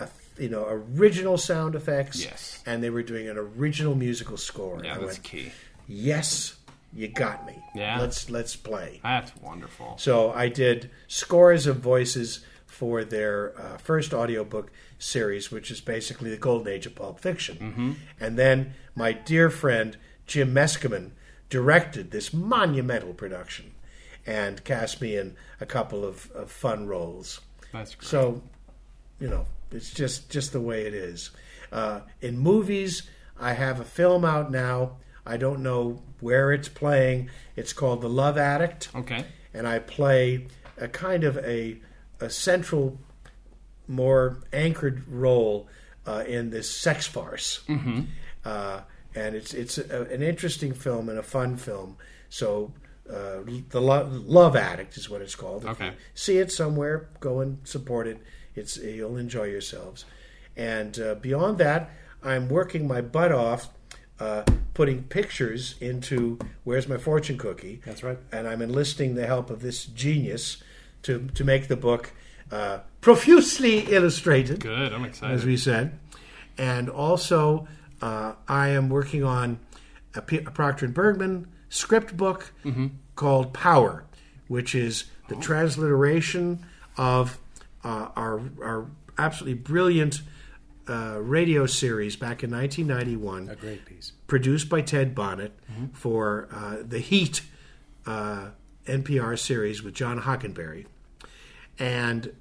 uh, 0.00 0.06
you 0.38 0.48
know, 0.48 0.66
original 0.68 1.38
sound 1.38 1.74
effects, 1.74 2.22
Yes. 2.24 2.62
and 2.66 2.82
they 2.82 2.90
were 2.90 3.02
doing 3.02 3.28
an 3.28 3.36
original 3.38 3.94
musical 3.94 4.36
score. 4.36 4.80
Yeah, 4.84 4.94
I 4.96 4.98
that's 4.98 5.06
went, 5.14 5.22
key. 5.22 5.52
yes, 5.88 6.56
you 6.92 7.08
got 7.08 7.46
me. 7.46 7.54
Yeah. 7.74 8.00
let's 8.00 8.30
let's 8.30 8.56
play. 8.56 9.00
That's 9.02 9.34
wonderful. 9.36 9.96
So 9.98 10.32
I 10.32 10.48
did 10.48 10.90
scores 11.08 11.66
of 11.66 11.78
voices 11.78 12.40
for 12.66 13.04
their 13.04 13.58
uh, 13.58 13.76
first 13.78 14.12
audiobook 14.12 14.70
series, 14.98 15.50
which 15.50 15.70
is 15.70 15.80
basically 15.80 16.30
the 16.30 16.36
golden 16.36 16.72
age 16.72 16.86
of 16.86 16.94
pulp 16.94 17.20
fiction. 17.20 17.56
Mm-hmm. 17.58 17.92
And 18.20 18.38
then 18.38 18.74
my 18.94 19.12
dear 19.12 19.48
friend 19.50 19.96
Jim 20.26 20.52
Meskimen 20.54 21.10
directed 21.48 22.10
this 22.10 22.32
monumental 22.32 23.14
production 23.14 23.72
and 24.26 24.64
cast 24.64 25.00
me 25.00 25.16
in 25.16 25.36
a 25.60 25.66
couple 25.66 26.04
of, 26.04 26.30
of 26.32 26.50
fun 26.50 26.86
roles. 26.86 27.40
That's 27.72 27.94
great. 27.94 28.08
So, 28.08 28.42
you 29.20 29.28
know, 29.28 29.46
it's 29.70 29.90
just 29.90 30.30
just 30.30 30.52
the 30.52 30.60
way 30.60 30.86
it 30.86 30.94
is. 30.94 31.30
Uh, 31.72 32.00
in 32.20 32.38
movies, 32.38 33.08
I 33.38 33.52
have 33.52 33.80
a 33.80 33.84
film 33.84 34.24
out 34.24 34.50
now. 34.50 34.96
I 35.24 35.36
don't 35.36 35.62
know 35.62 36.02
where 36.20 36.52
it's 36.52 36.68
playing. 36.68 37.30
It's 37.56 37.72
called 37.72 38.00
The 38.00 38.08
Love 38.08 38.38
Addict 38.38 38.88
okay. 38.94 39.26
and 39.52 39.66
I 39.66 39.80
play 39.80 40.46
a 40.78 40.88
kind 40.88 41.24
of 41.24 41.36
a, 41.38 41.78
a 42.20 42.30
central, 42.30 42.98
more 43.88 44.38
anchored 44.52 45.06
role 45.08 45.68
uh, 46.06 46.24
in 46.26 46.50
this 46.50 46.70
sex 46.70 47.06
farce. 47.06 47.60
Mm-hmm. 47.68 48.02
Uh, 48.44 48.82
and 49.16 49.34
it's 49.34 49.52
it's 49.54 49.78
a, 49.78 50.02
an 50.12 50.22
interesting 50.22 50.72
film 50.72 51.08
and 51.08 51.18
a 51.18 51.22
fun 51.22 51.56
film. 51.56 51.96
So 52.28 52.72
uh, 53.10 53.38
the 53.70 53.80
Lo- 53.80 54.08
Love 54.10 54.54
Addict 54.56 54.96
is 54.96 55.08
what 55.10 55.22
it's 55.22 55.34
called. 55.34 55.64
If 55.64 55.70
Okay. 55.70 55.92
see 56.14 56.38
it 56.38 56.52
somewhere, 56.52 57.08
go 57.20 57.40
and 57.40 57.58
support 57.64 58.06
it. 58.06 58.18
It's 58.54 58.76
you'll 58.76 59.16
enjoy 59.16 59.44
yourselves. 59.44 60.04
And 60.56 60.98
uh, 61.00 61.14
beyond 61.16 61.58
that, 61.58 61.90
I'm 62.22 62.48
working 62.48 62.86
my 62.86 63.00
butt 63.00 63.32
off. 63.32 63.70
Uh, 64.18 64.42
putting 64.72 65.02
pictures 65.04 65.74
into 65.78 66.38
Where's 66.64 66.88
My 66.88 66.96
Fortune 66.96 67.36
Cookie? 67.36 67.82
That's 67.84 68.02
right. 68.02 68.18
and 68.32 68.48
I'm 68.48 68.62
enlisting 68.62 69.14
the 69.14 69.26
help 69.26 69.50
of 69.50 69.60
this 69.60 69.84
genius 69.84 70.62
to 71.02 71.28
to 71.34 71.44
make 71.44 71.68
the 71.68 71.76
book 71.76 72.12
uh, 72.50 72.78
profusely 73.02 73.80
illustrated, 73.80 74.60
Good. 74.60 74.92
I'm 74.94 75.04
excited. 75.04 75.34
as 75.34 75.44
we 75.44 75.56
said, 75.58 75.98
and 76.56 76.88
also 76.88 77.68
uh, 78.02 78.34
I 78.48 78.68
am 78.68 78.88
working 78.88 79.24
on 79.24 79.58
a, 80.14 80.22
P- 80.22 80.38
a 80.38 80.50
Proctor 80.50 80.86
and 80.86 80.94
Bergman 80.94 81.46
script 81.68 82.16
book 82.16 82.52
called 83.14 83.52
Power, 83.54 84.04
which 84.48 84.74
is 84.74 85.04
the 85.28 85.36
transliteration 85.36 86.64
of 86.96 87.38
uh, 87.84 88.08
our 88.16 88.40
our 88.62 88.86
absolutely 89.18 89.54
brilliant. 89.60 90.22
Uh, 90.88 91.18
radio 91.20 91.66
series 91.66 92.14
back 92.14 92.44
in 92.44 92.50
1991 92.52 93.48
A 93.48 93.56
great 93.56 93.84
piece. 93.84 94.12
produced 94.28 94.68
by 94.68 94.80
Ted 94.80 95.16
Bonnet 95.16 95.50
for 95.92 96.46
uh, 96.52 96.76
the 96.86 97.00
Heat 97.00 97.42
uh, 98.06 98.50
NPR 98.86 99.36
series 99.36 99.82
with 99.82 99.94
John 99.94 100.20
Hockenberry. 100.20 100.86
And 101.76 102.32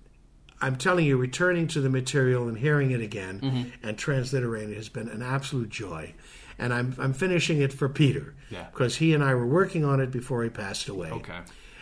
I'm 0.66 0.76
telling 0.78 1.06
you, 1.06 1.18
returning 1.18 1.68
to 1.70 1.82
the 1.82 1.90
material 1.90 2.48
and 2.48 2.58
hearing 2.58 2.92
it 2.92 3.02
again 3.02 3.40
Mm-hmm. 3.42 3.64
and 3.88 3.98
transliterating 3.98 4.72
it 4.72 4.78
has 4.78 4.90
been 4.90 5.10
an 5.10 5.22
absolute 5.22 5.70
joy. 5.70 6.14
And 6.58 6.74
I'm, 6.74 6.96
I'm 6.98 7.14
finishing 7.14 7.62
it 7.62 7.74
for 7.74 7.90
Peter 7.90 8.34
Yeah. 8.50 8.66
because 8.72 8.98
he 8.98 9.14
and 9.14 9.24
I 9.24 9.34
were 9.36 9.46
working 9.48 9.84
on 9.86 10.00
it 10.00 10.10
before 10.12 10.44
he 10.44 10.50
passed 10.50 10.88
away. 10.90 11.10
Okay. 11.12 11.40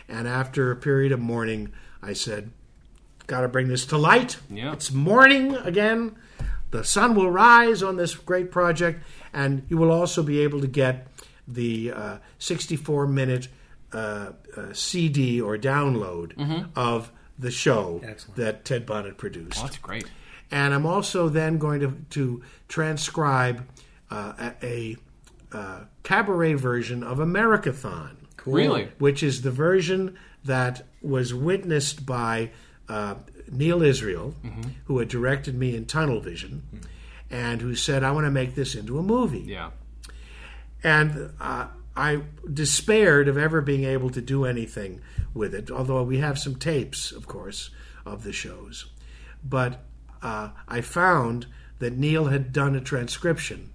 And 0.08 0.26
after 0.28 0.70
a 0.70 0.76
period 0.76 1.12
of 1.12 1.20
mourning, 1.20 1.72
I 2.02 2.12
said, 2.12 2.50
Got 3.26 3.40
to 3.40 3.48
bring 3.48 3.68
this 3.68 3.86
to 3.86 3.96
light. 3.96 4.36
Yeah. 4.50 4.72
It's 4.72 4.92
morning 4.92 5.54
again. 5.56 6.16
The 6.72 6.84
sun 6.84 7.14
will 7.14 7.30
rise 7.30 7.82
on 7.82 7.96
this 7.96 8.14
great 8.16 8.50
project, 8.50 9.02
and 9.32 9.62
you 9.70 9.78
will 9.78 9.90
also 9.92 10.22
be 10.22 10.40
able 10.40 10.60
to 10.60 10.66
get 10.66 11.06
the 11.48 11.92
uh, 11.92 12.16
64 12.38 13.06
minute 13.06 13.48
uh, 13.94 14.32
uh, 14.56 14.72
CD 14.74 15.40
or 15.40 15.56
download 15.56 16.66
of 16.76 17.10
the 17.38 17.50
show 17.50 18.00
Excellent. 18.04 18.36
that 18.36 18.64
Ted 18.64 18.86
Bonnet 18.86 19.16
produced. 19.18 19.56
Well, 19.56 19.66
that's 19.66 19.78
great. 19.78 20.10
And 20.50 20.72
I'm 20.72 20.86
also 20.86 21.28
then 21.28 21.58
going 21.58 21.80
to, 21.80 21.96
to 22.10 22.42
transcribe 22.68 23.66
uh, 24.10 24.52
a, 24.62 24.96
a 25.52 25.56
uh, 25.56 25.80
cabaret 26.02 26.54
version 26.54 27.02
of 27.02 27.18
Americathon 27.18 28.16
Really? 28.46 28.88
which 28.98 29.22
is 29.22 29.42
the 29.42 29.50
version 29.50 30.16
that 30.44 30.86
was 31.00 31.32
witnessed 31.32 32.04
by 32.04 32.50
uh, 32.88 33.14
Neal 33.50 33.82
Israel, 33.82 34.34
who 34.84 34.98
had 34.98 35.08
directed 35.08 35.54
me 35.54 35.74
in 35.74 35.86
Tunnel 35.86 36.20
Vision, 36.20 36.62
and 37.30 37.62
who 37.62 37.74
said, 37.74 38.04
I 38.04 38.10
want 38.10 38.26
to 38.26 38.30
make 38.30 38.54
this 38.54 38.74
into 38.74 38.98
a 38.98 39.02
movie. 39.02 39.40
Yeah. 39.40 39.70
And 40.82 41.32
uh, 41.40 41.68
I 41.96 42.22
despaired 42.52 43.28
of 43.28 43.38
ever 43.38 43.60
being 43.62 43.84
able 43.84 44.10
to 44.10 44.20
do 44.20 44.44
anything 44.44 45.00
with 45.34 45.54
it, 45.54 45.70
although 45.70 46.02
we 46.02 46.18
have 46.18 46.38
some 46.38 46.54
tapes, 46.54 47.10
of 47.12 47.26
course, 47.26 47.70
of 48.06 48.22
the 48.22 48.32
shows. 48.32 48.86
But 49.42 49.80
uh, 50.22 50.50
I 50.68 50.80
found 50.80 51.46
that 51.80 51.96
Neal 51.98 52.26
had 52.26 52.52
done 52.52 52.74
a 52.74 52.80
transcription 52.80 53.70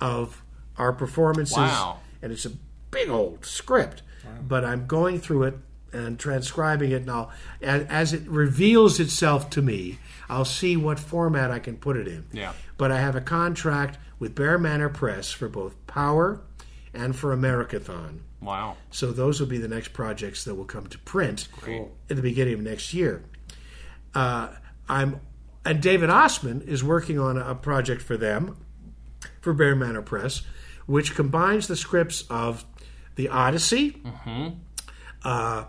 of 0.00 0.42
our 0.76 0.92
performances, 0.92 1.56
Wow. 1.56 2.00
and 2.22 2.32
it's 2.32 2.44
a 2.46 2.52
big 2.90 3.08
old 3.08 3.44
script. 3.44 4.02
But 4.48 4.64
I'm 4.64 4.86
going 4.86 5.20
through 5.20 5.44
it 5.44 5.54
and 5.92 6.18
transcribing 6.18 6.90
it 6.90 7.04
now. 7.06 7.28
As, 7.62 7.84
as 7.88 8.12
it 8.12 8.26
reveals 8.26 8.98
itself 8.98 9.48
to 9.50 9.62
me, 9.62 9.98
I'll 10.28 10.44
see 10.46 10.76
what 10.76 10.98
format 10.98 11.50
I 11.50 11.58
can 11.60 11.76
put 11.76 11.96
it 11.96 12.08
in 12.08 12.24
Yeah. 12.32 12.52
but 12.78 12.90
I 12.90 12.98
have 12.98 13.14
a 13.14 13.20
contract 13.20 13.98
with 14.18 14.34
Bear 14.34 14.58
Manor 14.58 14.88
Press 14.88 15.30
for 15.30 15.48
both 15.48 15.74
Power 15.86 16.40
and 16.94 17.14
for 17.14 17.36
Americathon. 17.36 18.20
Wow. 18.44 18.76
So 18.90 19.12
those 19.12 19.40
will 19.40 19.46
be 19.46 19.58
the 19.58 19.68
next 19.68 19.92
projects 19.92 20.44
that 20.44 20.54
will 20.54 20.64
come 20.64 20.86
to 20.88 20.98
print 20.98 21.48
Great. 21.60 21.82
at 22.10 22.16
the 22.16 22.22
beginning 22.22 22.54
of 22.54 22.60
next 22.60 22.94
year. 22.94 23.24
Uh, 24.14 24.48
I'm 24.88 25.20
and 25.64 25.80
David 25.80 26.10
Ossman 26.10 26.66
is 26.66 26.84
working 26.84 27.18
on 27.18 27.38
a, 27.38 27.50
a 27.50 27.54
project 27.54 28.02
for 28.02 28.16
them 28.16 28.56
for 29.40 29.52
Bear 29.52 29.74
Manor 29.74 30.02
Press, 30.02 30.42
which 30.86 31.14
combines 31.14 31.68
the 31.68 31.76
scripts 31.76 32.24
of 32.28 32.64
the 33.16 33.28
Odyssey, 33.28 34.02
uh, 35.22 35.64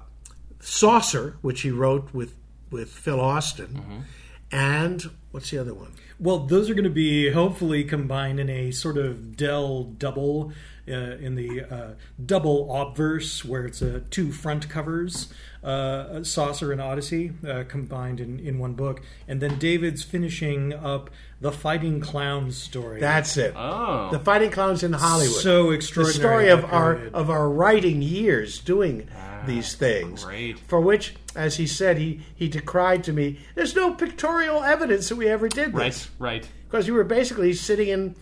Saucer, 0.60 1.38
which 1.41 1.61
he 1.61 1.72
wrote 1.72 2.14
with 2.14 2.35
with 2.72 2.89
Phil 2.89 3.22
Austin, 3.22 4.06
and 4.52 5.10
what's 5.31 5.52
the 5.52 5.57
other 5.57 5.73
one? 5.73 5.93
Well, 6.19 6.39
those 6.39 6.69
are 6.69 6.73
going 6.73 6.85
to 6.85 6.89
be 6.89 7.31
hopefully 7.31 7.84
combined 7.84 8.39
in 8.39 8.49
a 8.49 8.72
sort 8.72 8.97
of 8.97 9.38
Dell 9.38 9.84
double 9.84 10.52
in 10.93 11.35
the 11.35 11.63
uh, 11.63 11.87
double 12.25 12.73
obverse, 12.81 13.43
where 13.43 13.65
it's 13.65 13.81
uh, 13.81 14.01
two 14.09 14.31
front 14.31 14.69
covers, 14.69 15.33
uh, 15.63 16.23
Saucer 16.23 16.71
and 16.71 16.79
Odyssey, 16.81 17.31
uh, 17.47 17.63
combined 17.67 18.19
in, 18.19 18.39
in 18.39 18.59
one 18.59 18.73
book. 18.73 19.01
And 19.27 19.41
then 19.41 19.57
David's 19.57 20.03
finishing 20.03 20.73
up 20.73 21.09
the 21.41 21.51
Fighting 21.51 21.99
Clowns 21.99 22.55
story. 22.57 22.99
That's 22.99 23.35
it. 23.37 23.53
Oh. 23.57 24.09
The 24.11 24.19
Fighting 24.19 24.51
Clowns 24.51 24.83
in 24.83 24.93
Hollywood. 24.93 25.35
so 25.41 25.71
extraordinary. 25.71 26.45
the 26.47 26.53
extraordinary. 26.53 26.59
story 26.61 26.65
of 26.65 26.73
our 26.73 26.95
of 27.19 27.29
our 27.29 27.49
writing 27.49 28.01
years 28.01 28.59
doing 28.59 29.07
these 29.45 29.75
things. 29.75 30.23
great. 30.23 30.57
For 30.59 30.79
which, 30.81 31.15
as 31.35 31.57
he 31.57 31.67
said, 31.67 31.97
he 31.97 32.21
he 32.35 32.47
decried 32.47 33.03
to 33.05 33.13
me. 33.13 33.39
There's 33.53 33.75
no 33.75 33.93
pictorial 33.93 34.63
evidence 34.63 35.09
that 35.09 35.17
we 35.17 35.27
ever 35.27 35.47
did 35.49 35.73
Right. 35.73 35.91
this 35.91 36.09
Right. 36.17 36.47
because 36.67 36.85
we 36.87 36.93
were 36.93 37.03
basically 37.03 37.53
sitting 37.53 37.89
in. 37.89 38.15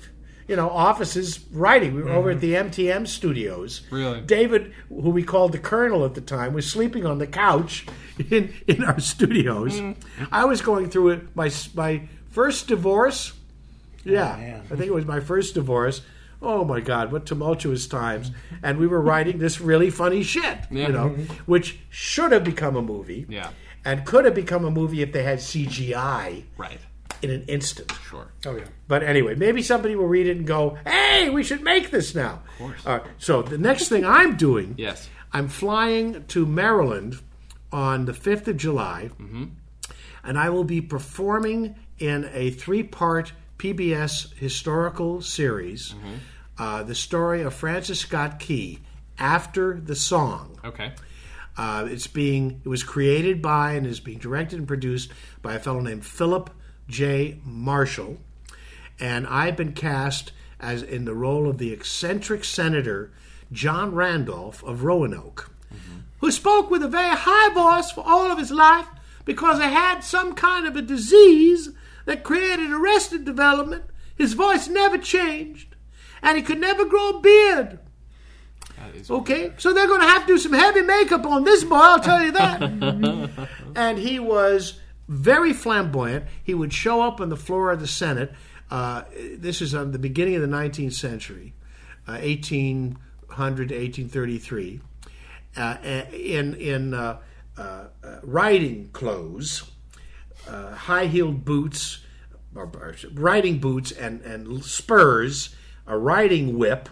You 0.48 0.56
know, 0.56 0.70
offices 0.70 1.40
writing. 1.52 1.96
We 1.96 2.04
were 2.04 2.12
over 2.12 2.32
at 2.32 2.38
mm-hmm. 2.40 2.70
the 2.72 2.86
MTM 2.86 3.08
studios. 3.08 3.82
Really? 3.92 4.22
David, 4.22 4.74
who 4.90 5.10
we 5.10 5.24
called 5.24 5.52
the 5.52 5.60
Colonel 5.60 6.06
at 6.06 6.16
the 6.16 6.22
time, 6.22 6.54
was 6.54 6.70
sleeping 6.70 7.06
on 7.06 7.18
the 7.18 7.28
couch 7.28 7.86
in 8.30 8.54
in 8.68 8.84
our 8.84 9.00
studios. 9.00 9.80
Mm. 9.80 9.96
I 10.32 10.46
was 10.46 10.62
going 10.62 10.90
through 10.90 11.10
it. 11.10 11.36
My 11.36 11.50
my 11.74 12.08
first 12.30 12.68
divorce. 12.68 13.34
Oh, 14.06 14.12
yeah, 14.12 14.36
man. 14.36 14.62
I 14.66 14.76
think 14.76 14.88
it 14.88 14.94
was 14.94 15.06
my 15.06 15.22
first 15.22 15.54
divorce. 15.54 16.02
Oh 16.42 16.66
my 16.66 16.82
God, 16.82 17.12
what 17.14 17.26
tumultuous 17.26 17.88
times! 17.88 18.30
Mm-hmm. 18.30 18.56
And 18.64 18.78
we 18.78 18.86
were 18.86 19.00
writing 19.00 19.38
this 19.38 19.62
really 19.62 19.90
funny 19.90 20.24
shit, 20.24 20.58
Yeah. 20.70 20.88
you 20.88 20.94
know, 20.94 21.10
mm-hmm. 21.12 21.34
which 21.46 21.80
should 21.90 22.34
have 22.34 22.44
become 22.44 22.76
a 22.76 22.82
movie, 22.82 23.26
Yeah. 23.30 23.52
and 23.86 24.06
could 24.06 24.26
have 24.26 24.36
become 24.36 24.66
a 24.66 24.72
movie 24.72 25.02
if 25.02 25.14
they 25.14 25.24
had 25.24 25.40
CGI 25.40 26.44
Right. 26.58 26.80
In 27.24 27.32
an 27.32 27.44
instant. 27.48 27.92
Sure. 28.10 28.28
Oh 28.46 28.56
yeah. 28.56 28.66
But 28.88 29.02
anyway, 29.04 29.36
maybe 29.36 29.62
somebody 29.64 29.96
will 29.96 30.08
read 30.08 30.28
it 30.28 30.38
and 30.38 30.46
go, 30.46 30.78
"Hey, 30.86 31.30
we 31.30 31.44
should 31.44 31.64
make 31.64 31.90
this 31.90 32.14
now." 32.14 32.44
Of 32.54 32.58
course. 32.58 32.86
Uh, 32.86 33.00
so 33.18 33.42
the 33.42 33.58
next 33.58 33.88
thing 33.90 34.06
I'm 34.06 34.36
doing, 34.36 34.76
Yes. 34.78 35.10
I'm 35.32 35.48
flying 35.48 36.26
to 36.28 36.46
Maryland 36.46 37.20
on 37.72 38.06
the 38.06 38.12
5th 38.14 38.48
of 38.48 38.58
July, 38.58 39.10
and 40.24 40.38
I 40.38 40.50
will 40.52 40.64
be 40.64 40.80
performing 40.82 41.76
in 41.98 42.30
a 42.34 42.52
three-part 42.52 43.34
PBS 43.58 44.34
historical 44.36 45.22
series, 45.22 45.96
uh, 46.58 46.84
the 46.84 46.94
story 46.96 47.42
of 47.42 47.54
Francis 47.54 48.00
Scott 48.02 48.38
Key 48.40 48.80
after 49.18 49.80
the 49.80 49.96
song. 49.96 50.60
Okay. 50.64 50.92
Uh, 51.58 51.88
it's 51.90 52.08
being 52.08 52.62
it 52.66 52.70
was 52.70 52.84
created 52.84 53.42
by 53.42 53.74
and 53.74 53.86
is 53.88 54.00
being 54.00 54.18
directed 54.20 54.58
and 54.60 54.68
produced 54.68 55.12
by 55.42 55.54
a 55.54 55.60
fellow 55.60 55.80
named 55.82 56.04
Philip 56.06 56.50
J. 56.88 57.40
Marshall, 57.46 58.18
and 59.00 59.26
I've 59.28 59.58
been 59.58 59.74
cast 59.74 60.32
as 60.60 60.82
in 60.82 61.06
the 61.06 61.14
role 61.14 61.50
of 61.50 61.58
the 61.58 61.72
eccentric 61.74 62.44
senator 62.44 63.12
John 63.52 63.94
Randolph 63.94 64.64
of 64.64 64.84
Roanoke, 64.84 65.52
who 66.20 66.32
spoke 66.32 66.72
with 66.72 66.84
a 66.84 66.88
very 66.88 67.16
high 67.16 67.54
voice 67.54 67.92
for 67.92 68.04
all 68.06 68.32
of 68.32 68.38
his 68.38 68.52
life 68.52 68.88
because 69.26 69.58
he 69.58 69.66
had 69.66 70.02
some 70.02 70.34
kind 70.34 70.66
of 70.66 70.76
a 70.76 70.82
disease 70.82 71.70
that 72.06 72.24
created 72.24 72.72
arrested 72.72 73.26
development. 73.26 73.84
His 74.16 74.34
voice 74.34 74.68
never 74.68 74.98
changed, 74.98 75.76
and 76.22 76.38
he 76.38 76.44
could 76.44 76.60
never 76.60 76.86
grow 76.86 77.10
a 77.10 77.20
beard. 77.20 77.80
Okay, 79.10 79.52
so 79.58 79.74
they're 79.74 79.88
going 79.88 80.02
to 80.02 80.08
have 80.08 80.26
to 80.28 80.34
do 80.34 80.38
some 80.38 80.54
heavy 80.54 80.82
makeup 80.82 81.26
on 81.26 81.44
this 81.44 81.64
boy, 81.64 81.76
I'll 81.76 82.00
tell 82.00 82.22
you 82.22 82.32
that. 82.34 83.50
and 83.76 83.98
he 83.98 84.20
was 84.20 84.80
very 85.08 85.54
flamboyant. 85.54 86.26
He 86.44 86.54
would 86.54 86.74
show 86.74 87.02
up 87.02 87.20
on 87.20 87.30
the 87.30 87.38
floor 87.38 87.72
of 87.72 87.80
the 87.80 87.88
Senate. 87.88 88.34
Uh, 88.72 89.04
this 89.38 89.62
is 89.62 89.76
on 89.76 89.92
the 89.92 90.00
beginning 90.00 90.36
of 90.36 90.42
the 90.42 90.48
19th 90.48 90.94
century, 90.94 91.54
uh, 92.08 92.14
1800 92.14 93.70
to 93.70 93.76
1833, 93.76 94.80
uh, 95.56 95.78
in 96.12 96.56
in 96.56 96.94
uh, 96.94 97.20
uh, 97.58 97.86
riding 98.24 98.90
clothes, 98.94 99.70
uh, 100.48 100.74
high-heeled 100.74 101.46
boots, 101.46 102.00
or, 102.56 102.64
or 102.64 102.96
riding 103.14 103.60
boots, 103.60 103.92
and 103.92 104.22
and 104.22 104.64
spurs, 104.64 105.56
a 105.86 105.98
riding 105.98 106.58
whip, 106.58 106.90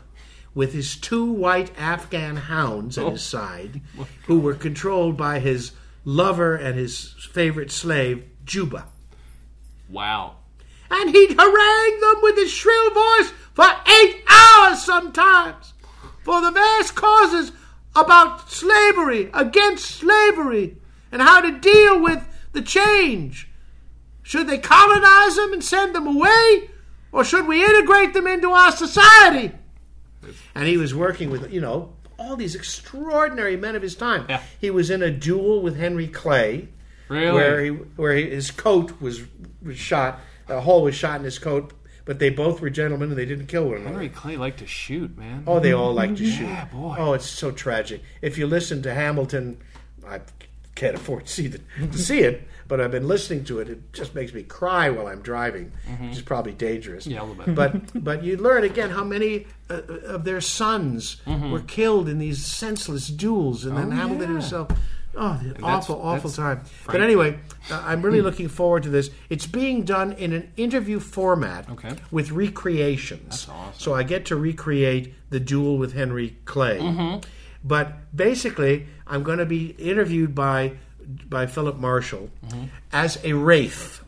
with 0.54 0.74
his 0.74 0.96
two 0.96 1.32
white 1.32 1.72
Afghan 1.80 2.36
hounds 2.36 2.98
at 2.98 3.12
his 3.12 3.24
side, 3.24 3.82
who 4.28 4.40
were 4.40 4.54
controlled 4.54 5.18
by 5.18 5.40
his 5.40 5.72
lover 6.04 6.56
and 6.56 6.78
his 6.78 7.16
favorite 7.32 7.72
slave, 7.72 8.24
Juba. 8.46 8.86
Wow. 9.90 10.38
And 10.90 11.10
he'd 11.10 11.38
harangue 11.38 12.00
them 12.02 12.16
with 12.22 12.36
his 12.36 12.52
shrill 12.52 12.92
voice 12.92 13.32
for 13.54 13.66
eight 13.88 14.24
hours 14.30 14.84
sometimes 14.84 15.74
for 16.24 16.42
the 16.42 16.52
various 16.52 16.92
causes 16.92 17.52
about 17.96 18.50
slavery, 18.50 19.30
against 19.34 19.86
slavery, 19.86 20.78
and 21.12 21.22
how 21.22 21.42
to 21.42 21.60
deal 21.60 22.02
with 22.02 22.26
the 22.54 22.62
change. 22.62 23.50
Should 24.24 24.48
they 24.48 24.58
colonize 24.58 25.36
them 25.36 25.54
and 25.54 25.64
send 25.64 25.96
them 25.96 26.08
away, 26.08 26.70
or 27.12 27.24
should 27.24 27.48
we 27.48 27.64
integrate 27.64 28.14
them 28.14 28.28
into 28.28 28.52
our 28.52 28.72
society? 28.72 29.52
And 30.56 30.68
he 30.68 30.78
was 30.78 30.94
working 30.94 31.30
with, 31.30 31.52
you 31.52 31.60
know, 31.60 31.94
all 32.22 32.36
these 32.36 32.56
extraordinary 32.56 33.58
men 33.58 33.76
of 33.76 33.82
his 33.82 33.96
time. 33.96 34.26
Yeah. 34.30 34.42
He 34.60 34.70
was 34.70 34.90
in 34.90 35.02
a 35.02 35.12
duel 35.12 35.62
with 35.62 35.78
Henry 35.78 36.08
Clay, 36.08 36.70
Really? 37.10 37.32
where 37.34 37.62
he 37.64 37.70
where 37.72 38.16
he, 38.16 38.30
his 38.30 38.52
coat 38.52 39.02
was 39.02 39.22
was 39.64 39.78
shot, 39.78 40.20
a 40.48 40.62
hole 40.62 40.84
was 40.84 40.96
shot 40.96 41.20
in 41.20 41.26
his 41.26 41.40
coat, 41.40 41.74
but 42.06 42.20
they 42.20 42.30
both 42.30 42.62
were 42.62 42.70
gentlemen 42.70 43.10
and 43.10 43.18
they 43.18 43.26
didn't 43.26 43.48
kill 43.48 43.66
one 43.66 43.78
another. 43.78 43.90
Henry 43.90 44.10
Clay 44.10 44.38
liked 44.38 44.60
to 44.60 44.68
shoot, 44.68 45.18
man. 45.18 45.44
Oh, 45.48 45.60
they 45.60 45.74
all 45.74 45.94
like 45.94 46.16
to 46.18 46.26
shoot. 46.26 46.46
Yeah, 46.46 46.66
boy. 46.66 46.96
Oh, 46.98 47.14
it's 47.14 47.26
so 47.30 47.52
tragic. 47.52 48.02
If 48.22 48.38
you 48.38 48.48
listen 48.48 48.82
to 48.84 48.94
Hamilton, 48.94 49.58
I 50.08 50.22
can't 50.76 50.96
afford 50.96 51.26
to 51.26 51.32
see, 51.32 51.48
the, 51.48 51.60
to 51.92 51.98
see 51.98 52.20
it, 52.20 52.48
but 52.72 52.80
I've 52.80 52.90
been 52.92 53.06
listening 53.06 53.44
to 53.46 53.60
it. 53.60 53.68
It 53.68 53.92
just 53.92 54.16
makes 54.16 54.34
me 54.34 54.44
cry 54.44 54.90
while 54.90 55.08
I'm 55.08 55.22
driving, 55.22 55.74
which 56.00 56.14
is 56.14 56.22
probably 56.22 56.54
dangerous. 56.54 57.06
Yeah, 57.06 57.22
a 57.22 57.26
little 57.26 57.44
bit. 57.44 57.54
But 57.54 57.74
but 58.04 58.24
you 58.24 58.38
learn 58.38 58.64
again 58.64 58.90
how 58.92 59.04
many 59.04 59.46
uh, 59.70 59.82
of 60.16 60.24
their 60.24 60.40
sons 60.40 61.18
Mm-hmm. 61.28 61.52
were 61.52 61.60
killed 61.60 62.08
in 62.08 62.18
these 62.18 62.46
senseless 62.46 63.10
duels, 63.10 63.66
and 63.66 63.78
then 63.78 63.92
Hamilton 63.92 64.28
yeah. 64.30 64.40
himself. 64.40 64.70
Oh, 65.14 65.38
the 65.44 65.50
that's- 65.50 65.62
awful, 65.66 66.02
awful 66.02 66.30
that's 66.30 66.38
time. 66.38 66.62
But 66.86 67.02
anyway, 67.02 67.38
uh, 67.70 67.84
I'm 67.86 68.02
really 68.02 68.22
looking 68.22 68.48
forward 68.48 68.84
to 68.84 68.90
this. 68.90 69.10
It's 69.30 69.46
being 69.46 69.84
done 69.84 70.14
in 70.14 70.32
an 70.32 70.50
interview 70.56 71.02
format 71.02 71.70
Okay. 71.72 71.92
with 72.12 72.32
recreations. 72.32 73.46
That's 73.46 73.50
awesome. 73.50 73.74
So 73.80 73.94
I 73.94 74.04
get 74.04 74.26
to 74.28 74.38
recreate 74.38 75.14
the 75.30 75.42
duel 75.42 75.78
with 75.78 75.92
Henry 75.94 76.38
Clay. 76.46 76.80
Mm-hmm. 76.80 77.28
But 77.64 78.16
basically, 78.16 78.88
I'm 79.06 79.24
going 79.24 79.40
to 79.40 79.46
be 79.46 79.72
interviewed 79.78 80.34
by 80.34 80.78
by 81.30 81.46
Philip 81.48 81.78
Marshall 81.78 82.30
Mm-hmm. 82.48 82.66
as 82.92 83.20
a 83.24 83.34
wraith, 83.34 84.04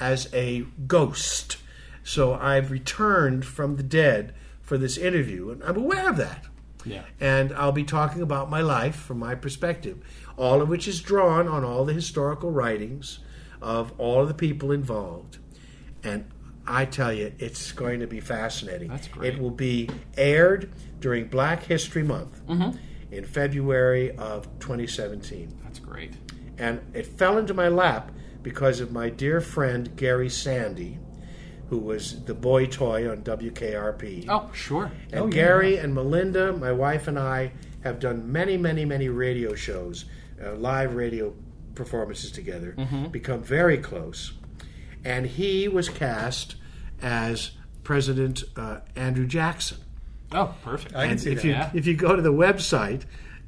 as 0.00 0.32
a 0.32 0.62
ghost. 0.86 1.56
So 2.04 2.34
I've 2.34 2.70
returned 2.70 3.44
from 3.44 3.76
the 3.76 3.82
dead 3.82 4.34
for 4.62 4.78
this 4.78 4.96
interview, 4.96 5.50
and 5.50 5.62
I'm 5.64 5.76
aware 5.76 6.08
of 6.08 6.16
that. 6.16 6.44
Yeah. 6.84 7.02
And 7.20 7.52
I'll 7.52 7.72
be 7.72 7.84
talking 7.84 8.22
about 8.22 8.48
my 8.48 8.60
life 8.60 8.94
from 8.96 9.18
my 9.18 9.34
perspective, 9.34 9.98
all 10.36 10.62
of 10.62 10.68
which 10.68 10.86
is 10.88 11.00
drawn 11.00 11.48
on 11.48 11.64
all 11.64 11.84
the 11.84 11.92
historical 11.92 12.50
writings 12.50 13.18
of 13.60 13.92
all 13.98 14.22
of 14.22 14.28
the 14.28 14.34
people 14.34 14.70
involved. 14.72 15.38
And 16.04 16.24
I 16.66 16.84
tell 16.84 17.12
you, 17.12 17.32
it's 17.38 17.72
going 17.72 18.00
to 18.00 18.06
be 18.06 18.20
fascinating. 18.20 18.88
That's 18.88 19.08
great. 19.08 19.34
It 19.34 19.40
will 19.40 19.50
be 19.50 19.90
aired 20.16 20.70
during 21.00 21.26
Black 21.28 21.64
History 21.64 22.02
Month 22.04 22.40
Mm-hmm. 22.46 22.78
in 23.12 23.24
February 23.24 24.12
of 24.16 24.44
2017. 24.60 25.58
That's 25.64 25.78
great. 25.80 26.12
And 26.58 26.80
it 26.94 27.06
fell 27.06 27.38
into 27.38 27.54
my 27.54 27.68
lap 27.68 28.10
because 28.42 28.80
of 28.80 28.90
my 28.92 29.10
dear 29.10 29.40
friend 29.40 29.94
Gary 29.96 30.28
Sandy, 30.28 30.98
who 31.70 31.78
was 31.78 32.24
the 32.24 32.34
boy 32.34 32.66
toy 32.66 33.08
on 33.10 33.22
WKRP. 33.22 34.26
Oh, 34.28 34.50
sure. 34.54 34.90
And 35.12 35.32
Gary 35.32 35.76
and 35.76 35.94
Melinda, 35.94 36.52
my 36.52 36.72
wife 36.72 37.08
and 37.08 37.18
I, 37.18 37.52
have 37.84 38.00
done 38.00 38.30
many, 38.32 38.56
many, 38.56 38.84
many 38.84 39.08
radio 39.08 39.54
shows, 39.54 40.04
uh, 40.44 40.54
live 40.54 40.94
radio 40.94 41.34
performances 41.74 42.32
together, 42.32 42.74
become 43.12 43.40
very 43.42 43.78
close. 43.78 44.32
And 45.04 45.26
he 45.26 45.68
was 45.68 45.88
cast 45.88 46.56
as 47.00 47.52
President 47.84 48.42
uh, 48.56 48.80
Andrew 48.96 49.26
Jackson. 49.26 49.78
Oh, 50.32 50.54
perfect. 50.64 50.94
I 50.96 51.02
can 51.04 51.10
And 51.12 51.20
see 51.20 51.30
if 51.30 51.38
that. 51.42 51.44
you 51.44 51.50
Yeah. 51.52 51.70
if 51.72 51.86
you 51.86 51.94
go 51.94 52.16
to 52.16 52.20
the 52.20 52.32
website, 52.32 53.02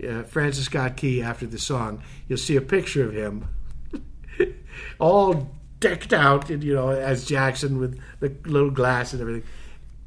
uh, 0.06 0.22
Francis 0.24 0.66
Scott 0.66 0.96
Key 0.96 1.22
after 1.22 1.46
the 1.46 1.58
song, 1.58 2.02
you'll 2.28 2.38
see 2.38 2.56
a 2.56 2.60
picture 2.60 3.04
of 3.04 3.14
him, 3.14 3.48
all 4.98 5.50
decked 5.80 6.12
out, 6.12 6.50
in, 6.50 6.62
you 6.62 6.74
know, 6.74 6.90
as 6.90 7.24
Jackson 7.24 7.78
with 7.78 8.00
the 8.20 8.34
little 8.44 8.70
glass 8.70 9.12
and 9.12 9.20
everything. 9.20 9.44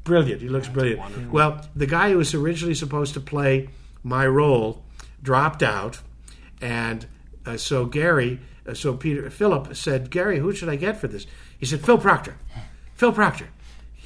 Brilliant. 0.04 0.42
He 0.42 0.48
looks 0.48 0.68
brilliant. 0.68 1.32
Well, 1.32 1.66
the 1.74 1.86
guy 1.86 2.10
who 2.10 2.18
was 2.18 2.34
originally 2.34 2.74
supposed 2.74 3.14
to 3.14 3.20
play 3.20 3.70
my 4.02 4.26
role 4.26 4.84
dropped 5.22 5.62
out, 5.62 6.00
and 6.60 7.06
uh, 7.46 7.56
so 7.56 7.86
Gary, 7.86 8.40
uh, 8.68 8.74
so 8.74 8.94
Peter 8.94 9.28
Philip 9.30 9.74
said, 9.74 10.10
Gary, 10.10 10.38
who 10.38 10.52
should 10.52 10.68
I 10.68 10.76
get 10.76 10.98
for 10.98 11.08
this? 11.08 11.26
He 11.58 11.66
said, 11.66 11.80
Phil 11.84 11.98
Proctor. 11.98 12.36
Phil 12.94 13.12
Proctor. 13.12 13.48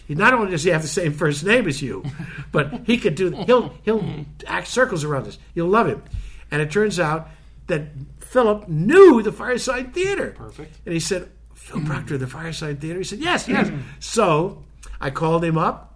He 0.08 0.14
not 0.14 0.32
only 0.32 0.50
does 0.52 0.64
he 0.64 0.70
have 0.70 0.80
the 0.80 0.88
same 0.88 1.12
first 1.12 1.44
name 1.44 1.68
as 1.68 1.82
you, 1.82 2.02
but 2.50 2.80
he 2.86 2.96
could 2.96 3.14
do. 3.14 3.30
He'll 3.30 3.74
he'll 3.82 4.24
act 4.46 4.66
circles 4.66 5.04
around 5.04 5.26
this. 5.26 5.38
You'll 5.54 5.68
love 5.68 5.86
him. 5.86 6.02
And 6.50 6.62
it 6.62 6.70
turns 6.70 6.98
out 6.98 7.28
that 7.66 7.88
Philip 8.18 8.68
knew 8.68 9.22
the 9.22 9.30
Firesign 9.30 9.92
Theater. 9.92 10.34
Perfect. 10.34 10.78
And 10.86 10.94
he 10.94 11.00
said, 11.00 11.30
Phil 11.52 11.84
Proctor, 11.84 12.16
the 12.16 12.24
Firesign 12.24 12.80
Theater. 12.80 12.98
He 12.98 13.04
said, 13.04 13.18
yes, 13.18 13.46
yes. 13.46 13.70
so 14.00 14.64
I 14.98 15.10
called 15.10 15.44
him 15.44 15.58
up. 15.58 15.94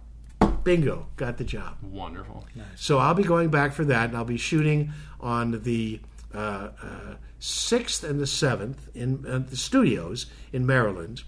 Bingo, 0.63 1.07
got 1.17 1.37
the 1.37 1.43
job. 1.43 1.77
Wonderful. 1.81 2.45
So 2.75 2.99
I'll 2.99 3.15
be 3.15 3.23
going 3.23 3.49
back 3.49 3.73
for 3.73 3.83
that, 3.85 4.09
and 4.09 4.17
I'll 4.17 4.25
be 4.25 4.37
shooting 4.37 4.91
on 5.19 5.63
the 5.63 5.99
uh, 6.33 6.69
uh, 6.81 7.15
6th 7.41 8.07
and 8.07 8.19
the 8.19 8.25
7th 8.25 8.77
in 8.93 9.25
uh, 9.27 9.39
the 9.39 9.57
studios 9.57 10.27
in 10.53 10.65
Maryland, 10.65 11.23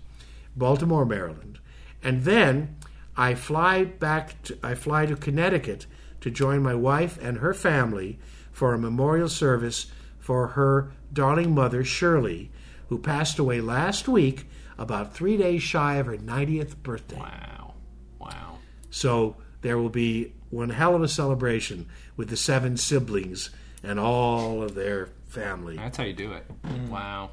Baltimore, 0.56 1.06
Maryland. 1.06 1.60
And 2.06 2.24
then 2.24 2.76
I 3.18 3.34
fly 3.34 3.84
back, 3.84 4.42
to, 4.44 4.58
I 4.62 4.76
fly 4.76 5.08
to 5.08 5.16
Connecticut 5.16 5.88
to 6.22 6.30
join 6.30 6.62
my 6.62 6.76
wife 6.76 7.18
and 7.20 7.40
her 7.40 7.54
family 7.54 8.20
for 8.52 8.74
a 8.74 8.78
memorial 8.78 9.28
service 9.28 9.88
for 10.20 10.50
her 10.50 10.92
darling 11.12 11.56
mother, 11.56 11.84
Shirley, 11.84 12.52
who 12.90 13.00
passed 13.00 13.40
away 13.40 13.60
last 13.60 14.08
week, 14.08 14.48
about 14.78 15.16
three 15.16 15.36
days 15.36 15.64
shy 15.64 15.96
of 15.96 16.06
her 16.06 16.18
90th 16.18 16.76
birthday. 16.84 17.18
Wow. 17.18 17.74
Wow. 18.20 18.58
So 18.92 19.38
there 19.62 19.80
will 19.80 19.90
be 19.90 20.34
one 20.52 20.70
hell 20.70 20.94
of 20.94 21.02
a 21.02 21.08
celebration 21.08 21.88
with 22.16 22.30
the 22.30 22.38
seven 22.38 22.78
siblings 22.78 23.50
and 23.82 24.00
all 24.00 24.62
of 24.62 24.76
their 24.76 25.10
family. 25.26 25.76
That's 25.78 25.98
how 25.98 26.04
you 26.04 26.14
do 26.14 26.34
it. 26.34 26.46
Mm. 26.64 26.90
Wow. 26.90 27.32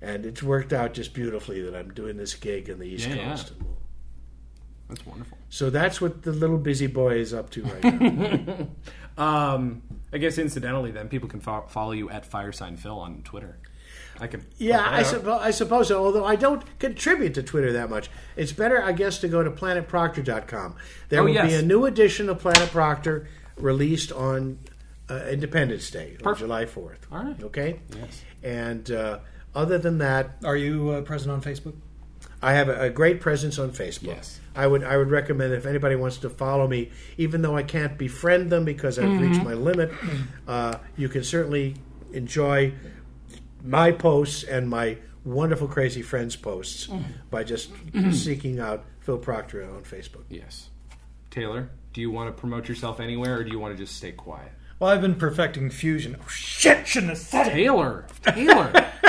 And 0.00 0.26
it's 0.26 0.42
worked 0.42 0.72
out 0.72 0.92
just 0.92 1.14
beautifully 1.14 1.62
that 1.62 1.76
I'm 1.76 1.94
doing 1.94 2.16
this 2.16 2.34
gig 2.34 2.68
in 2.68 2.80
the 2.80 2.86
East 2.86 3.08
Yeah, 3.08 3.14
yeah. 3.14 3.30
Coast. 3.30 3.52
We'll- 3.60 3.71
That's 4.94 5.06
wonderful. 5.06 5.38
So 5.48 5.70
that's 5.70 6.00
what 6.00 6.22
the 6.22 6.32
little 6.32 6.58
busy 6.58 6.86
boy 6.86 7.14
is 7.16 7.32
up 7.34 7.50
to 7.50 7.62
right 7.64 7.84
now. 7.84 8.68
Um, 9.18 9.82
I 10.10 10.16
guess 10.16 10.38
incidentally, 10.38 10.90
then 10.90 11.08
people 11.10 11.28
can 11.28 11.40
fo- 11.40 11.66
follow 11.68 11.92
you 11.92 12.08
at 12.08 12.28
Firesign 12.30 12.78
Phil 12.78 12.98
on 12.98 13.20
Twitter. 13.22 13.58
I 14.18 14.26
can. 14.26 14.46
yeah, 14.56 14.86
I, 14.88 15.02
suppo- 15.02 15.38
I 15.38 15.50
suppose 15.50 15.88
so, 15.88 16.02
although 16.02 16.24
I 16.24 16.34
don't 16.34 16.62
contribute 16.78 17.34
to 17.34 17.42
Twitter 17.42 17.74
that 17.74 17.90
much. 17.90 18.08
It's 18.36 18.52
better, 18.52 18.82
I 18.82 18.92
guess, 18.92 19.18
to 19.18 19.28
go 19.28 19.42
to 19.42 19.50
planetproctor.com. 19.50 20.76
There 21.10 21.20
Oh, 21.20 21.24
will 21.24 21.32
be 21.46 21.52
a 21.54 21.60
new 21.62 21.84
edition 21.84 22.30
of 22.30 22.38
Planet 22.38 22.70
Proctor 22.70 23.28
released 23.56 24.12
on 24.12 24.58
uh, 25.10 25.26
Independence 25.30 25.90
Day, 25.90 26.16
on 26.24 26.34
July 26.36 26.64
4th. 26.64 26.96
All 27.12 27.22
right. 27.22 27.42
Okay? 27.42 27.80
Yes. 27.94 28.22
And 28.42 28.90
uh, 28.90 29.18
other 29.54 29.76
than 29.76 29.98
that, 29.98 30.36
Are 30.42 30.56
you 30.56 30.88
uh, 30.90 31.00
present 31.02 31.30
on 31.32 31.42
Facebook? 31.42 31.74
I 32.42 32.54
have 32.54 32.68
a, 32.68 32.80
a 32.82 32.90
great 32.90 33.20
presence 33.20 33.58
on 33.58 33.70
Facebook. 33.70 34.08
Yes. 34.08 34.40
I 34.54 34.66
would 34.66 34.82
I 34.84 34.96
would 34.96 35.10
recommend 35.10 35.52
if 35.54 35.64
anybody 35.64 35.94
wants 35.94 36.18
to 36.18 36.28
follow 36.30 36.66
me, 36.68 36.90
even 37.16 37.40
though 37.42 37.56
I 37.56 37.62
can't 37.62 37.96
befriend 37.96 38.50
them 38.50 38.64
because 38.64 38.98
I've 38.98 39.04
Mm-hmm. 39.06 39.30
reached 39.32 39.44
my 39.44 39.54
limit, 39.54 39.92
uh, 40.48 40.74
you 40.96 41.08
can 41.08 41.22
certainly 41.24 41.76
enjoy 42.12 42.72
my 43.64 43.92
posts 43.92 44.42
and 44.44 44.68
my 44.68 44.98
wonderful 45.24 45.68
crazy 45.68 46.02
friends 46.02 46.34
posts 46.36 46.88
Mm-hmm. 46.88 47.02
by 47.30 47.44
just 47.44 47.70
seeking 48.10 48.58
out 48.58 48.84
Phil 49.00 49.18
Proctor 49.18 49.62
on 49.64 49.82
Facebook. 49.84 50.24
Yes. 50.28 50.68
Taylor, 51.30 51.70
do 51.92 52.00
you 52.00 52.10
want 52.10 52.34
to 52.34 52.38
promote 52.38 52.68
yourself 52.68 53.00
anywhere, 53.00 53.38
or 53.38 53.44
do 53.44 53.50
you 53.50 53.58
want 53.58 53.76
to 53.76 53.82
just 53.82 53.96
stay 53.96 54.12
quiet? 54.12 54.52
Well, 54.78 54.90
I've 54.90 55.00
been 55.00 55.14
perfecting 55.14 55.70
fusion. 55.70 56.16
Oh 56.20 56.28
shit! 56.28 56.86
Shouldn't 56.88 57.10
have 57.10 57.18
said 57.18 57.46
it. 57.46 57.50
Taylor, 57.52 58.04
Taylor, 58.24 58.72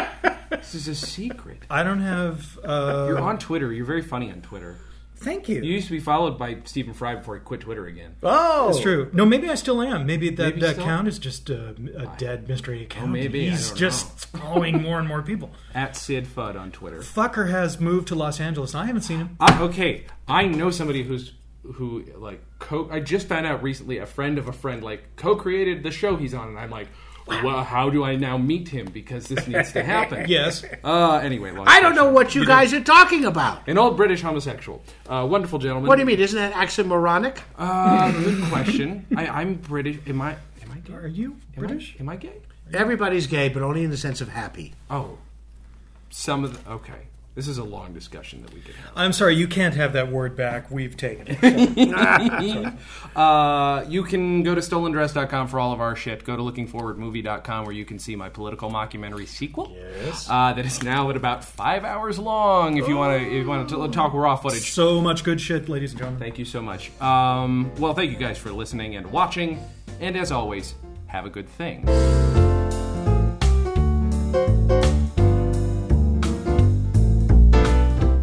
this 0.71 0.75
is 0.75 0.87
a 0.87 0.95
secret. 0.95 1.59
I 1.69 1.83
don't 1.83 2.01
have. 2.01 2.59
Uh, 2.63 3.05
You're 3.07 3.19
on 3.19 3.37
Twitter. 3.39 3.71
You're 3.71 3.85
very 3.85 4.01
funny 4.01 4.31
on 4.31 4.41
Twitter. 4.41 4.77
Thank 5.15 5.47
you. 5.47 5.61
You 5.61 5.73
used 5.75 5.87
to 5.87 5.93
be 5.93 6.01
followed 6.01 6.37
by 6.37 6.57
Stephen 6.65 6.93
Fry 6.93 7.15
before 7.15 7.35
he 7.35 7.41
quit 7.41 7.61
Twitter 7.61 7.85
again. 7.85 8.15
Oh, 8.23 8.67
That's 8.67 8.81
true. 8.81 9.09
No, 9.13 9.25
maybe 9.25 9.49
I 9.49 9.55
still 9.55 9.81
am. 9.81 10.05
Maybe 10.05 10.29
that, 10.31 10.43
Maybe 10.55 10.59
that 10.61 10.71
still? 10.73 10.83
account 10.83 11.07
is 11.07 11.17
just 11.17 11.49
a, 11.49 11.69
a 11.97 12.13
dead 12.17 12.47
mystery 12.49 12.83
account. 12.83 13.11
maybe. 13.11 13.47
I 13.47 13.51
He's 13.51 13.69
don't 13.69 13.77
just 13.77 14.25
following 14.25 14.81
more 14.81 14.99
and 14.99 15.07
more 15.07 15.21
people. 15.21 15.51
At 15.73 15.95
Sid 15.95 16.25
Fudd 16.27 16.59
on 16.59 16.71
Twitter. 16.71 16.97
Fucker 16.99 17.49
has 17.49 17.79
moved 17.79 18.09
to 18.09 18.15
Los 18.15 18.41
Angeles, 18.41 18.73
and 18.73 18.83
I 18.83 18.85
haven't 18.85 19.03
seen 19.03 19.19
him. 19.19 19.37
I, 19.39 19.61
okay, 19.63 20.03
I 20.27 20.45
know 20.47 20.71
somebody 20.71 21.03
who's 21.03 21.31
who 21.75 22.03
like 22.17 22.43
co. 22.59 22.89
I 22.91 22.99
just 22.99 23.27
found 23.29 23.45
out 23.45 23.63
recently 23.63 23.99
a 23.99 24.05
friend 24.05 24.37
of 24.37 24.49
a 24.49 24.53
friend 24.53 24.83
like 24.83 25.15
co-created 25.15 25.83
the 25.83 25.91
show 25.91 26.17
he's 26.17 26.33
on, 26.33 26.49
and 26.49 26.59
I'm 26.59 26.69
like, 26.69 26.89
well, 27.27 27.63
how 27.63 27.89
do 27.89 28.03
I 28.03 28.15
now 28.15 28.37
meet 28.37 28.69
him 28.69 28.87
because 28.91 29.27
this 29.27 29.47
needs 29.47 29.71
to 29.73 29.83
happen? 29.83 30.25
Yes. 30.29 30.63
Uh, 30.83 31.15
anyway, 31.23 31.53
I 31.65 31.79
don't 31.81 31.95
know 31.95 32.09
what 32.11 32.33
you 32.35 32.45
guys 32.45 32.73
are 32.73 32.81
talking 32.83 33.25
about. 33.25 33.67
An 33.67 33.77
old 33.77 33.97
British 33.97 34.21
homosexual, 34.21 34.81
uh, 35.07 35.25
wonderful 35.29 35.59
gentleman. 35.59 35.87
What 35.87 35.95
do 35.95 36.01
you 36.01 36.05
mean? 36.05 36.19
Isn't 36.19 36.37
that 36.39 36.53
oxymoronic? 36.53 37.39
Uh, 37.57 38.11
good 38.11 38.43
question. 38.45 39.05
I, 39.17 39.27
I'm 39.27 39.55
British. 39.55 39.97
Am 40.07 40.21
I? 40.21 40.31
Am 40.61 40.71
I 40.71 40.77
gay? 40.79 40.93
Are 40.93 41.07
you 41.07 41.31
Am 41.31 41.37
I- 41.55 41.59
British? 41.67 41.95
Am 41.99 42.09
I 42.09 42.15
gay? 42.15 42.33
Everybody's 42.73 43.27
gay, 43.27 43.49
but 43.49 43.61
only 43.61 43.83
in 43.83 43.89
the 43.91 43.97
sense 43.97 44.21
of 44.21 44.29
happy. 44.29 44.73
Oh, 44.89 45.17
some 46.09 46.43
of 46.43 46.63
the. 46.65 46.71
Okay, 46.71 47.07
this 47.35 47.47
is 47.47 47.57
a 47.57 47.63
long 47.63 47.93
discussion 47.93 48.41
that 48.43 48.53
we 48.53 48.61
could 48.61 48.75
have. 48.75 48.91
I'm 48.95 49.11
sorry, 49.11 49.35
you 49.35 49.47
can't 49.47 49.73
have 49.75 49.93
that 49.93 50.11
word 50.11 50.35
back. 50.35 50.69
We've 50.69 50.95
taken 50.95 51.27
it. 51.29 52.73
Uh, 53.15 53.85
you 53.87 54.01
can 54.01 54.41
go 54.41 54.55
to 54.55 54.61
stolendress.com 54.61 55.47
for 55.47 55.59
all 55.59 55.71
of 55.71 55.79
our 55.79 55.95
shit. 55.95 56.23
Go 56.23 56.35
to 56.35 56.41
lookingforwardmovie.com 56.41 57.65
where 57.65 57.75
you 57.75 57.85
can 57.85 57.99
see 57.99 58.15
my 58.15 58.27
political 58.27 58.71
mockumentary 58.71 59.27
sequel. 59.27 59.71
Yes. 59.75 60.27
Uh, 60.27 60.51
that 60.53 60.65
is 60.65 60.81
now 60.81 61.11
at 61.11 61.15
about 61.15 61.45
five 61.45 61.83
hours 61.83 62.17
long. 62.17 62.77
If 62.77 62.87
you 62.87 62.97
want 62.97 63.21
to, 63.21 63.27
if 63.27 63.43
you 63.43 63.47
want 63.47 63.69
to 63.69 63.87
talk 63.89 64.13
raw 64.13 64.35
footage. 64.35 64.71
so 64.71 64.99
much 64.99 65.23
good 65.23 65.39
shit, 65.39 65.69
ladies 65.69 65.91
and 65.91 65.99
gentlemen. 65.99 66.19
Thank 66.19 66.39
you 66.39 66.45
so 66.45 66.59
much. 66.59 66.89
Um, 66.99 67.71
well, 67.77 67.93
thank 67.93 68.09
you 68.09 68.17
guys 68.17 68.39
for 68.39 68.51
listening 68.51 68.95
and 68.95 69.11
watching. 69.11 69.63
And 69.99 70.17
as 70.17 70.31
always, 70.31 70.73
have 71.05 71.27
a 71.27 71.29
good 71.29 71.47
thing. 71.47 71.85